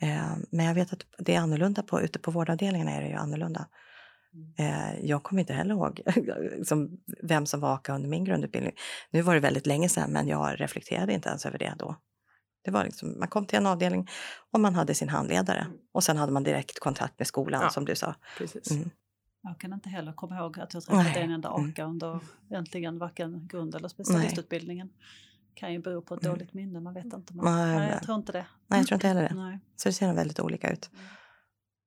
Ehm, 0.00 0.46
men 0.50 0.66
jag 0.66 0.74
vet 0.74 0.92
att 0.92 1.02
det 1.18 1.34
är 1.34 1.40
annorlunda 1.40 1.82
på, 1.82 2.00
ute 2.00 2.18
på 2.18 2.30
vårdavdelningarna 2.30 2.90
är 2.90 3.00
det 3.00 3.08
ju 3.08 3.14
annorlunda. 3.14 3.66
Eh, 4.58 5.06
jag 5.06 5.22
kommer 5.22 5.40
inte 5.40 5.52
heller 5.52 5.74
ihåg 5.74 6.00
liksom, 6.56 7.00
vem 7.22 7.46
som 7.46 7.60
var 7.60 7.74
AKA 7.74 7.94
under 7.94 8.08
min 8.08 8.24
grundutbildning. 8.24 8.74
Nu 9.10 9.22
var 9.22 9.34
det 9.34 9.40
väldigt 9.40 9.66
länge 9.66 9.88
sedan, 9.88 10.12
men 10.12 10.28
jag 10.28 10.60
reflekterade 10.60 11.12
inte 11.12 11.28
ens 11.28 11.46
över 11.46 11.58
det 11.58 11.74
då. 11.78 11.96
Det 12.64 12.70
var 12.70 12.84
liksom, 12.84 13.18
man 13.18 13.28
kom 13.28 13.46
till 13.46 13.58
en 13.58 13.66
avdelning 13.66 14.08
och 14.52 14.60
man 14.60 14.74
hade 14.74 14.94
sin 14.94 15.08
handledare 15.08 15.60
mm. 15.60 15.72
och 15.92 16.04
sen 16.04 16.16
hade 16.16 16.32
man 16.32 16.42
direkt 16.42 16.80
kontakt 16.80 17.18
med 17.18 17.26
skolan 17.26 17.62
ja, 17.62 17.70
som 17.70 17.84
du 17.84 17.94
sa. 17.94 18.14
Precis. 18.38 18.70
Mm. 18.70 18.90
Jag 19.42 19.58
kan 19.58 19.72
inte 19.72 19.88
heller 19.88 20.12
komma 20.12 20.36
ihåg 20.36 20.60
att 20.60 20.74
jag 20.74 20.82
träffade 20.82 21.20
en 21.20 21.30
enda 21.30 21.48
AKA 21.48 21.82
mm. 21.82 21.90
under 21.90 22.20
egentligen 22.50 22.98
varken 22.98 23.46
grund 23.46 23.74
eller 23.74 23.88
specialistutbildningen. 23.88 24.88
Det 25.48 25.60
kan 25.60 25.72
ju 25.72 25.78
bero 25.78 26.02
på 26.02 26.14
ett 26.14 26.22
mm. 26.24 26.34
dåligt 26.34 26.54
minne, 26.54 26.80
man 26.80 26.94
vet 26.94 27.04
inte. 27.04 27.34
Men, 27.34 27.44
nej, 27.44 27.78
nej, 27.78 27.90
jag 27.90 28.02
tror 28.02 28.16
inte 28.16 28.32
det. 28.32 28.46
Nej, 28.66 28.80
jag 28.80 28.86
tror 28.86 28.96
inte 28.96 29.08
heller 29.08 29.22
det. 29.22 29.34
Nej. 29.34 29.60
Så 29.76 29.88
det 29.88 29.92
ser 29.92 30.14
väldigt 30.14 30.40
olika 30.40 30.72
ut. 30.72 30.90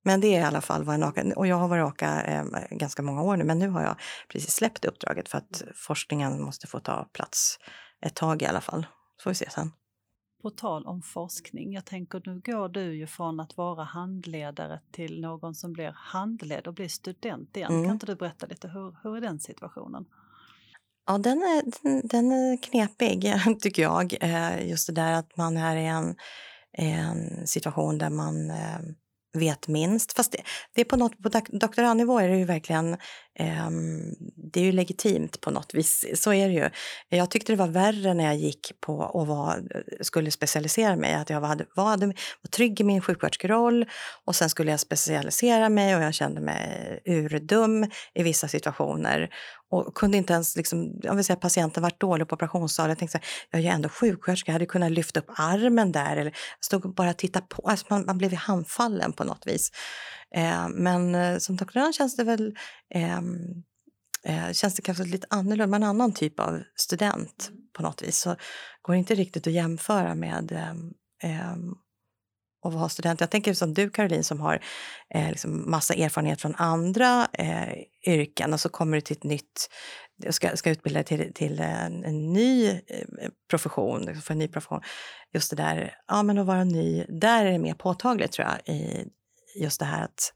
Men 0.09 0.21
det 0.21 0.35
är 0.35 0.39
i 0.39 0.43
alla 0.43 0.61
fall 0.61 0.83
vad 0.83 0.95
en 0.95 1.03
AKA... 1.03 1.23
Och 1.35 1.47
jag 1.47 1.55
har 1.55 1.67
varit 1.67 1.85
AKA 1.85 2.23
eh, 2.23 2.43
ganska 2.71 3.01
många 3.01 3.21
år 3.21 3.37
nu, 3.37 3.43
men 3.43 3.59
nu 3.59 3.69
har 3.69 3.81
jag 3.81 3.95
precis 4.27 4.51
släppt 4.51 4.85
uppdraget 4.85 5.29
för 5.29 5.37
att 5.37 5.63
forskningen 5.75 6.41
måste 6.41 6.67
få 6.67 6.79
ta 6.79 7.03
plats 7.13 7.59
ett 8.05 8.15
tag 8.15 8.41
i 8.41 8.45
alla 8.45 8.61
fall. 8.61 8.87
Så 9.17 9.23
får 9.23 9.31
vi 9.31 9.35
se 9.35 9.49
sen. 9.49 9.71
På 10.41 10.49
tal 10.49 10.85
om 10.85 11.01
forskning, 11.01 11.73
jag 11.73 11.85
tänker 11.85 12.21
nu 12.25 12.41
går 12.45 12.69
du 12.69 12.95
ju 12.95 13.07
från 13.07 13.39
att 13.39 13.57
vara 13.57 13.83
handledare 13.83 14.79
till 14.91 15.21
någon 15.21 15.55
som 15.55 15.73
blir 15.73 15.93
handledd 15.95 16.67
och 16.67 16.73
blir 16.73 16.87
student 16.87 17.57
igen. 17.57 17.71
Mm. 17.71 17.83
Kan 17.83 17.93
inte 17.93 18.05
du 18.05 18.15
berätta 18.15 18.45
lite, 18.45 18.67
hur, 18.67 18.95
hur 19.03 19.17
är 19.17 19.21
den 19.21 19.39
situationen? 19.39 20.05
Ja, 21.07 21.17
den 21.17 21.37
är, 21.37 21.83
den, 21.83 22.07
den 22.07 22.31
är 22.31 22.63
knepig 22.63 23.33
tycker 23.61 23.81
jag. 23.81 24.17
Eh, 24.21 24.69
just 24.69 24.87
det 24.87 24.93
där 24.93 25.13
att 25.13 25.37
man 25.37 25.57
är 25.57 25.75
i 25.75 25.85
en, 25.85 26.15
en 26.71 27.47
situation 27.47 27.97
där 27.97 28.09
man 28.09 28.51
eh, 28.51 28.79
vet 29.33 29.67
minst. 29.67 30.13
Fast 30.13 30.31
det, 30.31 30.41
det 30.75 30.81
är 30.81 30.85
på 30.85 30.97
något, 30.97 31.23
på 31.23 31.29
doktorandnivå 31.47 32.19
är 32.19 32.29
det 32.29 32.37
ju 32.37 32.45
verkligen, 32.45 32.93
eh, 33.39 33.69
det 34.53 34.59
är 34.59 34.63
ju 34.63 34.71
legitimt 34.71 35.41
på 35.41 35.51
något 35.51 35.73
vis. 35.73 36.05
Så 36.21 36.33
är 36.33 36.47
det 36.47 36.53
ju. 36.53 36.69
Jag 37.09 37.31
tyckte 37.31 37.51
det 37.51 37.55
var 37.55 37.67
värre 37.67 38.13
när 38.13 38.25
jag 38.25 38.35
gick 38.35 38.71
på 38.79 38.97
och 38.97 39.27
var, 39.27 39.63
skulle 40.01 40.31
specialisera 40.31 40.95
mig. 40.95 41.13
Att 41.13 41.29
jag 41.29 41.41
var, 41.41 41.65
var, 41.75 41.97
var 41.97 42.49
trygg 42.51 42.81
i 42.81 42.83
min 42.83 43.01
sjuksköterskeroll 43.01 43.85
och 44.25 44.35
sen 44.35 44.49
skulle 44.49 44.71
jag 44.71 44.79
specialisera 44.79 45.69
mig 45.69 45.95
och 45.95 46.01
jag 46.01 46.13
kände 46.13 46.41
mig 46.41 46.99
urdum 47.05 47.83
i 48.13 48.23
vissa 48.23 48.47
situationer 48.47 49.29
och 49.69 49.95
kunde 49.95 50.17
inte 50.17 50.33
ens, 50.33 50.55
liksom, 50.55 50.99
jag 51.01 51.15
vill 51.15 51.25
säga 51.25 51.37
patienten 51.37 51.83
varit 51.83 51.99
dålig 51.99 52.27
på 52.27 52.35
operationssalen. 52.35 52.89
Jag 52.89 52.97
tänkte 52.97 53.19
så 53.19 53.23
här, 53.51 53.61
jag 53.61 53.71
är 53.71 53.75
ändå 53.75 53.89
sjuksköterska, 53.89 54.51
jag 54.51 54.53
hade 54.53 54.65
kunnat 54.65 54.91
lyfta 54.91 55.19
upp 55.19 55.29
armen 55.35 55.91
där 55.91 56.17
eller 56.17 56.35
stod 56.59 56.85
och 56.85 56.93
bara 56.93 57.13
titta 57.13 57.41
på. 57.41 57.61
Alltså 57.69 57.85
man, 57.89 58.05
man 58.05 58.17
blev 58.17 58.33
handfallen 58.33 59.13
på 59.13 59.23
något 59.23 59.47
vis. 59.47 59.71
Eh, 60.35 60.69
men 60.69 61.15
eh, 61.15 61.37
som 61.37 61.55
doktorand 61.55 61.95
känns 61.95 62.15
det 62.15 62.23
väl 62.23 62.55
ehm, 62.93 63.63
eh, 64.23 64.51
känns 64.51 64.75
det 64.75 64.81
kanske 64.81 65.03
lite 65.03 65.27
annorlunda, 65.29 65.75
är 65.77 65.81
en 65.81 65.87
annan 65.87 66.13
typ 66.13 66.39
av 66.39 66.63
student 66.75 67.51
på 67.73 67.83
något 67.83 68.01
vis. 68.01 68.17
Så 68.17 68.35
går 68.81 68.93
det 68.93 68.99
inte 68.99 69.15
riktigt 69.15 69.47
att 69.47 69.53
jämföra 69.53 70.15
med 70.15 70.59
att 72.61 72.73
vara 72.73 72.89
student. 72.89 73.19
Jag 73.19 73.29
tänker 73.29 73.53
som 73.53 73.73
du 73.73 73.89
Caroline 73.89 74.23
som 74.23 74.39
har 74.39 74.63
eh, 75.09 75.29
liksom 75.29 75.71
massa 75.71 75.93
erfarenhet 75.93 76.41
från 76.41 76.55
andra 76.55 77.27
eh, 77.33 77.73
yrken 78.07 78.53
och 78.53 78.59
så 78.59 78.69
kommer 78.69 78.97
du 78.97 79.01
till 79.01 79.17
ett 79.17 79.23
nytt, 79.23 79.69
ska, 80.29 80.57
ska 80.57 80.69
utbilda 80.69 81.03
dig 81.03 81.05
till, 81.05 81.33
till 81.33 81.59
en, 81.59 82.03
en 82.03 82.33
ny 82.33 82.69
eh, 82.69 82.79
profession, 83.49 84.01
liksom 84.01 84.21
för 84.21 84.33
en 84.33 84.39
ny 84.39 84.47
profession. 84.47 84.81
Just 85.33 85.49
det 85.49 85.55
där, 85.55 85.95
ja 86.07 86.23
men 86.23 86.37
att 86.37 86.45
vara 86.45 86.63
ny, 86.63 87.05
där 87.09 87.45
är 87.45 87.51
det 87.51 87.59
mer 87.59 87.73
påtagligt 87.73 88.31
tror 88.31 88.47
jag 88.47 88.75
i 88.75 89.07
just 89.59 89.79
det 89.79 89.85
här 89.85 90.03
att, 90.03 90.33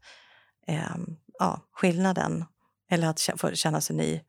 eh, 0.66 0.96
ja, 1.38 1.60
skillnaden 1.72 2.44
eller 2.90 3.08
att 3.08 3.20
få 3.36 3.50
känna 3.54 3.80
sig 3.80 3.96
ny. 3.96 4.20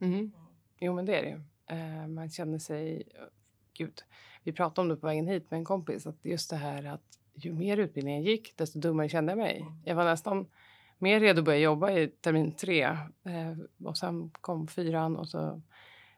Mm. 0.00 0.32
Jo 0.80 0.94
men 0.94 1.06
det 1.06 1.18
är 1.18 1.22
det 1.22 1.28
ju. 1.28 1.40
Eh, 1.70 2.06
man 2.06 2.30
känner 2.30 2.58
sig, 2.58 2.96
eh, 3.14 3.24
gud, 3.78 4.02
vi 4.44 4.52
pratade 4.52 4.80
om 4.80 4.88
det 4.88 4.96
på 4.96 5.06
vägen 5.06 5.26
hit 5.26 5.50
med 5.50 5.58
en 5.58 5.64
kompis, 5.64 6.06
att 6.06 6.24
just 6.24 6.50
det 6.50 6.56
här 6.56 6.84
att 6.84 7.19
ju 7.34 7.52
mer 7.52 7.76
utbildningen 7.76 8.22
gick, 8.22 8.56
desto 8.56 8.78
dummare 8.78 9.08
kände 9.08 9.32
jag 9.32 9.38
mig. 9.38 9.60
Mm. 9.60 9.72
Jag 9.84 9.94
var 9.94 10.04
nästan 10.04 10.46
mer 10.98 11.20
redo 11.20 11.40
att 11.40 11.44
börja 11.44 11.58
jobba 11.58 11.90
i 11.90 12.08
termin 12.08 12.52
tre 12.52 12.82
eh, 12.82 13.84
och 13.84 13.98
sen 13.98 14.30
kom 14.40 14.66
fyran 14.66 15.16
och 15.16 15.28
så 15.28 15.62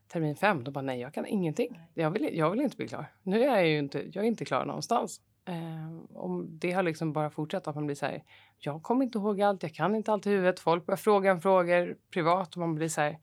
termin 0.08 0.36
fem. 0.36 0.64
Då 0.64 0.70
bara 0.70 0.82
nej, 0.82 1.00
jag 1.00 1.14
kan 1.14 1.26
ingenting. 1.26 1.80
Jag 1.94 2.10
vill, 2.10 2.38
jag 2.38 2.50
vill 2.50 2.60
inte 2.60 2.76
bli 2.76 2.88
klar. 2.88 3.06
Nu 3.22 3.42
är 3.42 3.56
jag 3.56 3.68
ju 3.68 3.78
inte, 3.78 3.98
jag 3.98 4.24
är 4.24 4.28
inte 4.28 4.44
klar 4.44 4.64
någonstans. 4.64 5.20
Eh, 5.48 6.16
om 6.16 6.58
det 6.58 6.72
har 6.72 6.82
liksom 6.82 7.12
bara 7.12 7.30
fortsatt 7.30 7.68
att 7.68 7.74
man 7.74 7.86
blir 7.86 7.96
så 7.96 8.06
här. 8.06 8.22
Jag 8.58 8.82
kommer 8.82 9.04
inte 9.04 9.18
ihåg 9.18 9.40
allt, 9.42 9.62
jag 9.62 9.74
kan 9.74 9.94
inte 9.94 10.12
allt 10.12 10.26
i 10.26 10.30
huvudet. 10.30 10.60
Folk 10.60 10.86
börjar 10.86 10.96
fråga 10.96 11.30
en 11.30 11.40
frågor 11.40 11.96
privat 12.10 12.54
och 12.54 12.60
man 12.60 12.74
blir 12.74 12.88
så 12.88 13.00
här. 13.00 13.18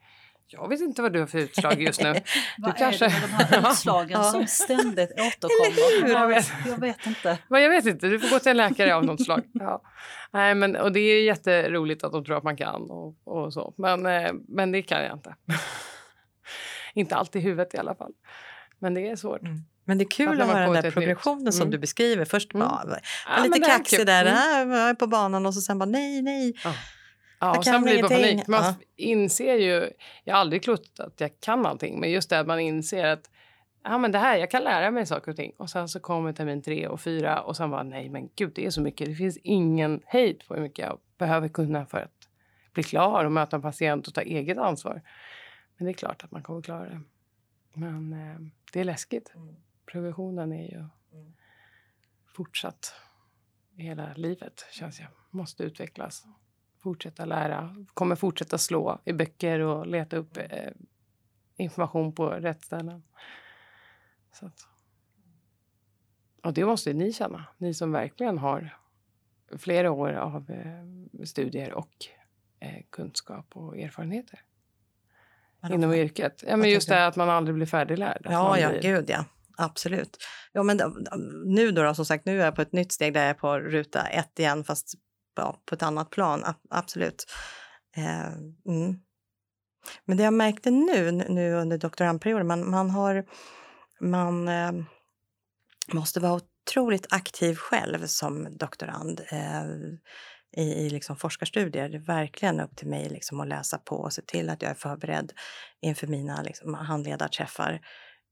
Jag 0.52 0.70
vet 0.70 0.82
inte 0.82 1.02
vad 1.02 1.14
du 1.14 1.20
har 1.20 1.28
för 1.28 1.38
utslag 1.38 1.82
just 1.82 2.02
nu. 2.02 2.16
vad 2.58 2.78
kanske... 2.78 3.06
är 3.06 3.10
det 3.10 3.28
med 3.28 3.48
de 3.52 3.56
här 3.56 3.72
utslagen 3.72 4.24
som 4.24 4.48
ständigt 4.48 5.12
återkommer? 5.12 6.10
Jag 6.10 6.28
vet. 6.28 6.52
jag 6.68 6.80
vet 6.80 7.06
inte. 7.06 7.38
Men 7.48 7.62
jag 7.62 7.70
vet 7.70 7.86
inte, 7.86 8.08
du 8.08 8.20
får 8.20 8.30
gå 8.30 8.40
till 8.40 8.50
en 8.50 8.58
läkare 8.58 8.96
av 8.96 9.06
något 9.06 9.24
slag. 9.24 9.44
Ja. 9.54 9.82
Nej, 10.32 10.56
men, 10.56 10.76
och 10.76 10.92
det 10.92 11.00
är 11.00 11.24
jätteroligt 11.24 12.04
att 12.04 12.12
de 12.12 12.26
tror 12.26 12.38
att 12.38 12.44
man 12.44 12.58
kan 12.58 12.92
och, 12.92 13.16
och 13.24 13.54
så. 13.54 13.74
Men, 13.78 14.06
eh, 14.06 14.32
men 14.48 14.72
det 14.72 14.82
kan 14.82 15.04
jag 15.04 15.14
inte. 15.14 15.36
inte 16.94 17.16
alltid 17.16 17.42
i 17.42 17.46
huvudet 17.46 17.74
i 17.74 17.78
alla 17.78 17.96
fall. 17.96 18.12
Men 18.80 18.94
det 18.94 19.10
är 19.10 19.16
svårt. 19.16 19.42
Mm. 19.42 19.58
Men 19.86 19.98
det 19.98 20.04
är 20.04 20.10
kul 20.10 20.42
att, 20.42 20.48
höra 20.48 20.74
den 20.74 20.84
där 20.84 20.92
progressionen 20.92 21.42
mm. 21.42 21.52
som 21.52 21.72
du 21.72 21.78
beskriver. 21.78 22.26
Först 22.26 22.54
mm. 22.54 22.68
bara, 22.68 23.00
ja, 23.28 23.44
lite 23.44 23.60
kaxig 23.60 24.06
där, 24.06 24.62
mm. 24.62 24.96
på 24.96 25.08
banan 25.08 25.46
och 25.46 25.54
så 25.54 25.62
sen 25.62 25.80
bara 25.80 25.86
nej, 25.86 26.22
nej. 26.22 26.54
Ja. 26.64 26.74
Ja, 27.40 27.58
och 27.58 27.66
sen 27.66 27.82
blir 27.82 28.02
det 28.02 28.10
panik. 28.10 28.48
Man 28.48 28.64
ja. 28.64 28.76
inser 28.96 29.56
ju... 29.56 29.90
Jag 30.24 30.34
har 30.34 30.42
aldrig 30.42 30.64
trott 30.64 31.00
att 31.00 31.22
jag 31.22 31.40
kan 31.40 31.66
allting, 31.66 32.00
men 32.00 32.12
just 32.12 32.30
det 32.30 32.40
att 32.40 32.48
man 32.48 32.60
inser 32.60 33.06
att 33.06 33.30
ja, 33.84 33.98
men 33.98 34.12
det 34.12 34.20
här, 34.20 34.38
jag 34.38 34.52
kan 34.52 34.64
lära 34.64 34.92
mig 34.92 35.06
saker 35.06 35.32
och 35.32 35.38
ting. 35.38 35.54
Och 35.58 35.70
sen 35.70 35.90
så 35.90 36.00
kommer 36.00 36.34
termin 36.34 36.62
tre 36.62 36.88
och 36.88 37.02
fyra 37.02 37.42
och 37.42 37.58
sen 37.58 37.72
bara 37.72 37.84
nej 37.84 38.10
men 38.10 38.30
gud 38.36 38.52
det 38.56 38.66
är 38.66 38.70
så 38.70 38.82
mycket. 38.82 39.08
Det 39.08 39.16
finns 39.16 39.38
ingen 39.44 40.02
hejd 40.06 40.44
på 40.48 40.54
hur 40.54 40.62
mycket 40.62 40.86
jag 40.86 41.00
behöver 41.18 41.48
kunna 41.48 41.86
för 41.86 41.98
att 41.98 42.30
bli 42.74 42.84
klar 42.84 43.26
och 43.26 43.32
möta 43.32 43.56
en 43.56 43.62
patient 43.62 44.08
och 44.08 44.14
ta 44.14 44.22
eget 44.22 44.58
ansvar. 44.58 45.02
Men 45.78 45.86
det 45.86 45.92
är 45.92 45.94
klart 45.94 46.24
att 46.24 46.32
man 46.32 46.44
kommer 46.44 46.62
klara 46.62 46.90
det. 46.90 47.02
Men 47.74 48.14
eh, 48.14 48.40
det 48.74 48.80
är 48.80 48.84
läskigt. 48.84 49.32
Mm. 49.36 49.56
Progressionen 49.86 50.52
är 50.52 50.72
ju 50.72 50.78
mm. 50.78 51.34
fortsatt 52.36 52.94
hela 53.76 54.14
livet 54.14 54.66
känns 54.72 55.00
jag. 55.00 55.10
Måste 55.30 55.64
utvecklas. 55.64 56.26
Fortsätta 56.80 57.26
lära. 57.26 57.76
Kommer 57.94 58.16
fortsätta 58.16 58.58
slå 58.58 59.02
i 59.06 59.14
böcker 59.14 59.60
och 59.60 59.88
leta 59.88 60.18
upp 60.18 60.38
eh, 60.38 60.72
information 61.58 62.16
på 62.16 62.30
rätt 62.30 62.64
ställen. 62.64 63.04
Så 64.32 64.46
att. 64.46 64.68
Och 66.44 66.54
det 66.54 66.66
måste 66.66 66.94
ni 66.94 67.14
känna. 67.14 67.46
Ni 67.58 67.74
som 67.74 67.92
verkligen 67.92 68.38
har 68.38 68.78
flera 69.58 69.92
år 69.92 70.14
av 70.14 70.52
eh, 70.52 71.24
studier 71.26 71.74
och 71.74 71.94
eh, 72.60 72.84
kunskap 72.90 73.46
och 73.58 73.78
erfarenheter 73.78 74.42
inom 75.72 75.94
yrket. 75.94 76.44
Ja, 76.48 76.58
men 76.58 76.70
just 76.70 76.90
det 76.90 77.08
att 77.08 77.16
man 77.16 77.30
aldrig 77.30 77.56
blir 77.56 77.66
färdiglärd. 77.66 78.22
Ja, 78.24 78.60
ja, 78.60 78.70
blir... 78.70 78.82
gud 78.82 79.10
ja. 79.10 79.26
Absolut. 79.58 80.18
Ja, 80.52 80.64
men 80.64 80.82
nu 81.46 81.72
då, 81.72 81.84
då, 81.84 81.94
som 81.94 82.06
sagt, 82.06 82.26
nu 82.26 82.42
är 82.42 82.46
jag 82.46 82.56
på 82.56 82.62
ett 82.62 82.74
nytt 82.74 82.92
steg 82.92 83.14
där 83.14 83.22
jag 83.22 83.30
är 83.30 83.34
på 83.34 83.60
ruta 83.60 84.08
ett 84.08 84.40
igen, 84.40 84.64
fast 84.64 84.94
ja, 85.40 85.62
på 85.66 85.76
ett 85.76 85.84
annat 85.84 86.10
plan. 86.10 86.44
Absolut. 86.70 87.26
Eh, 87.98 88.34
mm. 88.68 89.00
Men 90.06 90.18
det 90.18 90.24
jag 90.24 90.34
märkte 90.34 90.72
nu, 90.72 91.12
nu 91.12 91.54
under 91.54 91.78
doktorandperioden, 91.78 92.48
man, 92.48 92.70
man 92.70 92.90
har... 92.90 93.26
Man 94.02 94.48
eh, 94.48 94.72
måste 95.94 96.20
vara 96.20 96.42
otroligt 96.68 97.08
aktiv 97.10 97.56
själv 97.56 98.06
som 98.06 98.58
doktorand. 98.58 99.22
Eh, 99.32 99.64
i, 100.58 100.62
i 100.62 100.90
liksom 100.90 101.16
forskarstudier. 101.16 101.90
Det 101.90 101.98
är 101.98 102.02
verkligen 102.02 102.60
upp 102.60 102.76
till 102.76 102.88
mig 102.88 103.10
liksom 103.10 103.40
att 103.40 103.48
läsa 103.48 103.78
på 103.78 103.96
och 103.96 104.14
se 104.14 104.22
till 104.22 104.50
att 104.50 104.62
jag 104.62 104.72
är 104.72 104.76
förberedd 104.76 105.34
inför 105.82 106.08
mina 106.08 106.42
liksom, 106.42 106.74
handledarträffar. 106.74 107.82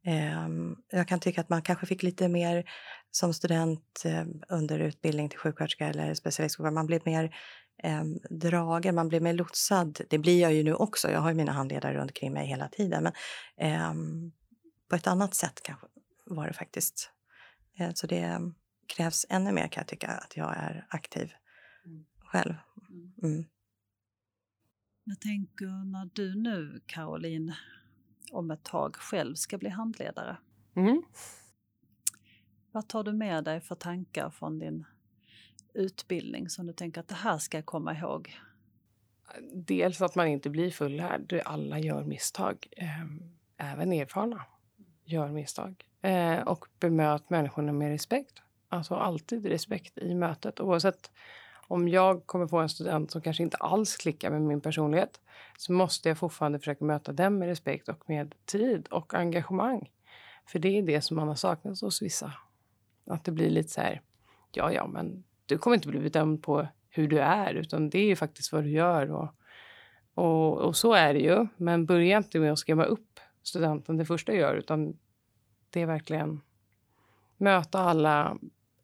Eh, 0.06 0.48
jag 0.92 1.08
kan 1.08 1.20
tycka 1.20 1.42
att 1.42 1.50
man 1.50 1.62
kanske 1.62 1.86
fick 1.86 2.04
lite 2.04 2.28
mer 2.28 2.64
som 3.12 3.34
student 3.34 4.04
um, 4.06 4.44
under 4.50 4.80
utbildning 4.80 5.30
till 5.30 5.40
sjuksköterska 5.40 5.88
eller 5.88 6.14
specialistsjuksköterska. 6.14 6.72
Man 6.72 6.86
blev 6.86 7.02
mer 7.06 7.36
um, 7.84 8.20
dragen, 8.30 8.96
man 8.96 9.08
blev 9.08 9.22
mer 9.22 9.34
lotsad. 9.34 10.02
Det 10.10 10.18
blir 10.18 10.42
jag 10.42 10.54
ju 10.54 10.64
nu 10.64 10.74
också. 10.74 11.12
Jag 11.12 11.20
har 11.20 11.30
ju 11.30 11.36
mina 11.36 11.52
handledare 11.52 11.94
runt 11.94 12.12
omkring 12.12 12.34
mig 12.34 12.48
hela 12.48 12.68
tiden. 12.68 13.04
Men 13.04 13.92
um, 13.92 14.32
på 14.90 14.96
ett 14.96 15.08
annat 15.08 15.36
sätt 15.36 15.62
kanske 15.64 15.88
var 16.26 16.48
det 16.48 16.54
faktiskt. 16.54 17.12
Uh, 17.80 17.92
så 17.94 18.08
det 18.08 18.40
krävs 18.88 19.26
ännu 19.30 19.52
mer 19.52 19.68
kan 19.68 19.82
jag 19.82 19.88
tycka 19.88 20.08
att 20.08 20.38
jag 20.38 20.58
är 20.58 20.88
aktiv 20.90 21.32
själv. 22.20 22.54
Mm. 22.90 23.14
mm. 23.24 23.46
Jag 25.04 25.20
tänker 25.20 25.92
när 25.92 26.10
du 26.14 26.36
nu, 26.36 26.82
Caroline, 26.86 27.54
om 28.32 28.52
ett 28.52 28.64
tag 28.64 28.96
själv 28.96 29.36
ska 29.36 29.58
bli 29.58 29.70
handledare. 29.70 30.38
Mm. 30.76 31.04
Vad 32.72 32.88
tar 32.88 33.04
du 33.04 33.14
med 33.14 33.44
dig 33.44 33.62
för 33.62 33.76
tankar 33.76 34.30
från 34.30 34.60
din 34.60 34.86
utbildning 35.74 36.50
som 36.50 36.68
du 36.68 36.74
tänker 36.74 37.02
att 37.02 37.08
det 37.08 37.16
här 37.16 37.38
ska 37.38 37.58
jag 37.58 37.66
komma 37.66 37.94
ihåg? 37.98 38.38
Dels 39.54 40.02
att 40.02 40.16
man 40.16 40.28
inte 40.28 40.50
blir 40.50 40.72
fullärd. 40.72 41.42
Alla 41.46 41.80
gör 41.80 42.04
misstag. 42.04 42.68
Ehm, 42.78 43.24
även 43.58 43.94
erfarna 43.94 44.46
gör 45.06 45.30
misstag. 45.30 45.86
Eh, 46.02 46.40
och 46.40 46.66
bemöt 46.80 47.30
människorna 47.30 47.72
med 47.74 47.90
respekt. 47.90 48.42
Alltså 48.70 48.96
alltid 48.96 49.46
respekt 49.46 49.98
i 49.98 50.16
mötet 50.16 50.60
oavsett 50.60 51.12
om 51.68 51.88
jag 51.88 52.26
kommer 52.26 52.48
få 52.48 52.58
en 52.58 52.70
student 52.70 53.12
som 53.12 53.22
kanske 53.22 53.44
inte 53.44 53.58
alls 53.58 53.98
klickar 53.98 54.32
med 54.32 54.42
min 54.42 54.62
personlighet 54.62 55.22
så 55.58 55.74
måste 55.74 56.10
jag 56.10 56.18
fortfarande 56.18 56.60
försöka 56.60 56.86
möta 56.86 57.12
den 57.12 57.40
med 57.40 57.48
respekt 57.48 57.90
och 57.90 58.10
med 58.10 58.36
tid 58.46 58.88
och 58.88 59.14
engagemang. 59.14 59.92
För 60.46 60.60
det 60.60 60.78
är 60.78 60.82
det 60.82 61.02
som 61.02 61.18
man 61.18 61.28
har 61.28 61.36
saknat 61.36 61.82
hos 61.82 62.02
vissa. 62.02 62.34
Att 63.08 63.24
det 63.24 63.32
blir 63.32 63.50
lite 63.50 63.70
så 63.70 63.82
här, 63.82 64.02
ja, 64.52 64.72
ja, 64.72 64.88
men 64.88 65.24
du 65.46 65.58
kommer 65.58 65.76
inte 65.76 65.88
bli 65.88 66.00
bedömd 66.00 66.44
på 66.44 66.68
hur 66.90 67.08
du 67.08 67.20
är, 67.20 67.54
utan 67.54 67.90
det 67.90 68.00
är 68.00 68.06
ju 68.06 68.16
faktiskt 68.16 68.52
vad 68.52 68.64
du 68.64 68.70
gör. 68.70 69.12
Och, 69.12 69.30
och, 70.14 70.58
och 70.58 70.76
så 70.76 70.94
är 70.94 71.14
det 71.14 71.20
ju. 71.20 71.48
Men 71.58 71.86
börja 71.86 72.18
inte 72.18 72.40
med 72.40 72.52
att 72.52 72.60
skrämma 72.60 72.84
upp 72.84 73.20
studenten 73.44 73.98
det 73.98 74.06
första 74.06 74.32
jag 74.32 74.42
gör, 74.42 74.56
utan 74.56 74.98
det 75.70 75.82
är 75.82 75.86
verkligen 75.86 76.42
möta 77.38 77.80
alla 77.80 78.38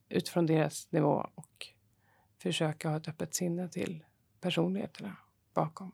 utifrån 0.09 0.45
deras 0.45 0.91
nivå 0.91 1.27
och 1.35 1.67
försöka 2.37 2.89
ha 2.89 2.97
ett 2.97 3.07
öppet 3.07 3.35
sinne 3.35 3.69
till 3.69 4.03
personligheterna 4.41 5.17
bakom. 5.53 5.91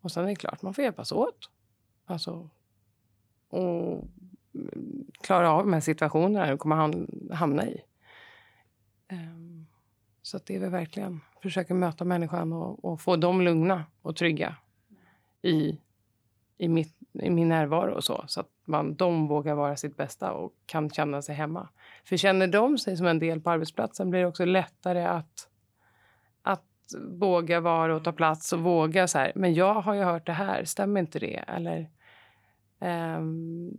Och 0.00 0.12
sen 0.12 0.24
är 0.24 0.28
det 0.28 0.36
klart, 0.36 0.62
man 0.62 0.74
får 0.74 0.84
hjälpas 0.84 1.12
åt. 1.12 1.50
Alltså, 2.04 2.50
och 3.48 4.04
klara 5.20 5.50
av 5.50 5.64
de 5.64 5.72
här 5.72 5.80
situationerna 5.80 6.50
du 6.50 6.56
kommer 6.56 7.06
hamna 7.34 7.66
i. 7.66 7.80
Um, 9.12 9.66
så 10.22 10.38
det 10.46 10.56
är 10.56 10.60
väl 10.60 10.70
verkligen 10.70 11.20
försöka 11.42 11.74
möta 11.74 12.04
människan 12.04 12.52
och, 12.52 12.84
och, 12.84 13.00
få 13.00 13.16
dem 13.16 13.40
lugna 13.40 13.84
och 14.02 14.16
trygga 14.16 14.56
i, 15.42 15.78
i, 16.58 16.68
mitt, 16.68 16.96
i 17.12 17.30
min 17.30 17.48
närvaro 17.48 17.94
och 17.94 18.04
så. 18.04 18.24
Så 18.26 18.40
att 18.40 18.48
man, 18.64 18.94
de 18.94 19.28
vågar 19.28 19.54
vara 19.54 19.76
sitt 19.76 19.96
bästa 19.96 20.32
och 20.32 20.52
kan 20.66 20.90
känna 20.90 21.22
sig 21.22 21.34
hemma. 21.34 21.68
För 22.04 22.16
känner 22.16 22.46
de 22.46 22.78
sig 22.78 22.96
som 22.96 23.06
en 23.06 23.18
del 23.18 23.40
på 23.40 23.50
arbetsplatsen 23.50 24.10
blir 24.10 24.20
det 24.20 24.26
också 24.26 24.44
lättare 24.44 25.04
att, 25.04 25.48
att 26.42 26.64
våga 27.08 27.60
vara 27.60 27.96
och 27.96 28.04
ta 28.04 28.12
plats 28.12 28.52
och 28.52 28.60
våga 28.60 29.08
så 29.08 29.18
här. 29.18 29.32
Men 29.34 29.54
jag 29.54 29.74
har 29.74 29.94
ju 29.94 30.02
hört 30.02 30.26
det 30.26 30.32
här, 30.32 30.64
stämmer 30.64 31.00
inte 31.00 31.18
det? 31.18 31.44
Eller, 31.48 31.90
Ehm, 32.82 33.70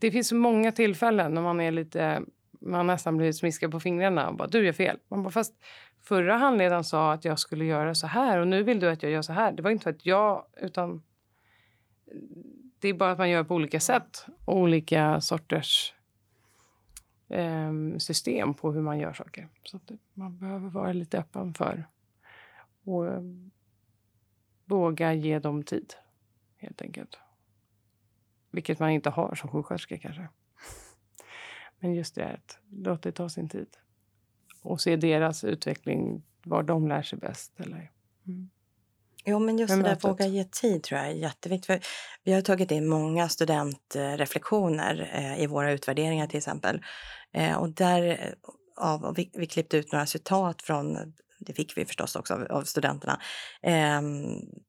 det 0.00 0.10
finns 0.10 0.32
många 0.32 0.72
tillfällen 0.72 1.34
när 1.34 1.42
man 1.42 1.60
är 1.60 1.70
lite 1.70 2.22
man 2.60 2.86
nästan 2.86 3.16
blir 3.16 3.32
smiskad 3.32 3.70
på 3.70 3.80
fingrarna 3.80 4.28
och 4.28 4.36
bara 4.36 4.48
du 4.48 4.66
gör 4.66 4.72
fel. 4.72 4.98
Man 5.08 5.22
bara, 5.22 5.30
fast 5.30 5.54
förra 6.00 6.36
handledaren 6.36 6.84
sa 6.84 7.12
att 7.12 7.24
jag 7.24 7.38
skulle 7.38 7.64
göra 7.64 7.94
så 7.94 8.06
här 8.06 8.38
och 8.38 8.48
nu 8.48 8.62
vill 8.62 8.80
du 8.80 8.90
att 8.90 9.02
jag 9.02 9.12
gör 9.12 9.22
så 9.22 9.32
här. 9.32 9.52
Det 9.52 9.62
var 9.62 9.70
inte 9.70 9.82
för 9.82 9.90
att 9.90 10.06
jag 10.06 10.44
utan 10.56 11.02
det 12.78 12.88
är 12.88 12.94
bara 12.94 13.10
att 13.10 13.18
man 13.18 13.30
gör 13.30 13.44
på 13.44 13.54
olika 13.54 13.80
sätt 13.80 14.26
olika 14.44 15.20
sorters 15.20 15.94
eh, 17.28 17.72
system 17.98 18.54
på 18.54 18.72
hur 18.72 18.82
man 18.82 18.98
gör 18.98 19.12
saker. 19.12 19.48
Så 19.64 19.80
man 20.14 20.38
behöver 20.38 20.68
vara 20.68 20.92
lite 20.92 21.18
öppen 21.18 21.54
för 21.54 21.84
och 22.84 23.06
eh, 23.06 23.22
våga 24.64 25.12
ge 25.12 25.38
dem 25.38 25.62
tid, 25.62 25.94
helt 26.56 26.82
enkelt. 26.82 27.18
Vilket 28.50 28.78
man 28.78 28.90
inte 28.90 29.10
har 29.10 29.34
som 29.34 29.50
sjuksköterska 29.50 29.98
kanske. 29.98 30.28
Men 31.80 31.94
just 31.94 32.14
det, 32.14 32.26
att 32.26 32.58
låt 32.70 33.02
det 33.02 33.12
ta 33.12 33.28
sin 33.28 33.48
tid. 33.48 33.68
Och 34.62 34.80
se 34.80 34.96
deras 34.96 35.44
utveckling, 35.44 36.22
var 36.42 36.62
de 36.62 36.88
lär 36.88 37.02
sig 37.02 37.18
bäst. 37.18 37.60
Eller, 37.60 37.90
mm. 38.26 38.50
Jo, 39.24 39.38
men 39.38 39.58
just 39.58 39.74
det 39.74 39.82
där 39.82 39.98
våga 40.02 40.26
ge 40.26 40.44
tid 40.44 40.82
tror 40.82 41.00
jag 41.00 41.10
är 41.10 41.14
jätteviktigt. 41.14 41.66
För 41.66 41.80
vi 42.24 42.32
har 42.32 42.40
tagit 42.40 42.70
in 42.70 42.88
många 42.88 43.28
studentreflektioner 43.28 45.10
eh, 45.14 45.42
i 45.42 45.46
våra 45.46 45.72
utvärderingar 45.72 46.26
till 46.26 46.38
exempel. 46.38 46.82
Eh, 47.32 47.56
och 47.56 47.68
där, 47.68 48.02
eh, 48.02 48.32
av, 48.76 49.14
vi, 49.16 49.30
vi 49.34 49.46
klippte 49.46 49.76
ut 49.76 49.92
några 49.92 50.06
citat 50.06 50.62
från, 50.62 51.14
det 51.38 51.52
fick 51.52 51.76
vi 51.76 51.84
förstås 51.84 52.16
också 52.16 52.34
av, 52.34 52.46
av 52.50 52.62
studenterna, 52.62 53.20
eh, 53.62 54.02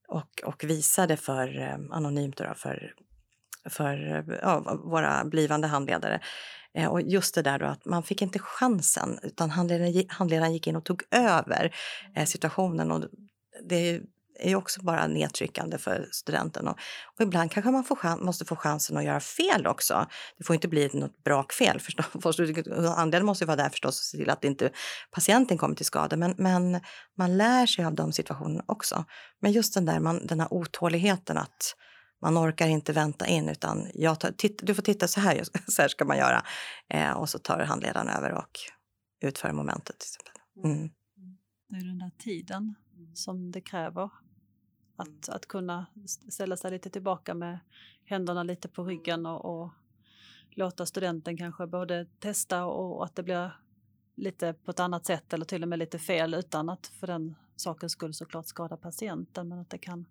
och, 0.08 0.44
och 0.46 0.64
visade 0.64 1.18
för, 1.18 1.62
eh, 1.62 1.78
anonymt 1.92 2.38
då, 2.38 2.54
för, 2.56 2.94
för 3.66 4.26
ja, 4.42 4.80
våra 4.84 5.26
blivande 5.26 5.68
handledare. 5.68 6.22
Eh, 6.74 6.88
och 6.88 7.02
just 7.02 7.36
det 7.36 7.42
där 7.42 7.60
då 7.60 7.66
att 7.66 7.86
man 7.86 8.04
fick 8.04 8.22
inte 8.22 8.40
chansen 8.40 9.20
utan 9.24 9.50
handledaren, 9.50 10.06
handledaren 10.10 10.54
gick 10.54 10.68
in 10.68 10.76
och 10.76 10.86
tog 10.86 11.04
över 11.12 11.76
eh, 12.16 12.26
situationen. 12.26 12.92
Och 12.92 13.04
det 13.70 14.02
är 14.40 14.50
ju 14.50 14.56
också 14.56 14.82
bara 14.82 15.08
nedtryckande 15.08 15.78
för 15.78 16.08
studenten. 16.12 16.68
Och, 16.68 16.78
och 17.16 17.22
ibland 17.22 17.52
kanske 17.52 17.72
man 17.72 17.84
får 17.84 18.24
måste 18.24 18.46
få 18.46 18.56
chansen 18.56 18.98
att 18.98 19.04
göra 19.04 19.20
fel 19.20 19.68
också. 19.68 20.06
Det 20.38 20.44
får 20.44 20.54
inte 20.54 20.68
bli 20.68 20.90
något 20.94 21.24
brakfel. 21.24 21.80
Andelen 22.96 23.26
måste 23.26 23.44
ju 23.44 23.48
vara 23.48 23.58
där 23.58 23.70
förstås 23.70 24.00
och 24.00 24.06
se 24.06 24.18
till 24.18 24.30
att 24.30 24.44
inte 24.44 24.70
patienten 25.12 25.58
kommer 25.58 25.76
till 25.76 25.86
skada. 25.86 26.18
Men, 26.18 26.36
men 26.38 26.80
man 27.18 27.38
lär 27.38 27.66
sig 27.66 27.86
av 27.86 27.96
de 27.96 28.12
situationerna 28.12 28.64
också. 28.68 29.06
Men 29.42 29.52
just 29.52 29.74
den 29.74 29.86
där 29.86 30.00
man, 30.00 30.28
den 30.28 30.40
här 30.40 30.54
otåligheten 30.54 31.38
att 31.38 31.76
man 32.22 32.38
orkar 32.38 32.68
inte 32.68 32.94
vänta 32.94 33.28
in 33.28 33.50
utan 33.50 33.88
jag 33.94 34.20
tar, 34.20 34.32
titt, 34.32 34.62
du 34.64 34.76
får 34.76 34.82
titta 34.82 35.08
så 35.08 35.20
här, 35.20 35.44
så 35.68 35.82
här 35.82 35.90
ska 35.90 36.06
man 36.06 36.18
göra. 36.18 36.44
Eh, 36.88 37.12
och 37.12 37.30
så 37.30 37.40
tar 37.40 37.60
handledaren 37.60 38.10
över 38.10 38.34
och 38.34 38.60
utför 39.22 39.52
momentet. 39.52 40.00
Till 40.00 40.08
exempel. 40.08 40.72
Mm. 40.72 40.90
Det 41.70 41.76
är 41.76 41.88
den 41.88 42.00
där 42.00 42.12
tiden 42.18 42.76
som 43.14 43.52
det 43.52 43.62
kräver 43.62 44.10
att, 44.96 45.30
att 45.30 45.46
kunna 45.46 45.86
ställa 46.30 46.58
sig 46.58 46.72
lite 46.72 46.90
tillbaka 46.90 47.34
med 47.34 47.60
händerna 48.06 48.44
lite 48.44 48.68
på 48.68 48.84
ryggen 48.84 49.26
och, 49.26 49.62
och 49.62 49.72
låta 50.52 50.86
studenten 50.86 51.38
kanske 51.38 51.68
både 51.68 52.06
testa 52.20 52.66
och 52.66 53.06
att 53.06 53.16
det 53.16 53.24
blir 53.24 53.52
lite 54.16 54.54
på 54.54 54.72
ett 54.72 54.80
annat 54.80 55.06
sätt 55.06 55.34
eller 55.34 55.46
till 55.46 55.64
och 55.64 55.70
med 55.70 55.80
lite 55.80 56.00
fel 56.00 56.34
utan 56.34 56.70
att 56.70 56.88
för 56.88 57.08
den 57.08 57.36
sakens 57.56 57.92
skull 57.92 58.14
såklart 58.14 58.48
skada 58.48 58.78
patienten. 58.78 59.48
Men 59.48 59.60
att 59.60 59.70
det 59.70 59.78
kan... 59.78 60.06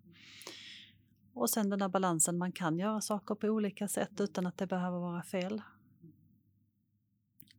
Och 1.39 1.49
sen 1.49 1.69
den 1.69 1.79
där 1.79 1.87
balansen, 1.87 2.37
man 2.37 2.51
kan 2.51 2.79
göra 2.79 3.01
saker 3.01 3.35
på 3.35 3.47
olika 3.47 3.87
sätt 3.87 4.21
utan 4.21 4.47
att 4.47 4.57
det 4.57 4.67
behöver 4.67 4.99
vara 4.99 5.23
fel. 5.23 5.61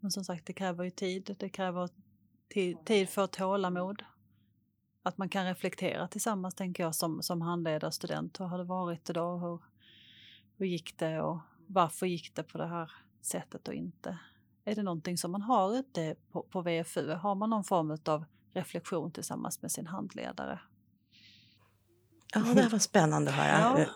Men 0.00 0.10
som 0.10 0.24
sagt, 0.24 0.46
det 0.46 0.52
kräver 0.52 0.84
ju 0.84 0.90
tid, 0.90 1.36
det 1.38 1.48
kräver 1.48 1.88
tid 2.84 3.08
för 3.08 3.26
tålamod. 3.26 4.04
Att 5.02 5.18
man 5.18 5.28
kan 5.28 5.46
reflektera 5.46 6.08
tillsammans, 6.08 6.54
tänker 6.54 6.82
jag, 6.82 6.94
som, 6.94 7.22
som 7.22 7.42
handledare 7.42 7.92
student. 7.92 8.40
Hur 8.40 8.44
har 8.44 8.58
det 8.58 8.64
varit 8.64 9.10
idag? 9.10 9.38
Hur, 9.38 9.58
hur 10.56 10.66
gick 10.66 10.98
det 10.98 11.20
och 11.20 11.38
varför 11.66 12.06
gick 12.06 12.34
det 12.34 12.42
på 12.42 12.58
det 12.58 12.66
här 12.66 12.92
sättet 13.20 13.68
och 13.68 13.74
inte? 13.74 14.18
Är 14.64 14.74
det 14.74 14.82
någonting 14.82 15.18
som 15.18 15.32
man 15.32 15.42
har 15.42 15.76
ute 15.76 16.16
på, 16.30 16.42
på 16.42 16.62
VFU? 16.62 17.12
Har 17.12 17.34
man 17.34 17.50
någon 17.50 17.64
form 17.64 17.98
av 18.04 18.24
reflektion 18.52 19.12
tillsammans 19.12 19.62
med 19.62 19.72
sin 19.72 19.86
handledare? 19.86 20.60
Ja, 22.34 22.40
det 22.54 22.62
här 22.62 22.70
var 22.70 22.78
spännande 22.78 23.30
att 23.30 23.36
höra. 23.36 23.80
Ja. 23.80 23.86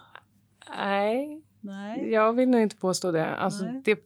Nej, 0.76 1.42
Nej, 1.64 2.10
jag 2.10 2.32
vill 2.32 2.48
nog 2.48 2.60
inte 2.60 2.76
påstå 2.76 3.12
det. 3.12 3.36
Alltså, 3.36 3.64
det. 3.84 3.98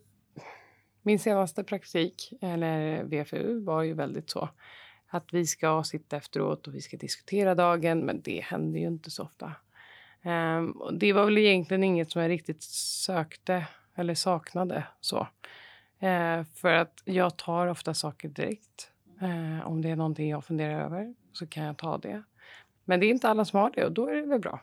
Min 1.02 1.18
senaste 1.18 1.64
praktik, 1.64 2.32
eller 2.40 3.04
VFU, 3.04 3.60
var 3.60 3.82
ju 3.82 3.94
väldigt 3.94 4.30
så 4.30 4.48
att 5.08 5.32
vi 5.32 5.46
ska 5.46 5.84
sitta 5.84 6.16
efteråt 6.16 6.66
och 6.66 6.74
vi 6.74 6.80
ska 6.80 6.96
diskutera 6.96 7.54
dagen, 7.54 8.00
men 8.00 8.20
det 8.22 8.40
händer 8.40 8.80
ju 8.80 8.86
inte 8.86 9.10
så 9.10 9.22
ofta. 9.22 9.52
Um, 10.24 10.70
och 10.70 10.94
det 10.94 11.12
var 11.12 11.24
väl 11.24 11.38
egentligen 11.38 11.84
inget 11.84 12.10
som 12.10 12.22
jag 12.22 12.28
riktigt 12.28 12.62
sökte 12.62 13.66
eller 13.94 14.14
saknade. 14.14 14.84
så. 15.00 15.18
Uh, 16.02 16.44
för 16.54 16.72
att 16.72 17.02
jag 17.04 17.36
tar 17.36 17.66
ofta 17.66 17.94
saker 17.94 18.28
direkt. 18.28 18.90
Uh, 19.22 19.66
om 19.66 19.82
det 19.82 19.90
är 19.90 19.96
någonting 19.96 20.30
jag 20.30 20.44
funderar 20.44 20.84
över 20.84 21.14
så 21.32 21.46
kan 21.46 21.64
jag 21.64 21.76
ta 21.76 21.98
det. 21.98 22.22
Men 22.88 23.00
det 23.00 23.06
är 23.06 23.10
inte 23.10 23.28
alla 23.28 23.44
som 23.44 23.60
har 23.60 23.70
det 23.70 23.84
och 23.84 23.92
då 23.92 24.06
är 24.08 24.14
det 24.14 24.26
väl 24.26 24.40
bra. 24.40 24.60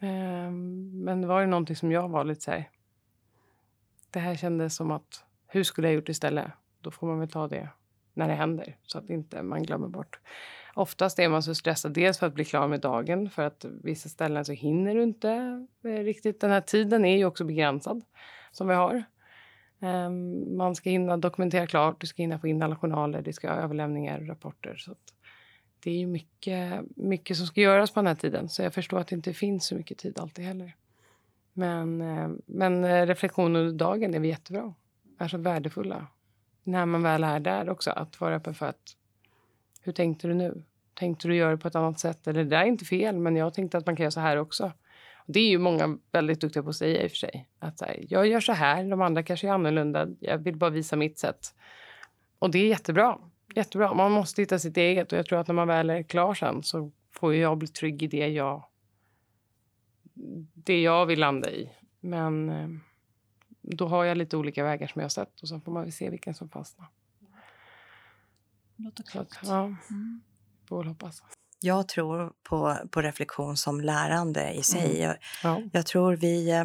Ehm, 0.00 0.90
men 1.04 1.20
det 1.20 1.26
var 1.26 1.40
ju 1.40 1.46
någonting 1.46 1.76
som 1.76 1.92
jag 1.92 2.08
var 2.08 2.24
lite 2.24 2.40
så 2.40 2.50
här... 2.50 2.70
Det 4.10 4.18
här 4.18 4.34
kändes 4.34 4.76
som 4.76 4.90
att, 4.90 5.24
hur 5.46 5.62
skulle 5.62 5.88
jag 5.88 5.94
gjort 5.94 6.08
istället? 6.08 6.50
Då 6.80 6.90
får 6.90 7.06
man 7.06 7.18
väl 7.18 7.28
ta 7.28 7.48
det 7.48 7.68
när 8.14 8.28
det 8.28 8.34
händer 8.34 8.76
så 8.82 8.98
att 8.98 9.10
inte 9.10 9.42
man 9.42 9.62
glömmer 9.62 9.88
bort. 9.88 10.20
Oftast 10.74 11.18
är 11.18 11.28
man 11.28 11.42
så 11.42 11.54
stressad, 11.54 11.92
dels 11.92 12.18
för 12.18 12.26
att 12.26 12.34
bli 12.34 12.44
klar 12.44 12.68
med 12.68 12.80
dagen, 12.80 13.30
för 13.30 13.42
att 13.42 13.64
vissa 13.82 14.08
ställen 14.08 14.44
så 14.44 14.52
hinner 14.52 14.94
du 14.94 15.02
inte 15.02 15.30
eh, 15.84 15.88
riktigt. 15.88 16.40
Den 16.40 16.50
här 16.50 16.60
tiden 16.60 17.04
är 17.04 17.16
ju 17.16 17.24
också 17.24 17.44
begränsad 17.44 18.04
som 18.52 18.68
vi 18.68 18.74
har. 18.74 19.04
Ehm, 19.80 20.56
man 20.56 20.74
ska 20.74 20.90
hinna 20.90 21.16
dokumentera 21.16 21.66
klart, 21.66 22.00
du 22.00 22.06
ska 22.06 22.22
hinna 22.22 22.38
få 22.38 22.48
in 22.48 22.62
alla 22.62 22.76
journaler, 22.76 23.22
det 23.22 23.32
ska 23.32 23.48
överlämningar 23.48 24.20
och 24.20 24.28
rapporter. 24.28 24.76
Så 24.76 24.94
det 25.86 25.90
är 25.90 25.98
ju 25.98 26.06
mycket, 26.06 26.82
mycket 26.96 27.36
som 27.36 27.46
ska 27.46 27.60
göras 27.60 27.90
på 27.90 28.00
den 28.00 28.06
här 28.06 28.14
tiden, 28.14 28.48
så 28.48 28.62
jag 28.62 28.74
förstår 28.74 28.98
att 28.98 29.08
det 29.08 29.14
inte 29.14 29.32
finns 29.32 29.66
så 29.66 29.74
mycket 29.74 29.98
tid 29.98 30.18
alltid 30.18 30.44
heller. 30.44 30.76
Men, 31.52 32.00
eh, 32.00 32.30
men 32.46 32.84
eh, 32.84 33.06
reflektion 33.06 33.56
under 33.56 33.78
dagen 33.78 34.14
är 34.14 34.20
jättebra, 34.20 34.74
är 35.18 35.28
så 35.28 35.38
värdefulla 35.38 36.06
när 36.64 36.86
man 36.86 37.02
väl 37.02 37.24
är 37.24 37.40
där 37.40 37.70
också, 37.70 37.90
att 37.90 38.20
vara 38.20 38.34
öppen 38.34 38.54
för 38.54 38.66
att 38.66 38.96
hur 39.80 39.92
tänkte 39.92 40.28
du 40.28 40.34
nu? 40.34 40.62
Tänkte 40.94 41.28
du 41.28 41.36
göra 41.36 41.50
det 41.50 41.56
på 41.56 41.68
ett 41.68 41.74
annat 41.74 42.00
sätt? 42.00 42.26
Eller 42.26 42.44
det 42.44 42.50
där 42.50 42.62
är 42.62 42.66
inte 42.66 42.84
fel, 42.84 43.18
men 43.18 43.36
jag 43.36 43.54
tänkte 43.54 43.78
att 43.78 43.86
man 43.86 43.96
kan 43.96 44.04
göra 44.04 44.10
så 44.10 44.20
här 44.20 44.36
också. 44.36 44.72
Det 45.26 45.40
är 45.40 45.48
ju 45.48 45.58
många 45.58 45.98
väldigt 46.12 46.40
duktiga 46.40 46.62
på 46.62 46.68
att 46.68 46.76
säga 46.76 47.02
i 47.02 47.06
och 47.06 47.10
för 47.10 47.18
sig. 47.18 47.48
Att 47.58 47.80
här, 47.80 48.04
jag 48.08 48.26
gör 48.26 48.40
så 48.40 48.52
här, 48.52 48.84
de 48.84 49.02
andra 49.02 49.22
kanske 49.22 49.48
är 49.48 49.52
annorlunda. 49.52 50.08
Jag 50.20 50.38
vill 50.38 50.56
bara 50.56 50.70
visa 50.70 50.96
mitt 50.96 51.18
sätt. 51.18 51.54
Och 52.38 52.50
det 52.50 52.58
är 52.58 52.66
jättebra. 52.66 53.18
Jättebra. 53.54 53.94
Man 53.94 54.12
måste 54.12 54.42
hitta 54.42 54.58
sitt 54.58 54.76
eget 54.76 55.12
och 55.12 55.18
jag 55.18 55.26
tror 55.26 55.38
att 55.38 55.46
när 55.46 55.54
man 55.54 55.68
väl 55.68 55.90
är 55.90 56.02
klar 56.02 56.34
sen 56.34 56.62
så 56.62 56.92
får 57.12 57.34
jag 57.34 57.58
bli 57.58 57.68
trygg 57.68 58.02
i 58.02 58.06
det 58.06 58.28
jag, 58.28 58.64
det 60.54 60.82
jag 60.82 61.06
vill 61.06 61.20
landa 61.20 61.50
i. 61.50 61.70
Men 62.00 62.48
eh, 62.48 62.68
då 63.62 63.88
har 63.88 64.04
jag 64.04 64.16
lite 64.16 64.36
olika 64.36 64.64
vägar 64.64 64.86
som 64.86 65.00
jag 65.00 65.04
har 65.04 65.08
sett 65.10 65.40
och 65.40 65.48
så 65.48 65.60
får 65.60 65.72
man 65.72 65.82
väl 65.82 65.92
se 65.92 66.10
vilken 66.10 66.34
som 66.34 66.48
fastnar. 66.48 66.86
Låter 68.76 69.02
klokt. 69.04 69.38
Ja, 69.42 69.64
mm. 69.64 70.20
får 70.68 70.78
väl 70.78 70.86
hoppas. 70.86 71.22
Jag 71.60 71.88
tror 71.88 72.32
på, 72.42 72.76
på 72.90 73.02
reflektion 73.02 73.56
som 73.56 73.80
lärande 73.80 74.52
i 74.52 74.62
sig. 74.62 75.02
Mm. 75.02 75.16
Ja. 75.42 75.62
Jag 75.72 75.86
tror 75.86 76.16
vi... 76.16 76.64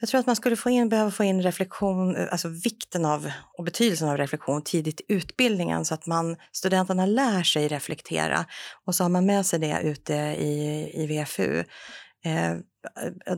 Eh, 0.00 0.02
jag 0.02 0.08
tror 0.08 0.20
att 0.20 0.26
man 0.26 0.36
skulle 0.36 0.56
få 0.56 0.70
in, 0.70 0.88
behöva 0.88 1.10
få 1.10 1.24
in 1.24 1.42
reflektion, 1.42 2.16
eh, 2.16 2.28
alltså 2.30 2.48
vikten 2.48 3.04
av 3.04 3.30
och 3.58 3.64
betydelsen 3.64 4.08
av 4.08 4.16
reflektion 4.16 4.62
tidigt 4.62 5.00
i 5.00 5.04
utbildningen 5.08 5.84
så 5.84 5.94
att 5.94 6.06
man, 6.06 6.36
studenterna 6.52 7.06
lär 7.06 7.42
sig 7.42 7.68
reflektera 7.68 8.46
och 8.86 8.94
så 8.94 9.04
har 9.04 9.08
man 9.08 9.26
med 9.26 9.46
sig 9.46 9.58
det 9.58 9.80
ute 9.82 10.14
i, 10.14 10.90
i 10.94 11.06
VFU. 11.06 11.64
Eh, 12.24 12.56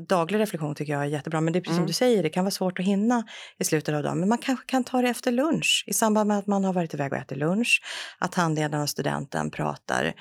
daglig 0.09 0.39
reflektion 0.39 0.75
tycker 0.75 0.93
jag 0.93 1.03
är 1.03 1.07
jättebra, 1.07 1.41
men 1.41 1.53
det 1.53 1.59
är 1.59 1.61
precis 1.61 1.73
mm. 1.73 1.83
som 1.83 1.87
du 1.87 1.93
säger, 1.93 2.23
det 2.23 2.31
kan 2.31 2.45
vara 2.45 2.51
svårt 2.51 2.79
att 2.79 2.85
hinna 2.85 3.25
i 3.59 3.65
slutet 3.65 3.95
av 3.95 4.03
dagen. 4.03 4.21
Men 4.21 4.29
man 4.29 4.39
kanske 4.39 4.67
kan 4.67 4.85
ta 4.85 5.03
det 5.03 5.09
efter 5.09 5.33
lunch, 5.33 5.85
i 5.87 5.93
samband 5.93 6.29
med 6.29 6.39
att 6.39 6.47
man 6.47 6.65
har 6.65 6.73
varit 6.73 6.95
iväg 6.95 7.13
och 7.13 7.19
ätit 7.19 7.39
lunch, 7.39 7.83
att 8.19 8.35
handledaren 8.35 8.83
och 8.83 8.91
studenten 8.91 9.51
pratar 9.51 10.15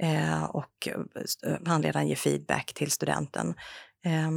eh, 0.00 0.44
och 0.44 0.88
eh, 1.46 1.56
handledaren 1.66 2.08
ger 2.08 2.16
feedback 2.16 2.72
till 2.74 2.90
studenten. 2.90 3.54
Eh, 4.04 4.30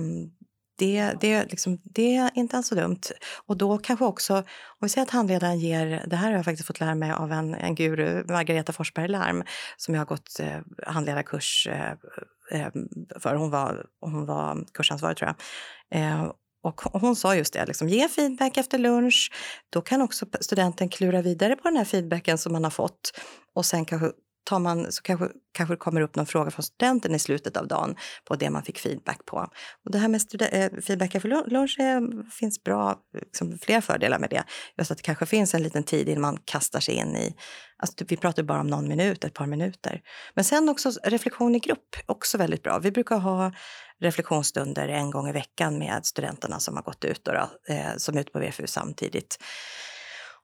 det, 0.75 1.13
det, 1.21 1.45
liksom, 1.45 1.81
det 1.83 2.15
är 2.15 2.31
inte 2.33 2.57
alls 2.57 2.67
så 2.67 2.75
dumt. 2.75 3.01
Och 3.45 3.57
då 3.57 3.77
kanske 3.77 4.05
också, 4.05 4.35
om 4.35 4.43
vi 4.79 4.89
säger 4.89 5.05
att 5.05 5.11
handledaren 5.11 5.59
ger, 5.59 6.03
det 6.07 6.15
här 6.15 6.29
har 6.29 6.35
jag 6.35 6.45
faktiskt 6.45 6.67
fått 6.67 6.79
lära 6.79 6.95
mig 6.95 7.11
av 7.11 7.31
en, 7.31 7.53
en 7.53 7.75
guru, 7.75 8.23
Margareta 8.27 8.73
Forsberg 8.73 9.07
Larm, 9.07 9.43
som 9.77 9.93
jag 9.93 10.01
har 10.01 10.05
gått 10.05 10.39
eh, 10.39 10.59
handledarkurs 10.87 11.67
eh, 11.67 11.91
eh 12.51 12.71
för. 13.19 13.35
Hon 13.35 13.49
var, 13.49 13.85
hon 14.01 14.25
var 14.25 14.65
kursansvarig 14.73 15.17
tror 15.17 15.33
jag. 15.89 16.01
Eh, 16.01 16.31
och 16.63 16.81
hon 16.81 17.15
sa 17.15 17.35
just 17.35 17.53
det, 17.53 17.65
liksom, 17.65 17.89
ge 17.89 18.09
feedback 18.09 18.57
efter 18.57 18.77
lunch. 18.77 19.31
Då 19.69 19.81
kan 19.81 20.01
också 20.01 20.25
studenten 20.41 20.89
klura 20.89 21.21
vidare 21.21 21.55
på 21.55 21.63
den 21.63 21.77
här 21.77 21.85
feedbacken 21.85 22.37
som 22.37 22.53
man 22.53 22.63
har 22.63 22.71
fått 22.71 23.11
och 23.55 23.65
sen 23.65 23.85
kanske 23.85 24.11
tar 24.43 24.59
man, 24.59 24.91
så 24.91 25.01
kanske, 25.01 25.27
kanske 25.51 25.73
det 25.73 25.77
kommer 25.77 26.01
upp 26.01 26.15
någon 26.15 26.25
fråga 26.25 26.51
från 26.51 26.63
studenten 26.63 27.15
i 27.15 27.19
slutet 27.19 27.57
av 27.57 27.67
dagen 27.67 27.95
på 28.25 28.35
det 28.35 28.49
man 28.49 28.63
fick 28.63 28.79
feedback 28.79 29.25
på. 29.25 29.37
Och 29.85 29.91
det 29.91 29.97
här 29.97 30.07
med 30.07 30.21
feedbacken 30.21 30.77
eh, 30.77 30.81
feedback 30.81 31.21
för 31.21 31.49
lunch 31.49 31.79
är, 31.79 32.29
finns 32.31 32.63
bra, 32.63 32.95
liksom, 33.21 33.57
flera 33.57 33.81
fördelar 33.81 34.19
med 34.19 34.29
det. 34.29 34.43
Just 34.77 34.91
att 34.91 34.97
det 34.97 35.03
kanske 35.03 35.25
finns 35.25 35.53
en 35.53 35.63
liten 35.63 35.83
tid 35.83 36.09
innan 36.09 36.21
man 36.21 36.37
kastar 36.45 36.79
sig 36.79 36.95
in 36.95 37.15
i, 37.15 37.35
alltså, 37.77 37.95
typ, 37.95 38.11
vi 38.11 38.17
pratar 38.17 38.43
bara 38.43 38.59
om 38.59 38.67
någon 38.67 38.87
minut, 38.87 39.23
ett 39.23 39.33
par 39.33 39.47
minuter. 39.47 40.01
Men 40.33 40.43
sen 40.43 40.69
också 40.69 40.91
reflektion 41.03 41.55
i 41.55 41.59
grupp, 41.59 41.95
också 42.05 42.37
väldigt 42.37 42.63
bra. 42.63 42.79
Vi 42.79 42.91
brukar 42.91 43.17
ha 43.17 43.51
reflektionsstunder 44.01 44.87
en 44.87 45.11
gång 45.11 45.29
i 45.29 45.31
veckan 45.31 45.79
med 45.79 46.05
studenterna 46.05 46.59
som 46.59 46.75
har 46.75 46.83
gått 46.83 47.05
ut, 47.05 47.25
då, 47.25 47.31
eh, 47.73 47.97
som 47.97 48.17
är 48.17 48.21
ute 48.21 48.31
på 48.31 48.39
VFU 48.39 48.67
samtidigt. 48.67 49.37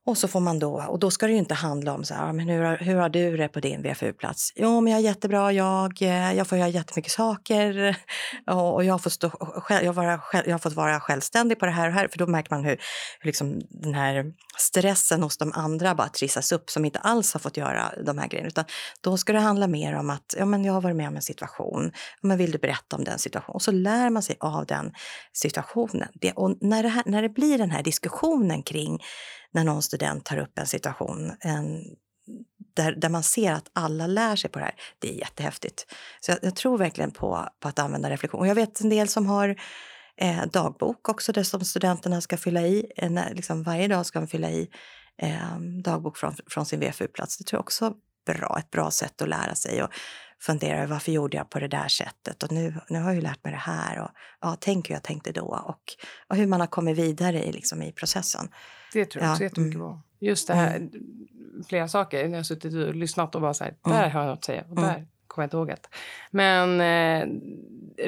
Och 0.08 0.18
så 0.18 0.28
får 0.28 0.40
man 0.40 0.60
då, 0.60 0.84
och 0.90 1.00
då 1.00 1.12
ska 1.12 1.26
det 1.26 1.32
ju 1.32 1.38
inte 1.38 1.54
handla 1.54 1.94
om 1.94 2.04
så 2.04 2.14
här, 2.14 2.30
ah, 2.30 2.34
men 2.34 2.50
hur, 2.50 2.78
hur 2.78 2.96
har 2.96 3.10
du 3.10 3.38
det 3.38 3.48
på 3.48 3.60
din 3.60 3.82
VFU-plats? 3.82 4.54
Jo, 4.56 4.82
men 4.82 4.94
jag 4.94 5.00
är 5.00 5.04
jättebra, 5.04 5.52
jag, 5.52 6.02
eh, 6.02 6.34
jag 6.34 6.48
får 6.48 6.58
göra 6.58 6.70
jättemycket 6.70 7.12
saker 7.12 7.98
och, 8.48 8.74
och 8.74 8.84
jag, 8.84 9.04
fått 9.04 9.14
stå, 9.14 9.32
jag, 9.70 9.94
vara, 9.94 10.22
jag 10.34 10.52
har 10.52 10.60
fått 10.60 10.74
vara 10.74 11.00
självständig 11.00 11.60
på 11.60 11.66
det 11.66 11.72
här 11.72 11.88
och 11.88 11.94
här. 11.94 12.08
För 12.08 12.18
då 12.18 12.28
märker 12.28 12.56
man 12.56 12.64
hur, 12.64 12.78
hur 13.20 13.28
liksom 13.28 13.62
den 13.70 13.94
här 13.94 14.26
stressen 14.58 15.24
hos 15.24 15.38
de 15.38 15.52
andra 15.54 15.96
bara 15.96 16.10
trissas 16.10 16.52
upp 16.52 16.70
som 16.70 16.86
inte 16.86 17.00
alls 17.00 17.34
har 17.34 17.40
fått 17.40 17.58
göra 17.58 17.92
de 18.06 18.18
här 18.18 18.28
grejerna. 18.28 18.48
Utan 18.48 18.66
då 19.02 19.18
ska 19.18 19.34
det 19.34 19.40
handla 19.40 19.68
mer 19.68 19.96
om 19.96 20.10
att 20.10 20.36
ja, 20.38 20.46
men 20.46 20.66
jag 20.66 20.74
har 20.74 20.82
varit 20.82 20.96
med 20.96 21.08
om 21.08 21.16
en 21.16 21.22
situation, 21.22 21.92
men 22.22 22.38
vill 22.38 22.52
du 22.52 22.58
berätta 22.58 22.96
om 22.96 23.04
den 23.04 23.20
situationen? 23.20 23.56
Och 23.56 23.62
så 23.62 23.72
lär 23.72 24.10
man 24.10 24.24
sig 24.24 24.36
av 24.40 24.66
den 24.66 24.92
situationen. 25.34 26.10
Det, 26.14 26.32
och 26.32 26.58
när 26.62 26.84
det, 26.84 26.90
här, 26.90 27.04
när 27.06 27.22
det 27.22 27.30
blir 27.30 27.58
den 27.58 27.72
här 27.72 27.84
diskussionen 27.84 28.64
kring 28.64 29.00
när 29.58 29.64
någon 29.64 29.82
student 29.82 30.26
tar 30.26 30.38
upp 30.38 30.60
en 30.60 30.68
situation 30.68 31.32
en, 31.40 31.84
där, 32.76 32.92
där 32.92 33.10
man 33.10 33.24
ser 33.24 33.52
att 33.52 33.70
alla 33.74 34.08
lär 34.08 34.36
sig 34.36 34.50
på 34.50 34.60
det 34.60 34.66
här. 34.66 34.76
Det 35.00 35.10
är 35.10 35.14
jättehäftigt. 35.14 35.86
Så 36.20 36.32
jag, 36.32 36.40
jag 36.42 36.56
tror 36.56 36.78
verkligen 36.78 37.12
på, 37.12 37.48
på 37.60 37.68
att 37.68 37.80
använda 37.80 38.10
reflektion. 38.10 38.40
Och 38.40 38.48
jag 38.48 38.56
vet 38.56 38.82
en 38.82 38.90
del 38.90 39.08
som 39.08 39.28
har 39.28 39.56
eh, 40.18 40.46
dagbok 40.46 41.10
också, 41.10 41.32
där 41.32 41.44
som 41.44 41.62
studenterna 41.62 42.22
ska 42.22 42.38
fylla 42.38 42.62
i. 42.62 42.92
Eh, 42.98 43.06
en, 43.06 43.20
liksom 43.36 43.64
varje 43.64 43.88
dag 43.88 44.06
ska 44.06 44.20
de 44.20 44.28
fylla 44.28 44.50
i 44.52 44.70
eh, 45.22 45.60
dagbok 45.84 46.18
från, 46.18 46.36
från 46.48 46.66
sin 46.66 46.80
VFU-plats. 46.80 47.38
Det 47.38 47.44
tror 47.44 47.58
jag 47.58 47.64
också 47.64 47.94
bra, 48.34 48.56
ett 48.60 48.72
bra 48.72 48.92
sätt 48.92 49.22
att 49.22 49.30
lära 49.30 49.56
sig 49.56 49.84
och 49.84 49.90
fundera 50.40 50.78
över 50.78 50.88
varför 50.88 51.12
gjorde 51.12 51.38
jag 51.38 51.50
på 51.50 51.60
det 51.60 51.68
där 51.68 51.88
sättet 51.88 52.44
och 52.44 52.52
nu, 52.52 52.74
nu 52.90 53.00
har 53.00 53.06
jag 53.06 53.16
ju 53.16 53.22
lärt 53.22 53.44
mig 53.44 53.54
det 53.54 53.60
här 53.60 54.02
och 54.02 54.10
ja, 54.42 54.58
tänk 54.60 54.90
hur 54.90 54.96
jag 54.96 55.04
tänkte 55.04 55.32
då 55.32 55.46
och, 55.66 55.84
och 56.28 56.36
hur 56.36 56.48
man 56.48 56.60
har 56.60 56.68
kommit 56.68 56.98
vidare 56.98 57.44
i, 57.44 57.52
liksom, 57.52 57.82
i 57.82 57.92
processen. 57.92 58.50
Det 58.94 59.06
tror 59.06 59.24
jag 59.24 59.32
också 59.32 59.44
ja, 59.44 59.48
jättemycket 59.48 59.76
mm. 59.76 59.88
på. 59.88 60.02
Just 60.20 60.48
det 60.48 60.54
här, 60.54 60.76
mm. 60.76 60.92
flera 61.68 61.88
saker. 61.88 62.24
När 62.24 62.32
jag 62.32 62.38
har 62.38 62.44
suttit 62.44 62.74
och 62.74 62.96
lyssnat 62.96 63.36
och 63.36 63.42
bara 63.42 63.54
så 63.54 63.64
här, 63.64 63.76
mm. 63.86 63.98
där 63.98 64.10
har 64.10 64.22
jag 64.22 64.28
något 64.30 64.38
att 64.38 64.46
säga 64.46 64.62
och 64.62 64.78
mm. 64.78 64.84
där 64.84 65.08
kommer 65.28 65.44
jag 65.44 65.48
inte 65.48 65.58
ihåg 65.58 65.68
det. 65.68 65.88
Men 66.32 66.82
eh, 66.82 67.28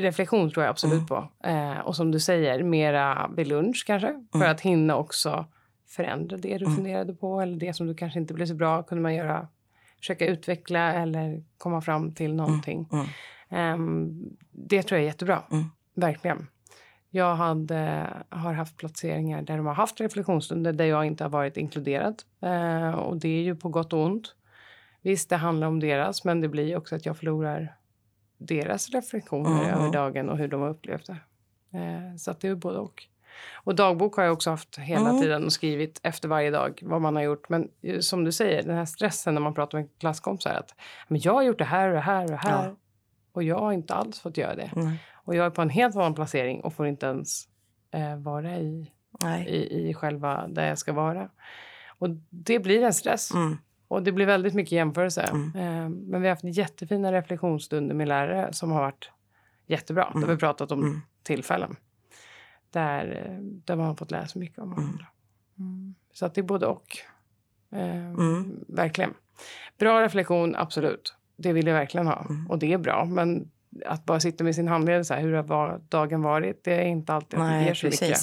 reflektion 0.02 0.52
tror 0.52 0.64
jag 0.64 0.72
absolut 0.72 0.94
mm. 0.94 1.08
på. 1.08 1.30
Eh, 1.44 1.80
och 1.80 1.96
som 1.96 2.12
du 2.12 2.20
säger, 2.20 2.64
mera 2.64 3.32
vid 3.38 3.48
lunch 3.48 3.84
kanske. 3.88 4.26
För 4.32 4.40
mm. 4.40 4.52
att 4.52 4.62
hinna 4.62 4.96
också 4.96 5.46
förändra 5.88 6.38
det 6.38 6.58
du 6.58 6.66
funderade 6.66 7.14
på 7.14 7.42
eller 7.42 7.58
det 7.58 7.74
som 7.74 7.88
du 7.88 7.96
kanske 7.96 8.20
inte 8.20 8.34
blev 8.34 8.46
så 8.46 8.56
bra 8.56 8.84
kunde 8.84 9.02
man 9.02 9.16
göra 9.16 9.48
försöka 10.00 10.26
utveckla 10.26 10.94
eller 10.94 11.44
komma 11.58 11.82
fram 11.82 12.12
till 12.12 12.36
någonting. 12.36 12.90
Um, 13.50 14.38
det 14.52 14.84
tror 14.84 14.98
jag 14.98 15.04
är 15.04 15.08
jättebra. 15.08 15.44
Verkligen. 15.96 16.48
Jag 17.10 17.36
hade, 17.36 18.10
har 18.30 18.54
haft 18.54 18.78
placeringar 18.78 19.42
där 19.42 19.58
de 19.58 19.66
har 19.66 19.74
haft 19.74 20.02
reflektionsstunder 20.02 20.74
där 20.74 20.86
jag 20.86 21.06
inte 21.06 21.24
har 21.24 21.30
varit 21.30 21.58
inkluderad. 21.58 22.24
Eh, 22.42 22.92
och 22.92 23.18
det 23.18 23.30
är 23.30 23.42
ju 23.42 23.56
på 23.56 23.70
gott 23.70 23.94
och 23.94 24.06
ont. 24.06 24.36
Visst, 25.02 25.30
det 25.30 25.36
handlar 25.36 25.68
om 25.68 25.80
deras, 25.80 26.24
men 26.24 26.42
det 26.42 26.48
blir 26.48 26.78
också 26.78 26.96
att 26.96 27.06
jag 27.06 27.18
förlorar 27.18 27.76
deras 28.38 28.90
reflektioner 28.90 29.64
mm. 29.64 29.80
över 29.80 29.92
dagen 29.94 30.30
och 30.30 30.38
hur 30.38 30.48
de 30.48 30.62
har 30.62 30.70
upplevt 30.70 31.08
det. 31.08 31.18
Eh, 31.78 32.16
så 32.18 32.36
det 32.40 32.48
är 32.48 32.56
både 32.56 32.80
och. 32.80 33.04
Och 33.54 33.76
dagbok 33.76 34.16
har 34.16 34.24
jag 34.24 34.34
också 34.34 34.50
haft 34.50 34.78
hela 34.78 35.10
mm. 35.10 35.22
tiden 35.22 35.46
och 35.46 35.54
skrivit 35.54 36.00
efter 36.04 36.28
varje 36.28 36.52
dag 36.52 36.80
vad 36.82 37.02
man 37.02 37.16
har 37.16 37.24
gjort. 37.24 37.50
Men 37.50 37.70
eh, 37.82 38.00
som 38.00 38.24
du 38.24 38.32
säger, 38.32 38.64
den 38.64 38.76
här 38.76 38.86
stressen 38.86 39.34
när 39.34 39.42
man 39.42 39.54
pratar 39.54 39.78
med 39.78 39.88
klasskompisar 40.00 40.54
att 40.54 40.76
men 41.08 41.22
jag 41.22 41.34
har 41.34 41.44
gjort 41.44 41.58
det 41.58 41.66
här 41.66 41.88
och 41.88 41.94
det 41.94 42.02
här 42.02 42.24
och 42.24 42.32
det 42.32 42.38
här. 42.38 42.66
Ja. 42.66 42.76
Och 43.32 43.44
jag 43.44 43.60
har 43.60 43.74
inte 43.74 43.94
alls 43.94 44.20
fått 44.20 44.38
göra 44.38 44.56
det. 44.56 44.72
Mm. 44.76 44.96
Och 45.14 45.36
jag 45.36 45.46
är 45.46 45.50
på 45.50 45.62
en 45.62 45.70
helt 45.70 45.96
vanlig 45.96 46.16
placering 46.16 46.62
och 46.62 46.74
får 46.74 46.88
inte 46.88 47.06
ens 47.06 47.48
eh, 47.92 48.16
vara 48.16 48.58
i, 48.58 48.92
i, 49.48 49.90
i 49.90 49.94
själva 49.94 50.48
där 50.48 50.68
jag 50.68 50.78
ska 50.78 50.94
vara. 50.94 51.30
Och 52.00 52.10
det 52.30 52.60
blir 52.60 52.84
en 52.84 52.94
stress. 52.94 53.34
Mm. 53.34 53.58
Och 53.88 54.04
det 54.04 54.12
blir 54.12 54.26
väldigt 54.26 54.54
mycket 54.54 54.72
jämförelse. 54.72 55.22
Mm. 55.22 55.56
Eh, 55.56 55.90
men 55.90 56.22
vi 56.22 56.28
har 56.28 56.36
haft 56.36 56.44
jättefina 56.44 57.12
reflektionsstunder 57.12 57.96
med 57.96 58.08
lärare 58.08 58.54
som 58.54 58.72
har 58.72 58.82
varit 58.82 59.12
jättebra. 59.68 60.06
Mm. 60.06 60.22
Där 60.22 60.28
vi 60.28 60.40
pratat 60.40 60.72
om 60.72 60.84
mm. 60.84 61.02
tillfällen. 61.24 61.76
Där, 62.72 63.26
eh, 63.26 63.38
där 63.42 63.76
man 63.76 63.86
har 63.86 63.96
fått 63.96 64.12
läsa 64.12 64.40
mycket 64.40 64.60
om 64.60 64.70
varandra. 64.70 65.08
Mm. 65.60 65.72
mm. 65.72 65.96
Så 66.14 66.26
att 66.26 66.36
det 66.36 66.42
är 66.42 66.44
både 66.44 66.66
och. 66.66 66.98
Eh, 67.72 68.06
mm. 68.06 68.66
Verkligen. 68.68 69.14
Bra 69.78 70.02
reflektion, 70.02 70.56
absolut. 70.56 71.16
Det 71.36 71.54
vill 71.54 71.68
jag 71.68 71.74
verkligen 71.74 72.08
ha. 72.08 72.26
Mm. 72.30 72.48
Och 72.50 72.60
det 72.60 72.74
är 72.74 72.78
bra. 72.78 73.06
Men 73.06 73.52
att 73.86 74.06
bara 74.06 74.20
sitta 74.20 74.44
med 74.44 74.56
sin 74.56 74.68
handledare 74.68 75.04
så 75.04 75.14
här, 75.14 75.22
hur 75.22 75.34
har 75.34 75.82
dagen 75.90 76.22
varit? 76.22 76.64
Det 76.64 76.74
är 76.74 76.86
inte 76.86 77.14
alltid 77.14 77.40
att 77.40 77.50
det 77.50 77.64
ger 77.64 77.74
så 77.74 77.88
precis. 77.88 78.02
mycket. 78.02 78.20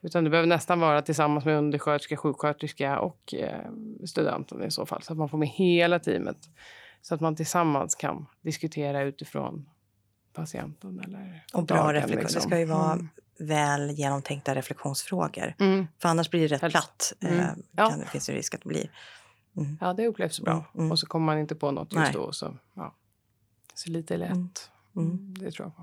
Utan 0.00 0.24
det 0.24 0.30
behöver 0.30 0.48
nästan 0.48 0.80
vara 0.80 1.02
tillsammans 1.02 1.44
med 1.44 1.58
undersköterska, 1.58 2.16
sjuksköterska 2.16 2.98
och 2.98 3.34
eh, 3.34 3.70
studenten 4.06 4.64
i 4.64 4.70
så 4.70 4.86
fall. 4.86 5.02
Så 5.02 5.12
att 5.12 5.18
man 5.18 5.28
får 5.28 5.38
med 5.38 5.48
hela 5.48 5.98
teamet. 5.98 6.36
Så 7.02 7.14
att 7.14 7.20
man 7.20 7.36
tillsammans 7.36 7.94
kan 7.94 8.26
diskutera 8.40 9.02
utifrån 9.02 9.68
patienten. 10.38 11.00
Eller 11.00 11.44
och 11.52 11.64
bra 11.64 11.92
reflektion. 11.92 12.20
Liksom. 12.20 12.40
Det 12.40 12.48
ska 12.48 12.58
ju 12.58 12.64
vara 12.64 12.92
mm. 12.92 13.08
väl 13.38 13.90
genomtänkta 13.90 14.54
reflektionsfrågor. 14.54 15.54
Mm. 15.58 15.86
För 15.98 16.08
annars 16.08 16.30
blir 16.30 16.40
det 16.40 16.54
rätt 16.54 16.62
Helst. 16.62 16.74
platt. 16.74 17.12
Mm. 17.20 17.38
Eh, 17.38 17.50
ja. 17.72 17.90
kan, 17.90 17.98
det 17.98 18.06
finns 18.06 18.28
en 18.28 18.34
risk 18.34 18.54
att 18.54 18.62
det 18.62 18.68
blir. 18.68 18.90
Mm. 19.56 19.78
Ja, 19.80 19.92
det 19.92 20.06
upplevs 20.06 20.40
bra. 20.40 20.52
Mm. 20.52 20.64
mm. 20.74 20.92
Och 20.92 20.98
så 20.98 21.06
kommer 21.06 21.26
man 21.26 21.38
inte 21.38 21.54
på 21.54 21.70
något 21.70 21.92
just 21.92 22.04
Nej. 22.04 22.12
då. 22.12 22.32
Så, 22.32 22.56
ja. 22.74 22.94
så 23.74 23.90
lite 23.90 24.16
lätt. 24.16 24.30
Mm. 24.30 24.50
Mm. 24.96 25.34
Det 25.34 25.50
tror 25.50 25.66
jag 25.66 25.76
på. 25.76 25.82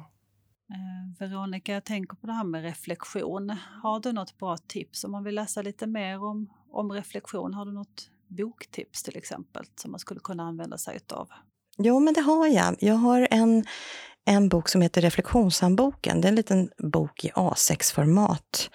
Eh, 0.70 1.20
Veronica, 1.20 1.74
jag 1.74 1.84
tänker 1.84 2.16
på 2.16 2.28
det 2.28 2.34
här 2.34 2.44
med 2.44 2.62
reflektion. 2.62 3.58
Har 3.84 4.00
du 4.00 4.12
något 4.12 4.38
bra 4.38 4.58
tips 4.58 5.04
om 5.04 5.12
man 5.12 5.24
vill 5.24 5.36
läsa 5.36 5.62
lite 5.62 5.88
mer 5.88 6.24
om, 6.24 6.54
om 6.72 6.92
reflektion? 6.92 7.54
Har 7.54 7.66
du 7.66 7.72
något 7.72 8.10
boktips 8.28 9.04
till 9.04 9.18
exempel 9.18 9.66
som 9.76 9.92
man 9.92 10.00
skulle 10.00 10.20
kunna 10.20 10.44
använda 10.44 10.78
sig 10.78 11.00
av? 11.14 11.30
Jo, 11.78 12.00
men 12.00 12.14
det 12.14 12.22
har 12.22 12.48
jag. 12.48 12.76
Jag 12.80 12.96
har 12.96 13.28
en, 13.32 13.66
en 14.26 14.50
bok 14.50 14.70
som 14.70 14.82
heter 14.82 15.02
Reflektionshandboken. 15.02 16.22
Det 16.22 16.28
är 16.28 16.30
en 16.30 16.36
liten 16.36 16.70
bok 16.78 17.26
i 17.26 17.30
A6-format 17.30 18.70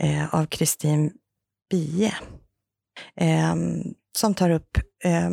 eh, 0.00 0.34
av 0.34 0.46
Kristin 0.46 1.12
Bie. 1.70 2.14
Eh, 3.16 3.54
som 4.18 4.34
tar 4.34 4.50
upp 4.50 4.78
eh, 5.04 5.30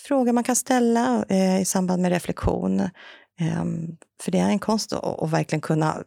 frågor 0.00 0.32
man 0.32 0.44
kan 0.44 0.56
ställa 0.56 1.24
eh, 1.28 1.60
i 1.60 1.64
samband 1.64 2.02
med 2.02 2.12
reflektion. 2.12 2.80
Ehm, 3.40 3.96
för 4.22 4.32
det 4.32 4.38
är 4.38 4.48
en 4.48 4.58
konst 4.58 4.92
att, 4.92 5.22
att 5.22 5.30
verkligen 5.30 5.60
kunna 5.60 6.02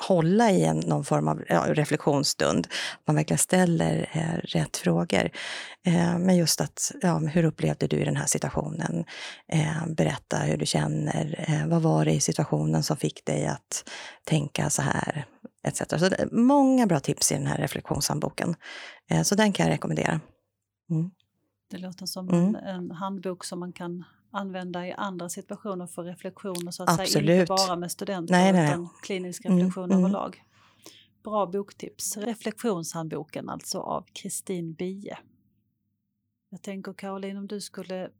hålla 0.00 0.50
i 0.50 0.64
en, 0.64 0.78
någon 0.78 1.04
form 1.04 1.28
av 1.28 1.42
ja, 1.48 1.64
reflektionsstund. 1.68 2.66
Man 3.06 3.16
verkligen 3.16 3.38
ställer 3.38 4.08
eh, 4.12 4.38
rätt 4.42 4.76
frågor. 4.76 5.30
Eh, 5.86 6.18
men 6.18 6.36
just 6.36 6.60
att, 6.60 6.92
ja, 7.02 7.18
hur 7.18 7.44
upplevde 7.44 7.86
du 7.86 8.04
den 8.04 8.16
här 8.16 8.26
situationen? 8.26 9.04
Eh, 9.48 9.86
berätta 9.96 10.36
hur 10.36 10.56
du 10.56 10.66
känner. 10.66 11.44
Eh, 11.48 11.66
vad 11.66 11.82
var 11.82 12.04
det 12.04 12.12
i 12.12 12.20
situationen 12.20 12.82
som 12.82 12.96
fick 12.96 13.24
dig 13.24 13.46
att 13.46 13.90
tänka 14.24 14.70
så 14.70 14.82
här? 14.82 15.26
Etc. 15.66 15.82
Så 15.88 16.08
det, 16.08 16.28
många 16.32 16.86
bra 16.86 17.00
tips 17.00 17.32
i 17.32 17.34
den 17.34 17.46
här 17.46 17.58
reflektionshandboken. 17.58 18.54
Eh, 19.10 19.22
så 19.22 19.34
den 19.34 19.52
kan 19.52 19.66
jag 19.66 19.72
rekommendera. 19.72 20.20
Mm. 20.90 21.10
Det 21.70 21.78
låter 21.78 22.06
som 22.06 22.28
mm. 22.28 22.54
en, 22.54 22.56
en 22.56 22.90
handbok 22.90 23.44
som 23.44 23.60
man 23.60 23.72
kan 23.72 24.04
använda 24.32 24.86
i 24.86 24.92
andra 24.92 25.28
situationer 25.28 25.86
för 25.86 26.02
reflektioner 26.02 26.70
så 26.70 26.82
att 26.82 26.88
Absolut. 26.88 27.12
säga, 27.12 27.40
inte 27.40 27.50
bara 27.50 27.76
med 27.76 27.92
studenter 27.92 28.34
nej, 28.34 28.52
nej, 28.52 28.68
utan 28.68 28.88
klinisk 29.02 29.44
mm, 29.44 29.58
reflektion 29.58 29.92
mm, 29.92 29.98
överlag. 29.98 30.42
Bra 31.22 31.46
boktips. 31.46 32.16
Reflektionshandboken 32.16 33.48
alltså 33.48 33.78
av 33.78 34.06
Kristin 34.12 34.74
Bie. 34.74 35.18
Jag 36.50 36.62
tänker 36.62 36.92
Caroline 36.92 37.36
om 37.36 37.46
du 37.46 37.60
skulle 37.60 38.10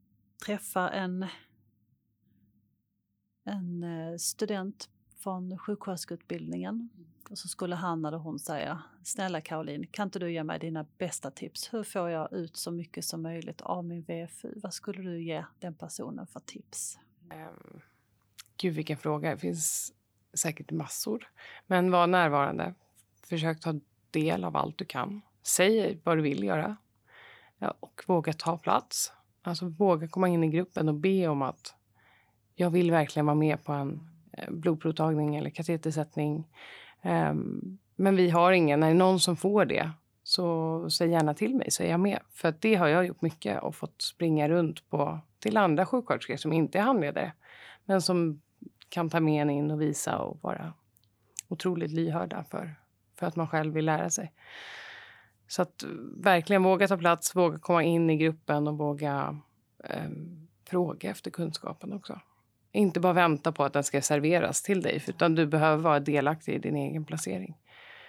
träffa 0.45 0.89
en, 0.89 1.25
en 3.45 3.83
eh, 3.83 4.17
student 4.17 4.89
från 5.19 5.57
sjuksköterskeutbildningen 5.57 6.89
och 7.33 7.39
så 7.39 7.47
skulle 7.47 7.75
han 7.75 8.05
eller 8.05 8.17
hon 8.17 8.39
säga 8.39 8.83
Snälla 9.03 9.41
Caroline, 9.41 9.87
kan 9.91 10.07
inte 10.07 10.19
du 10.19 10.31
ge 10.31 10.43
mig 10.43 10.59
dina 10.59 10.85
bästa 10.97 11.31
tips? 11.31 11.73
Hur 11.73 11.83
får 11.83 12.09
jag 12.09 12.33
ut 12.33 12.57
så 12.57 12.71
mycket 12.71 13.05
som 13.05 13.21
möjligt 13.21 13.61
av 13.61 13.85
min 13.85 14.01
VFU? 14.01 14.53
Vad 14.55 14.73
skulle 14.73 15.01
du 15.01 15.23
ge 15.23 15.45
den 15.59 15.73
personen 15.73 16.27
för 16.27 16.39
tips? 16.39 16.99
Um, 17.21 17.81
gud 18.57 18.73
vilken 18.73 18.97
fråga. 18.97 19.29
Det 19.29 19.37
finns 19.37 19.93
säkert 20.33 20.71
massor. 20.71 21.27
Men 21.67 21.91
var 21.91 22.07
närvarande. 22.07 22.73
Försök 23.23 23.59
ta 23.59 23.79
del 24.11 24.43
av 24.43 24.57
allt 24.57 24.77
du 24.77 24.85
kan. 24.85 25.21
Säg 25.43 25.99
vad 26.03 26.17
du 26.17 26.21
vill 26.21 26.43
göra. 26.43 26.77
Ja, 27.57 27.73
och 27.79 28.03
våga 28.07 28.33
ta 28.33 28.57
plats. 28.57 29.11
Alltså 29.41 29.65
våga 29.65 30.07
komma 30.07 30.27
in 30.27 30.43
i 30.43 30.47
gruppen 30.47 30.89
och 30.89 30.95
be 30.95 31.27
om 31.27 31.41
att 31.41 31.75
jag 32.55 32.69
vill 32.69 32.91
verkligen 32.91 33.25
vara 33.25 33.35
med 33.35 33.63
på 33.63 33.73
en 33.73 34.09
eh, 34.31 34.51
blodprovtagning 34.51 35.35
eller 35.35 35.49
katetersättning. 35.49 36.47
Um, 37.03 37.77
men 37.95 38.15
vi 38.15 38.29
har 38.29 38.51
ingen. 38.51 38.79
När 38.79 38.87
det 38.87 38.93
någon 38.93 39.19
som 39.19 39.35
får 39.35 39.65
det, 39.65 39.91
så 40.23 40.89
säg 40.89 41.09
gärna 41.09 41.33
till 41.33 41.55
mig 41.55 41.71
så 41.71 41.83
är 41.83 41.89
jag 41.89 41.99
med. 41.99 42.19
För 42.33 42.49
att 42.49 42.61
det 42.61 42.75
har 42.75 42.87
jag 42.87 43.05
gjort 43.05 43.21
mycket 43.21 43.63
och 43.63 43.75
fått 43.75 44.01
springa 44.01 44.49
runt 44.49 44.89
på 44.89 45.19
till 45.39 45.57
andra 45.57 45.85
sjuksköterskor 45.85 46.37
som 46.37 46.53
inte 46.53 46.79
är 46.79 46.83
handledare. 46.83 47.33
Men 47.85 48.01
som 48.01 48.41
kan 48.89 49.09
ta 49.09 49.19
med 49.19 49.41
en 49.41 49.49
in 49.49 49.71
och 49.71 49.81
visa 49.81 50.17
och 50.17 50.37
vara 50.41 50.73
otroligt 51.47 51.91
lyhörda 51.91 52.43
för, 52.43 52.75
för 53.15 53.27
att 53.27 53.35
man 53.35 53.47
själv 53.47 53.73
vill 53.73 53.85
lära 53.85 54.09
sig. 54.09 54.33
Så 55.47 55.61
att 55.61 55.83
eh, 55.83 55.89
verkligen 56.17 56.63
våga 56.63 56.87
ta 56.87 56.97
plats, 56.97 57.35
våga 57.35 57.59
komma 57.59 57.83
in 57.83 58.09
i 58.09 58.17
gruppen 58.17 58.67
och 58.67 58.77
våga 58.77 59.39
eh, 59.83 60.09
fråga 60.65 61.09
efter 61.09 61.31
kunskapen 61.31 61.93
också. 61.93 62.19
Inte 62.75 62.99
bara 62.99 63.13
vänta 63.13 63.51
på 63.51 63.63
att 63.63 63.73
den 63.73 63.83
ska 63.83 64.01
serveras 64.01 64.61
till 64.61 64.81
dig 64.81 65.03
utan 65.07 65.35
du 65.35 65.45
behöver 65.45 65.83
vara 65.83 65.99
delaktig 65.99 66.55
i 66.55 66.59
din 66.59 66.75
egen 66.75 67.05
placering. 67.05 67.57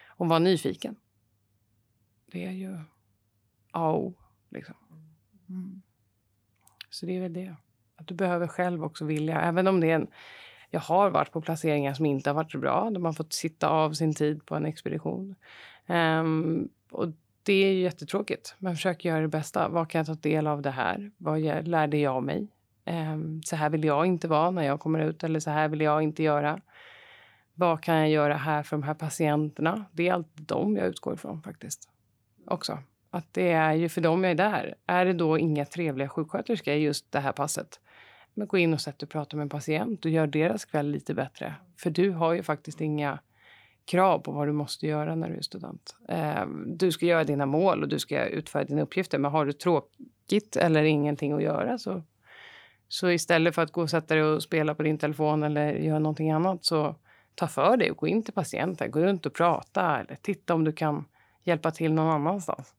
Och 0.09 0.29
vara 0.29 0.39
nyfiken. 0.39 0.97
Det 2.27 2.45
är 2.45 2.51
ju 2.51 2.79
A 3.71 3.91
och 3.91 4.05
O. 4.05 4.15
Liksom. 4.51 4.75
Mm. 5.49 5.83
Så 6.91 7.07
det 7.07 7.17
är 7.17 7.21
väl 7.21 7.33
det. 7.33 7.57
Att 7.97 8.07
du 8.07 8.15
behöver 8.15 8.47
själv 8.47 8.85
också 8.85 9.05
vilja. 9.05 9.41
Även 9.41 9.67
om 9.67 9.81
det 9.81 9.91
är 9.91 9.95
en... 9.95 10.07
Jag 10.71 10.81
har 10.81 11.11
varit 11.11 11.33
på 11.33 11.41
placeringar 11.41 11.95
som 11.95 12.07
inte 12.07 12.31
har 12.31 12.35
varit 12.35 12.53
så 12.53 12.59
bra. 12.59 12.91
Där 12.91 13.01
man 13.01 13.15
fått 13.15 13.33
sitta 13.33 13.69
av 13.69 13.93
sin 13.93 14.15
tid 14.15 14.47
på 14.47 14.55
en 14.55 14.67
expedition. 14.67 15.35
Um, 15.87 16.69
och 16.91 17.09
det 17.43 17.53
är 17.53 17.73
ju 17.73 17.81
jättetråkigt. 17.81 18.55
Men 18.59 18.75
försök 18.75 19.05
göra 19.05 19.21
det 19.21 19.29
bästa. 19.29 19.69
Vad 19.69 19.91
kan 19.91 19.99
jag 19.99 20.07
ta 20.07 20.15
del 20.15 20.47
av 20.47 20.63
det 20.63 20.71
här? 20.71 21.11
Vad 21.17 21.41
lärde 21.41 21.97
jag 21.97 22.23
mig? 22.23 22.49
Ehm, 22.85 23.43
så 23.43 23.57
här 23.57 23.71
vill 23.71 23.85
jag 23.85 24.07
inte 24.07 24.29
vara 24.29 24.51
när 24.51 24.63
jag 24.63 24.81
kommer 24.81 24.99
ut. 24.99 25.25
Eller 25.25 25.41
så 25.41 25.51
här 25.51 25.69
vill 25.69 25.81
jag 25.81 26.03
inte 26.03 26.23
göra. 26.23 26.61
Vad 27.55 27.83
kan 27.83 27.97
jag 27.97 28.11
göra 28.11 28.35
här 28.35 28.63
för 28.63 28.77
de 28.77 28.83
här 28.83 28.95
patienterna? 28.95 29.85
Det 29.93 30.09
är 30.09 30.13
alltid 30.13 30.47
dem 30.47 30.77
jag 30.77 30.87
utgår 30.87 31.15
ifrån 31.15 31.43
faktiskt. 31.43 31.89
Också. 32.47 32.79
Att 33.11 33.35
det 33.35 33.53
är 33.53 33.73
ju 33.73 33.89
för 33.89 34.01
dem 34.01 34.25
jag 34.25 34.31
är 34.31 34.35
där. 34.35 34.75
Är 34.87 35.05
det 35.05 35.13
då 35.13 35.39
inga 35.39 35.65
trevliga 35.65 36.09
sjuksköterskor 36.09 36.75
i 36.75 36.79
just 36.79 37.13
det 37.13 37.21
här 37.21 37.33
passet? 37.33 37.81
Men 38.35 38.47
gå 38.47 38.59
in 38.59 38.75
och 38.75 38.81
sätt 38.81 39.03
och 39.03 39.09
prata 39.09 39.37
med 39.37 39.43
en 39.43 39.49
patient 39.49 40.05
och 40.05 40.11
gör 40.11 40.27
deras 40.27 40.65
kväll 40.65 40.91
lite 40.91 41.15
bättre. 41.15 41.55
För 41.79 41.91
du 41.91 42.11
har 42.11 42.33
ju 42.33 42.43
faktiskt 42.43 42.81
inga 42.81 43.19
krav 43.85 44.19
på 44.19 44.33
vad 44.33 44.49
du 44.49 44.53
måste 44.53 44.87
göra 44.87 45.15
när 45.15 45.31
du 45.31 45.37
är 45.37 45.43
student. 45.43 45.97
Ehm, 46.09 46.77
du 46.77 46.93
ska 46.93 47.07
göra 47.07 47.25
dina 47.25 47.47
mål 47.47 47.83
och 47.83 47.89
du 47.89 47.99
ska 47.99 48.25
utföra 48.27 48.65
dina 48.65 48.83
uppgifter. 48.83 49.19
Men 49.19 49.31
har 49.31 49.47
du 49.47 49.53
tråkigt 49.53 50.57
eller 50.57 50.83
ingenting 50.83 51.33
att 51.33 51.43
göra 51.43 51.79
så, 51.79 52.03
så 52.89 53.11
istället 53.11 53.55
för 53.55 53.63
att 53.63 53.73
gå 53.73 53.83
och 53.83 53.91
sätta 53.91 54.15
dig 54.15 54.25
och 54.25 54.43
spela 54.43 54.75
på 54.75 54.83
din 54.83 54.99
telefon 54.99 55.43
eller 55.43 55.73
göra 55.73 55.99
någonting 55.99 56.31
annat 56.31 56.65
så 56.65 56.97
ta 57.35 57.47
för 57.49 57.77
dig 57.77 57.91
och 57.91 57.97
gå 57.97 58.09
in 58.09 58.23
till 58.23 58.35
patienten. 58.35 58.91
Gå 58.91 59.01
runt 59.01 59.27
och 59.27 59.35
prata 59.35 60.01
eller 60.01 60.15
titta 60.15 60.55
om 60.55 60.65
du 60.65 60.73
kan 60.73 61.05
hjälpa 61.45 61.71
till 61.71 61.93
någon 61.93 62.13
annanstans. 62.13 62.75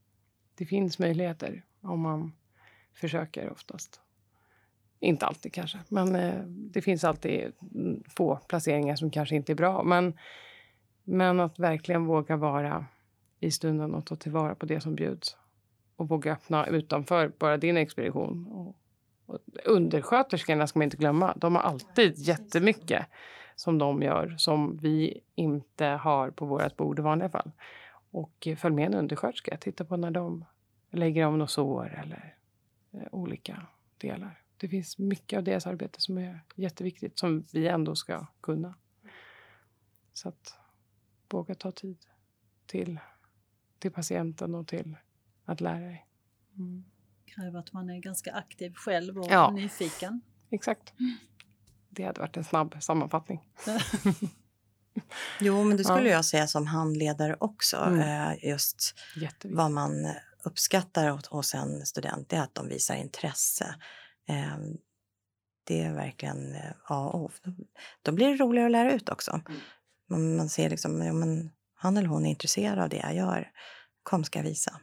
Det 0.58 0.66
finns 0.66 1.00
möjligheter 1.00 1.64
om 1.82 2.00
man 2.00 2.34
försöker 2.94 3.52
oftast. 3.52 4.02
Inte 5.00 5.26
alltid 5.26 5.54
kanske, 5.54 5.80
men 5.90 6.16
eh, 6.16 6.42
det 6.46 6.82
finns 6.82 7.04
alltid 7.04 7.52
få 8.10 8.36
placeringar 8.48 8.96
som 8.96 9.12
kanske 9.12 9.36
inte 9.36 9.52
är 9.52 9.56
bra. 9.56 9.84
Men, 9.84 10.18
men 11.04 11.40
att 11.40 11.60
verkligen 11.60 12.06
våga 12.06 12.36
vara 12.36 12.86
i 13.40 13.52
stunden 13.52 13.96
och 13.96 14.06
ta 14.06 14.16
tillvara 14.16 14.56
på 14.56 14.66
det 14.66 14.82
som 14.82 14.96
bjuds. 14.96 15.38
Och 15.96 16.10
våga 16.10 16.34
öppna 16.34 16.68
utanför 16.68 17.32
bara 17.40 17.58
din 17.58 17.78
expedition. 17.78 18.48
Och, 18.48 18.68
och 18.68 18.76
undersköterskorna 19.66 20.68
ska 20.68 20.80
man 20.80 20.84
inte 20.84 20.98
glömma. 20.98 21.34
De 21.38 21.56
har 21.56 21.62
alltid 21.62 22.14
jättemycket 22.18 23.06
som 23.56 23.78
de 23.78 24.02
gör 24.02 24.36
som 24.38 24.78
vi 24.78 25.22
inte 25.36 25.86
har 25.86 26.32
på 26.32 26.46
vårt 26.46 26.78
bord 26.78 27.00
i 27.00 27.02
vanliga 27.02 27.30
fall. 27.30 27.52
Och 28.12 28.48
följ 28.58 28.76
med 28.76 28.86
en 28.86 28.94
undersköterska. 28.94 29.58
Titta 29.58 29.86
på 29.86 29.98
när 29.98 30.12
de 30.12 30.46
lägger 30.92 31.26
om 31.26 31.38
något 31.38 31.52
sår 31.52 32.00
eller 32.04 32.38
eh, 32.92 33.08
olika 33.12 33.68
delar. 33.98 34.42
Det 34.58 34.68
finns 34.68 34.98
mycket 34.98 35.38
av 35.38 35.44
deras 35.44 35.68
arbete 35.68 36.02
som 36.02 36.18
är 36.18 36.40
jätteviktigt 36.56 37.20
som 37.20 37.46
vi 37.54 37.68
ändå 37.68 37.96
ska 37.96 38.26
kunna. 38.42 38.76
Så 40.14 40.30
att 40.30 40.54
våga 41.30 41.56
ta 41.56 41.72
tid 41.72 41.98
till, 42.66 43.00
till 43.80 43.92
patienten 43.92 44.56
och 44.56 44.68
till 44.68 44.98
att 45.46 45.62
lära 45.62 45.80
dig. 45.80 46.08
Mm. 46.58 46.84
Kräver 47.36 47.60
att 47.60 47.74
man 47.74 47.90
är 47.90 48.00
ganska 48.00 48.32
aktiv 48.34 48.74
själv 48.74 49.18
och 49.20 49.28
Ja. 49.30 49.52
nyfiken. 49.52 50.22
Exakt. 50.52 50.94
Det 51.90 52.04
hade 52.04 52.20
varit 52.22 52.38
en 52.38 52.44
snabb 52.44 52.76
sammanfattning. 52.84 53.40
Jo, 55.40 55.64
men 55.64 55.78
det 55.78 55.84
skulle 55.84 56.10
Ja. 56.10 56.16
jag 56.16 56.26
säga 56.26 56.48
som 56.48 56.68
handledare 56.68 57.36
också. 57.40 57.78
Mm. 57.78 58.00
Eh, 58.32 58.46
just 58.50 58.94
vad 59.44 59.72
man 59.72 59.92
uppskattar 60.44 61.20
hos- 61.30 61.54
en 61.56 61.86
student 61.86 62.34
är 62.34 62.42
att 62.42 62.56
de 62.56 62.68
visar 62.68 62.96
intresse. 62.96 63.76
Eh, 64.28 64.58
det 65.64 65.82
är 65.82 65.94
verkligen 65.94 66.56
eh, 66.56 66.72
A 66.88 67.10
och 67.10 67.22
O. 67.22 67.32
Då 68.02 68.12
blir 68.12 68.28
det 68.28 68.36
roligare 68.44 68.66
att 68.66 68.72
lära 68.72 68.92
ut 68.94 69.10
också. 69.10 69.42
Man, 70.10 70.36
man 70.38 70.50
ser 70.50 70.70
liksom, 70.70 71.02
ja, 71.02 71.14
men 71.14 71.52
han 71.76 71.98
eller 71.98 72.08
hon 72.08 72.26
är 72.26 72.30
intresserad 72.30 72.80
av 72.80 72.90
det 72.90 72.98
jag 72.98 73.16
gör. 73.16 73.52
Kom 74.04 74.24
ska 74.24 74.40
jag 74.40 74.44
visa. 74.44 74.80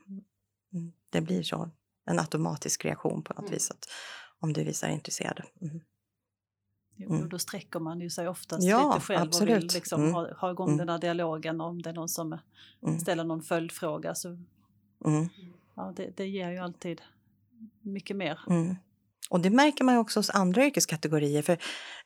Mm. 0.72 0.92
Det 1.10 1.20
blir 1.20 1.42
så. 1.42 1.70
En 2.04 2.18
automatisk 2.18 2.84
reaktion 2.84 3.22
på 3.22 3.34
något 3.42 3.52
vis. 3.52 3.70
Att, 3.70 3.86
om 4.40 4.52
du 4.52 4.64
visar 4.64 4.88
intresserad. 4.88 5.40
Mm. 5.60 5.80
Jo, 6.96 7.14
Mm. 7.14 7.28
Då 7.28 7.38
sträcker 7.38 7.80
man 7.80 8.00
ju 8.00 8.10
sig 8.10 8.28
oftast 8.28 8.62
Ja, 8.66 8.94
lite 8.94 9.06
själv 9.06 9.20
och 9.20 9.26
absolut. 9.26 9.56
vill 9.56 9.70
liksom 9.74 10.00
Mm. 10.02 10.14
ha, 10.14 10.34
ha 10.34 10.50
igång 10.50 10.68
Mm. 10.68 10.78
den 10.78 10.86
där 10.86 10.98
dialogen. 10.98 11.60
Om 11.60 11.82
det 11.82 11.90
är 11.90 11.94
någon 11.94 12.08
som 12.08 12.38
Mm. 12.82 13.00
ställer 13.00 13.24
någon 13.24 13.42
följdfråga 13.42 14.14
så 14.14 14.28
Mm. 15.04 15.28
ja, 15.74 15.92
det, 15.96 16.16
det 16.16 16.26
ger 16.26 16.50
ju 16.50 16.58
alltid 16.58 17.00
mycket 17.80 18.16
mer. 18.16 18.40
Och 19.30 19.40
det 19.40 19.50
märker 19.50 19.84
man 19.84 19.94
ju 19.94 20.00
också 20.00 20.18
hos 20.18 20.30
andra 20.30 20.64
yrkeskategorier. 20.64 21.42
För 21.42 21.52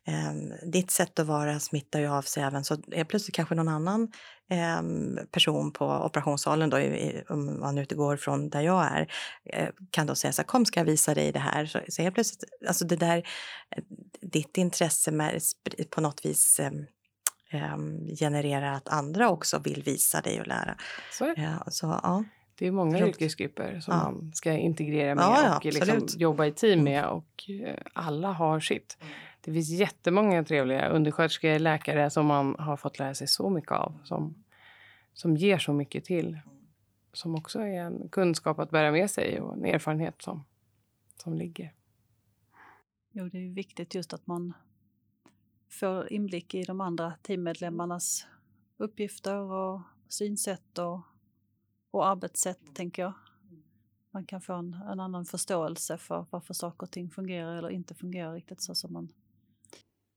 eh, 0.06 0.32
ditt 0.72 0.90
sätt 0.90 1.18
att 1.18 1.26
vara 1.26 1.60
smittar 1.60 2.00
ju 2.00 2.08
av 2.08 2.22
sig 2.22 2.42
även 2.42 2.64
så 2.64 2.76
är 2.92 3.04
plötsligt 3.04 3.34
kanske 3.34 3.54
någon 3.54 3.68
annan 3.68 4.12
eh, 4.50 4.82
person 5.30 5.72
på 5.72 5.86
operationssalen 5.86 6.70
då, 6.70 6.78
i, 6.80 7.24
om 7.28 7.60
man 7.60 7.78
utgår 7.78 8.16
från 8.16 8.48
där 8.48 8.60
jag 8.60 8.84
är, 8.84 9.12
eh, 9.52 9.68
kan 9.90 10.06
då 10.06 10.14
säga 10.14 10.32
så 10.32 10.42
här, 10.42 10.46
kom 10.46 10.66
ska 10.66 10.80
jag 10.80 10.84
visa 10.84 11.14
dig 11.14 11.32
det 11.32 11.38
här. 11.38 11.66
Så, 11.66 11.80
så 11.88 12.02
helt 12.02 12.14
plötsligt, 12.14 12.44
alltså 12.68 12.84
det 12.84 12.96
där, 12.96 13.18
eh, 13.76 13.82
ditt 14.20 14.56
intresse 14.58 15.10
med, 15.10 15.40
på 15.90 16.00
något 16.00 16.24
vis 16.24 16.60
eh, 16.60 16.72
eh, 17.50 17.76
genererar 18.18 18.72
att 18.72 18.88
andra 18.88 19.30
också 19.30 19.58
vill 19.58 19.82
visa 19.82 20.20
dig 20.20 20.40
och 20.40 20.46
lära. 20.46 20.76
Så 21.12 21.34
så, 21.70 22.00
ja. 22.02 22.24
Det 22.58 22.66
är 22.66 22.70
många 22.70 23.00
Roligt. 23.00 23.14
yrkesgrupper 23.16 23.80
som 23.80 23.94
Ja. 23.94 24.04
man 24.04 24.32
ska 24.34 24.52
integrera 24.52 25.14
med 25.14 25.22
Ja, 25.22 25.42
ja, 25.44 25.56
och 25.56 25.64
liksom. 25.64 25.88
Mm. 25.96 26.06
jobba 26.16 26.46
i 26.46 26.52
team 26.52 26.84
med. 26.84 27.06
Och 27.06 27.50
eh, 27.50 27.76
alla 27.92 28.32
har 28.32 28.60
sitt. 28.60 28.98
Det 29.40 29.52
finns 29.52 29.68
jättemånga 29.70 30.44
trevliga 30.44 30.88
undersköterskor, 30.88 31.58
läkare 31.58 32.10
som 32.10 32.26
man 32.26 32.56
har 32.58 32.76
fått 32.76 32.98
lära 32.98 33.14
sig 33.14 33.26
så 33.26 33.50
mycket 33.50 33.72
av. 33.72 33.98
Som, 34.04 34.44
som 35.12 35.36
ger 35.36 35.58
så 35.58 35.72
mycket 35.72 36.04
till. 36.04 36.38
Som 37.12 37.34
också 37.34 37.60
är 37.60 37.80
en 37.80 38.08
kunskap 38.08 38.58
att 38.58 38.70
bära 38.70 38.92
med 38.92 39.10
sig 39.10 39.40
och 39.40 39.54
en 39.54 39.64
erfarenhet 39.64 40.22
som, 40.22 40.44
som 41.22 41.34
ligger. 41.34 41.72
Jo, 43.12 43.28
det 43.28 43.38
är 43.38 43.54
viktigt 43.54 43.94
just 43.94 44.12
att 44.12 44.26
man 44.26 44.52
får 45.70 46.12
inblick 46.12 46.54
i 46.54 46.62
de 46.62 46.80
andra 46.80 47.12
teammedlemmarnas 47.22 48.26
uppgifter 48.76 49.36
och 49.36 49.80
synsätt 50.08 50.78
och, 50.78 51.00
och 51.96 52.06
arbetssätt, 52.06 52.58
tänker 52.74 53.02
jag. 53.02 53.12
Man 54.12 54.26
kan 54.26 54.40
få 54.40 54.52
en, 54.52 54.74
en 54.74 55.00
annan 55.00 55.24
förståelse 55.24 55.98
för 55.98 56.26
varför 56.30 56.54
saker 56.54 56.86
och 56.86 56.90
ting 56.90 57.10
fungerar 57.10 57.56
eller 57.56 57.70
inte 57.70 57.94
fungerar 57.94 58.34
riktigt 58.34 58.62
så 58.62 58.74
som 58.74 58.92
man... 58.92 59.08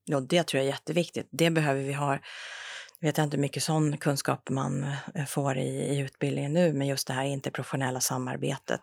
Ja, 0.06 0.20
det 0.20 0.48
tror 0.48 0.60
jag 0.60 0.66
är 0.66 0.72
jätteviktigt. 0.72 1.28
Det 1.32 1.50
behöver 1.50 1.82
vi 1.82 1.94
ha. 1.94 2.20
Jag 3.00 3.08
vet 3.08 3.18
inte 3.18 3.38
hur 3.38 3.42
mycket 3.42 3.64
sån 3.64 3.98
kunskap 3.98 4.50
man 4.50 4.84
eh, 5.16 5.26
får 5.26 5.58
i, 5.58 5.70
i 5.70 6.00
utbildningen 6.00 6.54
nu, 6.54 6.74
men 6.74 6.88
just 6.88 7.08
det 7.08 7.14
här 7.14 7.24
interprofessionella 7.24 8.00
samarbetet. 8.00 8.82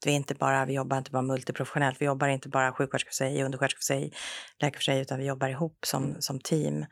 Att 0.00 0.06
vi 0.06 0.10
inte 0.10 0.34
bara, 0.34 0.64
vi 0.64 0.72
jobbar 0.72 0.98
inte 0.98 1.10
bara 1.10 1.22
multiprofessionellt, 1.22 2.00
vi 2.00 2.06
jobbar 2.06 2.28
inte 2.28 2.48
bara 2.48 2.72
sjuksköterska 2.72 3.08
för 3.08 3.14
sig, 3.14 3.42
undersköterska 3.42 3.78
för 3.78 3.84
sig, 3.84 4.12
läkare 4.60 4.78
för 4.78 4.84
sig, 4.84 5.00
utan 5.00 5.18
vi 5.18 5.26
jobbar 5.26 5.48
ihop 5.48 5.78
som, 5.86 6.16
som 6.20 6.40
team. 6.40 6.86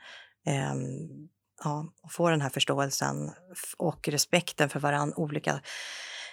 Ehm, 0.47 1.29
ja, 1.65 1.93
och 2.03 2.13
få 2.13 2.31
den 2.31 2.41
här 2.41 2.51
förståelsen 2.51 3.31
och 3.79 4.09
respekten 4.09 4.69
för 4.69 4.81
varann, 4.81 5.15
olika 5.17 5.61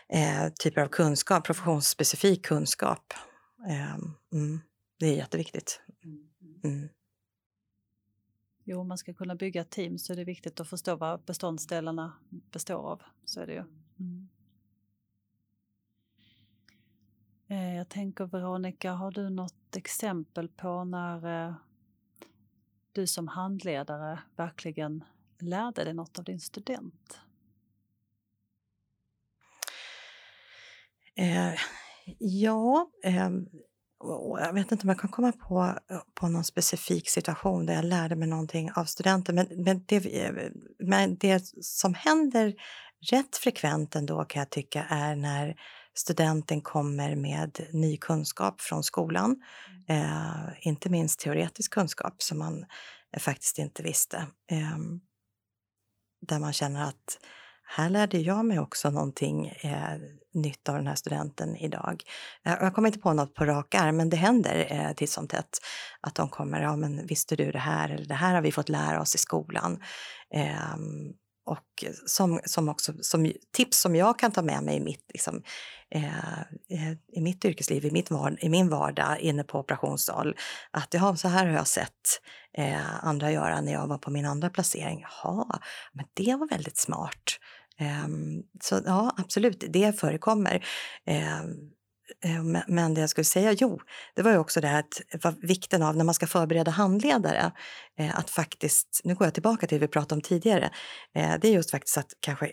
eh, 0.10 0.50
typer 0.60 0.82
av 0.82 0.88
kunskap, 0.88 1.46
professionsspecifik 1.46 2.46
kunskap. 2.46 3.14
Ehm, 3.70 4.14
mm, 4.34 4.60
det 5.00 5.06
är 5.06 5.16
jätteviktigt. 5.16 5.82
Mm. 6.64 6.90
Jo, 8.64 8.80
om 8.80 8.88
man 8.88 8.98
ska 8.98 9.14
kunna 9.14 9.36
bygga 9.36 9.62
ett 9.62 9.70
team 9.70 9.98
så 9.98 10.14
är 10.14 10.18
det 10.18 10.24
viktigt 10.24 10.60
att 10.60 10.70
förstå 10.70 10.96
vad 10.96 11.24
beståndsdelarna 11.24 12.14
består 12.30 12.92
av. 12.92 13.02
Så 13.26 13.42
är 13.42 13.48
det 13.48 13.54
ju. 13.54 13.64
Mm. 14.00 14.30
Eh, 17.48 17.76
Jag 17.76 17.90
tänker 17.90 18.26
Veronica, 18.26 18.92
har 18.92 19.12
du 19.12 19.30
något 19.30 19.76
exempel 19.76 20.48
på 20.48 20.84
när 20.84 21.46
eh, 21.48 21.56
du 22.92 23.08
som 23.08 23.28
handledare 23.28 24.20
verkligen 24.36 25.04
lärde 25.42 25.84
dig 25.84 25.94
något 25.94 26.18
av 26.20 26.24
din 26.26 26.40
student? 26.40 27.20
Eh, 31.18 31.54
ja, 32.20 32.90
ehm, 33.04 33.46
och 34.00 34.40
jag 34.40 34.54
vet 34.54 34.72
inte 34.72 34.84
om 34.84 34.90
jag 34.90 35.00
kan 35.00 35.10
komma 35.12 35.32
på, 35.32 35.78
på 36.14 36.28
någon 36.28 36.44
specifik 36.44 37.10
situation 37.10 37.66
där 37.66 37.74
jag 37.74 37.86
lärde 37.86 38.16
mig 38.16 38.28
någonting 38.28 38.72
av 38.76 38.86
studenten. 38.86 39.36
Men, 39.36 39.48
men, 39.64 39.84
det, 39.86 40.00
vi- 40.00 40.52
men 40.80 41.18
det 41.18 41.44
som 41.62 41.94
händer 41.94 42.54
rätt 43.12 43.36
frekvent 43.38 43.96
ändå 43.96 44.26
kan 44.26 44.40
jag 44.40 44.50
tycka 44.50 44.84
är 44.90 45.16
när 45.16 45.56
studenten 45.94 46.62
kommer 46.62 47.16
med 47.16 47.68
ny 47.74 47.98
kunskap 47.98 48.62
från 48.62 48.84
skolan. 48.84 49.36
Eh, 49.90 50.68
inte 50.68 50.90
minst 50.90 51.20
teoretisk 51.20 51.74
kunskap 51.74 52.22
som 52.22 52.38
man 52.40 52.66
eh, 53.16 53.20
faktiskt 53.20 53.60
inte 53.60 53.84
visste. 53.84 54.28
Där 56.28 56.40
man 56.40 56.54
känner 56.54 56.84
att 56.84 57.20
här 57.68 57.90
lärde 57.90 58.18
jag 58.18 58.46
mig 58.46 58.60
också 58.60 58.90
någonting 58.90 59.48
eh, 59.48 60.00
nytt 60.34 60.70
av 60.70 60.76
den 60.76 60.88
här 60.88 60.96
studenten 60.96 61.56
idag. 61.56 62.04
Jag 62.44 62.76
kommer 62.76 62.88
inte 62.88 63.00
på 63.00 63.14
något 63.14 63.34
på 63.34 63.46
rak 63.46 63.76
arm, 63.76 63.98
men 63.98 64.10
det 64.10 64.18
händer 64.18 64.68
eh, 64.70 64.94
titt 64.94 65.10
som 65.10 65.28
tätt 65.28 65.58
att 66.02 66.16
de 66.16 66.30
kommer, 66.30 66.62
ja 66.62 66.76
men 66.76 67.08
visste 67.08 67.36
du 67.36 67.52
det 67.52 67.60
här 67.60 67.90
eller 67.90 68.06
det 68.06 68.14
här 68.14 68.34
har 68.34 68.42
vi 68.42 68.52
fått 68.52 68.70
lära 68.70 69.02
oss 69.02 69.16
i 69.16 69.18
skolan. 69.18 69.80
Eh, 70.34 70.76
och 71.46 71.84
som, 72.06 72.39
som 72.46 72.70
också 72.70 72.93
som 73.02 73.32
tips 73.54 73.80
som 73.80 73.96
jag 73.96 74.20
kan 74.20 74.32
ta 74.32 74.41
med 74.41 74.64
mig 74.64 74.76
i 74.76 74.80
mitt, 74.80 75.06
liksom, 75.14 75.43
eh, 75.89 76.39
eh, 76.70 76.91
i 77.12 77.22
mitt 77.22 77.46
yrkesliv, 77.46 77.86
i, 77.86 77.91
mitt 77.91 78.12
var, 78.12 78.46
i 78.46 78.50
min 78.50 78.70
vardag 78.70 79.20
inne 79.20 79.43
på 79.43 79.60
operationssal. 79.60 80.36
Att 80.72 80.93
ja, 80.93 81.16
så 81.16 81.28
här 81.28 81.46
har 81.46 81.54
jag 81.54 81.68
sett 81.68 82.22
eh, 82.58 83.06
andra 83.06 83.32
göra 83.32 83.62
när 83.62 83.74
jag 83.74 83.88
var 83.88 83.98
på 83.98 84.12
min 84.12 84.26
andra 84.26 84.50
placering. 84.50 85.02
Jaha, 85.02 85.60
men 85.93 86.06
det 86.14 86.36
var 86.36 86.48
väldigt 86.48 86.78
smart. 86.78 87.38
Eh, 87.80 88.08
så 88.62 88.82
ja, 88.86 89.16
absolut, 89.18 89.64
det 89.70 90.00
förekommer. 90.00 90.66
Ehm, 91.06 91.75
Eh, 92.24 92.43
men- 92.68 92.93
det 92.93 93.01
jag 93.01 93.10
skulle 93.10 93.26
säga, 93.26 93.51
jo, 93.51 93.82
det 94.16 94.22
var 94.22 94.32
ju 94.32 94.38
också 94.38 94.62
det 94.62 94.68
här 94.68 94.80
att 94.80 95.36
vikten 95.41 95.84
av 95.84 95.95
när 95.95 96.03
man 96.03 96.16
ska 96.16 96.28
förbereda 96.28 96.72
handledare, 96.72 97.51
eh, 97.99 98.20
att 98.20 98.30
faktiskt, 98.30 99.01
nu 99.03 99.16
går 99.16 99.28
jag 99.28 99.34
tillbaka 99.34 99.68
till 99.68 99.80
det 99.80 99.86
vi 99.86 99.91
pratade 99.91 100.16
om 100.16 100.22
tidigare, 100.22 100.70
eh, 101.16 101.34
det 101.41 101.47
är 101.47 101.51
just 101.51 101.72
faktiskt 101.72 101.97
att 101.97 102.14
kanske 102.20 102.51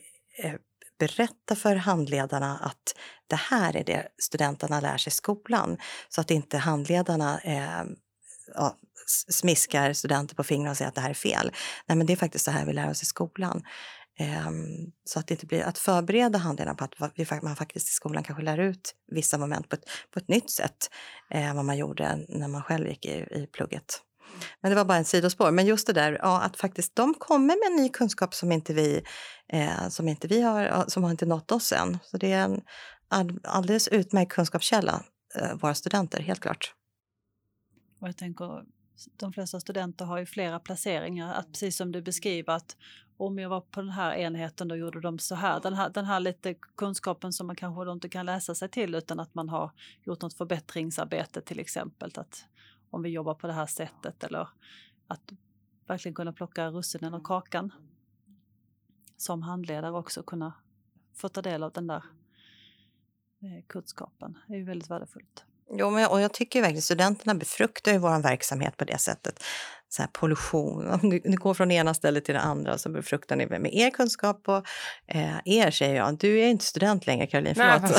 berätta 0.99 1.57
för 1.57 1.77
handledarna 1.77 2.59
att 2.59 2.95
det 3.27 3.37
här 3.37 3.77
är 3.77 3.85
det 3.85 4.09
studenterna 4.19 4.81
lär 4.81 4.97
sig 4.97 5.11
i 5.11 5.15
skolan, 5.15 5.79
så 6.09 6.21
att 6.21 6.31
inte 6.31 6.59
handledarna 6.59 7.41
eh, 7.41 7.85
ja, 8.55 8.77
smiskar 9.29 9.93
studenter 9.93 10.35
på 10.35 10.45
fingrarna 10.45 10.71
och 10.71 10.77
säger 10.77 10.89
att 10.89 10.95
det 10.95 11.01
här 11.01 11.11
är 11.11 11.15
fel. 11.15 11.53
Nej, 11.87 11.97
men 11.97 12.07
det 12.07 12.13
är 12.13 12.17
faktiskt 12.17 12.45
så 12.45 12.51
här 12.51 12.67
vi 12.67 12.73
lär 12.73 12.91
oss 12.91 13.03
i 13.03 13.07
skolan. 13.07 13.63
Ehm, 14.19 14.93
så 15.05 15.19
att 15.19 15.27
det 15.27 15.35
inte 15.35 15.47
blir 15.47 15.63
att 15.63 15.79
förbereda 15.79 16.39
handledarna 16.39 16.75
på 16.75 16.85
att 16.85 17.43
man 17.43 17.57
faktiskt 17.57 17.89
i 17.89 17.93
skolan 17.93 18.23
kanske 18.23 18.45
lär 18.45 18.59
ut 18.59 18.95
vissa 19.13 19.39
moment 19.39 19.69
på 19.69 19.77
ett, 19.77 19.85
på 20.11 20.19
ett 20.19 20.29
nytt 20.29 20.51
sätt 20.51 20.91
än 21.31 21.57
vad 21.57 21.65
man 21.65 21.77
gjorde 21.77 22.27
när 22.29 22.49
man 22.49 22.63
själv 22.63 22.89
gick 22.89 23.07
i, 23.07 23.11
i 23.11 23.49
plugget. 23.53 24.03
Men 24.61 24.71
det 24.71 24.77
var 24.77 24.85
bara 24.85 24.99
en 24.99 25.05
sidospår. 25.05 25.51
Men 25.51 25.67
just 25.67 25.87
det 25.87 25.93
där 25.93 26.19
ja, 26.23 26.41
att 26.41 26.57
faktiskt 26.57 26.97
de 26.97 27.15
kommer 27.15 27.71
med 27.71 27.83
ny 27.83 27.89
kunskap 27.89 28.35
som 28.35 28.53
inte 28.53 28.75
vi, 28.75 29.03
eh, 29.49 29.89
som 29.89 30.09
inte 30.09 30.29
vi 30.29 30.43
har, 30.43 30.85
som 30.89 31.05
har 31.05 31.11
inte 31.11 31.27
nått 31.27 31.53
oss 31.53 31.73
än. 31.73 31.99
Så 32.03 32.17
det 32.17 32.33
är 32.33 32.45
en 32.45 32.61
alldeles 33.43 33.89
utmärkt 33.89 34.33
kunskapskälla, 34.33 35.05
eh, 35.35 35.55
våra 35.55 35.75
studenter, 35.75 36.21
helt 36.21 36.41
klart. 36.41 36.75
Och 38.01 38.09
jag 38.09 38.17
tänker, 38.17 38.63
de 39.17 39.33
flesta 39.33 39.61
studenter 39.61 40.05
har 40.05 40.19
ju 40.19 40.27
flera 40.27 40.61
placeringar, 40.61 41.35
att 41.35 41.47
precis 41.47 41.77
som 41.77 41.93
du 41.93 42.03
beskriver 42.03 42.53
att 42.53 42.77
om 43.17 43.39
jag 43.39 43.49
var 43.49 43.61
på 43.61 43.81
den 43.81 43.91
här 43.91 44.15
enheten 44.15 44.69
då 44.69 44.77
gjorde 44.77 45.01
de 45.01 45.19
så 45.19 45.35
här. 45.35 45.61
Den 45.61 45.75
här, 45.75 45.91
den 45.91 46.05
här 46.05 46.21
lite 46.21 46.55
kunskapen 46.55 47.33
som 47.33 47.47
man 47.47 47.57
kanske 47.57 47.93
inte 47.93 48.09
kan 48.09 48.27
läsa 48.27 48.55
sig 48.55 48.69
till 48.69 48.95
utan 48.95 49.21
att 49.21 49.35
man 49.35 49.49
har 49.49 49.71
gjort 50.03 50.23
något 50.23 50.35
förbättringsarbete 50.35 51.41
till 51.41 51.61
exempel. 51.61 52.11
Att 52.15 52.45
om 52.91 53.03
vi 53.03 53.09
jobbar 53.09 53.35
på 53.35 53.47
det 53.47 53.53
här 53.53 53.67
sättet 53.67 54.25
eller 54.25 54.49
att 55.07 55.33
verkligen 55.87 56.15
kunna 56.15 56.33
plocka 56.33 56.69
russinen 56.71 57.15
och 57.15 57.25
kakan. 57.25 57.73
Som 59.17 59.43
handledare 59.43 59.93
också 59.93 60.23
kunna 60.23 60.53
få 61.15 61.29
ta 61.29 61.43
del 61.43 61.63
av 61.63 61.73
den 61.73 61.87
där 61.87 62.05
eh, 63.43 63.65
kunskapen. 63.67 64.39
Det 64.49 64.55
är 64.55 64.59
ju 64.59 64.65
väldigt 64.65 64.91
värdefullt. 64.91 65.45
Jo, 65.75 65.91
men, 65.91 66.07
och 66.07 66.21
jag 66.21 66.33
tycker 66.33 66.61
verkligen 66.61 66.83
studenterna 66.83 67.35
befruktar 67.35 67.93
ju 67.93 67.99
vår 67.99 68.23
verksamhet 68.23 68.77
på 68.77 68.85
det 68.85 68.99
sättet. 68.99 69.45
Så 69.89 70.03
här, 70.03 70.11
pollution, 70.13 70.91
om 71.03 71.09
ni, 71.09 71.23
ni 71.25 71.37
går 71.37 71.55
från 71.55 71.71
ena 71.71 71.95
stället 71.95 72.25
till 72.25 72.35
det 72.35 72.41
andra 72.41 72.79
så 72.79 72.89
befruktar 72.89 73.37
ni 73.37 73.47
med 73.47 73.75
er 73.75 73.91
kunskap 73.91 74.49
och 74.49 74.67
eh, 75.07 75.39
er 75.45 75.71
säger 75.71 75.97
jag. 75.97 76.19
Du 76.19 76.41
är 76.41 76.49
inte 76.49 76.65
student 76.65 77.07
längre 77.07 77.27
Caroline, 77.27 77.55
förlåt. 77.55 77.93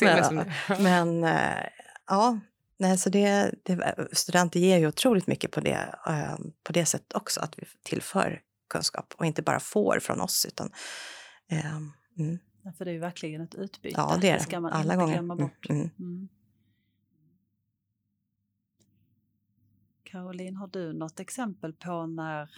men, 0.00 0.52
men 0.82 1.24
eh, 1.24 1.64
ja, 2.06 2.38
nej, 2.78 2.98
så 2.98 3.10
det, 3.10 3.54
det, 3.62 4.08
studenter 4.12 4.60
ger 4.60 4.78
ju 4.78 4.86
otroligt 4.86 5.26
mycket 5.26 5.50
på 5.50 5.60
det, 5.60 5.94
eh, 6.08 6.36
på 6.64 6.72
det 6.72 6.84
sättet 6.84 7.12
också, 7.12 7.40
att 7.40 7.54
vi 7.58 7.64
tillför 7.84 8.40
kunskap 8.70 9.14
och 9.16 9.26
inte 9.26 9.42
bara 9.42 9.60
får 9.60 9.98
från 10.00 10.20
oss 10.20 10.46
utan 10.48 10.70
eh, 11.50 11.76
mm. 12.18 12.38
För 12.78 12.84
det 12.84 12.90
är 12.90 12.92
ju 12.92 12.98
verkligen 12.98 13.40
ett 13.40 13.54
utbyte. 13.54 13.94
Ja, 14.00 14.18
det 14.20 14.30
är 14.30 14.34
det. 14.34 14.42
ska 14.42 14.60
man 14.60 14.72
Alla 14.72 14.94
inte 14.94 14.96
gånger. 14.96 15.12
glömma 15.12 15.34
mm, 15.34 15.46
bort. 15.46 15.68
Mm, 15.68 15.90
mm. 15.98 16.28
Caroline, 20.10 20.56
har 20.56 20.66
du 20.66 20.92
något 20.92 21.20
exempel 21.20 21.72
på 21.72 22.06
när 22.06 22.50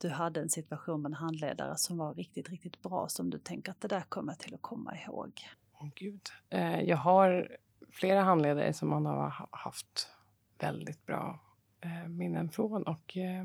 du 0.00 0.08
hade 0.08 0.40
en 0.40 0.48
situation 0.48 1.02
med 1.02 1.08
en 1.10 1.14
handledare 1.14 1.76
som 1.76 1.98
var 1.98 2.14
riktigt, 2.14 2.48
riktigt 2.48 2.82
bra 2.82 3.08
som 3.08 3.30
du 3.30 3.38
tänker 3.38 3.72
att 3.72 3.80
det 3.80 3.88
där 3.88 4.00
kommer 4.00 4.32
jag 4.32 4.38
till 4.38 4.54
att 4.54 4.62
komma 4.62 4.96
ihåg? 4.96 5.32
Oh, 5.72 5.88
Gud. 5.94 6.20
Eh, 6.50 6.80
jag 6.80 6.96
har 6.96 7.56
flera 7.90 8.22
handledare 8.22 8.72
som 8.72 8.88
man 8.88 9.06
har 9.06 9.48
haft 9.50 10.08
väldigt 10.58 11.06
bra 11.06 11.40
eh, 11.80 12.08
minnen 12.08 12.50
från. 12.50 12.82
Och, 12.82 13.16
eh, 13.16 13.44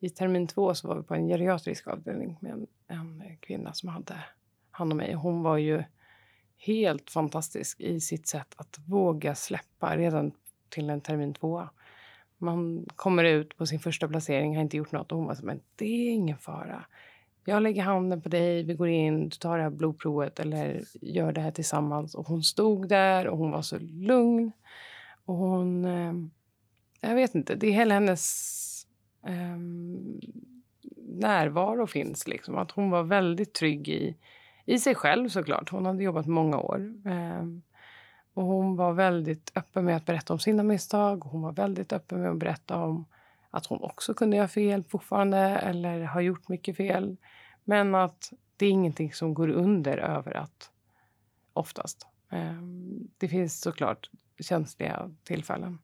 I 0.00 0.10
termin 0.10 0.46
två 0.46 0.74
så 0.74 0.88
var 0.88 0.96
vi 0.96 1.02
på 1.02 1.14
en 1.14 1.28
geriatrisk 1.28 1.86
avdelning 1.86 2.38
med 2.40 2.52
en, 2.52 2.66
en 2.86 3.36
kvinna 3.40 3.72
som 3.72 3.88
hade 3.88 4.24
hand 4.70 4.92
om 4.92 4.96
mig. 4.96 5.14
Hon 5.14 5.42
var 5.42 5.56
ju 5.56 5.84
helt 6.56 7.10
fantastisk 7.10 7.80
i 7.80 8.00
sitt 8.00 8.26
sätt 8.26 8.54
att 8.56 8.78
våga 8.86 9.34
släppa 9.34 9.96
redan 9.96 10.32
till 10.70 10.90
en 10.90 11.00
termin 11.00 11.34
tvåa. 11.34 11.70
Man 12.38 12.86
kommer 12.96 13.24
ut 13.24 13.56
på 13.56 13.66
sin 13.66 13.80
första 13.80 14.08
placering, 14.08 14.56
har 14.56 14.62
inte 14.62 14.76
gjort 14.76 14.92
något 14.92 15.12
och 15.12 15.18
hon 15.18 15.26
var 15.26 15.34
så 15.34 15.46
men 15.46 15.60
det 15.76 15.84
är 15.84 16.10
ingen 16.10 16.38
fara. 16.38 16.84
Jag 17.48 17.62
lägger 17.62 17.82
handen 17.82 18.22
på 18.22 18.28
dig, 18.28 18.62
vi 18.62 18.74
går 18.74 18.88
in, 18.88 19.28
du 19.28 19.36
tar 19.36 19.56
det 19.56 19.62
här 19.62 19.70
blodprovet 19.70 20.40
eller 20.40 20.84
gör 21.00 21.32
det 21.32 21.40
här 21.40 21.50
tillsammans. 21.50 22.14
Och 22.14 22.26
hon 22.26 22.42
stod 22.42 22.88
där 22.88 23.26
och 23.26 23.38
hon 23.38 23.50
var 23.50 23.62
så 23.62 23.78
lugn. 23.78 24.52
Och 25.24 25.34
hon... 25.34 25.84
Eh, 25.84 26.12
jag 27.00 27.14
vet 27.14 27.34
inte, 27.34 27.54
det 27.54 27.66
är 27.66 27.72
hela 27.72 27.94
hennes 27.94 28.86
eh, 29.26 29.58
närvaro 30.96 31.86
finns. 31.86 32.28
Liksom. 32.28 32.56
Att 32.56 32.70
hon 32.70 32.90
var 32.90 33.02
väldigt 33.02 33.54
trygg 33.54 33.88
i, 33.88 34.16
i 34.64 34.78
sig 34.78 34.94
själv 34.94 35.28
såklart. 35.28 35.70
Hon 35.70 35.86
hade 35.86 36.04
jobbat 36.04 36.26
många 36.26 36.58
år. 36.58 36.94
Eh, 37.06 37.44
och 38.36 38.44
hon 38.44 38.76
var 38.76 38.92
väldigt 38.92 39.52
öppen 39.54 39.84
med 39.84 39.96
att 39.96 40.06
berätta 40.06 40.32
om 40.32 40.38
sina 40.38 40.62
misstag. 40.62 41.24
Hon 41.24 41.42
var 41.42 41.52
väldigt 41.52 41.92
öppen 41.92 42.20
med 42.20 42.30
att 42.30 42.38
berätta 42.38 42.76
om 42.76 43.04
att 43.50 43.66
hon 43.66 43.82
också 43.82 44.14
kunde 44.14 44.36
göra 44.36 44.48
fel 44.48 44.84
fortfarande 44.84 45.38
eller 45.38 46.02
har 46.02 46.20
gjort 46.20 46.48
mycket 46.48 46.76
fel. 46.76 47.16
Men 47.64 47.94
att 47.94 48.32
det 48.56 48.66
är 48.66 48.70
ingenting 48.70 49.12
som 49.12 49.34
går 49.34 49.48
under 49.48 49.98
över 49.98 50.36
att 50.36 50.70
oftast. 51.52 52.06
Eh, 52.32 52.62
det 53.18 53.28
finns 53.28 53.60
såklart 53.60 54.10
känsliga 54.40 55.10
tillfällen 55.24 55.78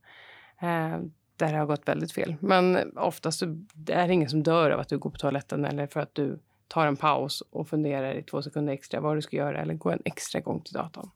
eh, 0.61 0.99
där 1.37 1.53
det 1.53 1.59
har 1.59 1.67
gått 1.67 1.89
väldigt 1.89 2.13
fel. 2.13 2.37
Men 2.41 2.97
oftast 2.99 3.39
så 3.39 3.47
är 3.89 4.09
det 4.09 4.13
ingen 4.13 4.31
som 4.31 4.43
dör 4.43 4.71
av 4.71 4.81
att 4.81 4.89
du 4.89 4.99
går 4.99 5.11
på 5.11 5.19
toaletten 5.19 5.65
eller 5.65 5.87
för 5.87 6.01
att 6.01 6.15
du 6.15 6.39
tar 6.69 6.87
en 6.87 6.97
paus 6.97 7.41
och 7.41 7.69
funderar 7.69 8.15
i 8.15 8.23
två 8.23 8.43
sekunder 8.43 8.73
extra 8.73 9.01
vad 9.01 9.17
du 9.17 9.23
ska 9.23 9.37
göra 9.37 9.63
eller 9.63 9.75
gå 9.75 9.91
en 9.91 10.03
extra 10.05 10.41
gång 10.41 10.61
till 10.61 10.75
datorn. 10.75 11.11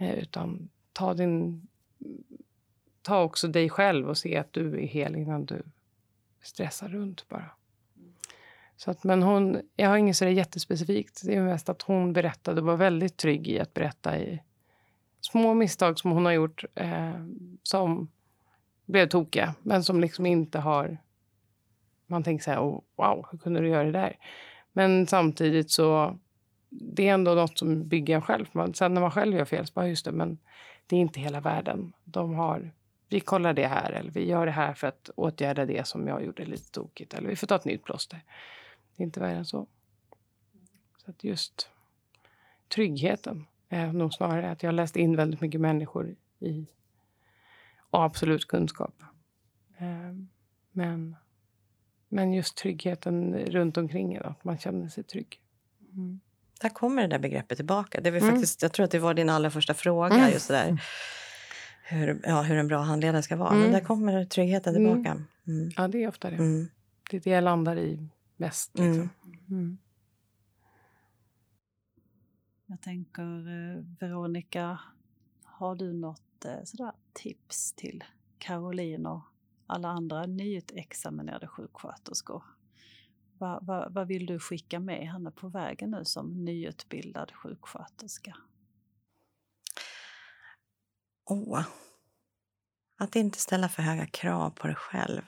Eh, 0.00 0.18
utan 0.18 0.68
ta 0.92 1.14
din... 1.14 1.66
Ta 3.02 3.22
också 3.22 3.48
dig 3.48 3.70
själv 3.70 4.08
och 4.08 4.18
se 4.18 4.36
att 4.36 4.52
du 4.52 4.80
är 4.80 4.86
hel 4.86 5.16
innan 5.16 5.44
du 5.44 5.62
stressar 6.42 6.88
runt 6.88 7.28
bara. 7.28 7.50
Så 8.76 8.90
att, 8.90 9.04
men 9.04 9.22
hon, 9.22 9.60
jag 9.76 9.88
har 9.88 9.96
inget 9.96 10.16
sådär 10.16 10.32
jättespecifikt. 10.32 11.22
Det 11.24 11.34
är 11.34 11.42
mest 11.42 11.68
att 11.68 11.82
hon 11.82 12.12
berättade 12.12 12.60
och 12.60 12.66
var 12.66 12.76
väldigt 12.76 13.16
trygg 13.16 13.48
i 13.48 13.60
att 13.60 13.74
berätta 13.74 14.18
i 14.18 14.42
små 15.20 15.54
misstag 15.54 15.98
som 15.98 16.10
hon 16.10 16.24
har 16.24 16.32
gjort 16.32 16.64
eh, 16.74 17.24
som 17.62 18.08
blev 18.86 19.08
tokiga, 19.08 19.54
men 19.62 19.84
som 19.84 20.00
liksom 20.00 20.26
inte 20.26 20.58
har... 20.58 20.98
Man 22.06 22.22
tänker 22.22 22.44
så 22.44 22.50
här, 22.50 22.60
oh, 22.60 22.82
wow, 22.96 23.26
hur 23.30 23.38
kunde 23.38 23.60
du 23.60 23.68
göra 23.68 23.84
det 23.84 23.92
där? 23.92 24.16
Men 24.72 25.06
samtidigt 25.06 25.70
så 25.70 26.18
det 26.70 27.08
är 27.08 27.14
ändå 27.14 27.34
något 27.34 27.58
som 27.58 27.88
bygger 27.88 28.14
en 28.14 28.22
själv. 28.22 28.46
Man, 28.52 28.74
sen 28.74 28.94
när 28.94 29.00
man 29.00 29.10
själv 29.10 29.36
gör 29.36 29.44
fel 29.44 29.66
så 29.66 29.72
bara, 29.72 29.88
just 29.88 30.04
det, 30.04 30.12
men 30.12 30.38
det 30.86 30.96
är 30.96 31.00
inte 31.00 31.20
hela 31.20 31.40
världen. 31.40 31.92
De 32.04 32.34
har, 32.34 32.72
vi 33.08 33.20
kollar 33.20 33.52
det 33.52 33.66
här 33.66 33.92
eller 33.92 34.10
vi 34.10 34.26
gör 34.26 34.46
det 34.46 34.52
här 34.52 34.74
för 34.74 34.86
att 34.86 35.10
åtgärda 35.16 35.66
det 35.66 35.86
som 35.86 36.08
jag 36.08 36.24
gjorde 36.24 36.44
lite 36.44 36.70
tokigt. 36.70 37.14
Eller 37.14 37.28
vi 37.28 37.36
får 37.36 37.46
ta 37.46 37.56
ett 37.56 37.64
nytt 37.64 37.84
plåster. 37.84 38.20
Det 38.96 39.02
är 39.02 39.04
inte 39.04 39.20
värre 39.20 39.36
än 39.36 39.44
så. 39.44 39.66
Så 40.96 41.10
att 41.10 41.24
just 41.24 41.70
tryggheten 42.68 43.46
är 43.68 43.92
nog 43.92 44.14
snarare 44.14 44.50
att 44.50 44.62
jag 44.62 44.68
har 44.68 44.74
läst 44.74 44.96
in 44.96 45.16
väldigt 45.16 45.40
mycket 45.40 45.60
människor 45.60 46.16
i 46.38 46.66
och 47.90 48.04
absolut 48.04 48.48
kunskap. 48.48 49.02
Ehm, 49.78 50.28
men, 50.72 51.16
men 52.08 52.32
just 52.32 52.56
tryggheten 52.56 53.34
runt 53.34 53.76
omkring 53.76 54.14
en, 54.14 54.24
att 54.24 54.44
man 54.44 54.58
känner 54.58 54.88
sig 54.88 55.04
trygg. 55.04 55.40
Mm. 55.92 56.20
Där 56.60 56.68
kommer 56.68 57.02
det 57.02 57.08
där 57.08 57.18
begreppet 57.18 57.58
tillbaka. 57.58 58.00
Det 58.00 58.08
är 58.08 58.16
mm. 58.16 58.30
faktiskt, 58.30 58.62
jag 58.62 58.72
tror 58.72 58.84
att 58.84 58.90
det 58.90 58.98
var 58.98 59.14
din 59.14 59.28
allra 59.28 59.50
första 59.50 59.74
fråga. 59.74 60.14
Mm. 60.14 60.30
just 60.30 60.48
där. 60.48 60.82
Hur, 61.82 62.20
ja, 62.24 62.42
hur 62.42 62.56
en 62.56 62.68
bra 62.68 62.80
handledare 62.80 63.22
ska 63.22 63.36
vara. 63.36 63.50
Mm. 63.50 63.62
Men 63.62 63.72
där 63.72 63.80
kommer 63.80 64.24
tryggheten 64.24 64.76
mm. 64.76 64.94
tillbaka. 64.94 65.24
Mm. 65.46 65.70
Ja, 65.76 65.88
det 65.88 66.04
är 66.04 66.08
ofta 66.08 66.30
det. 66.30 66.36
Mm. 66.36 66.68
Det 67.10 67.16
är 67.16 67.20
det 67.20 67.30
jag 67.30 67.44
landar 67.44 67.78
i 67.78 68.08
mest. 68.36 68.78
Liksom. 68.78 69.10
Jag 72.66 72.80
tänker, 72.80 73.22
eh, 73.22 73.84
Veronica, 74.00 74.80
har 75.44 75.74
du 75.74 75.92
något 75.92 76.44
eh, 76.44 76.64
sådär 76.64 76.92
tips 77.12 77.72
till 77.72 78.04
Caroline 78.38 79.06
och 79.06 79.22
alla 79.66 79.88
andra 79.88 80.26
nyutexaminerade 80.26 81.46
sjuksköterskor 81.46 82.42
vad, 83.40 83.66
vad, 83.66 83.94
vad 83.94 84.06
vill 84.06 84.26
du 84.26 84.38
skicka 84.38 84.80
med 84.80 85.08
henne 85.08 85.30
på 85.30 85.48
vägen 85.48 85.90
nu 85.90 86.04
som 86.04 86.44
nyutbildad 86.44 87.32
sjuksköterska? 87.32 88.36
Oh. 91.24 91.64
Att 92.98 93.16
inte 93.16 93.38
ställa 93.38 93.68
för 93.68 93.82
höga 93.82 94.06
krav 94.06 94.50
på 94.50 94.66
dig 94.66 94.76
själv. 94.76 95.22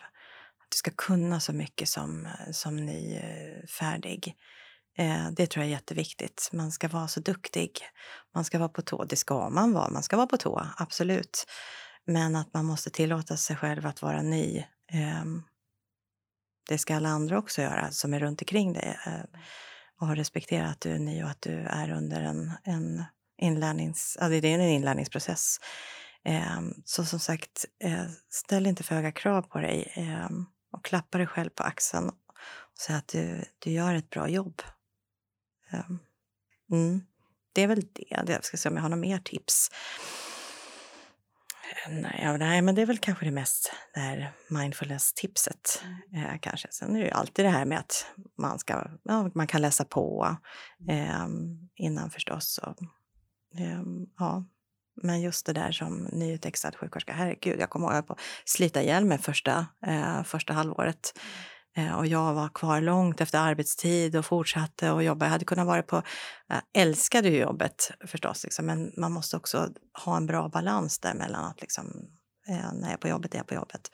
Att 0.58 0.70
du 0.70 0.76
ska 0.76 0.90
kunna 0.90 1.40
så 1.40 1.52
mycket 1.52 1.88
som, 1.88 2.28
som 2.52 2.76
nyfärdig. 2.76 4.36
Eh, 4.98 5.26
eh, 5.26 5.30
det 5.32 5.46
tror 5.46 5.64
jag 5.64 5.68
är 5.68 5.74
jätteviktigt. 5.76 6.50
Man 6.52 6.72
ska 6.72 6.88
vara 6.88 7.08
så 7.08 7.20
duktig. 7.20 7.80
Man 8.34 8.44
ska 8.44 8.58
vara 8.58 8.68
på 8.68 8.82
tå. 8.82 9.04
Det 9.04 9.16
ska 9.16 9.50
man 9.50 9.72
vara. 9.72 9.90
Man 9.90 10.02
ska 10.02 10.16
vara 10.16 10.26
på 10.26 10.36
tå, 10.36 10.66
absolut. 10.76 11.46
Men 12.04 12.36
att 12.36 12.54
man 12.54 12.64
måste 12.64 12.90
tillåta 12.90 13.36
sig 13.36 13.56
själv 13.56 13.86
att 13.86 14.02
vara 14.02 14.22
ny. 14.22 14.58
Eh, 14.92 15.24
det 16.68 16.78
ska 16.78 16.96
alla 16.96 17.08
andra 17.08 17.38
också 17.38 17.62
göra 17.62 17.90
som 17.90 18.14
är 18.14 18.20
runt 18.20 18.42
omkring 18.42 18.72
dig. 18.72 18.98
Eh, 19.06 19.12
och 20.00 20.08
och 20.08 20.16
respektera 20.16 20.68
att 20.68 20.80
du 20.80 20.90
är 20.90 20.98
ny 20.98 21.22
och 21.22 21.30
att 21.30 21.42
du 21.42 21.52
är 21.52 21.90
under 21.90 22.20
en, 22.20 22.52
en 22.64 23.04
inlärnings... 23.38 24.16
Alltså 24.20 24.40
det 24.40 24.48
är 24.48 24.58
en 24.58 24.60
inlärningsprocess. 24.60 25.56
Ehm, 26.24 26.74
så 26.84 27.04
som 27.04 27.18
sagt, 27.18 27.64
eh, 27.84 28.04
ställ 28.30 28.66
inte 28.66 28.82
för 28.82 28.94
höga 28.94 29.12
krav 29.12 29.42
på 29.42 29.58
dig 29.58 29.92
ehm, 29.94 30.44
och 30.72 30.84
klappa 30.84 31.18
dig 31.18 31.26
själv 31.26 31.50
på 31.50 31.62
axeln. 31.62 32.08
och 32.08 32.78
säg 32.78 32.96
att 32.96 33.08
du, 33.08 33.44
du 33.58 33.70
gör 33.70 33.94
ett 33.94 34.10
bra 34.10 34.28
jobb. 34.28 34.62
Ehm, 35.70 35.98
mm. 36.70 37.00
Det 37.52 37.62
är 37.62 37.66
väl 37.66 37.86
det. 37.92 38.06
Jag 38.32 38.44
ska 38.44 38.56
se 38.56 38.68
om 38.68 38.74
jag 38.74 38.82
har 38.82 38.88
några 38.88 39.00
mer 39.00 39.18
tips. 39.18 39.70
Nej, 41.88 42.38
nej, 42.38 42.62
men 42.62 42.74
det 42.74 42.82
är 42.82 42.86
väl 42.86 42.98
kanske 42.98 43.24
det 43.24 43.30
mest 43.30 43.72
det 43.94 44.00
här 44.00 44.32
mindfulness-tipset. 44.48 45.82
Mm. 46.12 46.24
Eh, 46.24 46.38
kanske. 46.40 46.68
Sen 46.70 46.96
är 46.96 47.00
det 47.00 47.06
ju 47.06 47.10
alltid 47.10 47.44
det 47.44 47.48
här 47.48 47.64
med 47.64 47.78
att 47.78 48.06
man, 48.38 48.58
ska, 48.58 48.86
ja, 49.02 49.30
man 49.34 49.46
kan 49.46 49.62
läsa 49.62 49.84
på 49.84 50.36
eh, 50.88 51.26
innan 51.76 52.10
förstås. 52.10 52.58
Och, 52.58 52.82
eh, 53.60 53.82
ja. 54.18 54.44
Men 55.02 55.20
just 55.20 55.46
det 55.46 55.52
där 55.52 55.72
som 55.72 56.08
nyutexad 56.12 56.76
sjuksköterska, 56.76 57.12
herregud, 57.12 57.60
jag 57.60 57.70
kommer 57.70 57.86
ihåg 57.86 57.92
att 57.92 57.96
jag 57.96 58.06
på 58.06 58.16
slita 58.44 58.82
ihjäl 58.82 59.04
mig 59.04 59.18
första, 59.18 59.66
eh, 59.86 60.22
första 60.22 60.52
halvåret. 60.52 61.18
Eh, 61.76 61.94
och 61.94 62.06
jag 62.06 62.34
var 62.34 62.48
kvar 62.48 62.80
långt 62.80 63.20
efter 63.20 63.38
arbetstid 63.38 64.16
och 64.16 64.26
fortsatte 64.26 64.92
att 64.92 65.04
jobba. 65.04 65.26
Jag 65.26 65.30
hade 65.30 65.44
kunnat 65.44 65.66
vara 65.66 65.82
på, 65.82 66.02
jag 66.46 66.62
älskade 66.74 67.28
ju 67.28 67.38
jobbet 67.38 67.90
förstås, 68.06 68.44
liksom, 68.44 68.66
men 68.66 68.92
man 68.96 69.12
måste 69.12 69.36
också 69.36 69.68
ha 70.04 70.16
en 70.16 70.26
bra 70.26 70.48
balans 70.48 70.98
där 70.98 71.14
mellan 71.14 71.44
att 71.44 71.60
liksom, 71.60 71.86
eh, 72.48 72.72
när 72.72 72.82
jag 72.82 72.92
är 72.92 72.96
på 72.96 73.08
jobbet 73.08 73.34
är 73.34 73.38
jag 73.38 73.46
på 73.46 73.54
jobbet. 73.54 73.90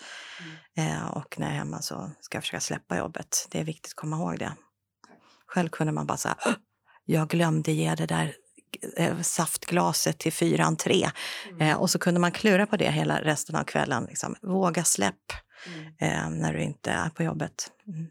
Mm. 0.76 0.96
Eh, 0.96 1.06
och 1.06 1.38
när 1.38 1.46
jag 1.46 1.54
är 1.54 1.58
hemma 1.58 1.82
så 1.82 2.10
ska 2.20 2.36
jag 2.36 2.42
försöka 2.42 2.60
släppa 2.60 2.98
jobbet. 2.98 3.48
Det 3.50 3.60
är 3.60 3.64
viktigt 3.64 3.92
att 3.92 3.96
komma 3.96 4.16
ihåg 4.16 4.38
det. 4.38 4.52
Själv 5.46 5.68
kunde 5.68 5.92
man 5.92 6.06
bara 6.06 6.18
säga, 6.18 6.36
jag 7.04 7.28
glömde 7.28 7.72
ge 7.72 7.94
det 7.94 8.06
där 8.06 8.34
eh, 8.96 9.20
saftglaset 9.20 10.18
till 10.18 10.32
fyran 10.32 10.76
tre. 10.76 11.10
Mm. 11.50 11.60
Eh, 11.60 11.76
och 11.76 11.90
så 11.90 11.98
kunde 11.98 12.20
man 12.20 12.32
klura 12.32 12.66
på 12.66 12.76
det 12.76 12.90
hela 12.90 13.20
resten 13.22 13.56
av 13.56 13.64
kvällen. 13.64 14.04
Liksom. 14.04 14.36
Våga 14.42 14.84
släpp 14.84 15.32
mm. 15.66 15.86
eh, 15.98 16.40
när 16.40 16.52
du 16.52 16.62
inte 16.62 16.90
är 16.90 17.08
på 17.08 17.22
jobbet. 17.22 17.72
Mm. 17.86 18.06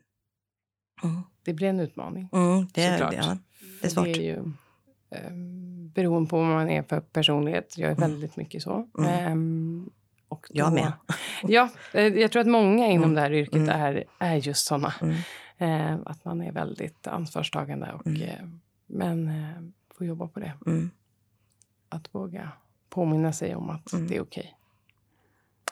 Mm. 1.04 1.22
Det 1.44 1.54
blir 1.54 1.68
en 1.68 1.80
utmaning. 1.80 2.30
Mm, 2.34 2.68
det, 2.74 2.84
är, 2.84 3.14
ja, 3.14 3.38
det 3.82 3.88
är 3.88 3.90
svårt. 3.90 4.06
Det 4.06 4.12
är 4.12 4.22
ju, 4.22 4.52
eh, 5.10 5.32
beroende 5.94 6.30
på 6.30 6.38
vad 6.38 6.48
man 6.48 6.70
är 6.70 6.84
för 6.84 7.00
personlighet. 7.00 7.78
Jag 7.78 7.92
är 7.92 7.98
mm. 7.98 8.12
väldigt 8.12 8.38
mycket 8.38 8.64
så. 8.64 8.88
Eh, 9.00 9.36
och 10.28 10.48
då, 10.50 10.60
jag 10.60 10.74
med. 10.74 10.94
ja, 11.44 11.70
eh, 11.94 12.08
jag 12.08 12.32
tror 12.32 12.42
att 12.42 12.48
många 12.48 12.88
inom 12.88 13.14
det 13.14 13.22
här 13.22 13.34
yrket 13.34 13.70
är, 13.70 14.04
är 14.20 14.36
just 14.36 14.66
såna. 14.66 14.94
Eh, 15.58 15.96
att 16.06 16.26
man 16.26 16.42
är 16.42 16.52
väldigt 16.52 17.08
ansvarstagande. 17.08 17.92
Och, 17.94 18.08
eh, 18.08 18.48
men 18.88 19.74
får 19.98 20.08
jobba 20.08 20.28
på 20.28 20.40
det. 20.40 20.54
Att 21.90 22.16
våga 22.16 22.52
påminna 22.90 23.34
sig 23.34 23.56
om 23.56 23.70
att 23.70 23.94
det 24.10 24.16
är 24.16 24.22
okej. 24.22 24.57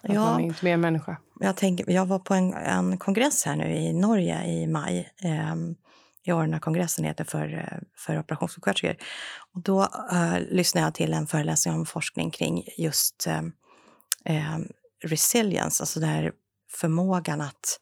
Att 0.05 0.13
ja. 0.13 0.21
man 0.21 0.41
är 0.41 0.45
inte 0.45 0.65
mer 0.65 0.77
människa. 0.77 1.17
Jag, 1.39 1.55
tänker, 1.55 1.91
jag 1.91 2.05
var 2.05 2.19
på 2.19 2.33
en, 2.33 2.53
en 2.53 2.97
kongress 2.97 3.45
här 3.45 3.55
nu 3.55 3.75
i 3.75 3.93
Norge 3.93 4.45
i 4.45 4.67
maj. 4.67 5.09
Eh, 5.21 5.55
i 6.27 6.31
Orna-kongressen 6.31 7.05
heter 7.05 7.23
för, 7.23 7.79
för 7.97 8.19
operationssjuksköterskor. 8.19 8.95
Och 9.53 9.61
då 9.61 9.81
eh, 10.11 10.39
lyssnade 10.49 10.87
jag 10.87 10.93
till 10.93 11.13
en 11.13 11.27
föreläsning 11.27 11.73
om 11.73 11.85
forskning 11.85 12.31
kring 12.31 12.63
just 12.77 13.27
eh, 13.27 13.41
eh 14.25 14.57
resilience, 15.03 15.83
alltså 15.83 15.99
den 15.99 16.09
här 16.09 16.31
förmågan 16.71 17.41
att 17.41 17.79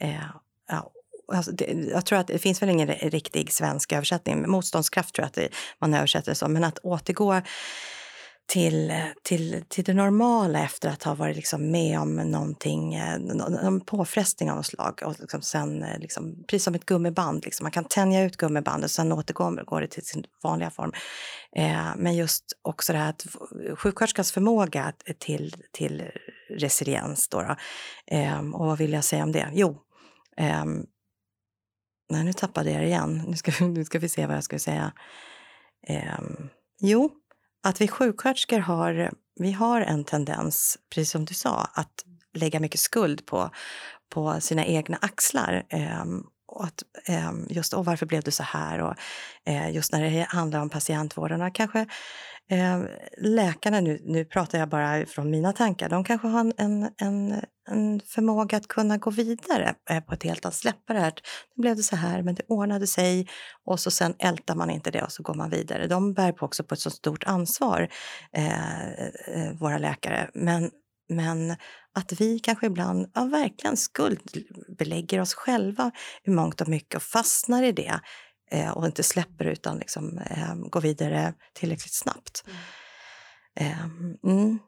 eh, 0.00 0.24
ja, 0.68 0.92
Alltså 1.32 1.52
det, 1.52 1.64
jag 1.72 2.06
tror 2.06 2.18
att 2.18 2.26
det 2.26 2.38
finns 2.38 2.62
väl 2.62 2.68
ingen 2.68 2.88
riktig 2.88 3.52
svensk 3.52 3.92
översättning. 3.92 4.50
Motståndskraft 4.50 5.14
tror 5.14 5.22
jag 5.22 5.26
att 5.26 5.34
det, 5.34 5.48
man 5.78 5.94
översätter 5.94 6.30
det 6.30 6.34
som. 6.34 6.52
Men 6.52 6.64
att 6.64 6.78
återgå 6.78 7.42
till, 8.48 8.92
till, 9.22 9.64
till 9.68 9.84
det 9.84 9.94
normala 9.94 10.64
efter 10.64 10.88
att 10.88 11.02
ha 11.02 11.14
varit 11.14 11.36
liksom 11.36 11.70
med 11.70 12.00
om 12.00 12.16
någonting, 12.16 12.94
eh, 12.94 13.18
någon 13.18 13.80
påfrestning 13.80 14.50
av 14.50 14.56
något 14.56 14.66
slag. 14.66 15.00
Och 15.04 15.20
liksom 15.20 15.42
sen, 15.42 15.82
eh, 15.82 15.98
liksom, 15.98 16.44
precis 16.48 16.64
som 16.64 16.74
ett 16.74 16.86
gummiband, 16.86 17.44
liksom. 17.44 17.64
man 17.64 17.72
kan 17.72 17.84
tänja 17.84 18.24
ut 18.24 18.36
gummibandet 18.36 18.84
och 18.84 18.90
sen 18.90 19.12
återgår 19.12 19.80
det 19.80 19.88
till 19.88 20.06
sin 20.06 20.24
vanliga 20.42 20.70
form. 20.70 20.92
Eh, 21.56 21.96
men 21.96 22.16
just 22.16 22.44
också 22.62 22.92
det 22.92 22.98
här 22.98 23.10
att 23.10 23.26
sjuksköterskans 23.78 24.32
förmåga 24.32 24.92
till, 25.18 25.54
till 25.72 26.02
resiliens. 26.50 27.28
Då, 27.28 27.42
då. 27.42 27.56
Eh, 28.06 28.38
och 28.38 28.66
vad 28.66 28.78
vill 28.78 28.92
jag 28.92 29.04
säga 29.04 29.22
om 29.22 29.32
det? 29.32 29.48
Jo, 29.52 29.78
eh, 30.36 30.64
nej, 32.10 32.24
nu 32.24 32.32
tappade 32.32 32.70
jag 32.70 32.82
det 32.82 32.86
igen. 32.86 33.22
Nu 33.26 33.36
ska, 33.36 33.64
nu 33.64 33.84
ska 33.84 33.98
vi 33.98 34.08
se 34.08 34.26
vad 34.26 34.36
jag 34.36 34.44
skulle 34.44 34.58
säga. 34.58 34.92
Eh, 35.88 36.20
jo, 36.80 37.10
att 37.62 37.80
vi 37.80 37.88
sjuksköterskor 37.88 38.58
har, 38.58 39.10
vi 39.40 39.52
har 39.52 39.80
en 39.80 40.04
tendens, 40.04 40.78
precis 40.94 41.10
som 41.10 41.24
du 41.24 41.34
sa, 41.34 41.68
att 41.74 42.04
lägga 42.34 42.60
mycket 42.60 42.80
skuld 42.80 43.26
på, 43.26 43.50
på 44.10 44.40
sina 44.40 44.64
egna 44.64 44.98
axlar. 45.00 45.66
Ehm, 45.68 46.24
och 46.48 46.64
att, 46.64 46.82
eh, 47.08 47.32
just 47.48 47.72
och 47.72 47.84
varför 47.84 48.06
blev 48.06 48.22
du 48.22 48.30
så 48.30 48.42
här? 48.42 48.78
Och 48.78 48.94
eh, 49.46 49.70
just 49.70 49.92
när 49.92 50.02
det 50.02 50.26
handlar 50.28 50.60
om 50.60 50.70
patientvården, 50.70 51.52
kanske 51.52 51.86
eh, 52.50 52.80
läkarna, 53.18 53.80
nu, 53.80 54.00
nu 54.04 54.24
pratar 54.24 54.58
jag 54.58 54.68
bara 54.68 55.06
från 55.06 55.30
mina 55.30 55.52
tankar, 55.52 55.88
de 55.88 56.04
kanske 56.04 56.28
har 56.28 56.52
en, 56.56 56.90
en, 56.98 57.40
en 57.70 58.00
förmåga 58.00 58.56
att 58.56 58.68
kunna 58.68 58.96
gå 58.96 59.10
vidare 59.10 59.74
eh, 59.90 60.00
på 60.00 60.14
ett 60.14 60.22
helt 60.22 60.44
annat 60.44 60.54
släppa 60.54 60.92
det 60.92 61.00
här. 61.00 61.12
Nu 61.56 61.62
blev 61.62 61.76
det 61.76 61.82
så 61.82 61.96
här, 61.96 62.22
men 62.22 62.34
det 62.34 62.42
ordnade 62.48 62.86
sig 62.86 63.28
och 63.64 63.80
så 63.80 63.90
sen 63.90 64.14
ältar 64.18 64.54
man 64.54 64.70
inte 64.70 64.90
det 64.90 65.02
och 65.02 65.12
så 65.12 65.22
går 65.22 65.34
man 65.34 65.50
vidare. 65.50 65.86
De 65.86 66.14
bär 66.14 66.32
på 66.32 66.46
också 66.46 66.64
på 66.64 66.74
ett 66.74 66.80
så 66.80 66.90
stort 66.90 67.24
ansvar, 67.24 67.88
eh, 68.32 68.92
eh, 68.92 69.52
våra 69.60 69.78
läkare. 69.78 70.30
Men 70.34 70.70
men 71.08 71.56
att 71.98 72.20
vi 72.20 72.38
kanske 72.38 72.66
ibland 72.66 73.10
ja, 73.14 73.24
verkligen 73.24 73.76
skuldbelägger 73.76 75.20
oss 75.20 75.34
själva 75.34 75.90
i 76.24 76.30
mångt 76.30 76.60
och 76.60 76.68
mycket 76.68 76.94
och 76.94 77.02
fastnar 77.02 77.62
i 77.62 77.72
det 77.72 78.00
eh, 78.50 78.70
och 78.70 78.86
inte 78.86 79.02
släpper 79.02 79.44
utan 79.44 79.78
liksom, 79.78 80.18
eh, 80.18 80.54
går 80.54 80.80
vidare 80.80 81.34
tillräckligt 81.54 81.92
snabbt. 81.92 82.44
Mm. 83.56 84.18
Mm. 84.24 84.58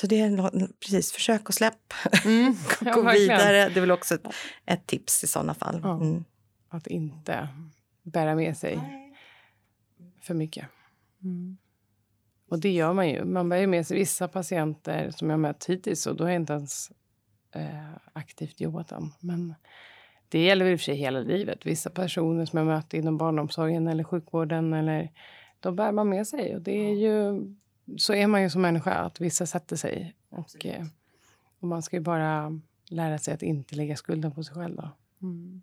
Så 0.00 0.06
det 0.06 0.20
är 0.20 0.68
precis, 0.80 1.12
försök 1.12 1.48
att 1.48 1.54
släppa. 1.54 1.94
Mm, 2.24 2.56
ja, 2.80 2.94
Gå 2.94 3.12
vidare. 3.12 3.68
Det 3.68 3.76
är 3.76 3.80
väl 3.80 3.90
också 3.90 4.14
ett, 4.14 4.26
ett 4.66 4.86
tips 4.86 5.24
i 5.24 5.26
sådana 5.26 5.54
fall. 5.54 5.80
Ja, 5.82 5.94
mm. 5.94 6.24
Att 6.68 6.86
inte 6.86 7.48
bära 8.02 8.34
med 8.34 8.56
sig 8.56 8.80
för 10.22 10.34
mycket. 10.34 10.66
Mm. 11.22 11.56
Och 12.48 12.60
det 12.60 12.70
gör 12.70 12.92
man 12.92 13.08
ju. 13.08 13.24
Man 13.24 13.48
bär 13.48 13.56
ju 13.56 13.66
med 13.66 13.86
sig 13.86 13.98
vissa 13.98 14.28
patienter 14.28 15.10
som 15.10 15.30
jag 15.30 15.40
mött 15.40 15.64
hittills 15.64 16.06
och 16.06 16.16
då 16.16 16.24
har 16.24 16.30
jag 16.30 16.40
inte 16.40 16.52
ens 16.52 16.90
eh, 17.52 17.90
aktivt 18.12 18.60
jobbat 18.60 18.92
än. 18.92 19.12
Men 19.20 19.54
det 20.28 20.44
gäller 20.44 20.66
i 20.66 20.74
och 20.74 20.80
för 20.80 20.84
sig 20.84 20.96
hela 20.96 21.20
livet. 21.20 21.66
Vissa 21.66 21.90
personer 21.90 22.44
som 22.44 22.56
jag 22.56 22.66
mött 22.66 22.94
inom 22.94 23.18
barnomsorgen 23.18 23.88
eller 23.88 24.04
sjukvården 24.04 24.72
eller 24.72 25.12
de 25.60 25.76
bär 25.76 25.92
man 25.92 26.08
med 26.08 26.26
sig. 26.26 26.54
Och 26.54 26.62
det 26.62 26.90
är 26.90 26.94
ju, 26.94 27.46
så 27.96 28.14
är 28.14 28.26
man 28.26 28.42
ju 28.42 28.50
som 28.50 28.62
människa, 28.62 28.94
att 28.94 29.20
vissa 29.20 29.46
sätter 29.46 29.76
sig. 29.76 30.14
Och, 30.28 30.66
eh, 30.66 30.84
och 31.60 31.68
man 31.68 31.82
ska 31.82 31.96
ju 31.96 32.02
bara 32.02 32.60
lära 32.90 33.18
sig 33.18 33.34
att 33.34 33.42
inte 33.42 33.74
lägga 33.74 33.96
skulden 33.96 34.32
på 34.32 34.44
sig 34.44 34.54
själv. 34.54 34.76
Då. 34.76 34.88
Mm. 35.22 35.62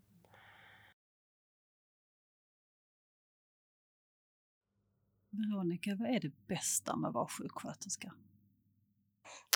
Veronica, 5.34 5.96
vad 5.96 6.10
är 6.10 6.20
det 6.20 6.48
bästa 6.48 6.96
med 6.96 7.08
att 7.08 7.14
vara 7.14 7.28
sjuksköterska? 7.28 8.14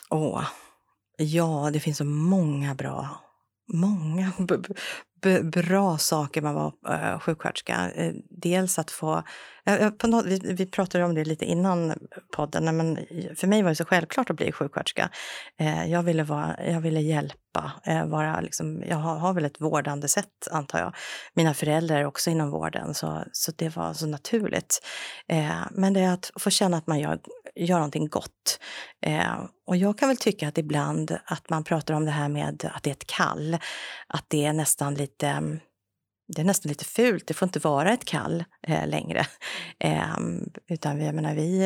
Åh, 0.09 0.47
ja, 1.17 1.69
det 1.73 1.79
finns 1.79 1.97
så 1.97 2.05
många 2.05 2.75
bra 2.75 3.27
många 3.67 4.31
bra 5.43 5.97
saker 5.97 6.41
med 6.41 6.51
att 6.51 6.73
vara 6.83 7.13
uh, 7.13 7.19
sjuksköterska. 7.19 7.91
Uh, 7.99 8.13
dels 8.29 8.79
att 8.79 8.91
få... 8.91 9.23
Uh, 9.69 9.89
på 9.89 10.07
något, 10.07 10.25
vi, 10.25 10.39
vi 10.53 10.65
pratade 10.65 11.03
om 11.03 11.15
det 11.15 11.25
lite 11.25 11.45
innan 11.45 11.93
podden, 12.35 12.77
men 12.77 12.95
för 13.35 13.47
mig 13.47 13.63
var 13.63 13.69
det 13.69 13.75
så 13.75 13.85
självklart 13.85 14.29
att 14.29 14.35
bli 14.35 14.51
sjuksköterska. 14.51 15.09
jag, 15.87 16.03
ville 16.03 16.23
vara, 16.23 16.55
jag 16.65 16.81
ville 16.81 17.01
hjälpa. 17.01 17.71
vara 18.05 18.41
liksom, 18.41 18.83
jag 18.89 18.97
har, 18.97 19.17
har 19.17 19.33
väl 19.33 19.45
ett 19.45 19.61
vårdande 19.61 20.07
sätt, 20.07 20.47
antar 20.51 20.79
jag. 20.79 20.95
Mina 21.33 21.53
föräldrar 21.53 21.97
är 21.97 22.05
också 22.05 22.29
inom 22.29 22.49
vården, 22.49 22.93
så, 22.93 23.23
så 23.31 23.51
det 23.55 23.75
var 23.75 23.93
så 23.93 24.07
naturligt. 24.07 24.81
men 25.71 25.93
det 25.93 25.99
är 25.99 26.13
att 26.13 26.31
få 26.39 26.49
känna 26.49 26.77
att 26.77 26.87
man 26.87 26.99
gör 26.99 27.19
göra 27.57 27.79
någonting 27.79 28.07
gott. 28.07 28.59
Eh, 29.05 29.43
och 29.67 29.77
jag 29.77 29.97
kan 29.97 30.07
väl 30.07 30.17
tycka 30.17 30.47
att 30.47 30.57
ibland 30.57 31.17
att 31.25 31.49
man 31.49 31.63
pratar 31.63 31.93
om 31.93 32.05
det 32.05 32.11
här 32.11 32.29
med 32.29 32.71
att 32.73 32.83
det 32.83 32.89
är 32.89 32.95
ett 32.95 33.07
kall, 33.07 33.57
att 34.07 34.25
det 34.27 34.45
är 34.45 34.53
nästan 34.53 34.93
lite 34.93 35.59
det 36.35 36.41
är 36.41 36.45
nästan 36.45 36.69
lite 36.69 36.85
fult, 36.85 37.27
det 37.27 37.33
får 37.33 37.45
inte 37.45 37.59
vara 37.59 37.93
ett 37.93 38.05
kall 38.05 38.43
eh, 38.67 38.87
längre. 38.87 39.25
Eh, 39.79 40.17
utan 40.69 40.97
vi, 40.97 41.05
jag 41.05 41.15
menar, 41.15 41.35
vi, 41.35 41.59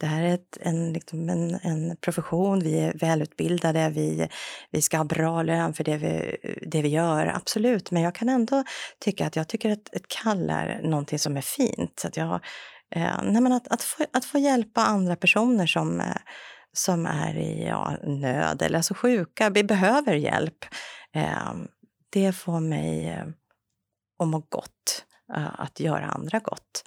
det 0.00 0.06
här 0.06 0.22
är 0.22 0.34
ett, 0.34 0.58
en, 0.60 0.92
liksom 0.92 1.28
en, 1.28 1.54
en, 1.54 1.96
profession, 1.96 2.60
vi 2.60 2.78
är 2.80 2.92
välutbildade, 2.98 3.90
vi, 3.90 4.28
vi 4.70 4.82
ska 4.82 4.96
ha 4.96 5.04
bra 5.04 5.42
lön 5.42 5.74
för 5.74 5.84
det 5.84 5.96
vi, 5.96 6.36
det 6.66 6.82
vi 6.82 6.88
gör, 6.88 7.26
absolut. 7.26 7.90
Men 7.90 8.02
jag 8.02 8.14
kan 8.14 8.28
ändå 8.28 8.64
tycka 9.00 9.26
att 9.26 9.36
jag 9.36 9.48
tycker 9.48 9.70
att 9.70 9.94
ett 9.94 10.08
kall 10.08 10.50
är 10.50 10.80
någonting 10.82 11.18
som 11.18 11.36
är 11.36 11.40
fint. 11.40 11.98
Så 12.00 12.08
att 12.08 12.16
jag, 12.16 12.40
Eh, 12.96 13.22
nej 13.22 13.42
men 13.42 13.52
att, 13.52 13.68
att, 13.68 13.82
få, 13.82 14.04
att 14.12 14.24
få 14.24 14.38
hjälpa 14.38 14.80
andra 14.80 15.16
personer 15.16 15.66
som, 15.66 16.00
eh, 16.00 16.16
som 16.72 17.06
är 17.06 17.36
i 17.36 17.66
ja, 17.66 17.96
nöd 18.02 18.62
eller 18.62 18.76
alltså 18.76 18.94
sjuka, 18.94 19.50
vi 19.50 19.64
behöver 19.64 20.14
hjälp. 20.14 20.64
Eh, 21.12 21.54
det 22.10 22.32
får 22.32 22.60
mig 22.60 23.08
eh, 23.08 23.26
att 24.18 24.28
må 24.28 24.38
gott, 24.48 25.04
eh, 25.36 25.60
att 25.60 25.80
göra 25.80 26.06
andra 26.06 26.38
gott. 26.38 26.84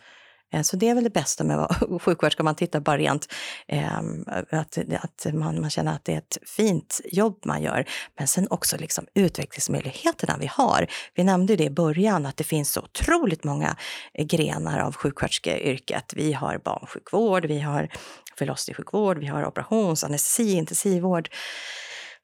Eh, 0.54 0.62
så 0.62 0.76
det 0.76 0.89
är 0.89 0.95
väl 0.95 1.04
det 1.04 1.10
bästa 1.10 1.43
med 1.43 1.60
att 1.60 1.82
vara 1.82 2.00
sjuksköterska, 2.00 2.43
man 2.43 2.56
tittar 2.56 2.80
bara 2.80 2.97
rent 2.97 3.34
ehm, 3.68 4.26
att, 4.50 4.78
att 4.78 5.34
man, 5.34 5.62
man 5.62 5.70
känner 5.70 5.93
att 5.93 6.06
det 6.06 6.14
är 6.14 6.18
ett 6.18 6.38
fint 6.45 7.02
jobb 7.12 7.41
man 7.45 7.62
gör. 7.62 7.86
Men 8.18 8.28
sen 8.28 8.47
också 8.50 8.78
liksom 8.78 9.06
utvecklingsmöjligheterna 9.14 10.38
vi 10.39 10.47
har. 10.47 10.88
Vi 11.16 11.24
nämnde 11.24 11.56
det 11.56 11.64
i 11.64 11.70
början 11.70 12.26
att 12.26 12.38
det 12.38 12.43
finns 12.43 12.72
så 12.72 12.82
otroligt 12.82 13.43
många 13.43 13.76
eh, 14.14 14.26
grenar 14.26 14.80
av 14.80 14.95
sjuksköterskeyrket. 14.95 16.14
Vi 16.16 16.34
har 16.34 16.58
barnsjukvård, 16.58 17.45
vi 17.45 17.60
har 17.60 17.89
förlossningssjukvård, 18.38 19.18
vi 19.18 19.28
har 19.28 19.45
operations, 19.45 20.04
anestesi, 20.04 20.52
intensivvård 20.52 21.30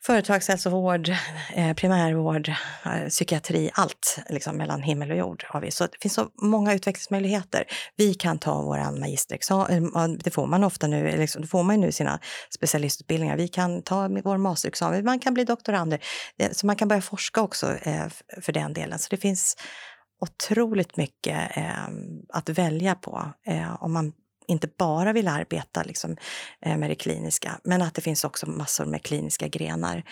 företagshälsovård, 0.06 1.10
eh, 1.54 1.74
primärvård, 1.74 2.50
eh, 2.86 3.08
psykiatri, 3.10 3.70
allt 3.74 4.20
liksom 4.30 4.58
mellan 4.58 4.82
himmel 4.82 5.12
och 5.12 5.18
jord 5.18 5.46
har 5.48 5.62
vi. 5.62 5.72
Så 5.72 5.84
det 5.84 5.98
finns 6.02 6.14
så 6.14 6.28
många 6.42 6.74
utvecklingsmöjligheter. 6.74 7.64
Vi 7.96 8.14
kan 8.14 8.40
ta 8.40 8.62
vår 8.62 9.00
magisterexamen, 9.00 9.96
eh, 9.96 10.08
det 10.08 10.32
får 10.32 10.48
man 10.48 10.64
ofta 10.64 10.88
nu, 10.88 11.10
eh, 11.10 11.20
liksom, 11.20 11.42
det 11.42 11.48
får 11.48 11.64
man 11.64 11.82
nu 11.82 11.92
sina 11.92 12.20
specialistutbildningar. 12.56 13.38
Vi 13.38 13.48
kan 13.48 13.82
ta 13.82 14.08
vår 14.08 14.38
masterexamen, 14.38 15.06
man 15.06 15.20
kan 15.20 15.34
bli 15.34 15.44
doktorander. 15.44 16.00
Eh, 16.40 16.52
så 16.52 16.66
man 16.66 16.76
kan 16.76 16.88
börja 16.88 17.02
forska 17.02 17.42
också 17.42 17.78
för 18.42 18.52
den 18.52 18.74
delen. 18.74 19.00
Så 19.00 19.08
det 19.10 19.18
finns 19.18 19.58
otroligt 20.22 20.98
mycket 20.98 21.38
att 22.34 22.50
välja 22.50 22.96
på 22.96 23.34
om 23.80 23.94
man 23.94 24.14
inte 24.48 24.68
bara 24.78 25.14
vill 25.14 25.28
arbeta 25.28 25.84
liksom, 25.84 26.18
eh, 26.62 26.78
med 26.78 26.90
det 26.90 26.96
kliniska, 26.96 27.60
men 27.64 27.82
att 27.82 27.94
det 27.94 28.02
finns 28.02 28.24
också 28.24 28.50
massor 28.50 28.86
med 28.86 29.04
kliniska 29.04 29.48
grenar 29.48 30.04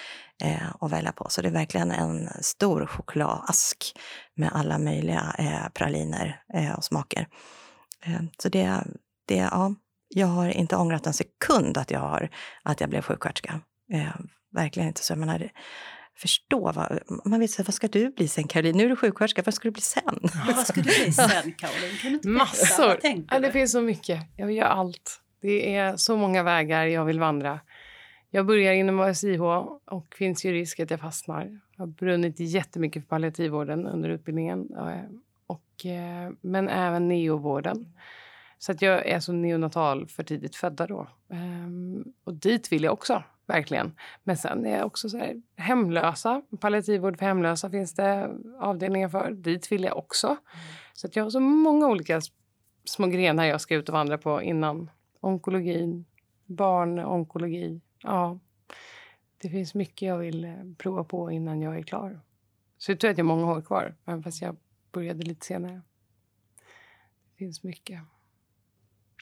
eh, 0.43 0.75
att 0.79 0.91
välja 0.91 1.11
på. 1.11 1.29
Så 1.29 1.41
det 1.41 1.47
är 1.47 1.51
verkligen 1.51 1.91
en 1.91 2.29
stor 2.41 2.85
chokladask 2.85 3.99
med 4.35 4.49
alla 4.53 4.79
möjliga 4.79 5.35
eh, 5.37 5.69
praliner 5.73 6.41
eh, 6.53 6.73
och 6.73 6.83
smaker. 6.83 7.27
Eh, 8.05 8.21
så 8.37 8.49
det, 8.49 8.83
det, 9.27 9.35
ja, 9.35 9.75
jag 10.07 10.27
har 10.27 10.47
inte 10.47 10.75
ångrat 10.75 11.07
en 11.07 11.13
sekund 11.13 11.77
att 11.77 11.91
jag, 11.91 11.99
har, 11.99 12.29
att 12.63 12.81
jag 12.81 12.89
blev 12.89 13.01
sjuksköterska. 13.01 13.59
Eh, 13.93 14.15
verkligen 14.51 14.87
inte. 14.87 15.03
Så 15.03 15.11
jag 15.11 15.19
menar, 15.19 15.49
förstå. 16.15 16.71
Vad, 16.71 16.99
man 17.25 17.39
vill 17.39 17.53
säga, 17.53 17.65
vad 17.67 17.73
ska 17.73 17.87
du 17.87 18.09
bli 18.09 18.27
sen 18.27 18.47
Caroline? 18.47 18.77
Nu 18.77 18.85
är 18.85 18.89
du 18.89 18.95
sjuksköterska, 18.95 19.41
vad 19.45 19.53
ska 19.53 19.67
du 19.67 19.71
bli 19.71 19.81
sen? 19.81 20.19
Ja, 20.21 20.53
vad 20.55 20.67
ska 20.67 20.81
du 20.81 21.03
bli 21.03 21.11
sen 21.11 21.53
Caroline? 21.57 21.97
Kan 22.01 22.11
du 22.11 22.15
inte 22.15 22.27
Massor! 22.27 22.99
Ja, 23.31 23.39
det 23.39 23.51
finns 23.51 23.71
så 23.71 23.81
mycket. 23.81 24.19
Jag 24.37 24.47
vill 24.47 24.55
göra 24.55 24.69
allt. 24.69 25.21
Det 25.41 25.75
är 25.75 25.97
så 25.97 26.17
många 26.17 26.43
vägar 26.43 26.85
jag 26.85 27.05
vill 27.05 27.19
vandra. 27.19 27.59
Jag 28.29 28.45
börjar 28.45 28.73
inom 28.73 28.99
ASIH 28.99 29.41
och 29.85 30.15
finns 30.15 30.45
ju 30.45 30.53
risk 30.53 30.79
att 30.79 30.91
jag 30.91 30.99
fastnar. 30.99 31.59
Jag 31.75 31.81
har 31.81 31.87
brunnit 31.87 32.39
jättemycket 32.39 33.03
för 33.03 33.07
palliativvården 33.07 33.87
under 33.87 34.09
utbildningen. 34.09 34.67
Och, 35.47 35.85
eh, 35.85 36.31
men 36.41 36.69
även 36.69 37.07
neovården. 37.07 37.93
Så 38.57 38.71
att 38.71 38.81
jag 38.81 39.07
är 39.07 39.19
så 39.19 39.33
neonatal 39.33 40.07
för 40.07 40.23
tidigt 40.23 40.55
födda 40.55 40.87
då. 40.87 41.07
Ehm, 41.29 42.03
och 42.23 42.33
dit 42.33 42.71
vill 42.71 42.83
jag 42.83 42.93
också 42.93 43.23
verkligen. 43.45 43.95
Men 44.23 44.37
sen 44.37 44.65
är 44.65 44.77
jag 44.77 44.85
också 44.85 45.09
så 45.09 45.17
här, 45.17 45.41
hemlösa, 45.55 46.41
palliativvård 46.59 47.19
för 47.19 47.25
hemlösa 47.25 47.69
finns 47.69 47.93
det 47.93 48.37
avdelningar 48.59 49.09
för. 49.09 49.31
Dit 49.31 49.71
vill 49.71 49.83
jag 49.83 49.97
också. 49.97 50.27
Mm. 50.27 50.39
Så 50.93 51.07
att 51.07 51.15
jag 51.15 51.23
har 51.23 51.29
så 51.29 51.39
många 51.39 51.87
olika 51.87 52.21
små 52.85 53.07
grenar 53.07 53.45
jag 53.45 53.61
ska 53.61 53.75
ut 53.75 53.89
och 53.89 53.93
vandra 53.93 54.17
på 54.17 54.41
innan. 54.41 54.89
Onkologin, 55.19 56.05
barnonkologi. 56.45 57.81
Ja, 58.03 58.39
det 59.37 59.49
finns 59.49 59.73
mycket 59.73 60.07
jag 60.07 60.17
vill 60.17 60.45
eh, 60.45 60.53
prova 60.77 61.03
på 61.03 61.31
innan 61.31 61.61
jag 61.61 61.77
är 61.77 61.83
klar. 61.83 62.21
Så 62.77 62.91
jag 62.91 62.99
tror 62.99 63.11
att 63.11 63.17
jag 63.17 63.25
har 63.25 63.35
många 63.35 63.51
år 63.51 63.61
kvar, 63.61 63.95
även 64.05 64.23
fast 64.23 64.41
jag 64.41 64.57
började 64.91 65.23
lite 65.23 65.45
senare. 65.45 65.81
Det 67.31 67.37
finns 67.37 67.63
mycket. 67.63 67.99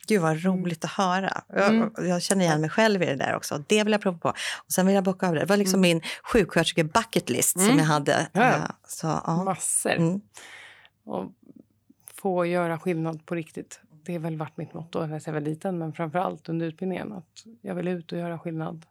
Gud 0.06 0.20
vad 0.20 0.30
mm. 0.30 0.42
roligt 0.42 0.84
att 0.84 0.90
höra. 0.90 1.42
Mm. 1.56 1.90
Jag, 1.96 2.06
jag, 2.06 2.22
känner 2.22 2.44
igen 2.44 2.60
mig 2.60 2.70
själv 2.70 3.02
i 3.02 3.06
det 3.06 3.16
där 3.16 3.36
också. 3.36 3.64
Det 3.66 3.84
vill 3.84 3.92
jag 3.92 4.00
prova 4.00 4.18
på. 4.18 4.28
Och 4.28 4.72
sen 4.72 4.86
vill 4.86 4.94
jag 4.94 5.04
bocka 5.04 5.28
av 5.28 5.34
det. 5.34 5.40
Det 5.40 5.46
var 5.46 5.56
liksom 5.56 5.80
mm. 5.80 5.88
min 5.88 6.00
sjuksköterske 6.22 6.84
bucket 6.84 7.30
list 7.30 7.56
mm. 7.56 7.68
som 7.68 7.78
jag 7.78 7.84
hade. 7.84 8.28
Ja. 8.32 8.56
Uh, 8.56 8.70
så, 8.88 9.06
ja. 9.06 9.44
Massor. 9.44 9.90
Mm. 9.90 10.20
Och 11.04 11.32
få 12.14 12.46
göra 12.46 12.78
skillnad 12.78 13.26
på 13.26 13.34
riktigt. 13.34 13.80
Det 14.04 14.12
har 14.12 14.20
väl 14.20 14.36
varit 14.36 14.56
mitt 14.56 14.74
motto 14.74 15.06
när 15.06 15.22
jag 15.26 15.32
var 15.32 15.40
liten, 15.40 15.78
men 15.78 15.92
framför 15.92 16.18
allt 16.18 16.48
under 16.48 16.66
utbildningen. 16.66 17.12
Att 17.12 17.44
jag 17.60 17.74
vill 17.74 17.88
ut 17.88 18.12
och 18.12 18.18
göra 18.18 18.38
skillnad 18.38 18.86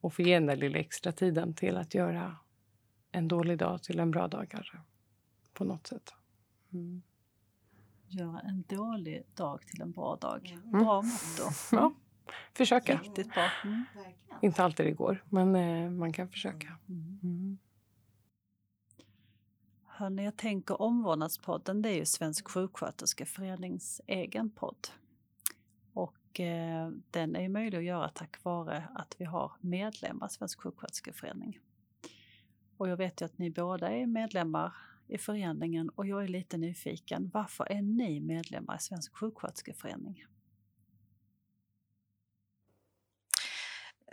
och 0.00 0.14
få 0.14 0.22
ge 0.22 0.34
den 0.34 0.46
där 0.46 0.56
lilla 0.56 0.78
extra 0.78 1.12
tiden 1.12 1.54
till 1.54 1.76
att 1.76 1.94
göra 1.94 2.36
en 3.12 3.28
dålig 3.28 3.58
dag 3.58 3.82
till 3.82 3.98
en 4.00 4.10
bra 4.10 4.28
dag 4.28 4.46
kanske. 4.50 4.76
På 5.54 5.64
något 5.64 5.86
sätt. 5.86 6.14
Mm 6.72 7.02
göra 8.12 8.40
en 8.40 8.64
dålig 8.68 9.24
dag 9.34 9.66
till 9.66 9.80
en 9.80 9.92
bra 9.92 10.16
dag. 10.16 10.58
Mm. 10.68 10.84
Bra 10.84 11.02
motto. 11.02 11.52
Ja, 11.72 11.92
försöka. 12.52 12.96
Riktigt 12.96 13.34
bra. 13.34 13.48
Mm. 13.64 13.84
Inte 14.40 14.64
alltid 14.64 14.86
det 14.86 14.92
går, 14.92 15.24
men 15.28 15.54
eh, 15.56 15.90
man 15.90 16.12
kan 16.12 16.28
försöka. 16.28 16.68
Mm. 16.88 17.18
mm. 17.22 17.58
Hörni, 19.86 20.24
jag 20.24 20.36
tänker 20.36 20.82
Omvårdnadspodden, 20.82 21.82
det 21.82 21.88
är 21.88 21.96
ju 21.96 22.04
Svensk 22.04 22.48
sjuksköterskeförenings 22.48 24.00
egen 24.06 24.50
podd. 24.50 24.88
Och 25.92 26.40
eh, 26.40 26.90
den 27.10 27.36
är 27.36 27.40
ju 27.40 27.48
möjlig 27.48 27.78
att 27.78 27.84
göra 27.84 28.08
tack 28.08 28.44
vare 28.44 28.88
att 28.94 29.16
vi 29.18 29.24
har 29.24 29.52
medlemmar 29.60 30.26
i 30.26 30.30
Svensk 30.30 30.60
sjuksköterskeförening. 30.60 31.58
Och 32.76 32.88
jag 32.88 32.96
vet 32.96 33.20
ju 33.20 33.24
att 33.24 33.38
ni 33.38 33.50
båda 33.50 33.90
är 33.90 34.06
medlemmar 34.06 34.72
i 35.10 35.18
föreningen 35.18 35.88
och 35.88 36.06
jag 36.06 36.24
är 36.24 36.28
lite 36.28 36.56
nyfiken. 36.56 37.30
Varför 37.34 37.72
är 37.72 37.82
ni 37.82 38.20
medlemmar 38.20 38.76
i 38.76 38.78
Svensk 38.78 39.16
sjuksköterskeförening? 39.16 40.24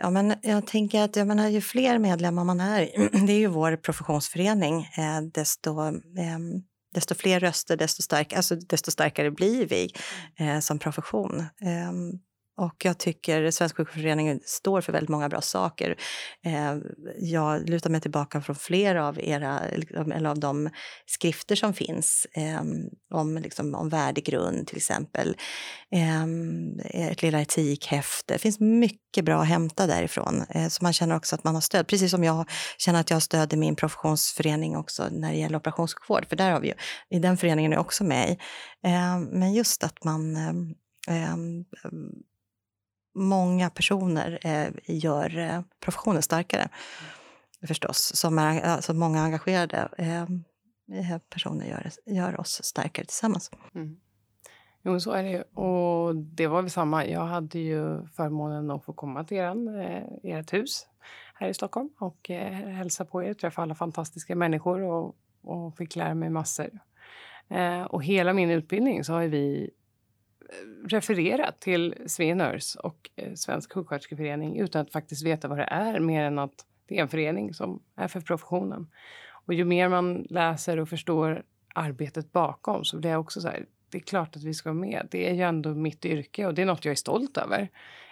Ja, 0.00 0.10
men 0.10 0.34
jag 0.42 0.66
tänker 0.66 1.02
att 1.02 1.16
jag 1.16 1.26
menar, 1.26 1.48
ju 1.48 1.60
fler 1.60 1.98
medlemmar 1.98 2.44
man 2.44 2.60
är, 2.60 3.08
det 3.26 3.32
är 3.32 3.38
ju 3.38 3.46
vår 3.46 3.76
professionsförening, 3.76 4.82
eh, 4.82 5.20
desto, 5.32 5.86
eh, 5.88 6.38
desto 6.94 7.14
fler 7.14 7.40
röster, 7.40 7.76
desto, 7.76 8.02
stark, 8.02 8.32
alltså, 8.32 8.56
desto 8.56 8.90
starkare 8.90 9.30
blir 9.30 9.66
vi 9.66 9.92
eh, 10.38 10.60
som 10.60 10.78
profession. 10.78 11.44
Och 12.58 12.84
jag 12.84 12.98
tycker 12.98 13.50
Svensk 13.50 13.76
sjukvårdsförening 13.76 14.40
står 14.44 14.80
för 14.80 14.92
väldigt 14.92 15.08
många 15.08 15.28
bra 15.28 15.40
saker. 15.40 15.96
Eh, 16.44 16.76
jag 17.18 17.68
lutar 17.68 17.90
mig 17.90 18.00
tillbaka 18.00 18.40
från 18.40 18.56
flera 18.56 19.08
av, 19.08 19.20
era, 19.20 19.60
liksom, 19.76 20.12
eller 20.12 20.30
av 20.30 20.38
de 20.38 20.70
skrifter 21.06 21.56
som 21.56 21.74
finns 21.74 22.26
eh, 22.32 22.60
om, 23.14 23.38
liksom, 23.38 23.74
om 23.74 23.88
värdegrund 23.88 24.66
till 24.66 24.76
exempel. 24.76 25.36
Eh, 25.92 27.10
ett 27.10 27.22
lilla 27.22 27.40
etikhäfte. 27.40 28.34
Det 28.34 28.38
finns 28.38 28.60
mycket 28.60 29.24
bra 29.24 29.40
att 29.40 29.48
hämta 29.48 29.86
därifrån. 29.86 30.44
Eh, 30.48 30.68
så 30.68 30.84
man 30.84 30.92
känner 30.92 31.16
också 31.16 31.34
att 31.34 31.44
man 31.44 31.54
har 31.54 31.62
stöd. 31.62 31.86
Precis 31.86 32.10
som 32.10 32.24
jag 32.24 32.50
känner 32.78 33.00
att 33.00 33.10
jag 33.10 33.16
har 33.16 33.20
stöd 33.20 33.52
i 33.52 33.56
min 33.56 33.76
professionsförening 33.76 34.76
också 34.76 35.08
när 35.10 35.32
det 35.32 35.38
gäller 35.38 35.56
operationssjukvård. 35.58 36.26
För 36.28 36.36
där 36.36 36.50
har 36.50 36.60
vi 36.60 36.68
ju, 36.68 36.74
i 37.10 37.18
den 37.18 37.36
föreningen 37.36 37.72
är 37.72 37.76
jag 37.76 37.84
också 37.84 38.04
med 38.04 38.30
i. 38.30 38.38
Ehm, 38.88 39.24
men 39.24 39.52
just 39.52 39.84
att 39.84 40.04
man 40.04 40.36
ehm, 40.36 40.74
ehm, 41.08 41.64
många 43.18 43.70
personer 43.70 44.38
eh, 44.42 44.68
gör 44.86 45.38
eh, 45.38 45.60
professionen 45.80 46.22
starkare. 46.22 46.62
Mm. 46.62 46.72
Förstås, 47.66 48.16
som 48.16 48.38
är, 48.38 48.60
alltså 48.60 48.94
många 48.94 49.22
engagerade 49.22 49.88
eh, 49.98 50.22
eh, 51.00 51.18
personer 51.30 51.66
gör, 51.66 51.90
gör 52.06 52.40
oss 52.40 52.64
starkare 52.64 53.06
tillsammans. 53.06 53.50
Mm. 53.74 53.96
Jo, 54.82 55.00
så 55.00 55.12
är 55.12 55.22
det 55.22 55.30
ju. 55.30 55.42
Och 55.42 56.16
det 56.16 56.46
var 56.46 56.62
väl 56.62 56.70
samma. 56.70 57.06
Jag 57.06 57.24
hade 57.24 57.58
ju 57.58 58.06
förmånen 58.06 58.70
att 58.70 58.84
få 58.84 58.92
komma 58.92 59.24
till 59.24 59.36
eran, 59.36 59.80
eh, 59.80 60.02
ert 60.22 60.52
hus 60.52 60.86
här 61.34 61.48
i 61.48 61.54
Stockholm 61.54 61.90
och 61.98 62.30
eh, 62.30 62.52
hälsa 62.52 63.04
på 63.04 63.22
er, 63.22 63.34
träffa 63.34 63.62
alla 63.62 63.74
fantastiska 63.74 64.36
människor 64.36 64.82
och, 64.82 65.16
och 65.42 65.76
fick 65.76 65.96
lära 65.96 66.14
mig 66.14 66.30
massor. 66.30 66.70
Eh, 67.48 67.82
och 67.82 68.04
hela 68.04 68.32
min 68.32 68.50
utbildning 68.50 69.04
så 69.04 69.12
har 69.12 69.22
vi 69.22 69.70
refererat 70.84 71.60
till 71.60 71.94
Svenörs 72.06 72.76
och 72.76 73.10
eh, 73.16 73.34
Svensk 73.34 73.72
sjuksköterskeförening 73.72 74.58
utan 74.58 74.82
att 74.82 74.92
faktiskt 74.92 75.26
veta 75.26 75.48
vad 75.48 75.58
det 75.58 75.64
är 75.64 76.00
mer 76.00 76.22
än 76.22 76.38
att 76.38 76.66
det 76.86 76.98
är 76.98 77.02
en 77.02 77.08
förening 77.08 77.54
som 77.54 77.82
är 77.96 78.08
för 78.08 78.20
professionen. 78.20 78.90
Och 79.30 79.54
ju 79.54 79.64
mer 79.64 79.88
man 79.88 80.26
läser 80.30 80.78
och 80.78 80.88
förstår 80.88 81.42
arbetet 81.74 82.32
bakom 82.32 82.84
så 82.84 82.98
blir 82.98 83.10
jag 83.10 83.20
också 83.20 83.40
så 83.40 83.48
här, 83.48 83.66
det 83.90 83.98
är 83.98 84.02
klart 84.02 84.36
att 84.36 84.42
vi 84.42 84.54
ska 84.54 84.68
vara 84.68 84.80
med. 84.80 85.08
Det 85.10 85.30
är 85.30 85.34
ju 85.34 85.42
ändå 85.42 85.74
mitt 85.74 86.04
yrke 86.04 86.46
och 86.46 86.54
det 86.54 86.62
är 86.62 86.66
något 86.66 86.84
jag 86.84 86.92
är 86.92 86.96
stolt 86.96 87.36
över. 87.36 87.58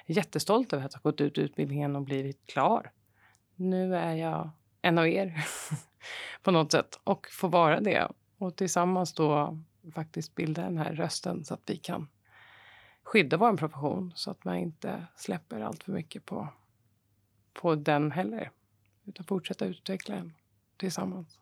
Jag 0.07 0.17
är 0.17 0.17
jättestolt 0.17 0.73
över 0.73 0.85
att 0.85 0.95
ha 0.95 1.01
gått 1.01 1.21
ut 1.21 1.39
utbildningen 1.39 1.97
och 1.97 2.03
blivit 2.03 2.47
klar. 2.47 2.91
Nu 3.55 3.97
är 3.97 4.15
jag 4.15 4.51
en 4.83 4.99
av 4.99 5.09
er 5.09 5.47
på 6.43 6.51
något 6.51 6.73
sätt 6.73 7.01
och 7.05 7.27
får 7.31 7.49
vara 7.49 7.81
det 7.81 8.09
och 8.39 8.57
tillsammans 8.57 9.13
då 9.13 9.59
faktiskt 9.95 10.35
bilda 10.35 10.63
den 10.63 10.79
här 10.79 10.93
rösten 10.93 11.45
så 11.45 11.55
att 11.55 11.63
vi 11.67 11.77
kan 11.77 12.09
skydda 13.07 13.37
vår 13.37 13.57
profession 13.57 14.13
så 14.15 14.31
att 14.31 14.45
man 14.45 14.57
inte 14.57 15.07
släpper 15.17 15.61
allt 15.61 15.85
för 15.85 15.93
mycket 15.93 16.27
på, 16.27 16.49
på 17.53 17.75
den 17.75 18.11
heller. 18.13 18.51
Utan 19.05 19.27
fortsätta 19.27 19.67
utveckla 19.67 20.15
den 20.15 20.33
tillsammans. 20.77 21.39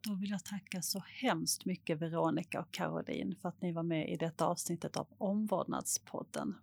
Då 0.00 0.14
vill 0.14 0.30
jag 0.30 0.44
tacka 0.44 0.82
så 0.82 1.02
hemskt 1.06 1.64
mycket 1.64 1.98
Veronica 1.98 2.60
och 2.60 2.70
Caroline 2.70 3.36
för 3.42 3.48
att 3.48 3.62
ni 3.62 3.72
var 3.72 3.82
med 3.82 4.10
i 4.10 4.16
detta 4.16 4.46
avsnittet 4.46 4.96
av 4.96 5.06
Omvårdnadspodden. 5.18 6.58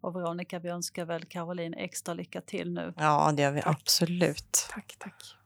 Och 0.00 0.16
Veronica, 0.16 0.58
vi 0.58 0.68
önskar 0.68 1.04
väl 1.04 1.24
Caroline 1.24 1.74
extra 1.74 2.14
lycka 2.14 2.40
till 2.40 2.72
nu. 2.72 2.94
Ja, 2.96 3.32
det 3.32 3.42
gör 3.42 3.52
vi 3.52 3.62
tack. 3.62 3.76
absolut. 3.76 4.66
Tack, 4.70 4.96
tack. 4.98 5.36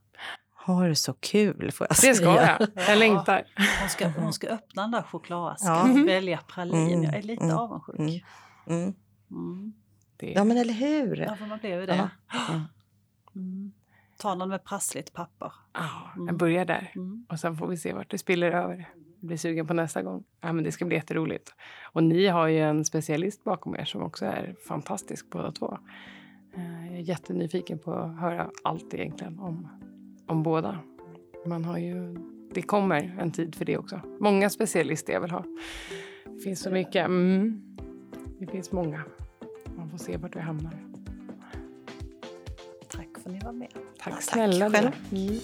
Ha 0.67 0.87
det 0.87 0.95
så 0.95 1.13
kul 1.13 1.73
får 1.73 1.87
jag 1.91 1.97
säga. 1.97 2.13
Det 2.13 2.17
ska 2.17 2.25
jag. 2.25 2.69
Jag 2.89 2.99
längtar. 2.99 3.45
Hon 3.81 3.89
ska, 3.89 4.09
hon 4.09 4.33
ska 4.33 4.49
öppna 4.49 4.83
den 4.83 4.91
där 4.91 5.03
chokladasken 5.03 5.73
och 5.73 6.09
välja 6.09 6.39
pralin. 6.49 6.89
Mm. 6.89 7.03
Jag 7.03 7.15
är 7.15 7.23
lite 7.23 7.45
mm. 7.45 7.57
avundsjuk. 7.57 7.99
Mm. 7.99 8.21
Mm. 8.67 8.95
mm. 9.31 9.73
Ja, 10.19 10.45
men 10.45 10.57
eller 10.57 10.73
hur? 10.75 11.17
Ja, 11.17 11.37
för 11.37 11.47
man 11.47 11.59
blev 11.59 11.81
ju 11.81 11.87
det. 11.87 12.11
Mm. 13.35 13.73
Ta 14.17 14.35
någon 14.35 14.49
med 14.49 14.65
prassligt 14.65 15.13
papper. 15.13 15.53
Ja, 15.73 15.91
jag 16.27 16.37
börjar 16.37 16.65
där. 16.65 16.93
Och 17.29 17.41
sen 17.41 17.57
får 17.57 17.67
vi 17.67 17.77
se 17.77 17.93
vart 17.93 18.11
det 18.11 18.19
spiller 18.19 18.51
över. 18.51 18.89
Jag 19.21 19.29
blir 19.29 19.37
sugen 19.37 19.67
på 19.67 19.75
nästa 19.75 20.03
gång. 20.03 20.25
Ja, 20.41 20.53
men 20.53 20.65
det 20.65 20.73
ska 20.73 20.85
bli 20.85 20.97
jätteroligt. 20.97 21.55
Och 21.93 22.05
ni 22.05 22.27
har 22.27 22.49
ju 22.49 22.61
en 22.61 22.85
specialist 22.85 23.45
bakom 23.45 23.77
er 23.77 23.85
som 23.85 24.03
också 24.03 24.27
är 24.27 24.57
fantastisk 24.69 25.31
båda 25.31 25.53
två. 25.53 25.79
Eh, 26.57 26.87
jag 26.87 26.97
är 26.97 27.01
jättenyfiken 27.01 27.79
på 27.79 27.93
att 27.93 28.21
höra 28.21 28.51
allt 28.65 28.95
egentligen 28.95 29.39
om 29.39 29.69
om 30.27 30.43
båda. 30.43 30.79
Man 31.47 31.65
har 31.65 31.79
ju, 31.79 32.17
det 32.55 32.63
kommer 32.63 33.17
en 33.21 33.31
tid 33.31 33.55
för 33.55 33.65
det 33.65 33.79
också. 33.79 34.01
Många 34.21 34.51
specialister 34.51 35.13
jag 35.13 35.21
vill 35.21 35.31
ha. 35.31 35.45
Det 36.25 36.41
finns 36.41 36.61
så 36.61 36.71
mycket. 36.71 37.07
Mm. 37.07 37.63
Det 38.39 38.47
finns 38.47 38.73
många. 38.73 39.03
Man 39.77 39.91
får 39.91 39.99
se 39.99 40.17
vart 40.17 40.37
vi 40.37 40.41
hamnar. 40.41 40.87
Tack 42.89 43.09
för 43.23 43.31
att 43.31 43.37
ni 43.37 43.41
var 43.45 43.53
med. 43.53 43.73
Tack 43.99 44.15
ja, 44.15 44.21
snälla. 44.21 44.71
Tack 44.71 44.83
själv. 44.83 45.41